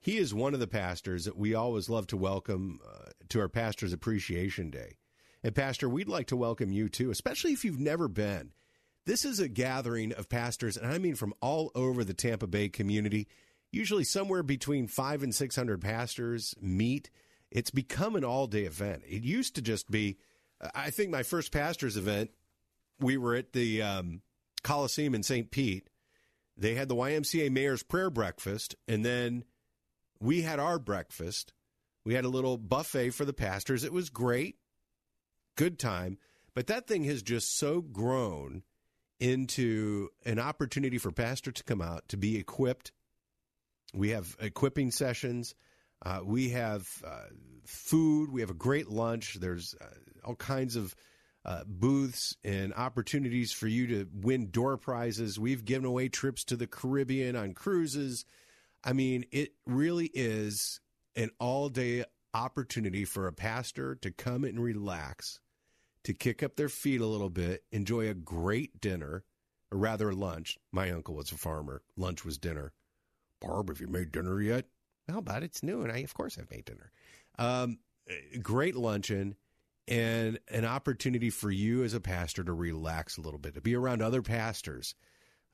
he 0.01 0.17
is 0.17 0.33
one 0.33 0.55
of 0.55 0.61
the 0.61 0.67
pastors 0.67 1.27
that 1.27 1.37
we 1.37 1.55
always 1.55 1.91
love 1.91 2.07
to 2.09 2.17
welcome 2.17 2.81
uh, 2.87 3.11
to 3.29 3.41
our 3.41 3.49
Pastor's 3.49 3.93
Appreciation 3.93 4.71
Day. 4.71 4.97
And, 5.43 5.55
Pastor, 5.55 5.89
we'd 5.89 6.09
like 6.09 6.27
to 6.29 6.37
welcome 6.37 6.73
you 6.73 6.89
too, 6.89 7.11
especially 7.11 7.53
if 7.53 7.65
you've 7.65 7.79
never 7.79 8.09
been. 8.09 8.53
This 9.07 9.25
is 9.25 9.41
a 9.41 9.49
gathering 9.49 10.13
of 10.13 10.29
pastors, 10.29 10.77
and 10.77 10.91
I 10.91 10.99
mean 10.99 11.15
from 11.15 11.35
all 11.41 11.71
over 11.75 12.05
the 12.05 12.15
Tampa 12.15 12.47
Bay 12.47 12.69
community. 12.69 13.29
Usually, 13.73 14.05
somewhere 14.05 14.43
between 14.43 14.89
five 14.89 15.23
and 15.23 15.35
600 15.35 15.81
pastors 15.81 16.55
meet. 16.61 17.11
It's 17.51 17.71
become 17.71 18.15
an 18.15 18.25
all 18.25 18.47
day 18.47 18.65
event. 18.65 19.03
It 19.09 19.25
used 19.25 19.55
to 19.57 19.63
just 19.63 19.91
be, 19.91 20.19
I 20.75 20.91
think 20.91 21.11
my 21.11 21.23
first 21.23 21.53
pastors 21.53 21.97
event, 21.97 22.31
we 23.01 23.17
were 23.17 23.35
at 23.35 23.53
the 23.53 23.83
um, 23.83 24.23
Coliseum 24.63 25.15
in 25.15 25.23
St. 25.23 25.51
Pete. 25.51 25.89
They 26.57 26.75
had 26.75 26.89
the 26.89 26.95
YMCA 26.95 27.51
Mayor's 27.51 27.83
Prayer 27.83 28.11
Breakfast, 28.11 28.77
and 28.87 29.05
then 29.05 29.45
we 30.21 30.43
had 30.43 30.59
our 30.59 30.79
breakfast. 30.79 31.53
We 32.05 32.15
had 32.15 32.25
a 32.25 32.29
little 32.29 32.57
buffet 32.57 33.11
for 33.11 33.25
the 33.25 33.33
pastors. 33.33 33.85
It 33.85 33.93
was 33.93 34.11
great, 34.11 34.57
good 35.57 35.79
time. 35.79 36.19
But 36.55 36.67
that 36.69 36.87
thing 36.87 37.05
has 37.05 37.23
just 37.23 37.57
so 37.57 37.81
grown 37.81 38.63
into 39.19 40.09
an 40.25 40.39
opportunity 40.39 40.99
for 40.99 41.13
pastor 41.13 41.53
to 41.53 41.65
come 41.65 41.83
out 41.83 42.09
to 42.09 42.17
be 42.17 42.37
equipped. 42.37 42.93
We 43.95 44.11
have 44.11 44.37
equipping 44.41 44.91
sessions. 44.91 45.55
Uh, 46.05 46.21
we 46.25 46.51
have 46.51 46.89
uh, 47.07 47.27
food. 47.67 48.33
We 48.33 48.41
have 48.41 48.51
a 48.51 48.55
great 48.55 48.89
lunch. 48.89 49.35
There's 49.35 49.75
uh, 49.81 49.85
all 50.25 50.37
kinds 50.37 50.77
of 50.77 50.95
uh, 51.45 51.65
booths 51.67 52.37
and 52.45 52.73
opportunities 52.75 53.53
for 53.53 53.67
you 53.67 53.87
to 53.89 54.09
win 54.13 54.51
door 54.51 54.77
prizes. 54.77 55.39
We've 55.39 55.65
given 55.65 55.87
away 55.87 56.09
trips 56.09 56.45
to 56.45 56.57
the 56.57 56.67
Caribbean 56.67 57.37
on 57.37 57.55
cruises. 57.55 58.25
I 58.83 58.93
mean, 58.93 59.25
it 59.31 59.53
really 59.67 60.11
is 60.15 60.81
an 61.17 61.31
all 61.39 61.69
day 61.69 62.05
opportunity 62.33 63.05
for 63.05 63.27
a 63.27 63.33
pastor 63.33 63.97
to 63.97 64.11
come 64.11 64.45
and 64.45 64.63
relax, 64.63 65.41
to 66.05 66.15
kick 66.15 66.43
up 66.43 66.57
their 66.57 66.69
feet 66.69 67.01
a 67.01 67.07
little 67.07 67.31
bit, 67.31 67.65
enjoy 67.73 68.09
a 68.09 68.15
great 68.15 68.81
dinner, 68.81 69.25
or 69.71 69.79
rather 69.79 70.13
lunch. 70.13 70.59
My 70.73 70.91
uncle 70.91 71.15
was 71.15 71.33
a 71.33 71.37
farmer. 71.37 71.83
Lunch 71.97 72.25
was 72.25 72.39
dinner. 72.39 72.73
Barb, 73.41 73.69
have 73.69 73.81
you 73.81 73.89
made 73.89 74.13
dinner 74.13 74.41
yet? 74.41 74.67
How 75.09 75.19
about 75.19 75.43
it's 75.43 75.63
noon? 75.63 75.91
I 75.91 75.99
of 75.99 76.15
course 76.15 76.39
I've 76.39 76.51
made 76.51 76.65
dinner. 76.65 76.93
Um, 77.39 77.79
great 78.43 78.77
luncheon 78.77 79.37
and 79.89 80.39
an 80.49 80.65
opportunity 80.65 81.31
for 81.31 81.51
you 81.51 81.83
as 81.83 81.95
a 81.95 82.01
pastor 82.01 82.45
to 82.45 82.53
relax 82.53 83.17
a 83.17 83.21
little 83.21 83.39
bit, 83.39 83.55
to 83.55 83.61
be 83.61 83.75
around 83.75 84.03
other 84.03 84.23
pastors, 84.23 84.95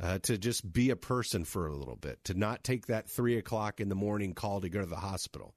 uh, 0.02 0.18
to 0.20 0.38
just 0.38 0.70
be 0.70 0.90
a 0.90 0.96
person 0.96 1.44
for 1.44 1.66
a 1.66 1.76
little 1.76 1.96
bit, 1.96 2.22
to 2.24 2.34
not 2.34 2.64
take 2.64 2.86
that 2.86 3.08
three 3.08 3.38
o'clock 3.38 3.80
in 3.80 3.88
the 3.88 3.94
morning 3.94 4.34
call 4.34 4.60
to 4.60 4.68
go 4.68 4.80
to 4.80 4.86
the 4.86 4.96
hospital. 4.96 5.54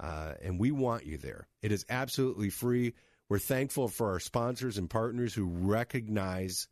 Uh, 0.00 0.32
and 0.42 0.58
we 0.58 0.70
want 0.70 1.04
you 1.04 1.18
there. 1.18 1.46
It 1.60 1.72
is 1.72 1.84
absolutely 1.88 2.50
free. 2.50 2.94
We're 3.28 3.38
thankful 3.38 3.88
for 3.88 4.10
our 4.10 4.20
sponsors 4.20 4.78
and 4.78 4.88
partners 4.88 5.34
who 5.34 5.46
recognize 5.46 6.68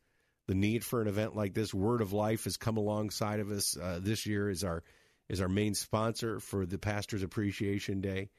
the 0.47 0.55
need 0.55 0.85
for 0.85 1.01
an 1.01 1.09
event 1.09 1.37
like 1.37 1.55
this. 1.55 1.73
Word 1.75 2.01
of 2.01 2.13
Life 2.13 2.45
has 2.45 2.57
come 2.57 2.77
alongside 2.77 3.41
of 3.41 3.51
us 3.51 3.77
uh, 3.77 4.01
this 4.03 4.27
year 4.27 4.49
as 4.49 4.65
our 4.65 4.83
is 5.29 5.41
our 5.41 5.49
main 5.49 5.75
sponsor 5.75 6.41
for 6.41 6.67
the 6.67 6.77
Pastors 6.77 7.23
Appreciation 7.23 8.01
Day. 8.01 8.31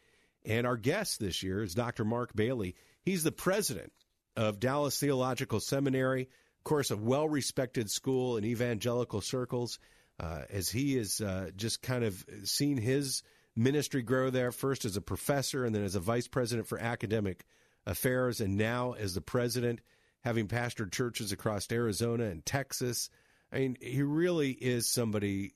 And 0.46 0.68
our 0.68 0.76
guest 0.76 1.22
this 1.22 1.42
year 1.42 1.64
is 1.64 1.74
Dr. 1.74 2.04
Mark 2.04 2.36
Bailey. 2.36 2.76
He's 3.02 3.24
the 3.24 3.32
president 3.32 3.94
of 4.36 4.60
Dallas 4.60 5.00
Theological 5.00 5.62
Seminary, 5.62 6.28
of 6.62 6.66
course, 6.66 6.92
a 6.92 6.96
well 6.96 7.28
respected 7.28 7.90
school 7.90 8.38
in 8.38 8.46
evangelical 8.46 9.20
circles. 9.20 9.80
Uh, 10.20 10.44
as 10.52 10.70
he 10.70 10.96
has 10.98 11.20
uh, 11.20 11.50
just 11.56 11.82
kind 11.82 12.04
of 12.04 12.24
seen 12.44 12.78
his 12.78 13.24
ministry 13.56 14.04
grow 14.04 14.30
there, 14.30 14.52
first 14.52 14.86
as 14.86 14.96
a 14.96 15.02
professor 15.02 15.66
and 15.66 15.74
then 15.74 15.84
as 15.84 15.96
a 15.96 16.00
vice 16.00 16.28
president 16.28 16.68
for 16.68 16.78
academic 16.78 17.44
affairs, 17.88 18.40
and 18.42 18.58
now 18.58 18.92
as 18.94 19.16
the 19.16 19.22
president, 19.22 19.82
having 20.24 20.48
pastored 20.48 20.92
churches 20.92 21.32
across 21.32 21.66
Arizona 21.72 22.26
and 22.26 22.46
Texas. 22.46 23.10
I 23.52 23.58
mean, 23.58 23.78
he 23.82 24.04
really 24.04 24.52
is 24.52 24.88
somebody 24.88 25.56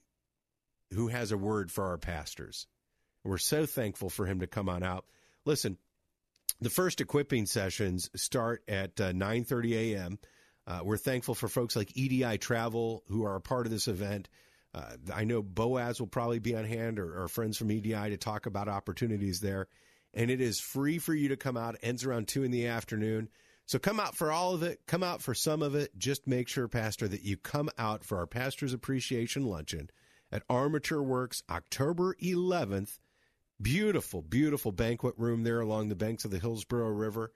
who 0.91 1.09
has 1.09 1.31
a 1.31 1.37
word 1.37 1.71
for 1.71 1.83
our 1.83 1.99
pastors. 1.99 2.65
We're 3.23 3.37
so 3.37 3.67
thankful 3.67 4.09
for 4.09 4.25
him 4.25 4.39
to 4.39 4.47
come 4.47 4.69
on 4.69 4.81
out. 4.81 5.05
Listen, 5.45 5.77
the 6.59 6.71
first 6.71 6.99
equipping 6.99 7.45
sessions 7.45 8.09
start 8.15 8.63
at 8.67 8.99
uh, 8.99 9.11
9:30 9.11 9.93
a.m. 9.93 10.17
Uh, 10.67 10.79
we're 10.83 10.97
thankful 10.97 11.35
for 11.35 11.47
folks 11.47 11.75
like 11.75 11.95
EDI 11.95 12.37
Travel 12.37 13.03
who 13.07 13.25
are 13.25 13.35
a 13.35 13.41
part 13.41 13.65
of 13.65 13.71
this 13.71 13.87
event. 13.87 14.29
Uh, 14.73 14.97
I 15.13 15.23
know 15.23 15.41
Boaz 15.41 15.99
will 15.99 16.07
probably 16.07 16.39
be 16.39 16.55
on 16.55 16.65
hand 16.65 16.99
or, 16.99 17.23
or, 17.23 17.27
friends 17.27 17.57
from 17.57 17.71
EDI 17.71 18.09
to 18.09 18.17
talk 18.17 18.45
about 18.45 18.67
opportunities 18.67 19.39
there. 19.39 19.67
And 20.13 20.29
it 20.29 20.41
is 20.41 20.59
free 20.59 20.97
for 20.97 21.13
you 21.13 21.29
to 21.29 21.37
come 21.37 21.55
out. 21.55 21.77
Ends 21.81 22.03
around 22.03 22.27
2 22.27 22.43
in 22.43 22.51
the 22.51 22.67
afternoon. 22.67 23.29
So 23.67 23.79
come 23.79 23.99
out 23.99 24.17
for 24.17 24.31
all 24.31 24.53
of 24.53 24.63
it. 24.63 24.81
Come 24.85 25.03
out 25.03 25.21
for 25.21 25.33
some 25.33 25.61
of 25.61 25.75
it. 25.75 25.97
Just 25.97 26.27
make 26.27 26.49
sure, 26.49 26.67
Pastor, 26.67 27.07
that 27.07 27.23
you 27.23 27.37
come 27.37 27.69
out 27.77 28.03
for 28.03 28.17
our 28.17 28.27
Pastor's 28.27 28.73
Appreciation 28.73 29.45
Luncheon 29.45 29.89
at 30.31 30.43
Armature 30.49 31.01
Works 31.01 31.41
October 31.49 32.15
11th 32.21 32.97
Beautiful, 33.61 34.21
beautiful 34.21 34.73
banquet 34.73 35.15
room 35.17 35.43
there 35.43 35.61
along 35.61 35.87
the 35.87 35.95
banks 35.95 36.25
of 36.25 36.31
the 36.31 36.39
Hillsborough 36.39 36.89
River. 36.89 37.31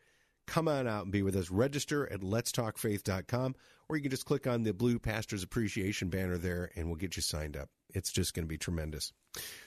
Come 0.49 0.67
on 0.67 0.87
out 0.87 1.03
and 1.03 1.11
be 1.11 1.21
with 1.21 1.35
us. 1.35 1.51
Register 1.51 2.11
at 2.11 2.21
letstalkfaith.com, 2.21 3.55
or 3.87 3.95
you 3.95 4.01
can 4.01 4.11
just 4.11 4.25
click 4.25 4.47
on 4.47 4.63
the 4.63 4.73
blue 4.73 4.97
Pastor's 4.97 5.43
Appreciation 5.43 6.09
banner 6.09 6.37
there 6.37 6.71
and 6.75 6.87
we'll 6.87 6.95
get 6.95 7.15
you 7.15 7.21
signed 7.21 7.55
up. 7.55 7.69
It's 7.93 8.11
just 8.11 8.33
going 8.33 8.45
to 8.45 8.49
be 8.49 8.57
tremendous. 8.57 9.13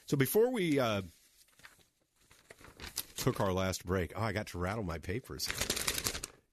So 0.06 0.16
before 0.16 0.50
we 0.50 0.80
uh, 0.80 1.02
took 3.16 3.40
our 3.40 3.52
last 3.52 3.86
break, 3.86 4.12
oh, 4.16 4.22
I 4.22 4.32
got 4.32 4.48
to 4.48 4.59
rattle 4.59 4.84
my 4.84 4.98
papers. 4.98 5.48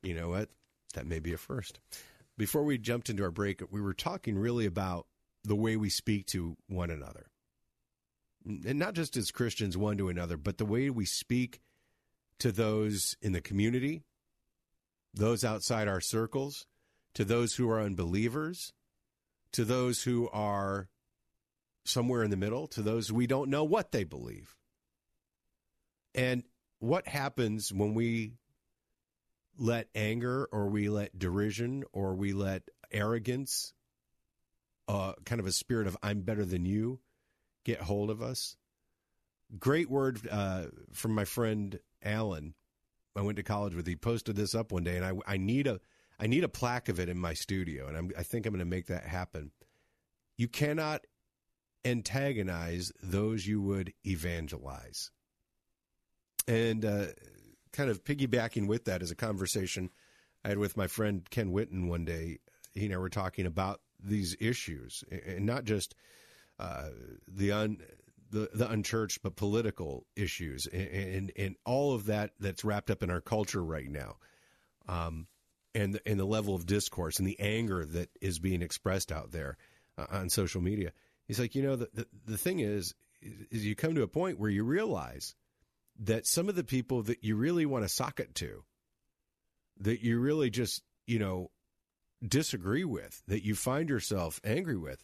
You 0.03 0.13
know 0.13 0.29
what? 0.29 0.49
That 0.93 1.07
may 1.07 1.19
be 1.19 1.33
a 1.33 1.37
first. 1.37 1.79
Before 2.37 2.63
we 2.63 2.77
jumped 2.77 3.09
into 3.09 3.23
our 3.23 3.31
break, 3.31 3.61
we 3.71 3.81
were 3.81 3.93
talking 3.93 4.37
really 4.37 4.65
about 4.65 5.07
the 5.43 5.55
way 5.55 5.75
we 5.75 5.89
speak 5.89 6.27
to 6.27 6.55
one 6.67 6.91
another 6.91 7.25
and 8.45 8.79
not 8.79 8.93
just 8.93 9.17
as 9.17 9.31
Christians 9.31 9.77
one 9.77 9.97
to 9.97 10.09
another, 10.09 10.37
but 10.37 10.57
the 10.57 10.65
way 10.65 10.89
we 10.89 11.05
speak 11.05 11.59
to 12.39 12.51
those 12.51 13.15
in 13.21 13.33
the 13.33 13.41
community, 13.41 14.03
those 15.13 15.43
outside 15.43 15.87
our 15.87 16.01
circles, 16.01 16.65
to 17.13 17.25
those 17.25 17.55
who 17.55 17.69
are 17.69 17.81
unbelievers, 17.81 18.73
to 19.53 19.65
those 19.65 20.03
who 20.03 20.29
are 20.29 20.89
somewhere 21.85 22.23
in 22.23 22.29
the 22.29 22.37
middle, 22.37 22.67
to 22.67 22.81
those 22.81 23.11
we 23.11 23.27
don't 23.27 23.49
know 23.49 23.63
what 23.63 23.91
they 23.91 24.03
believe. 24.03 24.55
And 26.13 26.43
what 26.79 27.07
happens 27.07 27.73
when 27.73 27.93
we 27.93 28.33
let 29.57 29.87
anger 29.93 30.47
or 30.51 30.69
we 30.69 30.89
let 30.89 31.17
derision 31.17 31.83
or 31.91 32.15
we 32.15 32.33
let 32.33 32.63
arrogance, 32.91 33.73
uh, 34.87 35.13
kind 35.25 35.41
of 35.41 35.47
a 35.47 35.51
spirit 35.51 35.87
of 35.87 35.97
I'm 36.01 36.21
better 36.21 36.45
than 36.45 36.65
you, 36.65 36.99
get 37.65 37.81
hold 37.81 38.09
of 38.09 38.21
us. 38.21 38.55
Great 39.57 39.89
word 39.89 40.27
uh, 40.29 40.65
from 40.93 41.13
my 41.13 41.25
friend 41.25 41.79
Alan. 42.03 42.53
I 43.19 43.21
went 43.21 43.35
to 43.35 43.43
college 43.43 43.75
with. 43.75 43.85
He 43.85 43.97
posted 43.97 44.37
this 44.37 44.55
up 44.55 44.71
one 44.71 44.85
day, 44.85 44.95
and 44.95 45.05
I, 45.05 45.11
I 45.27 45.37
need 45.37 45.67
a 45.67 45.81
I 46.19 46.27
need 46.27 46.43
a 46.43 46.49
plaque 46.49 46.89
of 46.89 46.99
it 46.99 47.09
in 47.09 47.17
my 47.17 47.33
studio, 47.33 47.87
and 47.87 47.97
I'm, 47.97 48.11
I 48.17 48.23
think 48.23 48.45
I'm 48.45 48.53
going 48.53 48.59
to 48.59 48.65
make 48.65 48.87
that 48.87 49.05
happen. 49.05 49.51
You 50.37 50.47
cannot 50.47 51.05
antagonize 51.85 52.91
those 53.01 53.45
you 53.45 53.61
would 53.61 53.93
evangelize. 54.05 55.11
And 56.47 56.83
uh, 56.83 57.05
kind 57.71 57.89
of 57.89 58.03
piggybacking 58.03 58.67
with 58.67 58.85
that 58.85 59.01
is 59.01 59.11
a 59.11 59.15
conversation 59.15 59.89
I 60.43 60.49
had 60.49 60.57
with 60.57 60.75
my 60.75 60.87
friend 60.87 61.29
Ken 61.29 61.51
Whitten 61.51 61.87
one 61.87 62.05
day. 62.05 62.39
He 62.73 62.85
and 62.85 62.93
I 62.93 62.97
were 62.97 63.09
talking 63.09 63.45
about 63.45 63.81
these 64.01 64.35
issues, 64.39 65.03
and 65.11 65.45
not 65.45 65.65
just 65.65 65.93
uh, 66.57 66.89
the 67.27 67.51
un 67.51 67.79
the, 68.31 68.49
the 68.53 68.69
unchurched 68.69 69.21
but 69.21 69.35
political 69.35 70.05
issues 70.15 70.67
and, 70.67 70.87
and, 70.87 71.31
and 71.35 71.55
all 71.65 71.93
of 71.93 72.05
that 72.05 72.31
that's 72.39 72.63
wrapped 72.63 72.91
up 72.91 73.03
in 73.03 73.09
our 73.09 73.21
culture 73.21 73.63
right 73.63 73.89
now, 73.89 74.17
um, 74.87 75.27
and 75.75 75.99
and 76.05 76.19
the 76.19 76.25
level 76.25 76.55
of 76.55 76.65
discourse 76.65 77.19
and 77.19 77.27
the 77.27 77.39
anger 77.39 77.85
that 77.85 78.09
is 78.21 78.39
being 78.39 78.61
expressed 78.61 79.11
out 79.11 79.31
there 79.31 79.57
uh, 79.97 80.05
on 80.11 80.29
social 80.29 80.61
media. 80.61 80.91
He's 81.27 81.39
like, 81.39 81.55
you 81.55 81.61
know, 81.61 81.75
the, 81.75 81.89
the 81.93 82.07
the 82.25 82.37
thing 82.37 82.59
is, 82.59 82.95
is 83.21 83.65
you 83.65 83.75
come 83.75 83.95
to 83.95 84.03
a 84.03 84.07
point 84.07 84.39
where 84.39 84.49
you 84.49 84.63
realize 84.63 85.35
that 85.99 86.25
some 86.25 86.49
of 86.49 86.55
the 86.55 86.63
people 86.63 87.03
that 87.03 87.23
you 87.23 87.35
really 87.35 87.65
want 87.65 87.83
to 87.83 87.89
sock 87.89 88.19
it 88.19 88.33
to, 88.35 88.63
that 89.79 90.01
you 90.01 90.19
really 90.19 90.49
just 90.49 90.81
you 91.05 91.19
know 91.19 91.51
disagree 92.27 92.85
with, 92.85 93.21
that 93.27 93.45
you 93.45 93.55
find 93.55 93.89
yourself 93.89 94.39
angry 94.43 94.77
with, 94.77 95.03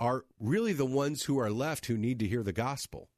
are 0.00 0.24
really 0.40 0.72
the 0.72 0.86
ones 0.86 1.24
who 1.24 1.38
are 1.38 1.50
left 1.50 1.86
who 1.86 1.96
need 1.96 2.18
to 2.18 2.26
hear 2.26 2.42
the 2.42 2.52
gospel. 2.52 3.10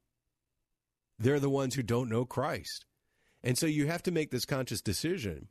They're 1.17 1.39
the 1.39 1.49
ones 1.49 1.73
who 1.73 1.81
don't 1.81 2.09
know 2.09 2.25
Christ. 2.25 2.85
And 3.41 3.57
so 3.57 3.65
you 3.65 3.87
have 3.87 4.03
to 4.03 4.11
make 4.11 4.29
this 4.29 4.45
conscious 4.45 4.81
decision. 4.81 5.47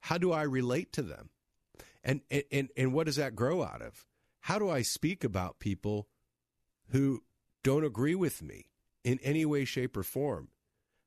How 0.00 0.18
do 0.18 0.30
I 0.30 0.42
relate 0.42 0.92
to 0.92 1.02
them? 1.02 1.30
And, 2.04 2.20
and, 2.52 2.68
and 2.76 2.92
what 2.92 3.06
does 3.06 3.16
that 3.16 3.34
grow 3.34 3.62
out 3.62 3.82
of? 3.82 4.06
How 4.42 4.58
do 4.58 4.70
I 4.70 4.82
speak 4.82 5.24
about 5.24 5.58
people 5.58 6.06
who 6.90 7.22
don't 7.64 7.84
agree 7.84 8.14
with 8.14 8.42
me 8.42 8.66
in 9.02 9.18
any 9.22 9.44
way, 9.44 9.64
shape, 9.64 9.96
or 9.96 10.02
form? 10.02 10.48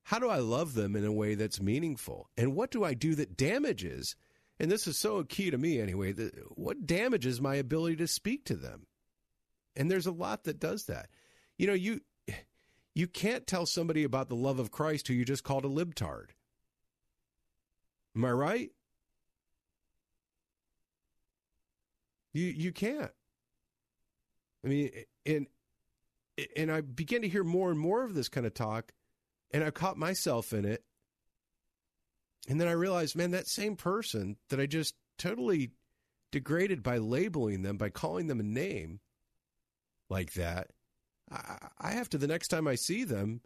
How 0.03 0.19
do 0.19 0.27
I 0.27 0.39
love 0.39 0.73
them 0.73 0.95
in 0.95 1.05
a 1.05 1.11
way 1.11 1.35
that's 1.35 1.61
meaningful? 1.61 2.29
And 2.35 2.55
what 2.55 2.71
do 2.71 2.83
I 2.83 2.93
do 2.93 3.15
that 3.15 3.37
damages 3.37 4.15
and 4.61 4.69
this 4.69 4.85
is 4.85 4.95
so 4.95 5.23
key 5.23 5.49
to 5.49 5.57
me 5.57 5.81
anyway, 5.81 6.13
what 6.49 6.85
damages 6.85 7.41
my 7.41 7.55
ability 7.55 7.95
to 7.95 8.07
speak 8.07 8.45
to 8.45 8.55
them? 8.55 8.85
And 9.75 9.89
there's 9.89 10.07
a 10.07 10.11
lot 10.11 10.43
that 10.43 10.59
does 10.59 10.85
that. 10.85 11.09
You 11.57 11.67
know, 11.67 11.73
you 11.73 12.01
you 12.93 13.07
can't 13.07 13.47
tell 13.47 13.65
somebody 13.65 14.03
about 14.03 14.29
the 14.29 14.35
love 14.35 14.59
of 14.59 14.71
Christ 14.71 15.07
who 15.07 15.13
you 15.13 15.25
just 15.25 15.43
called 15.43 15.65
a 15.65 15.69
libtard. 15.69 16.29
Am 18.15 18.25
I 18.25 18.31
right? 18.31 18.71
You 22.33 22.45
you 22.45 22.71
can't. 22.71 23.11
I 24.63 24.67
mean, 24.67 24.91
and 25.25 25.47
and 26.55 26.71
I 26.71 26.81
begin 26.81 27.21
to 27.21 27.29
hear 27.29 27.43
more 27.43 27.71
and 27.71 27.79
more 27.79 28.03
of 28.03 28.13
this 28.13 28.29
kind 28.29 28.45
of 28.45 28.53
talk, 28.53 28.93
and 29.51 29.63
I 29.63 29.71
caught 29.71 29.97
myself 29.97 30.53
in 30.53 30.65
it. 30.65 30.83
And 32.47 32.59
then 32.59 32.67
I 32.67 32.71
realized, 32.71 33.15
man, 33.15 33.31
that 33.31 33.47
same 33.47 33.75
person 33.75 34.37
that 34.49 34.59
I 34.59 34.65
just 34.65 34.95
totally 35.17 35.71
degraded 36.31 36.81
by 36.81 36.97
labeling 36.97 37.61
them, 37.61 37.77
by 37.77 37.89
calling 37.89 38.27
them 38.27 38.39
a 38.39 38.43
name 38.43 38.99
like 40.11 40.33
that, 40.33 40.67
I, 41.79 41.91
have 41.91 42.09
to, 42.09 42.17
the 42.17 42.27
next 42.27 42.49
time 42.49 42.67
I 42.67 42.75
see 42.75 43.05
them, 43.05 43.41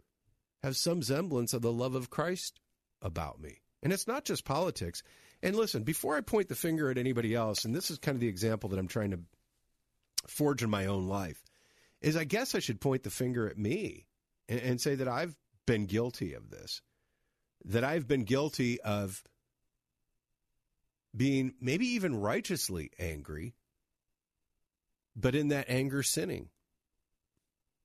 have 0.62 0.76
some 0.76 1.02
semblance 1.02 1.54
of 1.54 1.62
the 1.62 1.72
love 1.72 1.94
of 1.94 2.10
Christ 2.10 2.58
about 3.00 3.40
me. 3.40 3.60
And 3.82 3.92
it's 3.92 4.08
not 4.08 4.24
just 4.24 4.44
politics. 4.44 5.02
And 5.42 5.54
listen, 5.54 5.84
before 5.84 6.16
I 6.16 6.20
point 6.20 6.48
the 6.48 6.56
finger 6.56 6.90
at 6.90 6.98
anybody 6.98 7.34
else, 7.34 7.64
and 7.64 7.74
this 7.74 7.90
is 7.90 7.98
kind 7.98 8.16
of 8.16 8.20
the 8.20 8.28
example 8.28 8.70
that 8.70 8.78
I'm 8.78 8.88
trying 8.88 9.12
to 9.12 9.20
forge 10.26 10.62
in 10.62 10.70
my 10.70 10.86
own 10.86 11.06
life, 11.06 11.42
is 12.00 12.16
I 12.16 12.24
guess 12.24 12.54
I 12.54 12.58
should 12.58 12.80
point 12.80 13.04
the 13.04 13.10
finger 13.10 13.48
at 13.48 13.56
me 13.56 14.06
and, 14.48 14.60
and 14.60 14.80
say 14.80 14.96
that 14.96 15.08
I've 15.08 15.36
been 15.66 15.86
guilty 15.86 16.34
of 16.34 16.50
this, 16.50 16.82
that 17.66 17.84
I've 17.84 18.08
been 18.08 18.24
guilty 18.24 18.80
of 18.80 19.22
being 21.16 21.54
maybe 21.60 21.86
even 21.86 22.20
righteously 22.20 22.90
angry, 22.98 23.54
but 25.14 25.34
in 25.34 25.48
that 25.48 25.66
anger 25.68 26.02
sinning. 26.02 26.48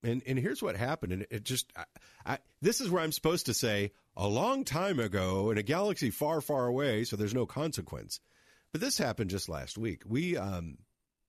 And 0.04 0.24
and 0.26 0.40
here's 0.40 0.64
what 0.64 0.76
happened, 0.76 1.14
and 1.14 1.28
it 1.30 1.44
just 1.44 1.72
I, 1.76 1.86
I, 2.26 2.38
this 2.62 2.82
is 2.82 2.90
where 2.90 3.04
I'm 3.04 3.12
supposed 3.12 3.46
to 3.46 3.54
say 3.54 3.92
a 4.18 4.28
long 4.28 4.64
time 4.64 5.00
ago 5.00 5.52
in 5.52 5.58
a 5.58 5.64
galaxy 5.64 6.10
far, 6.10 6.42
far 6.42 6.66
away, 6.66 7.04
so 7.04 7.16
there's 7.16 7.36
no 7.36 7.46
consequence. 7.46 8.20
But 8.72 8.82
this 8.82 8.98
happened 8.98 9.30
just 9.30 9.48
last 9.48 9.78
week. 9.78 10.02
We 10.08 10.38
um, 10.38 10.80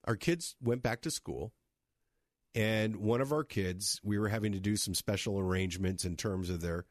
our 0.04 0.16
kids 0.16 0.56
went 0.62 0.82
back 0.82 1.02
to 1.02 1.10
school, 1.10 1.52
and 2.54 2.96
one 2.96 3.20
of 3.20 3.32
our 3.32 3.44
kids, 3.44 4.00
we 4.02 4.18
were 4.18 4.28
having 4.28 4.52
to 4.52 4.60
do 4.60 4.76
some 4.76 4.94
special 4.94 5.38
arrangements 5.38 6.06
in 6.06 6.16
terms 6.16 6.48
of 6.48 6.62
their 6.62 6.86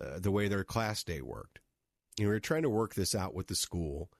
uh, 0.00 0.20
the 0.20 0.30
way 0.30 0.48
their 0.48 0.64
class 0.64 1.04
day 1.04 1.20
worked. 1.20 1.60
And 2.18 2.28
we 2.28 2.34
were 2.34 2.40
trying 2.40 2.62
to 2.62 2.70
work 2.70 2.94
this 2.94 3.14
out 3.14 3.34
with 3.34 3.48
the 3.48 3.54
school, 3.54 4.10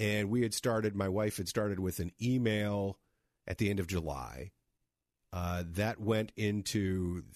and 0.00 0.30
we 0.30 0.42
had 0.42 0.54
started. 0.54 0.96
My 0.96 1.08
wife 1.08 1.36
had 1.36 1.48
started 1.48 1.78
with 1.78 2.00
an 2.00 2.10
email 2.20 2.98
at 3.46 3.58
the 3.58 3.70
end 3.70 3.78
of 3.78 3.86
July 3.86 4.50
uh, 5.32 5.64
that 5.66 6.00
went 6.00 6.32
into 6.36 7.22
th- 7.22 7.32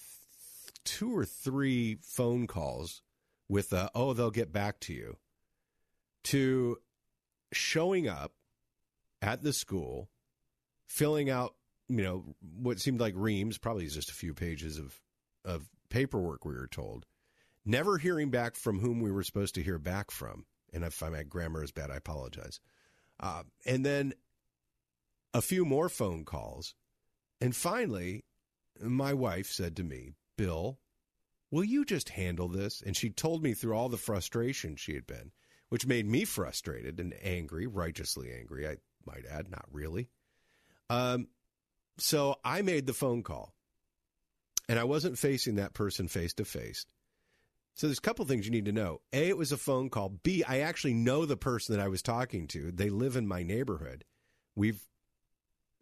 two 0.83 1.15
or 1.15 1.25
three 1.25 1.97
phone 2.01 2.47
calls 2.47 3.01
with, 3.47 3.73
uh, 3.73 3.89
oh, 3.95 4.13
they'll 4.13 4.31
get 4.31 4.51
back 4.51 4.79
to 4.81 4.93
you, 4.93 5.17
to 6.23 6.77
showing 7.53 8.07
up 8.07 8.33
at 9.21 9.43
the 9.43 9.53
school, 9.53 10.09
filling 10.87 11.29
out, 11.29 11.55
you 11.87 12.03
know, 12.03 12.23
what 12.57 12.79
seemed 12.79 12.99
like 12.99 13.13
reams, 13.15 13.57
probably 13.57 13.87
just 13.87 14.09
a 14.09 14.15
few 14.15 14.33
pages 14.33 14.77
of, 14.77 14.99
of 15.43 15.67
paperwork, 15.89 16.45
we 16.45 16.53
were 16.53 16.67
told, 16.67 17.05
never 17.65 17.97
hearing 17.97 18.29
back 18.29 18.55
from 18.55 18.79
whom 18.79 18.99
we 18.99 19.11
were 19.11 19.23
supposed 19.23 19.55
to 19.55 19.63
hear 19.63 19.79
back 19.79 20.11
from. 20.11 20.45
And 20.73 20.83
if 20.83 21.01
my 21.01 21.23
grammar 21.23 21.63
is 21.63 21.71
bad, 21.71 21.91
I 21.91 21.95
apologize. 21.95 22.59
Uh, 23.19 23.43
and 23.65 23.85
then 23.85 24.13
a 25.33 25.41
few 25.41 25.63
more 25.63 25.89
phone 25.89 26.25
calls 26.25 26.73
and 27.45 27.55
finally, 27.55 28.25
my 28.81 29.13
wife 29.13 29.45
said 29.51 29.75
to 29.75 29.83
me, 29.83 30.13
Bill, 30.35 30.79
will 31.51 31.63
you 31.63 31.85
just 31.85 32.09
handle 32.09 32.47
this? 32.47 32.81
And 32.83 32.97
she 32.97 33.11
told 33.11 33.43
me 33.43 33.53
through 33.53 33.75
all 33.75 33.87
the 33.87 33.97
frustration 33.97 34.75
she 34.75 34.95
had 34.95 35.05
been, 35.05 35.31
which 35.69 35.85
made 35.85 36.07
me 36.07 36.25
frustrated 36.25 36.99
and 36.99 37.13
angry, 37.21 37.67
righteously 37.67 38.31
angry, 38.35 38.67
I 38.67 38.77
might 39.05 39.27
add, 39.29 39.51
not 39.51 39.65
really. 39.71 40.09
Um, 40.89 41.27
so 41.99 42.37
I 42.43 42.63
made 42.63 42.87
the 42.87 42.93
phone 42.93 43.21
call, 43.21 43.53
and 44.67 44.79
I 44.79 44.83
wasn't 44.83 45.19
facing 45.19 45.57
that 45.57 45.75
person 45.75 46.07
face 46.07 46.33
to 46.33 46.45
face. 46.45 46.87
So 47.75 47.85
there's 47.85 47.99
a 47.99 48.01
couple 48.01 48.25
things 48.25 48.45
you 48.45 48.51
need 48.51 48.65
to 48.65 48.71
know. 48.71 49.01
A, 49.13 49.29
it 49.29 49.37
was 49.37 49.51
a 49.51 49.57
phone 49.57 49.91
call. 49.91 50.17
B, 50.23 50.43
I 50.43 50.61
actually 50.61 50.95
know 50.95 51.27
the 51.27 51.37
person 51.37 51.75
that 51.75 51.83
I 51.83 51.89
was 51.89 52.01
talking 52.01 52.47
to. 52.47 52.71
They 52.71 52.89
live 52.89 53.15
in 53.15 53.27
my 53.27 53.43
neighborhood. 53.43 54.03
We've 54.55 54.81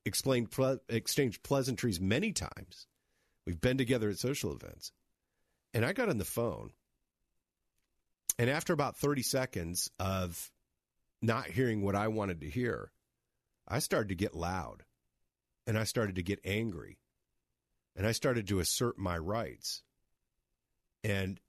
explained 0.06 0.52
ple- 0.52 0.80
exchanged 0.90 1.44
pleasantries 1.44 2.00
many 2.00 2.32
times. 2.32 2.88
We've 3.46 3.60
been 3.60 3.78
together 3.78 4.10
at 4.10 4.20
social 4.20 4.54
events. 4.54 4.92
And 5.74 5.86
I 5.86 5.94
got 5.94 6.10
on 6.10 6.18
the 6.18 6.26
phone. 6.26 6.72
And 8.38 8.50
after 8.50 8.74
about 8.74 8.98
30 8.98 9.22
seconds 9.22 9.90
of 10.00 10.52
not 11.22 11.48
hearing 11.48 11.82
what 11.82 11.96
I 11.96 12.08
wanted 12.08 12.42
to 12.42 12.50
hear, 12.50 12.92
I 13.68 13.80
started 13.80 14.10
to 14.10 14.16
get 14.16 14.36
loud 14.36 14.84
and 15.66 15.78
I 15.78 15.84
started 15.84 16.16
to 16.16 16.24
get 16.24 16.40
angry 16.44 16.98
and 17.96 18.06
I 18.06 18.12
started 18.12 18.48
to 18.48 18.60
assert 18.60 18.98
my 18.98 19.18
rights. 19.18 19.84
And 21.04 21.40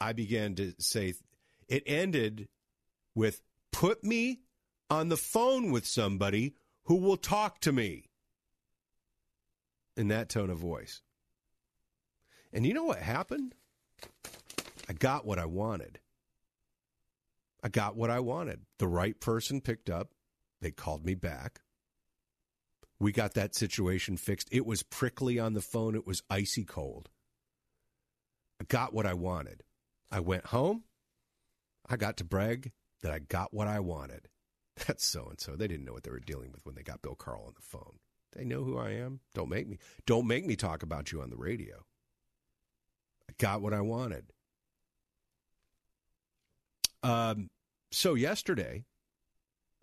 I 0.00 0.12
began 0.12 0.54
to 0.56 0.74
say, 0.78 1.14
it 1.68 1.82
ended 1.86 2.48
with, 3.14 3.40
put 3.72 4.04
me 4.04 4.40
on 4.90 5.08
the 5.08 5.16
phone 5.16 5.70
with 5.70 5.86
somebody 5.86 6.54
who 6.88 6.96
will 6.96 7.18
talk 7.18 7.60
to 7.60 7.70
me 7.70 8.08
in 9.94 10.08
that 10.08 10.30
tone 10.30 10.48
of 10.48 10.56
voice. 10.56 11.02
And 12.50 12.64
you 12.64 12.72
know 12.72 12.84
what 12.84 12.98
happened? 12.98 13.54
I 14.88 14.94
got 14.94 15.26
what 15.26 15.38
I 15.38 15.44
wanted. 15.44 16.00
I 17.62 17.68
got 17.68 17.94
what 17.94 18.08
I 18.08 18.20
wanted. 18.20 18.60
The 18.78 18.88
right 18.88 19.20
person 19.20 19.60
picked 19.60 19.90
up. 19.90 20.14
They 20.62 20.70
called 20.70 21.04
me 21.04 21.14
back. 21.14 21.60
We 22.98 23.12
got 23.12 23.34
that 23.34 23.54
situation 23.54 24.16
fixed. 24.16 24.48
It 24.50 24.64
was 24.64 24.82
prickly 24.82 25.38
on 25.38 25.52
the 25.52 25.60
phone, 25.60 25.94
it 25.94 26.06
was 26.06 26.22
icy 26.30 26.64
cold. 26.64 27.10
I 28.62 28.64
got 28.64 28.94
what 28.94 29.04
I 29.04 29.12
wanted. 29.12 29.62
I 30.10 30.20
went 30.20 30.46
home. 30.46 30.84
I 31.86 31.98
got 31.98 32.16
to 32.16 32.24
brag 32.24 32.72
that 33.02 33.12
I 33.12 33.18
got 33.18 33.52
what 33.52 33.68
I 33.68 33.78
wanted. 33.80 34.30
That's 34.86 35.06
so 35.06 35.26
and 35.28 35.40
so. 35.40 35.56
They 35.56 35.68
didn't 35.68 35.84
know 35.84 35.92
what 35.92 36.04
they 36.04 36.10
were 36.10 36.20
dealing 36.20 36.52
with 36.52 36.64
when 36.64 36.74
they 36.74 36.82
got 36.82 37.02
Bill 37.02 37.14
Carl 37.14 37.44
on 37.46 37.54
the 37.54 37.62
phone. 37.62 37.98
They 38.36 38.44
know 38.44 38.62
who 38.62 38.78
I 38.78 38.90
am. 38.90 39.20
Don't 39.34 39.48
make 39.48 39.66
me. 39.66 39.78
Don't 40.06 40.26
make 40.26 40.46
me 40.46 40.56
talk 40.56 40.82
about 40.82 41.10
you 41.10 41.22
on 41.22 41.30
the 41.30 41.36
radio. 41.36 41.84
I 43.28 43.32
got 43.38 43.62
what 43.62 43.72
I 43.72 43.80
wanted. 43.80 44.26
Um, 47.02 47.48
so 47.90 48.14
yesterday, 48.14 48.84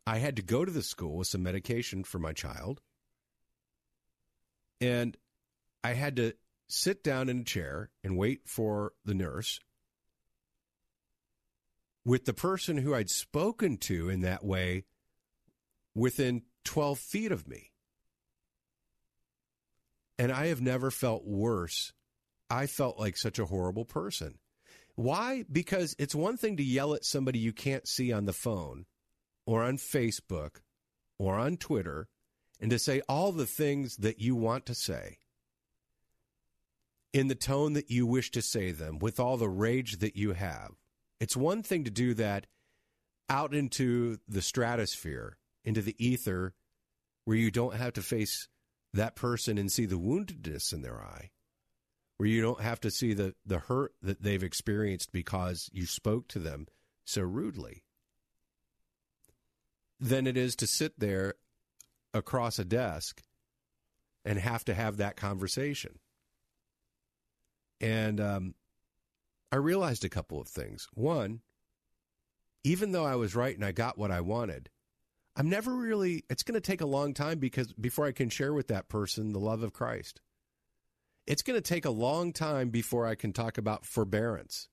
I 0.06 0.18
had 0.18 0.36
to 0.36 0.42
go 0.42 0.64
to 0.64 0.72
the 0.72 0.84
school 0.84 1.18
with 1.18 1.28
some 1.28 1.44
medication 1.44 2.04
for 2.04 2.20
my 2.20 2.34
child, 2.34 2.82
and 4.80 5.18
I 5.84 5.94
had 5.94 6.18
to 6.18 6.34
sit 6.68 7.04
down 7.04 7.30
in 7.30 7.40
a 7.40 7.44
chair 7.44 7.90
and 8.04 8.18
wait 8.18 8.42
for 8.46 8.94
the 9.06 9.14
nurse 9.14 9.60
with 12.06 12.26
the 12.26 12.34
person 12.34 12.78
who 12.78 12.94
I'd 12.94 13.10
spoken 13.10 13.78
to 13.78 14.10
in 14.10 14.22
that 14.22 14.46
way 14.46 14.86
within 15.96 16.44
12 16.64 17.00
feet 17.00 17.32
of 17.32 17.48
me. 17.48 17.72
And 20.18 20.32
I 20.32 20.48
have 20.48 20.62
never 20.62 20.92
felt 20.92 21.26
worse. 21.26 21.92
I 22.50 22.68
felt 22.68 23.00
like 23.00 23.18
such 23.18 23.40
a 23.40 23.46
horrible 23.46 23.86
person. 23.86 24.38
Why? 24.96 25.44
Because 25.52 25.96
it's 26.00 26.16
one 26.16 26.38
thing 26.38 26.58
to 26.58 26.64
yell 26.64 26.94
at 26.94 27.04
somebody 27.04 27.40
you 27.40 27.52
can't 27.52 27.88
see 27.88 28.14
on 28.14 28.26
the 28.26 28.34
phone 28.34 28.86
or 29.46 29.64
on 29.64 29.78
Facebook 29.78 30.62
or 31.18 31.36
on 31.36 31.58
Twitter 31.58 32.08
and 32.62 32.72
to 32.72 32.80
say 32.80 33.02
all 33.10 33.32
the 33.32 33.46
things 33.46 33.98
that 33.98 34.20
you 34.20 34.36
want 34.36 34.66
to 34.68 34.76
say 34.76 35.18
in 37.12 37.28
the 37.28 37.36
tone 37.36 37.74
that 37.74 37.90
you 37.90 38.06
wish 38.06 38.32
to 38.32 38.42
say 38.42 38.72
them 38.72 39.00
with 39.00 39.20
all 39.20 39.38
the 39.38 39.50
rage 39.50 39.98
that 39.98 40.16
you 40.16 40.34
have. 40.34 40.72
It's 41.20 41.38
one 41.38 41.64
thing 41.64 41.84
to 41.86 41.92
do 41.92 42.14
that 42.16 42.48
out 43.30 43.54
into 43.54 44.18
the 44.28 44.42
stratosphere, 44.42 45.38
into 45.64 45.82
the 45.82 45.96
ether, 45.98 46.54
where 47.24 47.38
you 47.38 47.52
don't 47.52 47.76
have 47.76 47.94
to 47.94 48.02
face 48.02 48.48
that 48.94 49.16
person 49.16 49.58
and 49.58 49.72
see 49.72 49.86
the 49.86 50.00
woundedness 50.00 50.72
in 50.72 50.82
their 50.82 51.02
eye, 51.02 51.32
where 52.18 52.30
you 52.30 52.42
don't 52.42 52.62
have 52.62 52.80
to 52.82 52.92
see 52.92 53.14
the, 53.14 53.34
the 53.46 53.60
hurt 53.60 53.94
that 54.02 54.22
they've 54.22 54.44
experienced 54.44 55.12
because 55.12 55.70
you 55.74 55.86
spoke 55.86 56.28
to 56.30 56.40
them 56.40 56.68
so 57.04 57.22
rudely, 57.22 57.84
than 60.00 60.28
it 60.28 60.38
is 60.38 60.56
to 60.58 60.68
sit 60.68 61.00
there 61.00 61.36
across 62.14 62.60
a 62.60 62.66
desk 62.66 63.22
and 64.24 64.40
have 64.40 64.66
to 64.66 64.74
have 64.74 64.98
that 64.98 65.16
conversation. 65.16 66.00
And 67.82 68.20
um, 68.22 68.56
I 69.56 69.60
realized 69.60 70.04
a 70.04 70.10
couple 70.10 70.42
of 70.42 70.50
things. 70.50 70.86
One, 70.96 71.40
even 72.66 72.92
though 72.92 73.06
I 73.06 73.16
was 73.16 73.38
right 73.38 73.56
and 73.56 73.64
I 73.64 73.72
got 73.72 73.98
what 73.98 74.12
I 74.12 74.20
wanted, 74.20 74.70
I'm 75.38 75.48
never 75.48 75.74
really, 75.74 76.26
it's 76.30 76.44
going 76.44 76.56
to 76.56 76.60
take 76.60 76.82
a 76.82 76.86
long 76.86 77.14
time 77.14 77.40
because 77.40 77.72
before 77.72 78.06
I 78.06 78.12
can 78.12 78.28
share 78.28 78.54
with 78.54 78.68
that 78.68 78.90
person 78.90 79.32
the 79.32 79.40
love 79.40 79.64
of 79.64 79.72
Christ. 79.72 80.20
It's 81.26 81.42
going 81.42 81.56
to 81.56 81.62
take 81.62 81.86
a 81.86 81.90
long 81.90 82.34
time 82.34 82.70
before 82.70 83.08
I 83.08 83.16
can 83.16 83.32
talk 83.32 83.58
about 83.58 83.86
forbearance. 83.86 84.68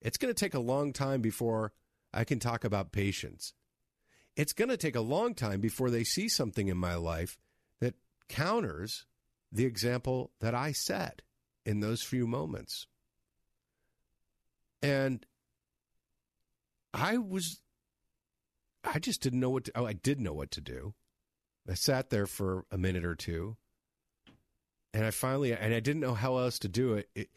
It's 0.00 0.16
going 0.16 0.32
to 0.32 0.40
take 0.40 0.54
a 0.54 0.58
long 0.58 0.94
time 0.94 1.20
before 1.20 1.74
I 2.10 2.24
can 2.24 2.38
talk 2.38 2.64
about 2.64 2.92
patience. 2.92 3.52
It's 4.36 4.54
going 4.54 4.70
to 4.70 4.78
take 4.78 4.96
a 4.96 5.02
long 5.02 5.34
time 5.34 5.60
before 5.60 5.90
they 5.90 6.04
see 6.04 6.30
something 6.30 6.68
in 6.68 6.78
my 6.78 6.94
life 6.94 7.36
that 7.82 7.94
counters 8.30 9.04
the 9.52 9.66
example 9.66 10.30
that 10.40 10.54
I 10.54 10.72
set 10.72 11.20
in 11.66 11.80
those 11.80 12.02
few 12.02 12.26
moments. 12.26 12.86
And 14.82 15.24
I 16.94 17.18
was, 17.18 17.60
I 18.84 18.98
just 18.98 19.20
didn't 19.20 19.40
know 19.40 19.50
what 19.50 19.64
to, 19.64 19.72
oh, 19.74 19.86
I 19.86 19.92
did 19.92 20.20
know 20.20 20.32
what 20.32 20.50
to 20.52 20.60
do. 20.60 20.94
I 21.68 21.74
sat 21.74 22.08
there 22.08 22.26
for 22.26 22.64
a 22.70 22.78
minute 22.78 23.04
or 23.04 23.14
two 23.14 23.56
and 24.94 25.04
I 25.04 25.10
finally, 25.10 25.52
and 25.52 25.74
I 25.74 25.80
didn't 25.80 26.00
know 26.00 26.14
how 26.14 26.38
else 26.38 26.58
to 26.60 26.68
do 26.68 26.94
it. 26.94 27.08
it 27.14 27.28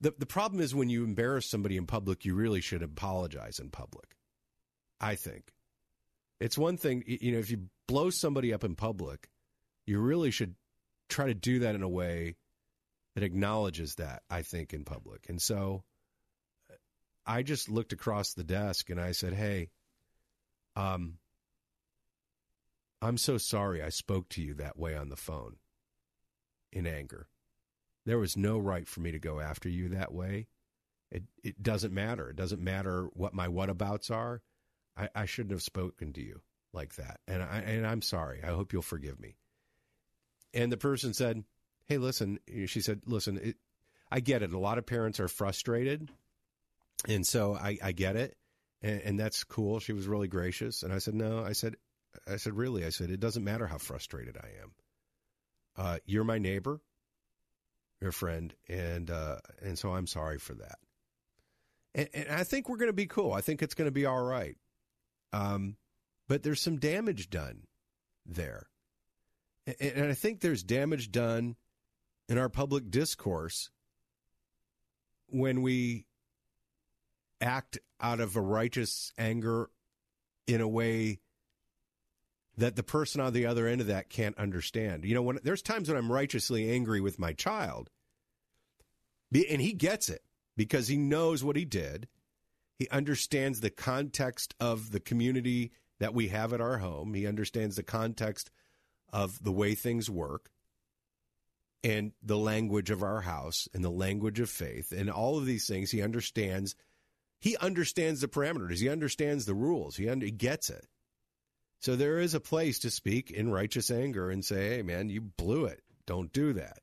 the, 0.00 0.14
the 0.18 0.26
problem 0.26 0.60
is 0.60 0.74
when 0.74 0.88
you 0.88 1.04
embarrass 1.04 1.46
somebody 1.46 1.76
in 1.76 1.86
public, 1.86 2.24
you 2.24 2.34
really 2.34 2.60
should 2.60 2.82
apologize 2.82 3.58
in 3.58 3.70
public. 3.70 4.16
I 5.00 5.14
think. 5.14 5.52
It's 6.40 6.58
one 6.58 6.76
thing, 6.76 7.04
you 7.06 7.32
know, 7.32 7.38
if 7.38 7.50
you 7.50 7.68
blow 7.86 8.10
somebody 8.10 8.52
up 8.52 8.64
in 8.64 8.74
public, 8.74 9.28
you 9.86 10.00
really 10.00 10.30
should 10.30 10.54
try 11.08 11.26
to 11.26 11.34
do 11.34 11.60
that 11.60 11.74
in 11.74 11.82
a 11.82 11.88
way 11.88 12.36
that 13.14 13.24
acknowledges 13.24 13.94
that, 13.94 14.22
I 14.28 14.42
think, 14.42 14.74
in 14.74 14.84
public. 14.84 15.26
And 15.28 15.40
so 15.40 15.84
I 17.26 17.42
just 17.42 17.68
looked 17.68 17.92
across 17.92 18.34
the 18.34 18.44
desk 18.44 18.90
and 18.90 19.00
I 19.00 19.12
said, 19.12 19.34
Hey, 19.34 19.70
um, 20.76 21.18
I'm 23.02 23.18
so 23.18 23.38
sorry 23.38 23.82
I 23.82 23.88
spoke 23.88 24.28
to 24.30 24.42
you 24.42 24.54
that 24.54 24.78
way 24.78 24.96
on 24.96 25.08
the 25.08 25.16
phone 25.16 25.56
in 26.72 26.86
anger. 26.86 27.28
There 28.04 28.18
was 28.18 28.36
no 28.36 28.58
right 28.58 28.86
for 28.86 29.00
me 29.00 29.12
to 29.12 29.18
go 29.18 29.40
after 29.40 29.68
you 29.68 29.90
that 29.90 30.12
way. 30.12 30.46
It 31.10 31.24
it 31.42 31.62
doesn't 31.62 31.92
matter. 31.92 32.30
It 32.30 32.36
doesn't 32.36 32.62
matter 32.62 33.08
what 33.12 33.34
my 33.34 33.48
whatabouts 33.48 34.10
are. 34.10 34.42
I, 34.96 35.08
I 35.14 35.26
shouldn't 35.26 35.52
have 35.52 35.62
spoken 35.62 36.12
to 36.14 36.22
you 36.22 36.40
like 36.72 36.94
that. 36.96 37.20
And 37.26 37.42
I 37.42 37.58
and 37.58 37.86
I'm 37.86 38.02
sorry. 38.02 38.42
I 38.42 38.48
hope 38.48 38.72
you'll 38.72 38.82
forgive 38.82 39.20
me. 39.20 39.36
And 40.54 40.70
the 40.70 40.76
person 40.76 41.14
said, 41.14 41.44
Hey, 41.86 41.98
listen, 41.98 42.40
she 42.66 42.80
said, 42.80 43.02
listen, 43.06 43.38
it, 43.38 43.56
I 44.10 44.20
get 44.20 44.42
it. 44.42 44.52
A 44.52 44.58
lot 44.58 44.78
of 44.78 44.86
parents 44.86 45.20
are 45.20 45.28
frustrated. 45.28 46.10
And 47.08 47.26
so 47.26 47.54
I, 47.54 47.78
I 47.82 47.92
get 47.92 48.16
it. 48.16 48.36
And, 48.82 49.00
and 49.02 49.20
that's 49.20 49.44
cool. 49.44 49.80
She 49.80 49.92
was 49.92 50.06
really 50.06 50.28
gracious. 50.28 50.82
And 50.82 50.92
I 50.92 50.98
said, 50.98 51.14
no, 51.14 51.44
I 51.44 51.52
said, 51.52 51.76
I 52.26 52.36
said, 52.36 52.54
really? 52.54 52.84
I 52.84 52.90
said, 52.90 53.10
it 53.10 53.20
doesn't 53.20 53.44
matter 53.44 53.66
how 53.66 53.78
frustrated 53.78 54.36
I 54.36 54.48
am. 54.62 54.72
Uh, 55.76 55.98
you're 56.06 56.24
my 56.24 56.38
neighbor, 56.38 56.80
your 58.00 58.12
friend, 58.12 58.54
and 58.68 59.10
uh, 59.10 59.36
and 59.62 59.78
so 59.78 59.92
I'm 59.92 60.06
sorry 60.06 60.38
for 60.38 60.54
that. 60.54 60.78
And, 61.94 62.08
and 62.14 62.28
I 62.30 62.44
think 62.44 62.68
we're 62.68 62.78
going 62.78 62.88
to 62.88 62.94
be 62.94 63.06
cool. 63.06 63.32
I 63.32 63.42
think 63.42 63.62
it's 63.62 63.74
going 63.74 63.88
to 63.88 63.92
be 63.92 64.06
all 64.06 64.22
right. 64.22 64.56
Um, 65.32 65.76
but 66.28 66.42
there's 66.42 66.62
some 66.62 66.78
damage 66.78 67.28
done 67.28 67.64
there, 68.24 68.68
and, 69.66 69.76
and 69.80 70.10
I 70.10 70.14
think 70.14 70.40
there's 70.40 70.62
damage 70.62 71.12
done 71.12 71.56
in 72.28 72.38
our 72.38 72.48
public 72.48 72.90
discourse 72.90 73.70
when 75.28 75.60
we 75.60 76.06
act 77.40 77.78
out 78.00 78.20
of 78.20 78.36
a 78.36 78.40
righteous 78.40 79.12
anger 79.18 79.70
in 80.46 80.60
a 80.60 80.68
way 80.68 81.20
that 82.56 82.76
the 82.76 82.82
person 82.82 83.20
on 83.20 83.32
the 83.32 83.46
other 83.46 83.66
end 83.66 83.80
of 83.80 83.88
that 83.88 84.08
can't 84.08 84.38
understand. 84.38 85.04
You 85.04 85.14
know, 85.14 85.22
when 85.22 85.38
there's 85.42 85.62
times 85.62 85.88
when 85.88 85.98
I'm 85.98 86.10
righteously 86.10 86.70
angry 86.70 87.00
with 87.00 87.18
my 87.18 87.32
child, 87.32 87.90
and 89.32 89.60
he 89.60 89.72
gets 89.72 90.08
it 90.08 90.22
because 90.56 90.88
he 90.88 90.96
knows 90.96 91.44
what 91.44 91.56
he 91.56 91.64
did. 91.64 92.08
He 92.78 92.88
understands 92.90 93.60
the 93.60 93.70
context 93.70 94.54
of 94.60 94.90
the 94.90 95.00
community 95.00 95.72
that 95.98 96.14
we 96.14 96.28
have 96.28 96.52
at 96.52 96.60
our 96.60 96.78
home. 96.78 97.14
He 97.14 97.26
understands 97.26 97.76
the 97.76 97.82
context 97.82 98.50
of 99.12 99.42
the 99.42 99.52
way 99.52 99.74
things 99.74 100.10
work 100.10 100.50
and 101.82 102.12
the 102.22 102.36
language 102.36 102.90
of 102.90 103.02
our 103.02 103.22
house 103.22 103.68
and 103.72 103.82
the 103.82 103.90
language 103.90 104.40
of 104.40 104.50
faith 104.50 104.92
and 104.92 105.10
all 105.10 105.38
of 105.38 105.46
these 105.46 105.66
things. 105.66 105.90
He 105.90 106.02
understands. 106.02 106.74
He 107.40 107.56
understands 107.56 108.20
the 108.20 108.28
parameters. 108.28 108.78
He 108.78 108.88
understands 108.88 109.44
the 109.44 109.54
rules. 109.54 109.96
He, 109.96 110.08
under, 110.08 110.26
he 110.26 110.32
gets 110.32 110.70
it. 110.70 110.86
So 111.80 111.94
there 111.94 112.18
is 112.18 112.34
a 112.34 112.40
place 112.40 112.80
to 112.80 112.90
speak 112.90 113.30
in 113.30 113.50
righteous 113.50 113.90
anger 113.90 114.30
and 114.30 114.44
say, 114.44 114.76
hey, 114.76 114.82
man, 114.82 115.08
you 115.08 115.20
blew 115.20 115.66
it. 115.66 115.82
Don't 116.06 116.32
do 116.32 116.54
that. 116.54 116.78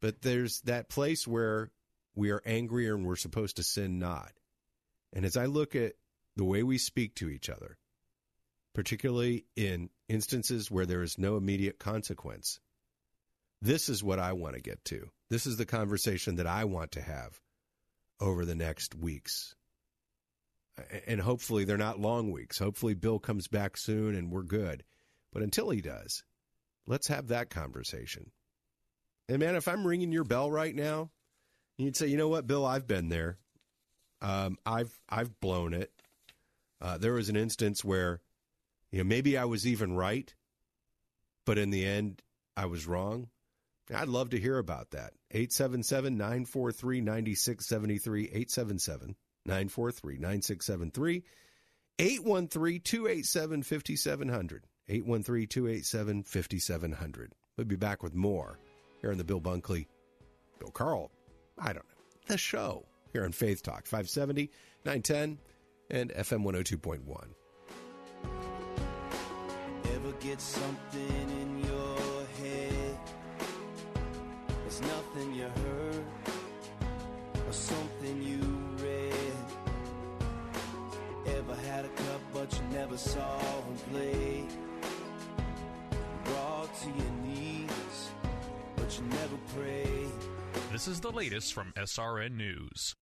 But 0.00 0.22
there's 0.22 0.60
that 0.62 0.88
place 0.88 1.26
where 1.26 1.70
we 2.14 2.30
are 2.30 2.42
angrier 2.46 2.94
and 2.94 3.04
we're 3.04 3.16
supposed 3.16 3.56
to 3.56 3.62
sin 3.62 3.98
not. 3.98 4.32
And 5.12 5.24
as 5.24 5.36
I 5.36 5.46
look 5.46 5.74
at 5.74 5.94
the 6.36 6.44
way 6.44 6.62
we 6.62 6.78
speak 6.78 7.16
to 7.16 7.28
each 7.28 7.48
other, 7.48 7.78
particularly 8.74 9.46
in 9.56 9.90
instances 10.08 10.70
where 10.70 10.86
there 10.86 11.02
is 11.02 11.18
no 11.18 11.36
immediate 11.36 11.78
consequence, 11.78 12.60
this 13.62 13.88
is 13.88 14.04
what 14.04 14.18
I 14.18 14.32
want 14.32 14.54
to 14.54 14.60
get 14.60 14.84
to. 14.86 15.08
This 15.30 15.46
is 15.46 15.56
the 15.56 15.66
conversation 15.66 16.36
that 16.36 16.46
I 16.46 16.64
want 16.64 16.92
to 16.92 17.00
have 17.00 17.40
over 18.20 18.44
the 18.44 18.54
next 18.54 18.94
weeks 18.94 19.54
and 21.06 21.20
hopefully 21.20 21.64
they're 21.64 21.76
not 21.76 22.00
long 22.00 22.30
weeks. 22.30 22.58
Hopefully 22.58 22.94
Bill 22.94 23.18
comes 23.18 23.48
back 23.48 23.76
soon 23.76 24.14
and 24.14 24.30
we're 24.30 24.42
good. 24.42 24.84
But 25.32 25.42
until 25.42 25.70
he 25.70 25.80
does, 25.80 26.22
let's 26.86 27.08
have 27.08 27.28
that 27.28 27.50
conversation. 27.50 28.30
And 29.28 29.38
man, 29.38 29.56
if 29.56 29.68
I'm 29.68 29.86
ringing 29.86 30.12
your 30.12 30.24
bell 30.24 30.50
right 30.50 30.74
now, 30.74 31.10
you'd 31.78 31.96
say, 31.96 32.06
you 32.06 32.16
know 32.16 32.28
what, 32.28 32.46
Bill, 32.46 32.64
I've 32.64 32.86
been 32.86 33.08
there. 33.08 33.38
Um, 34.20 34.58
I've 34.64 34.98
I've 35.08 35.38
blown 35.40 35.74
it. 35.74 35.90
Uh, 36.80 36.98
there 36.98 37.14
was 37.14 37.28
an 37.28 37.36
instance 37.36 37.84
where, 37.84 38.20
you 38.90 38.98
know, 38.98 39.04
maybe 39.04 39.36
I 39.36 39.44
was 39.44 39.66
even 39.66 39.94
right, 39.94 40.32
but 41.44 41.58
in 41.58 41.70
the 41.70 41.84
end, 41.84 42.22
I 42.56 42.66
was 42.66 42.86
wrong. 42.86 43.28
I'd 43.92 44.08
love 44.08 44.30
to 44.30 44.38
hear 44.38 44.58
about 44.58 44.90
that. 44.92 45.12
877 45.30 46.16
943 46.16 47.00
9673. 47.00 48.24
877 48.24 49.16
943 49.44 50.18
9673. 50.18 51.22
813 51.98 52.80
287 52.80 53.62
5700. 53.62 54.64
813 54.88 55.46
287 55.48 56.22
5700. 56.22 57.32
We'll 57.56 57.66
be 57.66 57.76
back 57.76 58.02
with 58.02 58.14
more 58.14 58.58
here 59.00 59.10
on 59.10 59.18
the 59.18 59.24
Bill 59.24 59.40
Bunkley, 59.40 59.86
Bill 60.58 60.70
Carl, 60.70 61.10
I 61.58 61.66
don't 61.66 61.76
know, 61.76 62.04
the 62.26 62.38
show 62.38 62.86
here 63.12 63.24
on 63.24 63.32
Faith 63.32 63.62
Talk 63.62 63.86
570, 63.86 64.50
910, 64.84 65.38
and 65.90 66.10
FM 66.10 66.42
102.1. 66.42 67.26
Ever 69.94 70.12
get 70.20 70.40
something 70.40 71.33
It's 74.76 74.82
nothing 74.88 75.32
you 75.32 75.44
heard 75.44 76.04
or 77.46 77.52
something 77.52 78.20
you 78.20 78.40
read. 78.84 79.36
Ever 81.28 81.54
had 81.68 81.84
a 81.84 81.88
cup, 81.88 82.20
but 82.32 82.52
you 82.52 82.76
never 82.76 82.96
saw 82.96 83.38
him 83.38 83.76
play. 83.92 84.44
Brought 86.24 86.74
to 86.80 86.88
your 86.88 87.12
knees, 87.24 88.10
but 88.74 88.98
you 88.98 89.04
never 89.04 89.36
pray. 89.56 90.06
This 90.72 90.88
is 90.88 90.98
the 90.98 91.12
latest 91.12 91.54
from 91.54 91.72
SRN 91.76 92.36
News. 92.36 92.96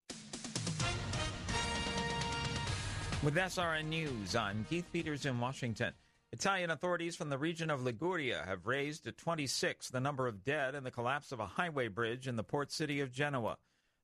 With 3.22 3.34
SRN 3.34 3.86
News, 3.86 4.36
I'm 4.36 4.66
Keith 4.68 4.92
Peters 4.92 5.24
in 5.24 5.40
Washington. 5.40 5.94
Italian 6.32 6.70
authorities 6.70 7.14
from 7.14 7.28
the 7.28 7.36
region 7.36 7.68
of 7.68 7.82
Liguria 7.82 8.42
have 8.46 8.66
raised 8.66 9.04
to 9.04 9.12
26 9.12 9.90
the 9.90 10.00
number 10.00 10.26
of 10.26 10.44
dead 10.44 10.74
in 10.74 10.82
the 10.82 10.90
collapse 10.90 11.30
of 11.30 11.40
a 11.40 11.46
highway 11.46 11.88
bridge 11.88 12.26
in 12.26 12.36
the 12.36 12.42
port 12.42 12.72
city 12.72 13.00
of 13.00 13.12
Genoa. 13.12 13.58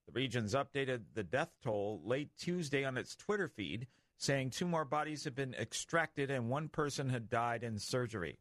The 0.06 0.12
region's 0.12 0.54
updated 0.54 1.04
the 1.14 1.22
death 1.22 1.56
toll 1.64 2.02
late 2.04 2.28
Tuesday 2.38 2.84
on 2.84 2.98
its 2.98 3.16
Twitter 3.16 3.48
feed, 3.48 3.86
saying 4.18 4.50
two 4.50 4.68
more 4.68 4.84
bodies 4.84 5.24
had 5.24 5.34
been 5.34 5.54
extracted 5.54 6.30
and 6.30 6.50
one 6.50 6.68
person 6.68 7.08
had 7.08 7.30
died 7.30 7.64
in 7.64 7.78
surgery. 7.78 8.38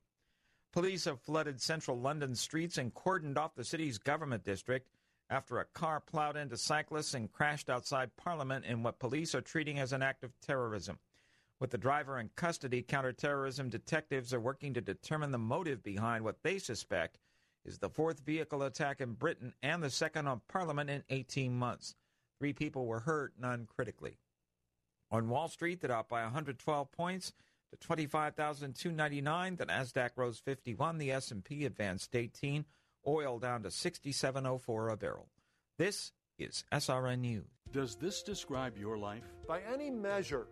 Police 0.73 1.05
have 1.05 1.21
flooded 1.21 1.61
central 1.61 1.97
London 1.97 2.35
streets 2.35 2.77
and 2.77 2.93
cordoned 2.93 3.37
off 3.37 3.55
the 3.55 3.63
city's 3.63 3.97
government 3.97 4.43
district 4.43 4.89
after 5.29 5.59
a 5.59 5.65
car 5.65 6.01
plowed 6.01 6.35
into 6.35 6.57
cyclists 6.57 7.13
and 7.13 7.31
crashed 7.31 7.69
outside 7.69 8.17
Parliament 8.17 8.65
in 8.65 8.83
what 8.83 8.99
police 8.99 9.33
are 9.33 9.41
treating 9.41 9.79
as 9.79 9.93
an 9.93 10.03
act 10.03 10.25
of 10.25 10.37
terrorism. 10.41 10.99
With 11.59 11.71
the 11.71 11.77
driver 11.77 12.19
in 12.19 12.29
custody, 12.35 12.83
counterterrorism 12.83 13.69
detectives 13.69 14.33
are 14.33 14.39
working 14.39 14.73
to 14.75 14.81
determine 14.81 15.31
the 15.31 15.39
motive 15.39 15.83
behind 15.83 16.23
what 16.23 16.43
they 16.43 16.59
suspect 16.59 17.17
is 17.65 17.79
the 17.79 17.89
fourth 17.89 18.19
vehicle 18.19 18.63
attack 18.63 19.01
in 19.01 19.13
Britain 19.13 19.53
and 19.61 19.83
the 19.83 19.89
second 19.89 20.27
on 20.27 20.41
Parliament 20.47 20.89
in 20.89 21.03
18 21.09 21.53
months. 21.53 21.95
Three 22.39 22.53
people 22.53 22.85
were 22.85 22.99
hurt, 22.99 23.33
none 23.39 23.67
critically. 23.67 24.19
On 25.09 25.29
Wall 25.29 25.47
Street, 25.47 25.81
the 25.81 25.87
Dow 25.87 26.05
by 26.07 26.23
112 26.23 26.91
points 26.91 27.33
to 27.71 27.77
25,299. 27.77 29.55
The 29.55 29.65
Nasdaq 29.65 30.11
rose 30.15 30.39
51. 30.39 30.97
The 30.97 31.11
S&P 31.11 31.65
advanced 31.65 32.15
18. 32.15 32.65
Oil 33.07 33.39
down 33.39 33.63
to 33.63 33.69
67.04 33.69 34.93
a 34.93 34.97
barrel. 34.97 35.29
This 35.77 36.11
is 36.37 36.65
SRN 36.71 37.19
News. 37.19 37.45
Does 37.71 37.95
this 37.95 38.21
describe 38.21 38.77
your 38.77 38.97
life? 38.97 39.23
By 39.47 39.61
any 39.61 39.89
measure, 39.89 40.47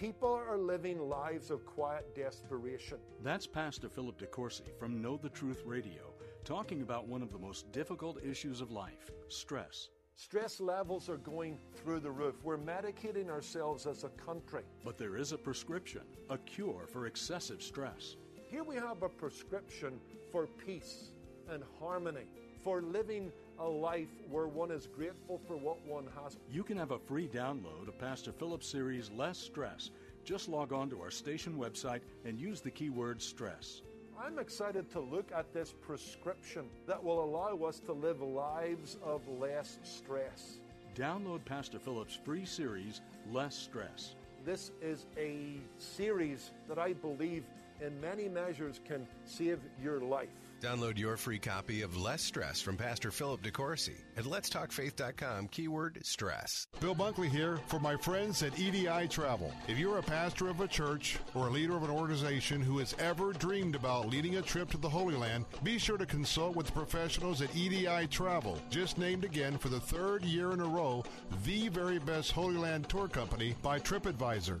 people 0.00 0.32
are 0.32 0.56
living 0.56 0.98
lives 0.98 1.50
of 1.50 1.66
quiet 1.66 2.16
desperation. 2.16 2.96
That's 3.22 3.46
Pastor 3.46 3.86
Philip 3.86 4.18
DeCourcy 4.18 4.74
from 4.78 5.02
Know 5.02 5.18
the 5.18 5.28
Truth 5.28 5.64
Radio, 5.66 6.14
talking 6.42 6.80
about 6.80 7.06
one 7.06 7.20
of 7.20 7.30
the 7.30 7.38
most 7.38 7.70
difficult 7.70 8.16
issues 8.24 8.62
of 8.62 8.70
life 8.70 9.10
stress. 9.28 9.90
Stress 10.16 10.58
levels 10.58 11.10
are 11.10 11.18
going 11.18 11.58
through 11.74 12.00
the 12.00 12.10
roof. 12.10 12.36
We're 12.42 12.56
medicating 12.56 13.28
ourselves 13.28 13.86
as 13.86 14.04
a 14.04 14.08
country. 14.08 14.62
But 14.86 14.96
there 14.96 15.18
is 15.18 15.32
a 15.32 15.38
prescription, 15.38 16.00
a 16.30 16.38
cure 16.38 16.86
for 16.90 17.06
excessive 17.06 17.62
stress. 17.62 18.16
Here 18.50 18.64
we 18.64 18.76
have 18.76 19.02
a 19.02 19.08
prescription 19.10 20.00
for 20.32 20.46
peace 20.46 21.10
and 21.50 21.62
harmony, 21.78 22.24
for 22.64 22.80
living 22.80 23.30
a 23.60 23.68
life 23.68 24.08
where 24.30 24.46
one 24.48 24.70
is 24.70 24.86
grateful 24.86 25.38
for 25.46 25.56
what 25.56 25.84
one 25.86 26.08
has. 26.22 26.38
You 26.50 26.62
can 26.62 26.78
have 26.78 26.92
a 26.92 26.98
free 26.98 27.28
download 27.28 27.88
of 27.88 27.98
Pastor 27.98 28.32
Philip's 28.32 28.66
series 28.66 29.10
Less 29.10 29.38
Stress. 29.38 29.90
Just 30.24 30.48
log 30.48 30.72
on 30.72 30.88
to 30.90 31.00
our 31.02 31.10
station 31.10 31.58
website 31.58 32.00
and 32.24 32.40
use 32.40 32.60
the 32.60 32.70
keyword 32.70 33.20
stress. 33.20 33.82
I'm 34.18 34.38
excited 34.38 34.90
to 34.92 35.00
look 35.00 35.30
at 35.34 35.52
this 35.52 35.74
prescription 35.80 36.66
that 36.86 37.02
will 37.02 37.22
allow 37.22 37.56
us 37.66 37.80
to 37.80 37.92
live 37.92 38.22
lives 38.22 38.96
of 39.02 39.26
less 39.28 39.78
stress. 39.82 40.60
Download 40.94 41.44
Pastor 41.44 41.78
Philip's 41.78 42.18
free 42.24 42.44
series, 42.44 43.02
Less 43.30 43.54
Stress. 43.54 44.14
This 44.44 44.72
is 44.82 45.06
a 45.18 45.60
series 45.78 46.50
that 46.68 46.78
I 46.78 46.94
believe 46.94 47.44
in 47.80 47.98
many 48.00 48.28
measures 48.28 48.80
can 48.86 49.06
save 49.24 49.60
your 49.82 50.00
life. 50.00 50.28
Download 50.60 50.98
your 50.98 51.16
free 51.16 51.38
copy 51.38 51.80
of 51.80 51.96
Less 51.96 52.20
Stress 52.20 52.60
from 52.60 52.76
Pastor 52.76 53.10
Philip 53.10 53.42
DeCourcy 53.42 53.94
at 54.18 54.24
letstalkfaith.com, 54.24 55.48
keyword 55.48 55.98
stress. 56.04 56.66
Bill 56.80 56.94
Bunkley 56.94 57.30
here 57.30 57.58
for 57.66 57.80
my 57.80 57.96
friends 57.96 58.42
at 58.42 58.58
EDI 58.58 59.08
Travel. 59.08 59.54
If 59.68 59.78
you're 59.78 59.98
a 59.98 60.02
pastor 60.02 60.48
of 60.48 60.60
a 60.60 60.68
church 60.68 61.18
or 61.34 61.46
a 61.46 61.50
leader 61.50 61.74
of 61.76 61.82
an 61.82 61.90
organization 61.90 62.60
who 62.60 62.76
has 62.76 62.94
ever 62.98 63.32
dreamed 63.32 63.74
about 63.74 64.10
leading 64.10 64.36
a 64.36 64.42
trip 64.42 64.68
to 64.72 64.76
the 64.76 64.88
Holy 64.88 65.16
Land, 65.16 65.46
be 65.62 65.78
sure 65.78 65.96
to 65.96 66.04
consult 66.04 66.54
with 66.54 66.66
the 66.66 66.72
professionals 66.72 67.40
at 67.40 67.56
EDI 67.56 68.06
Travel, 68.08 68.58
just 68.68 68.98
named 68.98 69.24
again 69.24 69.56
for 69.56 69.70
the 69.70 69.80
third 69.80 70.22
year 70.24 70.52
in 70.52 70.60
a 70.60 70.66
row, 70.66 71.02
the 71.46 71.68
very 71.68 71.98
best 71.98 72.32
Holy 72.32 72.56
Land 72.56 72.86
tour 72.86 73.08
company 73.08 73.54
by 73.62 73.78
TripAdvisor. 73.78 74.60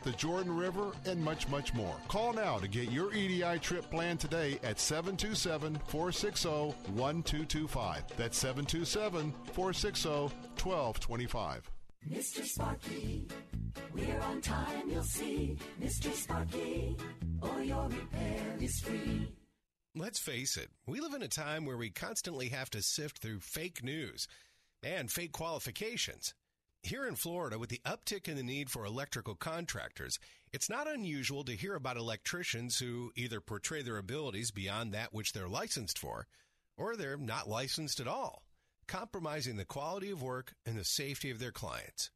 the 0.03 0.11
Jordan 0.11 0.55
River, 0.55 0.91
and 1.05 1.23
much, 1.23 1.47
much 1.49 1.73
more. 1.73 1.95
Call 2.07 2.33
now 2.33 2.57
to 2.57 2.67
get 2.67 2.91
your 2.91 3.13
EDI 3.13 3.59
trip 3.59 3.89
planned 3.89 4.19
today 4.19 4.59
at 4.63 4.79
727 4.79 5.79
460 5.87 6.49
1225. 6.93 8.03
That's 8.17 8.37
727 8.37 9.33
460 9.53 10.09
1225. 10.09 11.71
Mr. 12.09 12.43
Sparky, 12.43 13.27
we're 13.93 14.19
on 14.21 14.41
time, 14.41 14.89
you'll 14.89 15.03
see. 15.03 15.55
Mr. 15.79 16.11
Sparky, 16.11 16.97
or 17.41 17.61
your 17.61 17.87
repair 17.89 18.57
is 18.59 18.79
free. 18.79 19.31
Let's 19.95 20.19
face 20.19 20.57
it, 20.57 20.69
we 20.87 20.99
live 20.99 21.13
in 21.13 21.21
a 21.21 21.27
time 21.27 21.65
where 21.65 21.77
we 21.77 21.89
constantly 21.91 22.49
have 22.49 22.69
to 22.71 22.81
sift 22.81 23.19
through 23.19 23.41
fake 23.41 23.83
news 23.83 24.27
and 24.81 25.11
fake 25.11 25.31
qualifications. 25.31 26.33
Here 26.83 27.05
in 27.05 27.15
Florida, 27.15 27.59
with 27.59 27.69
the 27.69 27.81
uptick 27.85 28.27
in 28.27 28.37
the 28.37 28.43
need 28.43 28.71
for 28.71 28.85
electrical 28.85 29.35
contractors, 29.35 30.17
it's 30.51 30.69
not 30.69 30.87
unusual 30.87 31.43
to 31.43 31.55
hear 31.55 31.75
about 31.75 31.95
electricians 31.95 32.79
who 32.79 33.11
either 33.15 33.39
portray 33.39 33.83
their 33.83 33.97
abilities 33.97 34.49
beyond 34.49 34.91
that 34.91 35.13
which 35.13 35.31
they're 35.31 35.47
licensed 35.47 35.99
for, 35.99 36.27
or 36.77 36.95
they're 36.95 37.17
not 37.17 37.47
licensed 37.47 37.99
at 37.99 38.07
all, 38.07 38.43
compromising 38.87 39.57
the 39.57 39.65
quality 39.65 40.09
of 40.09 40.23
work 40.23 40.55
and 40.65 40.75
the 40.75 40.83
safety 40.83 41.29
of 41.29 41.37
their 41.37 41.51
clients. 41.51 42.09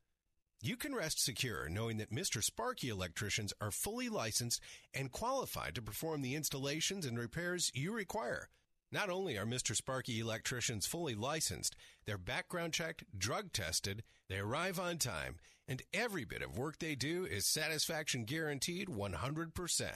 You 0.62 0.78
can 0.78 0.96
rest 0.96 1.24
secure 1.24 1.70
knowing 1.70 1.98
that 1.98 2.12
Mr. 2.12 2.44
Sparky 2.44 2.90
electricians 2.90 3.54
are 3.62 3.70
fully 3.70 4.10
licensed 4.10 4.62
and 4.96 5.12
qualified 5.12 5.76
to 5.76 5.82
perform 5.84 6.24
the 6.24 6.34
installations 6.34 7.06
and 7.06 7.20
repairs 7.20 7.70
you 7.76 7.92
require. 7.92 8.50
Not 8.92 9.10
only 9.10 9.38
are 9.38 9.46
Mr. 9.46 9.76
Sparky 9.76 10.20
electricians 10.20 10.86
fully 10.86 11.16
licensed, 11.16 11.76
they're 12.06 12.18
background 12.18 12.74
checked, 12.74 13.04
drug 13.18 13.52
tested, 13.52 14.04
they 14.30 14.38
arrive 14.38 14.80
on 14.80 14.98
time, 14.98 15.38
and 15.68 15.82
every 15.94 16.24
bit 16.24 16.42
of 16.42 16.58
work 16.58 16.80
they 16.80 16.96
do 16.96 17.26
is 17.26 17.46
satisfaction 17.46 18.26
guaranteed 18.26 18.88
100%. 18.88 19.90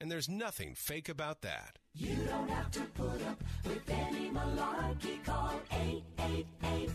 And 0.00 0.10
there's 0.10 0.28
nothing 0.28 0.74
fake 0.74 1.08
about 1.08 1.40
that. 1.40 1.78
You 1.94 2.14
don't 2.28 2.50
have 2.50 2.70
to 2.72 2.80
put 2.80 3.22
up 3.26 3.42
with 3.64 3.88
any 3.88 4.30
malarkey. 4.30 5.24
Call 5.24 5.58
888 5.72 6.90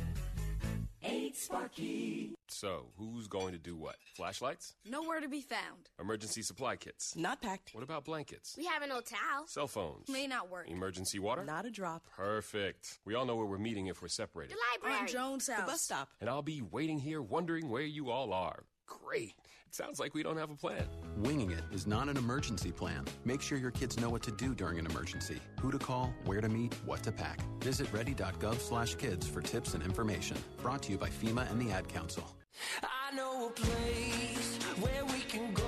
8 1.03 1.36
Sparky. 1.36 2.36
So, 2.48 2.88
who's 2.98 3.28
going 3.28 3.53
to 3.53 3.57
do 3.57 3.76
what? 3.76 3.95
Flashlights? 4.15 4.76
Nowhere 4.86 5.19
to 5.19 5.28
be 5.28 5.41
found. 5.41 5.90
Emergency 5.99 6.41
supply 6.41 6.76
kits? 6.76 7.15
Not 7.15 7.41
packed. 7.41 7.73
What 7.73 7.84
about 7.84 8.06
blankets? 8.06 8.56
We 8.57 8.65
have 8.65 8.84
an 8.84 8.91
old 8.91 9.06
towel. 9.06 9.48
Cell 9.48 9.68
phones? 9.68 10.10
May 10.10 10.28
not 10.28 10.49
work. 10.49 10.69
Emergency 10.69 11.18
water? 11.18 11.44
Not 11.44 11.65
a 11.65 11.72
drop. 11.72 12.03
Perfect. 12.15 12.99
We 13.06 13.15
all 13.15 13.26
know 13.26 13.36
where 13.36 13.45
we're 13.45 13.57
meeting 13.57 13.88
if 13.88 14.02
we're 14.02 14.10
separated. 14.10 14.56
The 14.56 14.60
library. 14.78 15.02
On 15.02 15.07
Jones 15.07 15.48
House. 15.48 15.61
The 15.61 15.65
bus 15.65 15.82
stop. 15.82 16.10
And 16.19 16.30
I'll 16.30 16.41
be 16.41 16.61
waiting 16.61 16.99
here 16.99 17.22
wondering 17.22 17.69
where 17.69 17.82
you 17.82 18.11
all 18.11 18.34
are. 18.34 18.65
Great. 18.86 19.34
It 19.72 19.76
sounds 19.76 20.02
like 20.02 20.14
we 20.14 20.22
don't 20.22 20.35
have 20.35 20.49
a 20.49 20.56
plan. 20.56 20.84
Winging 21.15 21.52
it 21.52 21.64
is 21.72 21.88
not 21.88 22.10
an 22.10 22.18
emergency 22.18 22.73
plan. 22.73 23.06
Make 23.23 23.41
sure 23.41 23.57
your 23.57 23.72
kids 23.72 23.98
know 23.98 24.10
what 24.10 24.22
to 24.23 24.31
do 24.31 24.53
during 24.53 24.77
an 24.77 24.85
emergency, 24.85 25.39
who 25.61 25.72
to 25.72 25.80
call, 25.80 26.14
where 26.26 26.41
to 26.41 26.49
meet, 26.49 26.73
what 26.84 27.03
to 27.03 27.11
pack. 27.14 27.39
Visit 27.64 27.88
ready.gov 27.93 28.60
slash 28.60 28.95
kids 28.95 29.26
for 29.30 29.41
tips 29.41 29.73
and 29.73 29.81
information. 29.81 30.35
Brought 30.61 30.84
to 30.84 30.91
you 30.91 30.98
by 30.98 31.07
FEMA 31.07 31.49
and 31.49 31.61
the 31.61 31.72
Ad 31.72 31.88
Council. 31.88 32.35
I 32.84 33.15
know 33.15 33.48
a 33.48 33.52
place 33.52 34.57
where 34.81 35.06
we 35.06 35.22
can 35.22 35.53
go 35.53 35.60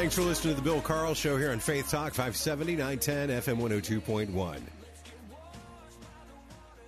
Thanks 0.00 0.14
for 0.14 0.22
listening 0.22 0.54
to 0.54 0.62
the 0.62 0.64
Bill 0.64 0.80
Carl 0.80 1.12
Show 1.12 1.36
here 1.36 1.52
on 1.52 1.58
Faith 1.58 1.90
Talk 1.90 2.14
570 2.14 2.74
910 2.74 3.28
FM 3.28 3.60
102.1. 3.60 4.60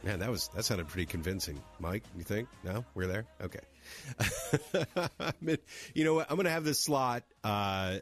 Man, 0.02 0.18
that 0.18 0.30
was 0.30 0.48
that 0.54 0.64
sounded 0.64 0.88
pretty 0.88 1.04
convincing, 1.04 1.60
Mike. 1.78 2.04
You 2.16 2.24
think? 2.24 2.48
No, 2.64 2.86
we're 2.94 3.06
there. 3.06 3.26
Okay. 3.42 3.60
I 5.20 5.32
mean, 5.42 5.58
you 5.92 6.04
know 6.04 6.14
what? 6.14 6.30
I'm 6.30 6.36
going 6.36 6.46
to 6.46 6.52
have 6.52 6.64
this 6.64 6.80
slot 6.80 7.24
uh, 7.44 7.98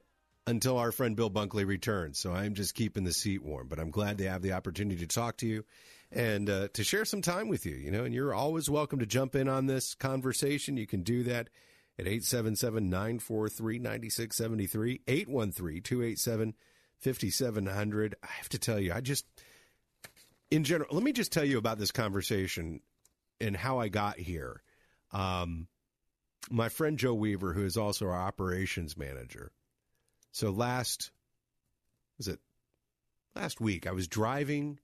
until 0.46 0.78
our 0.78 0.92
friend 0.92 1.16
Bill 1.16 1.28
Bunkley 1.28 1.66
returns. 1.66 2.20
So 2.20 2.32
I'm 2.32 2.54
just 2.54 2.76
keeping 2.76 3.02
the 3.02 3.12
seat 3.12 3.42
warm. 3.42 3.66
But 3.66 3.80
I'm 3.80 3.90
glad 3.90 4.18
to 4.18 4.30
have 4.30 4.42
the 4.42 4.52
opportunity 4.52 5.04
to 5.04 5.08
talk 5.08 5.38
to 5.38 5.46
you 5.48 5.64
and 6.12 6.48
uh, 6.48 6.68
to 6.74 6.84
share 6.84 7.04
some 7.04 7.20
time 7.20 7.48
with 7.48 7.66
you. 7.66 7.74
You 7.74 7.90
know, 7.90 8.04
and 8.04 8.14
you're 8.14 8.32
always 8.32 8.70
welcome 8.70 9.00
to 9.00 9.06
jump 9.06 9.34
in 9.34 9.48
on 9.48 9.66
this 9.66 9.96
conversation. 9.96 10.76
You 10.76 10.86
can 10.86 11.02
do 11.02 11.24
that 11.24 11.48
at 12.00 12.06
877-943-9673, 12.06 15.02
813-287-5700. 17.04 18.14
I 18.22 18.26
have 18.26 18.48
to 18.48 18.58
tell 18.58 18.80
you, 18.80 18.92
I 18.92 19.00
just 19.00 19.24
in 20.50 20.64
general, 20.64 20.94
let 20.94 21.04
me 21.04 21.12
just 21.12 21.32
tell 21.32 21.44
you 21.44 21.58
about 21.58 21.78
this 21.78 21.92
conversation 21.92 22.80
and 23.40 23.56
how 23.56 23.78
I 23.78 23.88
got 23.88 24.18
here. 24.18 24.62
Um, 25.12 25.68
my 26.50 26.68
friend 26.68 26.98
Joe 26.98 27.14
Weaver, 27.14 27.52
who 27.52 27.64
is 27.64 27.76
also 27.76 28.06
our 28.06 28.20
operations 28.20 28.96
manager. 28.96 29.52
So 30.32 30.50
last 30.50 31.12
was 32.18 32.28
it 32.28 32.38
last 33.34 33.60
week? 33.60 33.86
I 33.86 33.92
was 33.92 34.08
driving 34.08 34.78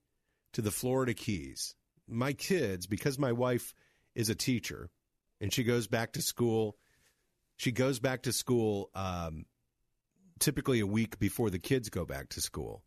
to 0.52 0.62
the 0.62 0.70
Florida 0.70 1.14
Keys. 1.14 1.74
My 2.08 2.32
kids, 2.32 2.86
because 2.86 3.18
my 3.18 3.32
wife 3.32 3.74
is 4.14 4.30
a 4.30 4.34
teacher 4.34 4.90
and 5.40 5.52
she 5.52 5.64
goes 5.64 5.86
back 5.86 6.12
to 6.12 6.22
school. 6.22 6.76
She 7.56 7.72
goes 7.72 7.98
back 7.98 8.22
to 8.22 8.32
school 8.32 8.90
um, 8.94 9.46
typically 10.38 10.80
a 10.80 10.86
week 10.86 11.18
before 11.18 11.50
the 11.50 11.58
kids 11.58 11.88
go 11.88 12.04
back 12.04 12.28
to 12.30 12.40
school. 12.40 12.82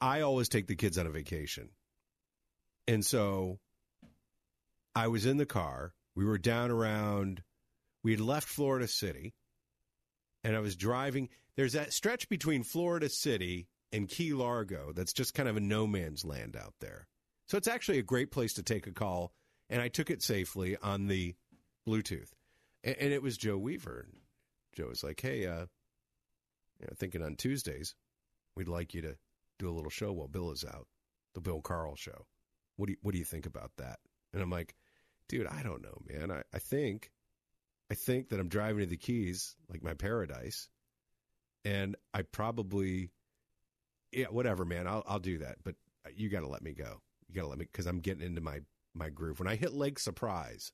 I 0.00 0.20
always 0.20 0.48
take 0.48 0.66
the 0.66 0.76
kids 0.76 0.98
on 0.98 1.06
a 1.06 1.10
vacation. 1.10 1.70
And 2.88 3.04
so 3.04 3.58
I 4.94 5.08
was 5.08 5.26
in 5.26 5.36
the 5.36 5.46
car. 5.46 5.94
We 6.14 6.24
were 6.24 6.38
down 6.38 6.70
around, 6.70 7.42
we 8.02 8.10
had 8.10 8.20
left 8.20 8.48
Florida 8.48 8.88
City, 8.88 9.34
and 10.44 10.56
I 10.56 10.60
was 10.60 10.76
driving. 10.76 11.28
There's 11.56 11.72
that 11.74 11.92
stretch 11.92 12.28
between 12.28 12.64
Florida 12.64 13.08
City 13.08 13.68
and 13.92 14.08
Key 14.08 14.32
Largo 14.32 14.92
that's 14.92 15.12
just 15.12 15.34
kind 15.34 15.48
of 15.48 15.56
a 15.56 15.60
no 15.60 15.86
man's 15.86 16.24
land 16.24 16.56
out 16.56 16.74
there. 16.80 17.06
So 17.46 17.56
it's 17.56 17.68
actually 17.68 17.98
a 17.98 18.02
great 18.02 18.30
place 18.30 18.54
to 18.54 18.62
take 18.62 18.86
a 18.86 18.92
call. 18.92 19.32
And 19.70 19.80
I 19.80 19.88
took 19.88 20.10
it 20.10 20.22
safely 20.22 20.76
on 20.82 21.06
the 21.06 21.34
Bluetooth. 21.86 22.30
And, 22.84 22.96
and 22.98 23.12
it 23.12 23.22
was 23.22 23.36
Joe 23.36 23.58
Weaver. 23.58 24.06
Joe 24.74 24.88
was 24.88 25.04
like, 25.04 25.20
hey, 25.20 25.46
uh, 25.46 25.66
you 26.80 26.86
know, 26.86 26.94
thinking 26.96 27.22
on 27.22 27.36
Tuesdays, 27.36 27.94
we'd 28.56 28.68
like 28.68 28.94
you 28.94 29.02
to 29.02 29.16
do 29.58 29.68
a 29.68 29.72
little 29.72 29.90
show 29.90 30.12
while 30.12 30.28
Bill 30.28 30.50
is 30.50 30.64
out, 30.64 30.86
the 31.34 31.40
Bill 31.40 31.60
Carl 31.60 31.94
show. 31.96 32.26
What 32.76 32.86
do 32.86 32.92
you, 32.92 32.98
what 33.02 33.12
do 33.12 33.18
you 33.18 33.24
think 33.24 33.46
about 33.46 33.72
that? 33.76 33.98
And 34.32 34.42
I'm 34.42 34.50
like, 34.50 34.74
dude, 35.28 35.46
I 35.46 35.62
don't 35.62 35.82
know, 35.82 36.00
man. 36.08 36.30
I, 36.30 36.42
I 36.54 36.58
think, 36.58 37.10
I 37.90 37.94
think 37.94 38.30
that 38.30 38.40
I'm 38.40 38.48
driving 38.48 38.80
to 38.80 38.86
the 38.86 38.96
Keys, 38.96 39.54
like 39.68 39.82
my 39.82 39.92
paradise, 39.92 40.68
and 41.64 41.94
I 42.14 42.22
probably, 42.22 43.10
yeah, 44.10 44.26
whatever, 44.26 44.64
man. 44.64 44.86
I'll 44.86 45.04
I'll 45.06 45.18
do 45.18 45.38
that, 45.38 45.56
but 45.62 45.74
you 46.14 46.30
got 46.30 46.40
to 46.40 46.48
let 46.48 46.62
me 46.62 46.72
go. 46.72 47.02
You 47.28 47.34
got 47.34 47.42
to 47.42 47.48
let 47.48 47.58
me 47.58 47.66
because 47.70 47.86
I'm 47.86 48.00
getting 48.00 48.24
into 48.24 48.40
my 48.40 48.60
my 48.94 49.10
groove. 49.10 49.38
When 49.38 49.48
I 49.48 49.56
hit 49.56 49.74
Lake 49.74 49.98
Surprise, 49.98 50.72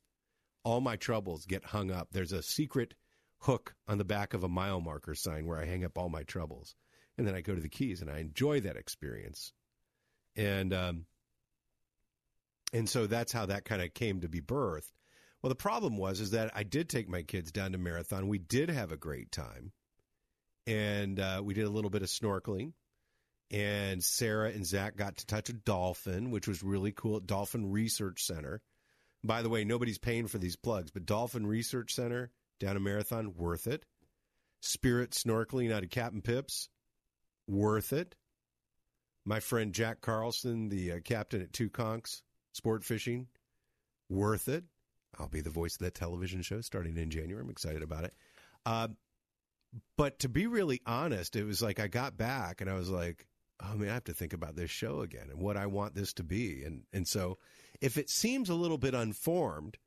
all 0.64 0.80
my 0.80 0.96
troubles 0.96 1.46
get 1.46 1.64
hung 1.64 1.90
up. 1.90 2.08
There's 2.12 2.32
a 2.32 2.42
secret 2.42 2.94
hook 3.40 3.74
on 3.86 3.98
the 3.98 4.04
back 4.04 4.34
of 4.34 4.44
a 4.44 4.48
mile 4.48 4.80
marker 4.80 5.14
sign 5.14 5.46
where 5.46 5.58
I 5.58 5.64
hang 5.64 5.84
up 5.84 5.96
all 5.96 6.08
my 6.08 6.22
troubles, 6.24 6.74
and 7.16 7.26
then 7.26 7.34
I 7.34 7.40
go 7.40 7.54
to 7.54 7.60
the 7.60 7.68
Keys 7.68 8.00
and 8.02 8.10
I 8.10 8.18
enjoy 8.18 8.60
that 8.60 8.76
experience, 8.76 9.52
and 10.36 10.72
um, 10.74 11.06
and 12.72 12.88
so 12.88 13.06
that's 13.06 13.32
how 13.32 13.46
that 13.46 13.64
kind 13.64 13.82
of 13.82 13.94
came 13.94 14.20
to 14.20 14.28
be 14.28 14.40
birthed. 14.40 14.92
Well, 15.42 15.48
the 15.48 15.56
problem 15.56 15.96
was 15.96 16.20
is 16.20 16.32
that 16.32 16.50
I 16.54 16.64
did 16.64 16.88
take 16.88 17.08
my 17.08 17.22
kids 17.22 17.52
down 17.52 17.72
to 17.72 17.78
Marathon. 17.78 18.28
We 18.28 18.38
did 18.38 18.70
have 18.70 18.90
a 18.90 18.96
great 18.96 19.30
time, 19.30 19.72
and 20.66 21.18
uh, 21.20 21.40
we 21.44 21.54
did 21.54 21.64
a 21.64 21.70
little 21.70 21.90
bit 21.90 22.02
of 22.02 22.08
snorkeling. 22.08 22.72
And 23.50 24.04
Sarah 24.04 24.50
and 24.50 24.66
Zach 24.66 24.94
got 24.96 25.16
to 25.16 25.26
touch 25.26 25.48
a 25.48 25.54
dolphin, 25.54 26.30
which 26.30 26.46
was 26.46 26.62
really 26.62 26.92
cool 26.92 27.16
at 27.16 27.26
Dolphin 27.26 27.70
Research 27.72 28.22
Center. 28.22 28.60
By 29.24 29.42
the 29.42 29.48
way, 29.48 29.64
nobody's 29.64 29.98
paying 29.98 30.28
for 30.28 30.38
these 30.38 30.56
plugs, 30.56 30.90
but 30.90 31.06
Dolphin 31.06 31.46
Research 31.46 31.94
Center 31.94 32.30
down 32.60 32.76
a 32.76 32.80
marathon, 32.80 33.34
worth 33.36 33.66
it. 33.66 33.84
Spirit 34.60 35.10
snorkeling 35.12 35.72
out 35.72 35.84
of 35.84 35.90
Captain 35.90 36.22
Pips, 36.22 36.68
worth 37.46 37.92
it. 37.92 38.14
My 39.24 39.40
friend 39.40 39.72
Jack 39.72 40.00
Carlson, 40.00 40.68
the 40.68 40.92
uh, 40.92 40.98
captain 41.04 41.42
at 41.42 41.52
Two 41.52 41.68
Conks 41.68 42.22
Sport 42.52 42.84
Fishing, 42.84 43.26
worth 44.08 44.48
it. 44.48 44.64
I'll 45.18 45.28
be 45.28 45.40
the 45.40 45.50
voice 45.50 45.74
of 45.74 45.80
that 45.80 45.94
television 45.94 46.42
show 46.42 46.60
starting 46.60 46.96
in 46.96 47.10
January. 47.10 47.42
I'm 47.42 47.50
excited 47.50 47.82
about 47.82 48.04
it. 48.04 48.14
Uh, 48.64 48.88
but 49.96 50.20
to 50.20 50.28
be 50.28 50.46
really 50.46 50.80
honest, 50.86 51.36
it 51.36 51.44
was 51.44 51.62
like 51.62 51.80
I 51.80 51.88
got 51.88 52.16
back 52.16 52.60
and 52.60 52.70
I 52.70 52.74
was 52.74 52.88
like, 52.88 53.26
oh 53.60 53.76
man, 53.76 53.90
I 53.90 53.94
have 53.94 54.04
to 54.04 54.14
think 54.14 54.32
about 54.32 54.56
this 54.56 54.70
show 54.70 55.00
again 55.00 55.28
and 55.30 55.40
what 55.40 55.56
I 55.56 55.66
want 55.66 55.94
this 55.94 56.12
to 56.14 56.22
be. 56.22 56.62
And 56.64 56.82
and 56.92 57.06
so 57.06 57.38
if 57.80 57.96
it 57.96 58.10
seems 58.10 58.48
a 58.48 58.54
little 58.54 58.78
bit 58.78 58.94
unformed, 58.94 59.78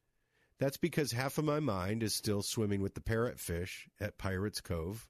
that's 0.59 0.77
because 0.77 1.11
half 1.11 1.37
of 1.37 1.45
my 1.45 1.59
mind 1.59 2.03
is 2.03 2.13
still 2.13 2.41
swimming 2.41 2.81
with 2.81 2.93
the 2.93 3.01
parrotfish 3.01 3.87
at 3.99 4.17
Pirates 4.17 4.61
Cove 4.61 5.09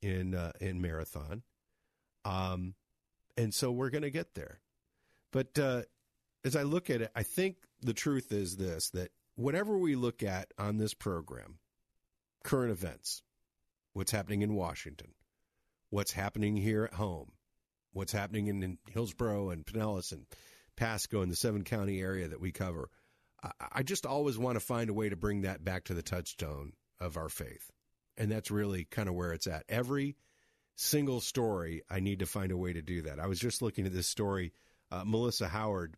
in 0.00 0.34
uh, 0.34 0.52
in 0.60 0.80
Marathon. 0.80 1.42
Um, 2.24 2.74
and 3.36 3.54
so 3.54 3.70
we're 3.70 3.90
going 3.90 4.02
to 4.02 4.10
get 4.10 4.34
there. 4.34 4.60
But 5.32 5.58
uh, 5.58 5.82
as 6.44 6.56
I 6.56 6.62
look 6.62 6.90
at 6.90 7.02
it, 7.02 7.10
I 7.14 7.22
think 7.22 7.56
the 7.80 7.94
truth 7.94 8.32
is 8.32 8.56
this 8.56 8.90
that 8.90 9.10
whatever 9.36 9.76
we 9.78 9.94
look 9.94 10.22
at 10.22 10.52
on 10.58 10.78
this 10.78 10.94
program, 10.94 11.58
current 12.44 12.72
events, 12.72 13.22
what's 13.92 14.12
happening 14.12 14.42
in 14.42 14.54
Washington, 14.54 15.12
what's 15.90 16.12
happening 16.12 16.56
here 16.56 16.84
at 16.84 16.94
home, 16.94 17.32
what's 17.98 18.12
happening 18.12 18.46
in, 18.46 18.62
in 18.62 18.78
Hillsborough 18.90 19.50
and 19.50 19.66
Pinellas 19.66 20.12
and 20.12 20.26
Pasco 20.76 21.20
and 21.22 21.30
the 21.30 21.36
seven 21.36 21.64
county 21.64 22.00
area 22.00 22.28
that 22.28 22.40
we 22.40 22.52
cover. 22.52 22.88
I, 23.42 23.50
I 23.72 23.82
just 23.82 24.06
always 24.06 24.38
want 24.38 24.56
to 24.56 24.64
find 24.64 24.88
a 24.88 24.94
way 24.94 25.08
to 25.08 25.16
bring 25.16 25.42
that 25.42 25.62
back 25.62 25.84
to 25.84 25.94
the 25.94 26.02
touchstone 26.02 26.72
of 27.00 27.16
our 27.16 27.28
faith. 27.28 27.70
And 28.16 28.30
that's 28.30 28.50
really 28.50 28.84
kind 28.84 29.08
of 29.08 29.14
where 29.14 29.32
it's 29.32 29.46
at. 29.46 29.64
Every 29.68 30.16
single 30.76 31.20
story, 31.20 31.82
I 31.90 32.00
need 32.00 32.20
to 32.20 32.26
find 32.26 32.52
a 32.52 32.56
way 32.56 32.72
to 32.72 32.82
do 32.82 33.02
that. 33.02 33.20
I 33.20 33.26
was 33.26 33.38
just 33.38 33.62
looking 33.62 33.86
at 33.86 33.92
this 33.92 34.08
story. 34.08 34.52
Uh, 34.90 35.02
Melissa 35.04 35.48
Howard, 35.48 35.94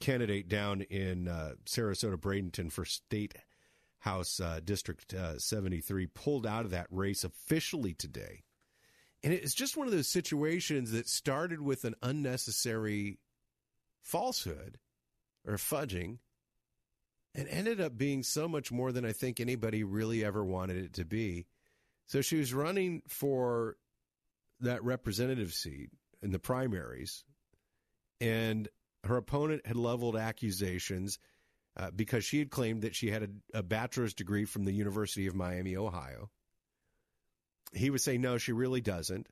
candidate 0.00 0.48
down 0.48 0.82
in 0.82 1.28
uh, 1.28 1.52
Sarasota 1.66 2.16
Bradenton 2.16 2.70
for 2.70 2.84
state 2.84 3.34
House 4.00 4.38
uh, 4.38 4.60
District 4.62 5.14
uh, 5.14 5.38
73 5.38 6.06
pulled 6.08 6.46
out 6.46 6.66
of 6.66 6.72
that 6.72 6.86
race 6.90 7.24
officially 7.24 7.94
today. 7.94 8.43
And 9.24 9.32
it's 9.32 9.54
just 9.54 9.74
one 9.74 9.86
of 9.86 9.92
those 9.92 10.06
situations 10.06 10.92
that 10.92 11.08
started 11.08 11.62
with 11.62 11.84
an 11.84 11.94
unnecessary 12.02 13.18
falsehood 14.02 14.78
or 15.46 15.54
fudging 15.54 16.18
and 17.34 17.48
ended 17.48 17.80
up 17.80 17.96
being 17.96 18.22
so 18.22 18.46
much 18.46 18.70
more 18.70 18.92
than 18.92 19.06
I 19.06 19.12
think 19.12 19.40
anybody 19.40 19.82
really 19.82 20.22
ever 20.22 20.44
wanted 20.44 20.76
it 20.76 20.92
to 20.94 21.06
be. 21.06 21.46
So 22.06 22.20
she 22.20 22.36
was 22.36 22.52
running 22.52 23.00
for 23.08 23.76
that 24.60 24.84
representative 24.84 25.54
seat 25.54 25.88
in 26.22 26.30
the 26.30 26.38
primaries, 26.38 27.24
and 28.20 28.68
her 29.04 29.16
opponent 29.16 29.66
had 29.66 29.76
leveled 29.76 30.16
accusations 30.16 31.18
uh, 31.78 31.90
because 31.90 32.24
she 32.26 32.38
had 32.38 32.50
claimed 32.50 32.82
that 32.82 32.94
she 32.94 33.10
had 33.10 33.22
a, 33.22 33.58
a, 33.58 33.62
bachelor's 33.62 34.14
degree 34.14 34.44
from 34.44 34.64
the 34.64 34.72
University 34.72 35.26
of 35.26 35.34
Miami, 35.34 35.76
Ohio. 35.76 36.30
He 37.74 37.90
would 37.90 38.00
say, 38.00 38.18
no, 38.18 38.38
she 38.38 38.52
really 38.52 38.80
doesn't. 38.80 39.26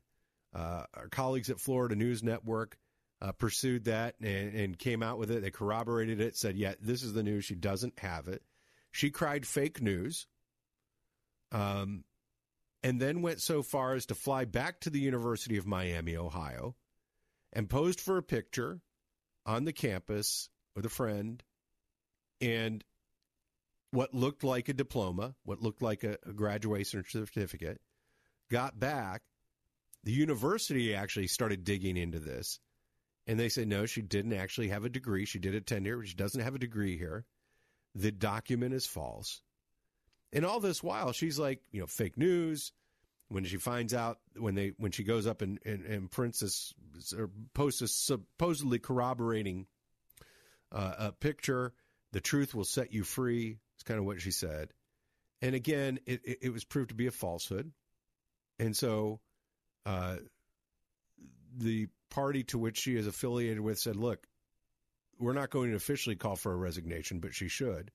Uh, 0.55 0.85
our 0.94 1.09
colleagues 1.09 1.51
at 1.51 1.60
Florida 1.60 1.97
News 1.97 2.23
Network 2.23 2.77
uh, 3.23 3.32
pursued 3.32 3.85
that 3.85 4.16
and, 4.20 4.55
and, 4.55 4.78
came 4.78 5.02
out 5.02 5.19
with 5.19 5.31
it. 5.31 5.43
They 5.43 5.51
corroborated 5.51 6.20
it, 6.20 6.36
said, 6.36 6.56
yeah, 6.56 6.74
this 6.81 7.02
is 7.02 7.12
the 7.12 7.23
news. 7.23 7.44
She 7.44 7.55
doesn't 7.55 7.98
have 8.01 8.28
it. 8.28 8.43
She 8.90 9.10
cried 9.10 9.47
fake 9.47 9.81
news. 9.81 10.27
Um, 11.52 12.05
and 12.82 13.01
then 13.01 13.23
went 13.23 13.40
so 13.40 13.62
far 13.62 13.94
as 13.94 14.06
to 14.06 14.14
fly 14.14 14.44
back 14.44 14.81
to 14.81 14.90
the 14.90 15.01
University 15.01 15.56
of 15.56 15.66
Miami, 15.66 16.16
Ohio, 16.16 16.74
and 17.52 17.70
posed 17.70 18.01
for 18.01 18.19
a 18.19 18.23
picture 18.23 18.81
on 19.47 19.64
the 19.64 19.73
campus 19.73 20.48
with 20.74 20.85
a 20.85 20.90
friend 20.90 21.43
and 22.40 22.82
what 23.93 24.14
looked 24.14 24.43
like 24.43 24.69
a 24.69 24.73
diploma, 24.73 25.35
what 25.44 25.62
looked 25.62 25.82
like 25.82 26.02
a, 26.02 26.16
a 26.27 26.32
graduation 26.32 27.05
certificate, 27.09 27.81
got 28.53 28.79
back. 28.79 29.23
The 30.05 30.12
university 30.12 30.95
actually 30.95 31.29
started 31.29 31.65
digging 31.65 31.97
into 31.97 32.19
this, 32.19 32.61
and 33.27 33.39
they 33.39 33.49
said 33.49 33.69
no, 33.69 33.87
she 33.87 34.03
didn't 34.03 34.35
actually 34.35 34.69
have 34.69 34.85
a 34.85 34.91
degree. 34.91 35.24
She 35.24 35.39
did 35.39 35.55
attend 35.55 35.87
here, 35.87 35.97
but 35.97 36.09
she 36.09 36.15
doesn't 36.15 36.41
have 36.41 36.55
a 36.55 36.59
degree 36.59 36.99
here. 36.99 37.24
The 37.95 38.12
document 38.12 38.74
is 38.74 38.87
false. 38.87 39.43
And 40.33 40.45
all 40.45 40.61
this 40.61 40.83
while, 40.83 41.12
she's 41.12 41.39
like, 41.39 41.61
you 41.70 41.81
know, 41.81 41.87
fake 41.87 42.16
news. 42.16 42.73
When 43.29 43.45
she 43.45 43.57
finds 43.57 43.95
out, 43.95 44.19
when 44.37 44.55
they 44.55 44.73
when 44.77 44.93
she 44.93 45.05
goes 45.05 45.27
up 45.27 45.41
and, 45.41 45.59
and, 45.65 45.87
and 45.87 46.11
prints 46.11 46.41
this 46.41 46.74
or 47.16 47.31
posts 47.55 47.95
supposedly 47.95 48.79
corroborating 48.79 49.66
uh, 50.70 50.95
a 50.99 51.12
picture, 51.12 51.73
the 52.12 52.20
truth 52.20 52.55
will 52.55 52.65
set 52.65 52.93
you 52.93 53.05
free. 53.05 53.59
It's 53.77 53.85
kind 53.85 53.99
of 53.99 54.05
what 54.05 54.20
she 54.20 54.33
said. 54.33 54.73
And 55.41 55.55
again, 55.55 55.99
it, 56.07 56.20
it 56.43 56.53
was 56.53 56.65
proved 56.65 56.91
to 56.91 56.95
be 56.95 57.07
a 57.07 57.11
falsehood. 57.11 57.73
And 58.63 58.77
so 58.77 59.19
uh, 59.85 60.19
the 61.59 61.89
party 62.11 62.45
to 62.45 62.59
which 62.59 62.79
she 62.79 62.95
is 62.95 63.09
affiliated 63.09 63.59
with 63.59 63.81
said, 63.81 63.97
look, 63.97 64.25
we're 65.19 65.33
not 65.33 65.51
going 65.51 65.71
to 65.71 65.77
officially 65.77 66.15
call 66.15 66.37
for 66.37 66.53
a 66.53 66.57
resignation, 66.57 67.19
but 67.19 67.35
she 67.35 67.49
should. 67.49 67.91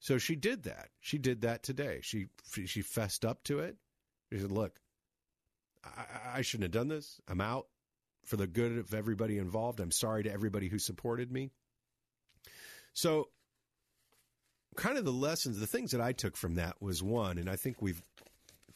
So 0.00 0.18
she 0.18 0.34
did 0.34 0.64
that. 0.64 0.88
She 1.00 1.18
did 1.18 1.42
that 1.42 1.62
today. 1.62 2.00
She 2.02 2.26
she 2.66 2.82
fessed 2.82 3.24
up 3.24 3.42
to 3.44 3.60
it. 3.60 3.76
She 4.32 4.38
said, 4.38 4.52
"Look, 4.52 4.78
I, 5.84 6.38
I 6.38 6.42
shouldn't 6.42 6.72
have 6.72 6.80
done 6.80 6.86
this. 6.86 7.20
I'm 7.26 7.40
out 7.40 7.66
for 8.24 8.36
the 8.36 8.46
good 8.46 8.78
of 8.78 8.94
everybody 8.94 9.38
involved. 9.38 9.80
I'm 9.80 9.90
sorry 9.90 10.22
to 10.22 10.32
everybody 10.32 10.68
who 10.68 10.78
supported 10.78 11.32
me." 11.32 11.50
So 12.92 13.28
kind 14.76 14.98
of 14.98 15.04
the 15.04 15.12
lessons, 15.12 15.58
the 15.58 15.66
things 15.66 15.90
that 15.90 16.00
I 16.00 16.12
took 16.12 16.36
from 16.36 16.54
that 16.54 16.80
was 16.80 17.02
one, 17.02 17.38
and 17.38 17.50
I 17.50 17.56
think 17.56 17.82
we've, 17.82 18.00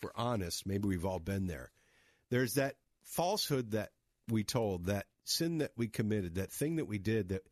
we're 0.03 0.11
honest, 0.15 0.67
maybe 0.67 0.89
we've 0.89 1.07
all 1.07 1.21
been 1.21 1.47
there. 1.47 1.71
There's 2.31 2.55
that 2.55 2.77
falsehood 3.03 3.73
that 3.73 3.91
we 4.29 4.45
told, 4.45 4.87
that 4.87 5.07
sin 5.25 5.59
that 5.59 5.73
we 5.77 5.89
committed, 5.89 6.37
that 6.37 6.53
thing 6.53 6.77
that 6.77 6.87
we 6.87 6.99
did 6.99 7.31
that 7.31 7.43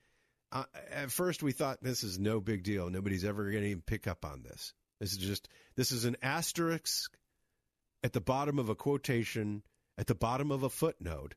uh, 0.52 0.64
at 0.92 1.10
first 1.10 1.42
we 1.42 1.52
thought 1.52 1.82
this 1.82 2.02
is 2.02 2.18
no 2.18 2.40
big 2.40 2.62
deal. 2.62 2.90
Nobody's 2.90 3.24
ever 3.24 3.50
going 3.50 3.62
to 3.62 3.70
even 3.70 3.82
pick 3.82 4.06
up 4.06 4.24
on 4.24 4.42
this. 4.42 4.72
This 4.98 5.12
is 5.12 5.18
just, 5.18 5.48
this 5.76 5.92
is 5.92 6.04
an 6.04 6.16
asterisk 6.22 7.16
at 8.02 8.12
the 8.12 8.20
bottom 8.20 8.58
of 8.58 8.68
a 8.68 8.74
quotation, 8.74 9.62
at 9.96 10.06
the 10.06 10.14
bottom 10.14 10.50
of 10.50 10.62
a 10.62 10.70
footnote 10.70 11.34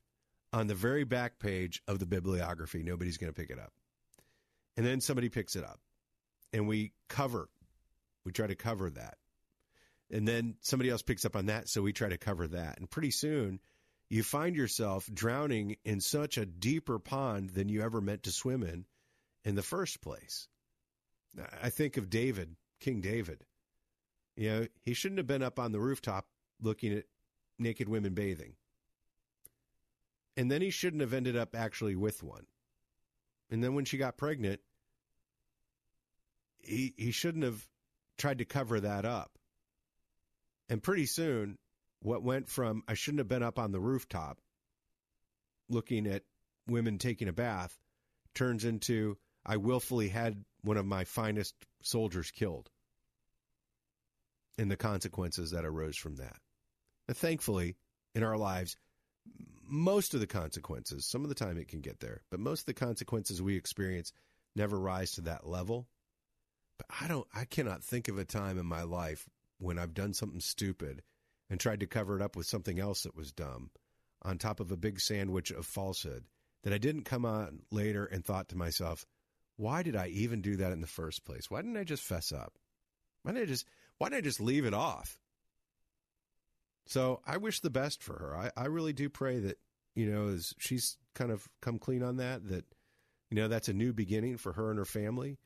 on 0.51 0.67
the 0.67 0.75
very 0.75 1.03
back 1.03 1.39
page 1.39 1.81
of 1.87 1.99
the 1.99 2.05
bibliography. 2.05 2.83
Nobody's 2.83 3.17
going 3.17 3.31
to 3.31 3.39
pick 3.39 3.49
it 3.49 3.59
up. 3.59 3.71
And 4.75 4.85
then 4.85 5.01
somebody 5.01 5.29
picks 5.29 5.55
it 5.55 5.63
up 5.63 5.79
and 6.51 6.67
we 6.67 6.93
cover, 7.07 7.49
we 8.25 8.31
try 8.31 8.47
to 8.47 8.55
cover 8.55 8.89
that. 8.91 9.17
And 10.13 10.27
then 10.27 10.55
somebody 10.61 10.91
else 10.91 11.01
picks 11.01 11.25
up 11.25 11.35
on 11.35 11.47
that, 11.47 11.67
so 11.67 11.81
we 11.81 11.91
try 11.91 12.07
to 12.07 12.19
cover 12.19 12.47
that. 12.49 12.77
And 12.77 12.87
pretty 12.87 13.09
soon, 13.09 13.59
you 14.09 14.21
find 14.21 14.55
yourself 14.55 15.09
drowning 15.11 15.77
in 15.83 16.01
such 16.01 16.37
a 16.37 16.45
deeper 16.45 16.99
pond 16.99 17.49
than 17.49 17.67
you 17.67 17.81
ever 17.81 17.99
meant 17.99 18.23
to 18.23 18.31
swim 18.31 18.61
in 18.61 18.85
in 19.43 19.55
the 19.55 19.63
first 19.63 20.01
place. 20.01 20.47
I 21.63 21.71
think 21.71 21.97
of 21.97 22.11
David, 22.11 22.55
King 22.79 23.01
David. 23.01 23.43
You 24.35 24.49
know, 24.51 24.67
he 24.83 24.93
shouldn't 24.93 25.17
have 25.17 25.25
been 25.25 25.41
up 25.41 25.57
on 25.57 25.71
the 25.71 25.79
rooftop 25.79 26.27
looking 26.61 26.93
at 26.93 27.05
naked 27.57 27.89
women 27.89 28.13
bathing. 28.13 28.53
And 30.37 30.51
then 30.51 30.61
he 30.61 30.69
shouldn't 30.69 31.01
have 31.01 31.13
ended 31.13 31.35
up 31.35 31.55
actually 31.55 31.95
with 31.95 32.21
one. 32.21 32.45
And 33.49 33.63
then 33.63 33.73
when 33.73 33.85
she 33.85 33.97
got 33.97 34.17
pregnant, 34.17 34.61
he 36.59 36.93
he 36.97 37.09
shouldn't 37.09 37.43
have 37.43 37.67
tried 38.17 38.37
to 38.37 38.45
cover 38.45 38.79
that 38.79 39.05
up. 39.05 39.39
And 40.73 40.81
pretty 40.81 41.05
soon, 41.05 41.59
what 41.99 42.23
went 42.23 42.49
from 42.49 42.81
I 42.87 42.95
shouldn't 42.95 43.19
have 43.19 43.27
been 43.27 43.43
up 43.43 43.59
on 43.59 43.71
the 43.71 43.79
rooftop 43.79 44.39
looking 45.69 46.07
at 46.07 46.23
women 46.67 46.97
taking 46.97 47.27
a 47.27 47.31
bath 47.31 47.77
turns 48.33 48.65
into 48.65 49.19
I 49.45 49.57
willfully 49.57 50.09
had 50.09 50.43
one 50.63 50.77
of 50.77 50.87
my 50.87 51.03
finest 51.03 51.53
soldiers 51.83 52.31
killed. 52.31 52.71
And 54.57 54.71
the 54.71 54.75
consequences 54.75 55.51
that 55.51 55.63
arose 55.63 55.95
from 55.95 56.15
that. 56.15 56.37
Thankfully, 57.07 57.75
in 58.15 58.23
our 58.23 58.35
lives, 58.35 58.75
most 59.69 60.15
of 60.15 60.21
the 60.21 60.27
consequences, 60.27 61.05
some 61.05 61.21
of 61.21 61.29
the 61.29 61.35
time 61.35 61.59
it 61.59 61.67
can 61.67 61.81
get 61.81 61.99
there, 61.99 62.23
but 62.31 62.39
most 62.39 62.61
of 62.61 62.65
the 62.65 62.73
consequences 62.73 63.43
we 63.43 63.55
experience 63.55 64.11
never 64.55 64.79
rise 64.79 65.11
to 65.11 65.21
that 65.21 65.45
level. 65.45 65.87
But 66.79 66.87
I 66.99 67.07
don't, 67.07 67.27
I 67.31 67.45
cannot 67.45 67.83
think 67.83 68.07
of 68.07 68.17
a 68.17 68.25
time 68.25 68.57
in 68.57 68.65
my 68.65 68.81
life 68.81 69.29
when 69.63 69.79
I've 69.79 69.93
done 69.93 70.13
something 70.13 70.39
stupid 70.39 71.01
and 71.49 71.59
tried 71.59 71.79
to 71.79 71.87
cover 71.87 72.15
it 72.15 72.21
up 72.21 72.35
with 72.35 72.45
something 72.45 72.79
else 72.79 73.03
that 73.03 73.15
was 73.15 73.31
dumb 73.31 73.71
on 74.21 74.37
top 74.37 74.59
of 74.59 74.71
a 74.71 74.77
big 74.77 74.99
sandwich 74.99 75.51
of 75.51 75.65
falsehood 75.65 76.25
that 76.63 76.73
I 76.73 76.77
didn't 76.77 77.03
come 77.03 77.25
on 77.25 77.63
later 77.71 78.05
and 78.05 78.23
thought 78.23 78.49
to 78.49 78.57
myself, 78.57 79.05
why 79.57 79.83
did 79.83 79.95
I 79.95 80.07
even 80.07 80.41
do 80.41 80.55
that 80.57 80.71
in 80.71 80.81
the 80.81 80.87
first 80.87 81.25
place? 81.25 81.49
Why 81.49 81.61
didn't 81.61 81.77
I 81.77 81.83
just 81.83 82.03
fess 82.03 82.31
up? 82.31 82.53
Why 83.23 83.31
didn't 83.31 83.43
I 83.43 83.51
just 83.51 83.65
why 83.97 84.09
didn't 84.09 84.19
I 84.19 84.21
just 84.21 84.41
leave 84.41 84.65
it 84.65 84.73
off? 84.73 85.17
So 86.85 87.21
I 87.25 87.37
wish 87.37 87.59
the 87.61 87.69
best 87.69 88.03
for 88.03 88.13
her. 88.13 88.35
I, 88.35 88.51
I 88.57 88.65
really 88.65 88.93
do 88.93 89.09
pray 89.09 89.39
that, 89.39 89.57
you 89.95 90.11
know, 90.11 90.29
as 90.29 90.53
she's 90.57 90.97
kind 91.15 91.31
of 91.31 91.47
come 91.61 91.79
clean 91.79 92.03
on 92.03 92.17
that, 92.17 92.47
that, 92.49 92.65
you 93.29 93.35
know, 93.35 93.47
that's 93.47 93.69
a 93.69 93.73
new 93.73 93.93
beginning 93.93 94.37
for 94.37 94.53
her 94.53 94.69
and 94.69 94.79
her 94.79 94.85
family, 94.85 95.37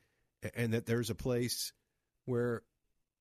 and 0.54 0.72
that 0.72 0.86
there's 0.86 1.10
a 1.10 1.14
place 1.14 1.72
where, 2.24 2.62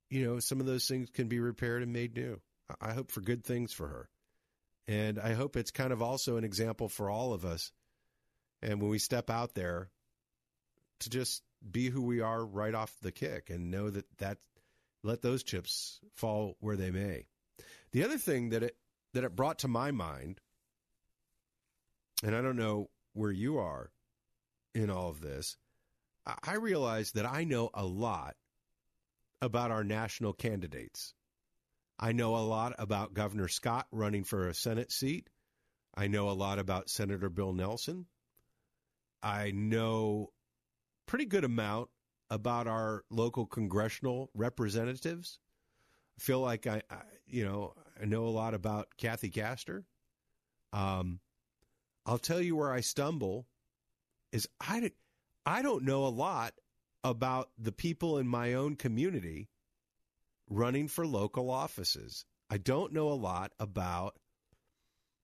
you 0.10 0.26
know, 0.26 0.40
some 0.40 0.60
of 0.60 0.66
those 0.66 0.88
things 0.88 1.10
can 1.10 1.28
be 1.28 1.40
repaired 1.40 1.84
and 1.84 1.94
made 1.94 2.16
new. 2.16 2.40
I 2.82 2.94
hope 2.94 3.12
for 3.12 3.22
good 3.22 3.44
things 3.44 3.74
for 3.74 3.88
her. 3.88 4.10
And 4.88 5.20
I 5.20 5.34
hope 5.34 5.56
it's 5.58 5.72
kind 5.72 5.92
of 5.92 6.02
also 6.02 6.38
an 6.38 6.44
example 6.44 6.88
for 6.90 7.10
all 7.10 7.34
of 7.34 7.46
us. 7.46 7.72
And 8.62 8.82
when 8.82 8.90
we 8.90 9.00
step 9.00 9.30
out 9.30 9.54
there, 9.54 9.90
to 11.02 11.10
just 11.10 11.44
be 11.70 11.90
who 11.90 12.02
we 12.02 12.22
are 12.22 12.46
right 12.46 12.74
off 12.74 12.94
the 13.02 13.12
kick 13.12 13.50
and 13.50 13.72
know 13.72 13.90
that 13.90 14.06
that 14.18 14.38
let 15.04 15.22
those 15.22 15.44
chips 15.44 16.00
fall 16.16 16.56
where 16.60 16.76
they 16.76 16.92
may. 16.92 17.26
The 17.92 18.04
other 18.04 18.18
thing 18.18 18.50
that 18.50 18.64
it 18.64 18.76
that 19.14 19.24
it 19.24 19.36
brought 19.36 19.60
to 19.60 19.68
my 19.68 19.92
mind, 19.92 20.40
and 22.24 22.36
I 22.36 22.42
don't 22.42 22.58
know 22.58 22.90
where 23.14 23.32
you 23.32 23.58
are 23.58 23.92
in 24.76 24.90
all 24.90 25.10
of 25.10 25.22
this, 25.22 25.58
I 26.44 26.56
realize 26.56 27.12
that 27.14 27.26
I 27.26 27.44
know 27.44 27.70
a 27.74 27.86
lot 27.86 28.36
about 29.42 29.72
our 29.72 29.84
national 29.84 30.34
candidates. 30.34 31.14
I 32.00 32.12
know 32.12 32.36
a 32.36 32.46
lot 32.46 32.76
about 32.78 33.14
Governor 33.14 33.48
Scott 33.48 33.88
running 33.92 34.24
for 34.24 34.48
a 34.48 34.54
Senate 34.54 34.92
seat. 34.92 35.30
I 35.96 36.08
know 36.08 36.30
a 36.30 36.32
lot 36.32 36.60
about 36.60 36.90
Senator 36.90 37.30
Bill 37.30 37.54
Nelson. 37.54 38.06
I 39.24 39.52
know 39.52 40.32
pretty 41.08 41.26
good 41.26 41.44
amount 41.44 41.90
about 42.30 42.68
our 42.68 43.04
local 43.10 43.46
congressional 43.46 44.30
representatives. 44.36 45.40
I 46.18 46.22
feel 46.22 46.40
like 46.40 46.68
I, 46.68 46.84
I 46.90 47.02
you 47.26 47.46
know, 47.46 47.74
I 48.02 48.06
know 48.06 48.26
a 48.26 48.30
lot 48.30 48.54
about 48.54 48.90
Kathy 48.98 49.30
Castor. 49.30 49.86
Um, 50.72 51.20
I'll 52.06 52.18
tell 52.20 52.42
you 52.42 52.56
where 52.56 52.72
I 52.72 52.82
stumble 52.82 53.48
is 54.32 54.48
I, 54.62 54.92
I 55.46 55.62
don't 55.62 55.84
know 55.84 56.06
a 56.06 56.10
lot 56.10 56.54
about 57.04 57.50
the 57.58 57.72
people 57.72 58.18
in 58.18 58.28
my 58.28 58.54
own 58.54 58.76
community 58.76 59.50
running 60.50 60.88
for 60.88 61.06
local 61.06 61.50
offices. 61.50 62.26
I 62.50 62.58
don't 62.58 62.94
know 62.94 63.10
a 63.10 63.14
lot 63.14 63.52
about 63.60 64.16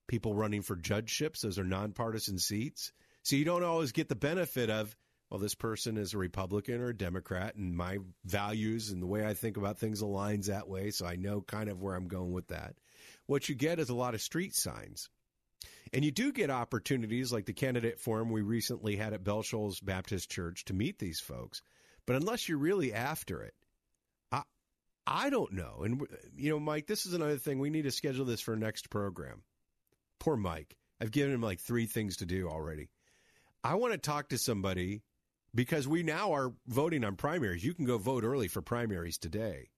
people 0.08 0.34
running 0.34 0.62
for 0.62 0.76
judgeships. 0.76 1.42
Those 1.42 1.58
are 1.58 1.64
nonpartisan 1.64 2.38
seats. 2.38 2.92
So 3.24 3.36
you 3.36 3.46
don't 3.46 3.64
always 3.64 3.94
get 3.94 4.10
the 4.10 4.16
benefit 4.16 4.70
of, 4.70 4.96
well, 5.30 5.40
this 5.40 5.56
person 5.56 5.98
is 5.98 6.14
a 6.14 6.18
Republican 6.18 6.82
or 6.82 6.90
a 6.90 6.98
Democrat, 6.98 7.56
and 7.56 7.76
my 7.76 8.00
values 8.26 8.92
and 8.92 9.02
the 9.02 9.08
way 9.08 9.26
I 9.26 9.34
think 9.34 9.58
about 9.58 9.80
things 9.80 10.02
aligns 10.02 10.48
that 10.48 10.68
way. 10.68 10.92
So 10.92 11.06
I 11.06 11.16
know 11.16 11.42
kind 11.42 11.70
of 11.70 11.82
where 11.82 11.96
I'm 11.96 12.08
going 12.08 12.34
with 12.34 12.50
that. 12.50 12.76
What 13.26 13.48
you 13.48 13.56
get 13.56 13.80
is 13.80 13.90
a 13.90 13.96
lot 13.96 14.14
of 14.14 14.22
street 14.22 14.54
signs. 14.54 15.10
And 15.94 16.04
you 16.04 16.10
do 16.10 16.32
get 16.32 16.50
opportunities 16.50 17.32
like 17.32 17.46
the 17.46 17.54
candidate 17.54 18.00
forum 18.00 18.32
we 18.32 18.42
recently 18.42 18.96
had 18.96 19.14
at 19.14 19.24
Bell 19.24 19.44
Shoals 19.44 19.80
Baptist 19.80 20.30
Church 20.30 20.66
to 20.66 20.74
meet 20.74 20.98
these 20.98 21.20
folks. 21.20 21.62
But 22.08 22.16
unless 22.16 22.50
you're 22.50 22.58
really 22.58 22.94
after 22.94 23.44
it, 23.44 23.54
I, 24.32 24.42
I 25.06 25.30
don't 25.30 25.54
know. 25.54 25.84
And, 25.84 26.08
you 26.36 26.50
know, 26.50 26.60
Mike, 26.60 26.88
this 26.88 27.06
is 27.06 27.14
another 27.14 27.38
thing. 27.38 27.60
We 27.60 27.70
need 27.70 27.84
to 27.84 27.92
schedule 27.92 28.26
this 28.26 28.42
for 28.42 28.56
next 28.56 28.90
program. 28.90 29.44
Poor 30.20 30.36
Mike. 30.36 30.76
I've 31.00 31.12
given 31.12 31.34
him 31.34 31.42
like 31.42 31.60
three 31.60 31.86
things 31.86 32.18
to 32.18 32.26
do 32.26 32.50
already. 32.50 32.90
I 33.64 33.76
want 33.76 33.94
to 33.94 34.00
talk 34.00 34.30
to 34.30 34.38
somebody 34.38 35.04
because 35.54 35.88
we 35.88 36.02
now 36.02 36.34
are 36.34 36.54
voting 36.68 37.04
on 37.04 37.18
primaries. 37.18 37.64
You 37.64 37.76
can 37.76 37.86
go 37.86 38.00
vote 38.00 38.24
early 38.24 38.48
for 38.48 38.62
primaries 38.64 39.20
today 39.20 39.70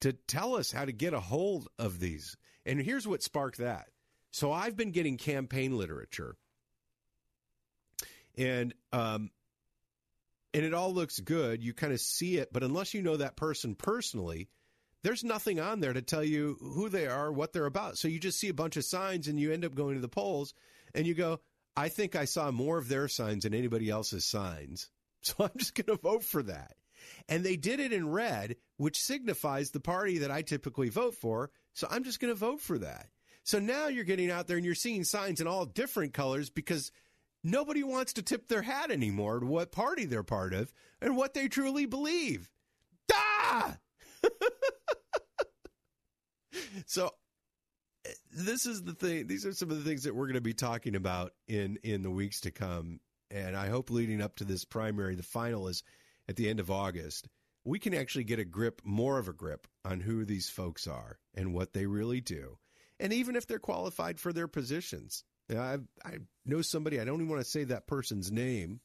to 0.00 0.12
tell 0.12 0.56
us 0.56 0.72
how 0.72 0.84
to 0.84 0.92
get 0.92 1.14
a 1.14 1.20
hold 1.20 1.68
of 1.78 2.00
these. 2.00 2.36
And 2.64 2.80
here's 2.80 3.06
what 3.06 3.22
sparked 3.22 3.58
that. 3.58 3.86
So 4.30 4.52
I've 4.52 4.76
been 4.76 4.90
getting 4.90 5.16
campaign 5.16 5.76
literature, 5.76 6.36
and 8.36 8.74
um, 8.92 9.30
and 10.52 10.64
it 10.64 10.74
all 10.74 10.92
looks 10.92 11.20
good. 11.20 11.62
You 11.62 11.72
kind 11.72 11.92
of 11.92 12.00
see 12.00 12.36
it, 12.38 12.52
but 12.52 12.62
unless 12.62 12.94
you 12.94 13.02
know 13.02 13.16
that 13.16 13.36
person 13.36 13.74
personally, 13.74 14.48
there's 15.02 15.24
nothing 15.24 15.60
on 15.60 15.80
there 15.80 15.92
to 15.92 16.02
tell 16.02 16.24
you 16.24 16.56
who 16.60 16.88
they 16.88 17.06
are, 17.06 17.30
what 17.32 17.52
they're 17.52 17.66
about. 17.66 17.98
So 17.98 18.08
you 18.08 18.18
just 18.18 18.40
see 18.40 18.48
a 18.48 18.54
bunch 18.54 18.76
of 18.76 18.84
signs, 18.84 19.28
and 19.28 19.38
you 19.38 19.52
end 19.52 19.64
up 19.64 19.74
going 19.74 19.94
to 19.94 20.00
the 20.00 20.08
polls, 20.08 20.54
and 20.94 21.06
you 21.06 21.14
go, 21.14 21.40
I 21.76 21.88
think 21.88 22.16
I 22.16 22.24
saw 22.24 22.50
more 22.50 22.78
of 22.78 22.88
their 22.88 23.06
signs 23.06 23.44
than 23.44 23.54
anybody 23.54 23.90
else's 23.90 24.24
signs. 24.24 24.88
So 25.22 25.34
I'm 25.40 25.50
just 25.56 25.74
going 25.74 25.86
to 25.86 26.00
vote 26.00 26.22
for 26.22 26.40
that. 26.44 26.76
And 27.28 27.42
they 27.42 27.56
did 27.56 27.80
it 27.80 27.92
in 27.92 28.08
red, 28.08 28.54
which 28.76 29.02
signifies 29.02 29.72
the 29.72 29.80
party 29.80 30.18
that 30.18 30.30
I 30.30 30.42
typically 30.42 30.88
vote 30.88 31.16
for. 31.16 31.50
So 31.72 31.88
I'm 31.90 32.04
just 32.04 32.20
going 32.20 32.32
to 32.32 32.38
vote 32.38 32.60
for 32.60 32.78
that. 32.78 33.08
So 33.46 33.60
now 33.60 33.86
you're 33.86 34.02
getting 34.02 34.28
out 34.28 34.48
there 34.48 34.56
and 34.56 34.66
you're 34.66 34.74
seeing 34.74 35.04
signs 35.04 35.40
in 35.40 35.46
all 35.46 35.66
different 35.66 36.12
colors 36.12 36.50
because 36.50 36.90
nobody 37.44 37.84
wants 37.84 38.14
to 38.14 38.22
tip 38.22 38.48
their 38.48 38.62
hat 38.62 38.90
anymore 38.90 39.38
to 39.38 39.46
what 39.46 39.70
party 39.70 40.04
they're 40.04 40.24
part 40.24 40.52
of 40.52 40.72
and 41.00 41.16
what 41.16 41.32
they 41.32 41.46
truly 41.46 41.86
believe. 41.86 42.50
Ah! 43.12 43.76
so 46.86 47.12
this 48.32 48.66
is 48.66 48.82
the 48.82 48.94
thing. 48.94 49.28
These 49.28 49.46
are 49.46 49.52
some 49.52 49.70
of 49.70 49.78
the 49.78 49.88
things 49.88 50.02
that 50.02 50.16
we're 50.16 50.26
going 50.26 50.34
to 50.34 50.40
be 50.40 50.52
talking 50.52 50.96
about 50.96 51.32
in 51.46 51.78
in 51.84 52.02
the 52.02 52.10
weeks 52.10 52.40
to 52.40 52.50
come, 52.50 52.98
and 53.30 53.56
I 53.56 53.68
hope 53.68 53.90
leading 53.90 54.20
up 54.20 54.34
to 54.36 54.44
this 54.44 54.64
primary, 54.64 55.14
the 55.14 55.22
final 55.22 55.68
is 55.68 55.84
at 56.28 56.34
the 56.34 56.48
end 56.48 56.58
of 56.58 56.72
August. 56.72 57.28
We 57.64 57.78
can 57.78 57.94
actually 57.94 58.24
get 58.24 58.40
a 58.40 58.44
grip, 58.44 58.82
more 58.84 59.20
of 59.20 59.28
a 59.28 59.32
grip, 59.32 59.68
on 59.84 60.00
who 60.00 60.24
these 60.24 60.48
folks 60.48 60.88
are 60.88 61.20
and 61.32 61.54
what 61.54 61.74
they 61.74 61.86
really 61.86 62.20
do, 62.20 62.58
and 62.98 63.12
even 63.12 63.36
if 63.36 63.46
they're 63.46 63.58
qualified 63.58 64.18
for 64.20 64.32
their 64.32 64.48
positions. 64.48 65.24
I 65.50 65.78
I 66.04 66.18
know 66.44 66.62
somebody. 66.62 67.00
I 67.00 67.04
don't 67.04 67.16
even 67.16 67.28
want 67.28 67.44
to 67.44 67.50
say 67.50 67.64
that 67.64 67.86
person's 67.86 68.32
name, 68.32 68.80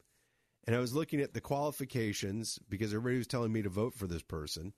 and 0.67 0.75
I 0.75 0.79
was 0.79 0.93
looking 0.93 1.21
at 1.21 1.33
the 1.33 1.41
qualifications 1.41 2.59
because 2.69 2.93
everybody 2.93 3.17
was 3.17 3.27
telling 3.27 3.51
me 3.51 3.63
to 3.63 3.69
vote 3.69 3.95
for 3.95 4.07
this 4.07 4.21
person. 4.21 4.73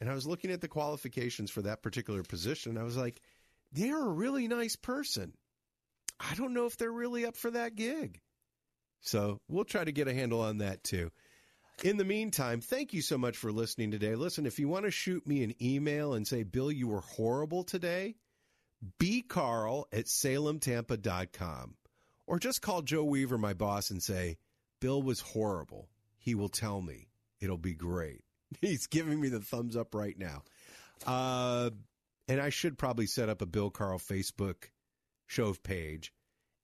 And 0.00 0.10
I 0.10 0.14
was 0.14 0.26
looking 0.26 0.50
at 0.50 0.60
the 0.60 0.68
qualifications 0.68 1.50
for 1.50 1.62
that 1.62 1.82
particular 1.82 2.22
position. 2.22 2.78
I 2.78 2.84
was 2.84 2.96
like, 2.96 3.20
they're 3.72 4.00
a 4.00 4.08
really 4.08 4.48
nice 4.48 4.76
person. 4.76 5.32
I 6.18 6.34
don't 6.34 6.54
know 6.54 6.66
if 6.66 6.76
they're 6.76 6.92
really 6.92 7.26
up 7.26 7.36
for 7.36 7.50
that 7.50 7.76
gig. 7.76 8.20
So 9.00 9.40
we'll 9.48 9.64
try 9.64 9.84
to 9.84 9.92
get 9.92 10.08
a 10.08 10.14
handle 10.14 10.40
on 10.40 10.58
that 10.58 10.84
too. 10.84 11.10
In 11.82 11.96
the 11.96 12.04
meantime, 12.04 12.60
thank 12.60 12.92
you 12.92 13.00
so 13.00 13.16
much 13.16 13.38
for 13.38 13.52
listening 13.52 13.90
today. 13.90 14.14
Listen, 14.14 14.44
if 14.44 14.58
you 14.58 14.68
want 14.68 14.84
to 14.84 14.90
shoot 14.90 15.26
me 15.26 15.42
an 15.42 15.54
email 15.62 16.12
and 16.12 16.26
say, 16.26 16.42
Bill, 16.42 16.70
you 16.70 16.88
were 16.88 17.00
horrible 17.00 17.64
today, 17.64 18.16
bcarl 18.98 19.84
at 19.92 20.06
salemtampa.com. 20.06 21.74
Or 22.26 22.38
just 22.38 22.62
call 22.62 22.82
Joe 22.82 23.04
Weaver, 23.04 23.38
my 23.38 23.54
boss, 23.54 23.90
and 23.90 24.02
say, 24.02 24.38
Bill 24.80 25.02
was 25.02 25.20
horrible. 25.20 25.88
He 26.18 26.34
will 26.34 26.48
tell 26.48 26.80
me. 26.80 27.08
It'll 27.40 27.58
be 27.58 27.74
great. 27.74 28.22
He's 28.60 28.86
giving 28.86 29.20
me 29.20 29.28
the 29.28 29.40
thumbs 29.40 29.76
up 29.76 29.94
right 29.94 30.16
now. 30.18 30.42
Uh, 31.06 31.70
and 32.28 32.40
I 32.40 32.50
should 32.50 32.78
probably 32.78 33.06
set 33.06 33.28
up 33.28 33.42
a 33.42 33.46
Bill 33.46 33.70
Carl 33.70 33.98
Facebook 33.98 34.70
show 35.26 35.54
page. 35.54 36.12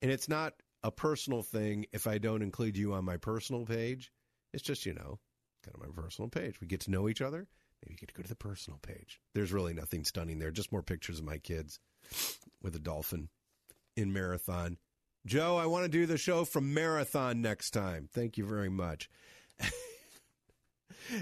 And 0.02 0.10
it's 0.10 0.28
not 0.28 0.55
a 0.82 0.90
personal 0.90 1.43
thing 1.43 1.86
if 1.93 2.06
I 2.06 2.18
don't 2.18 2.43
include 2.43 2.76
you 2.76 2.93
on 2.93 3.05
my 3.05 3.16
personal 3.16 3.64
page. 3.64 4.12
It's 4.52 4.62
just, 4.62 4.86
you 4.86 4.94
know, 4.94 5.18
kind 5.64 5.74
of 5.74 5.80
my 5.80 6.02
personal 6.02 6.28
page. 6.28 6.60
We 6.60 6.66
get 6.66 6.80
to 6.82 6.90
know 6.90 7.09
each 7.09 7.22
other. 7.22 7.48
Maybe 7.82 7.94
you 7.94 7.97
get 7.98 8.09
to 8.10 8.14
go 8.14 8.22
to 8.22 8.28
the 8.28 8.36
personal 8.36 8.78
page. 8.78 9.20
There's 9.34 9.52
really 9.52 9.74
nothing 9.74 10.05
stunning 10.05 10.38
there. 10.38 10.51
Just 10.51 10.72
more 10.72 10.82
pictures 10.82 11.18
of 11.18 11.24
my 11.24 11.38
kids 11.38 11.80
with 12.62 12.74
a 12.77 12.81
dolphin 12.81 13.28
in 13.97 14.12
Marathon. 14.12 14.78
Joe, 15.27 15.57
I 15.57 15.66
want 15.66 15.85
to 15.85 15.89
do 15.89 16.07
the 16.07 16.19
show 16.19 16.45
from 16.45 16.73
Marathon 16.73 17.43
next 17.43 17.70
time. 17.70 18.09
Thank 18.12 18.39
you 18.39 18.47
very 18.47 18.69
much. 18.69 19.11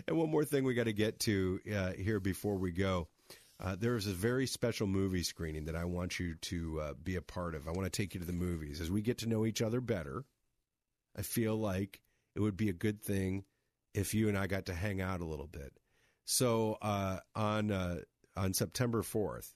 and 0.06 0.19
one 0.19 0.31
more 0.31 0.44
thing 0.44 0.65
we 0.65 0.74
got 0.74 0.85
to 0.85 0.93
get 0.93 1.20
to 1.20 1.61
uh, 1.74 1.93
here 1.93 2.20
before 2.20 2.56
we 2.56 2.70
go. 2.70 3.09
Uh, 3.61 3.77
there 3.78 3.97
is 3.97 4.06
a 4.06 4.12
very 4.12 4.47
special 4.47 4.86
movie 4.86 5.23
screening 5.23 5.65
that 5.66 5.77
I 5.77 5.85
want 5.85 6.19
you 6.19 6.35
to 6.35 6.81
uh, 6.81 6.93
be 7.02 7.16
a 7.16 7.23
part 7.23 7.55
of. 7.55 7.66
I 7.66 7.70
want 7.70 7.85
to 7.85 7.97
take 7.97 8.12
you 8.12 8.20
to 8.20 8.27
the 8.27 8.32
movies. 8.32 8.81
As 8.81 8.90
we 8.90 9.01
get 9.01 9.19
to 9.19 9.28
know 9.28 9.47
each 9.47 9.62
other 9.62 9.81
better, 9.81 10.24
I 11.16 11.23
feel 11.23 11.56
like 11.56 12.01
it 12.35 12.40
would 12.40 12.56
be 12.56 12.69
a 12.69 12.74
good 12.74 13.01
thing 13.01 13.44
if 13.94 14.12
you 14.12 14.28
and 14.28 14.36
I 14.36 14.48
got 14.48 14.66
to 14.66 14.74
hang 14.74 15.01
out 15.01 15.20
a 15.20 15.24
little 15.24 15.47
bit. 15.47 15.73
So 16.24 16.78
uh, 16.82 17.19
on 17.35 17.70
uh, 17.70 18.01
on 18.36 18.52
September 18.55 19.02
fourth 19.02 19.55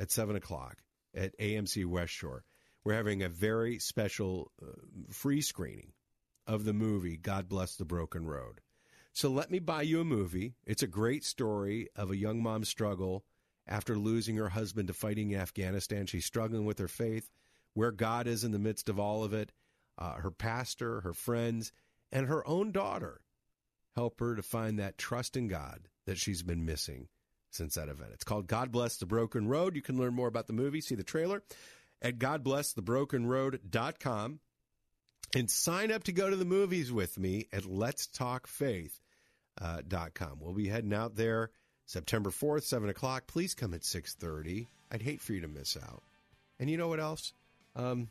at 0.00 0.10
seven 0.10 0.34
o'clock 0.34 0.78
at 1.14 1.38
AMC 1.38 1.84
West 1.84 2.12
Shore, 2.12 2.44
we're 2.84 2.94
having 2.94 3.22
a 3.22 3.28
very 3.28 3.78
special 3.78 4.50
uh, 4.62 4.72
free 5.10 5.42
screening 5.42 5.92
of 6.46 6.64
the 6.64 6.72
movie 6.72 7.16
God 7.16 7.48
Bless 7.48 7.76
the 7.76 7.84
Broken 7.84 8.26
Road. 8.26 8.60
So 9.12 9.28
let 9.28 9.50
me 9.50 9.58
buy 9.58 9.82
you 9.82 10.00
a 10.00 10.04
movie. 10.04 10.54
It's 10.64 10.82
a 10.82 10.88
great 10.88 11.24
story 11.24 11.88
of 11.94 12.10
a 12.10 12.16
young 12.16 12.42
mom's 12.42 12.68
struggle 12.68 13.24
after 13.68 13.98
losing 13.98 14.36
her 14.36 14.48
husband 14.48 14.88
to 14.88 14.94
fighting 14.94 15.32
in 15.32 15.40
Afghanistan. 15.40 16.06
She's 16.06 16.24
struggling 16.24 16.64
with 16.64 16.78
her 16.78 16.88
faith, 16.88 17.28
where 17.74 17.92
God 17.92 18.26
is 18.26 18.42
in 18.42 18.52
the 18.52 18.58
midst 18.58 18.88
of 18.88 18.98
all 18.98 19.22
of 19.22 19.34
it. 19.34 19.52
Uh, 19.98 20.14
her 20.14 20.30
pastor, 20.30 21.02
her 21.02 21.12
friends, 21.12 21.72
and 22.10 22.26
her 22.26 22.46
own 22.48 22.72
daughter 22.72 23.20
help 23.94 24.18
her 24.20 24.34
to 24.36 24.42
find 24.42 24.78
that 24.78 24.96
trust 24.96 25.36
in 25.36 25.48
God 25.48 25.88
that 26.06 26.16
she's 26.16 26.42
been 26.42 26.64
missing 26.64 27.08
since 27.50 27.74
that 27.74 27.88
event. 27.88 28.10
It's 28.14 28.22
called 28.24 28.46
God 28.46 28.72
Bless 28.72 28.96
the 28.96 29.06
Broken 29.06 29.48
Road. 29.48 29.76
You 29.76 29.82
can 29.82 29.98
learn 29.98 30.14
more 30.14 30.28
about 30.28 30.46
the 30.46 30.52
movie, 30.52 30.80
see 30.80 30.94
the 30.94 31.02
trailer 31.02 31.42
at 32.02 32.18
godblessthebrokenroad.com 32.18 34.40
and 35.34 35.50
sign 35.50 35.92
up 35.92 36.04
to 36.04 36.12
go 36.12 36.30
to 36.30 36.36
the 36.36 36.44
movies 36.44 36.92
with 36.92 37.18
me 37.18 37.48
at 37.52 37.64
letstalkfaith.com. 37.64 40.38
We'll 40.40 40.54
be 40.54 40.68
heading 40.68 40.94
out 40.94 41.16
there 41.16 41.50
September 41.86 42.30
4th, 42.30 42.62
7 42.64 42.88
o'clock. 42.88 43.26
Please 43.26 43.54
come 43.54 43.74
at 43.74 43.82
6.30. 43.82 44.68
I'd 44.90 45.02
hate 45.02 45.20
for 45.20 45.32
you 45.32 45.42
to 45.42 45.48
miss 45.48 45.76
out. 45.76 46.02
And 46.58 46.70
you 46.70 46.76
know 46.76 46.88
what 46.88 47.00
else? 47.00 47.32
Um, 47.76 48.08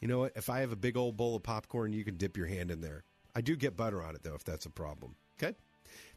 you 0.00 0.08
know 0.08 0.20
what? 0.20 0.32
If 0.36 0.50
I 0.50 0.60
have 0.60 0.72
a 0.72 0.76
big 0.76 0.96
old 0.96 1.16
bowl 1.16 1.36
of 1.36 1.42
popcorn, 1.42 1.92
you 1.92 2.04
can 2.04 2.16
dip 2.16 2.36
your 2.36 2.46
hand 2.46 2.70
in 2.70 2.80
there. 2.80 3.04
I 3.34 3.40
do 3.40 3.56
get 3.56 3.76
butter 3.76 4.02
on 4.02 4.14
it, 4.14 4.22
though, 4.22 4.34
if 4.34 4.44
that's 4.44 4.66
a 4.66 4.70
problem. 4.70 5.16
Okay? 5.38 5.54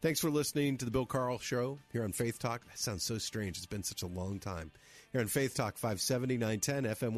Thanks 0.02 0.20
for 0.20 0.30
listening 0.30 0.78
to 0.78 0.86
the 0.86 0.92
Bill 0.92 1.06
Carl 1.06 1.40
Show 1.40 1.80
here 1.92 2.04
on 2.04 2.12
Faith 2.12 2.40
Talk. 2.40 2.66
That 2.66 2.80
sounds 2.80 3.04
so 3.04 3.18
strange. 3.18 3.58
It's 3.58 3.66
been 3.66 3.84
such 3.84 4.02
a 4.02 4.08
long 4.08 4.40
time. 4.40 4.72
Here 5.12 5.22
on 5.22 5.28
Faith 5.28 5.56
Talk 5.56 5.78
570, 5.78 6.38
910, 6.38 6.84
FM 6.84 7.16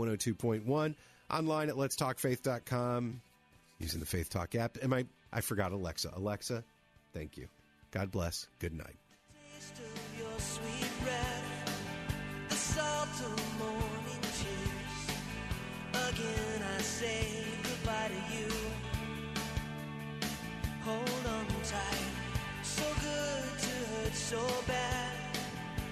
102.1, 0.65 0.95
online 1.29 1.69
at 1.69 1.75
letstalkfaith.com, 1.75 3.21
using 3.79 3.99
the 3.99 4.05
Faith 4.05 4.29
Talk 4.29 4.55
app. 4.55 4.77
Am 4.81 4.93
I, 4.93 5.05
I 5.31 5.41
forgot 5.41 5.71
Alexa. 5.71 6.11
Alexa, 6.15 6.63
thank 7.13 7.37
you. 7.37 7.47
God 7.91 8.11
bless. 8.11 8.47
Good 8.59 8.73
night. 8.73 8.95
So 24.31 24.47
bad, 24.65 25.11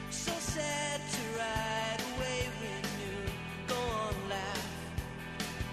so 0.10 0.32
sad 0.32 1.02
to 1.12 1.22
ride 1.38 2.02
away 2.16 2.42
with 2.62 2.88
you. 3.02 3.18
Go 3.68 3.76
on, 3.76 4.16
laugh, 4.30 4.70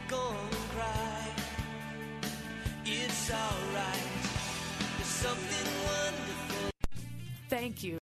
go 0.09 0.17
on, 0.17 0.51
cry. 0.75 1.29
It's 2.85 3.31
alright. 3.31 4.11
There's 4.97 5.15
something 5.27 5.69
wonderful. 5.87 6.71
Thank 7.49 7.85
you. 7.85 8.06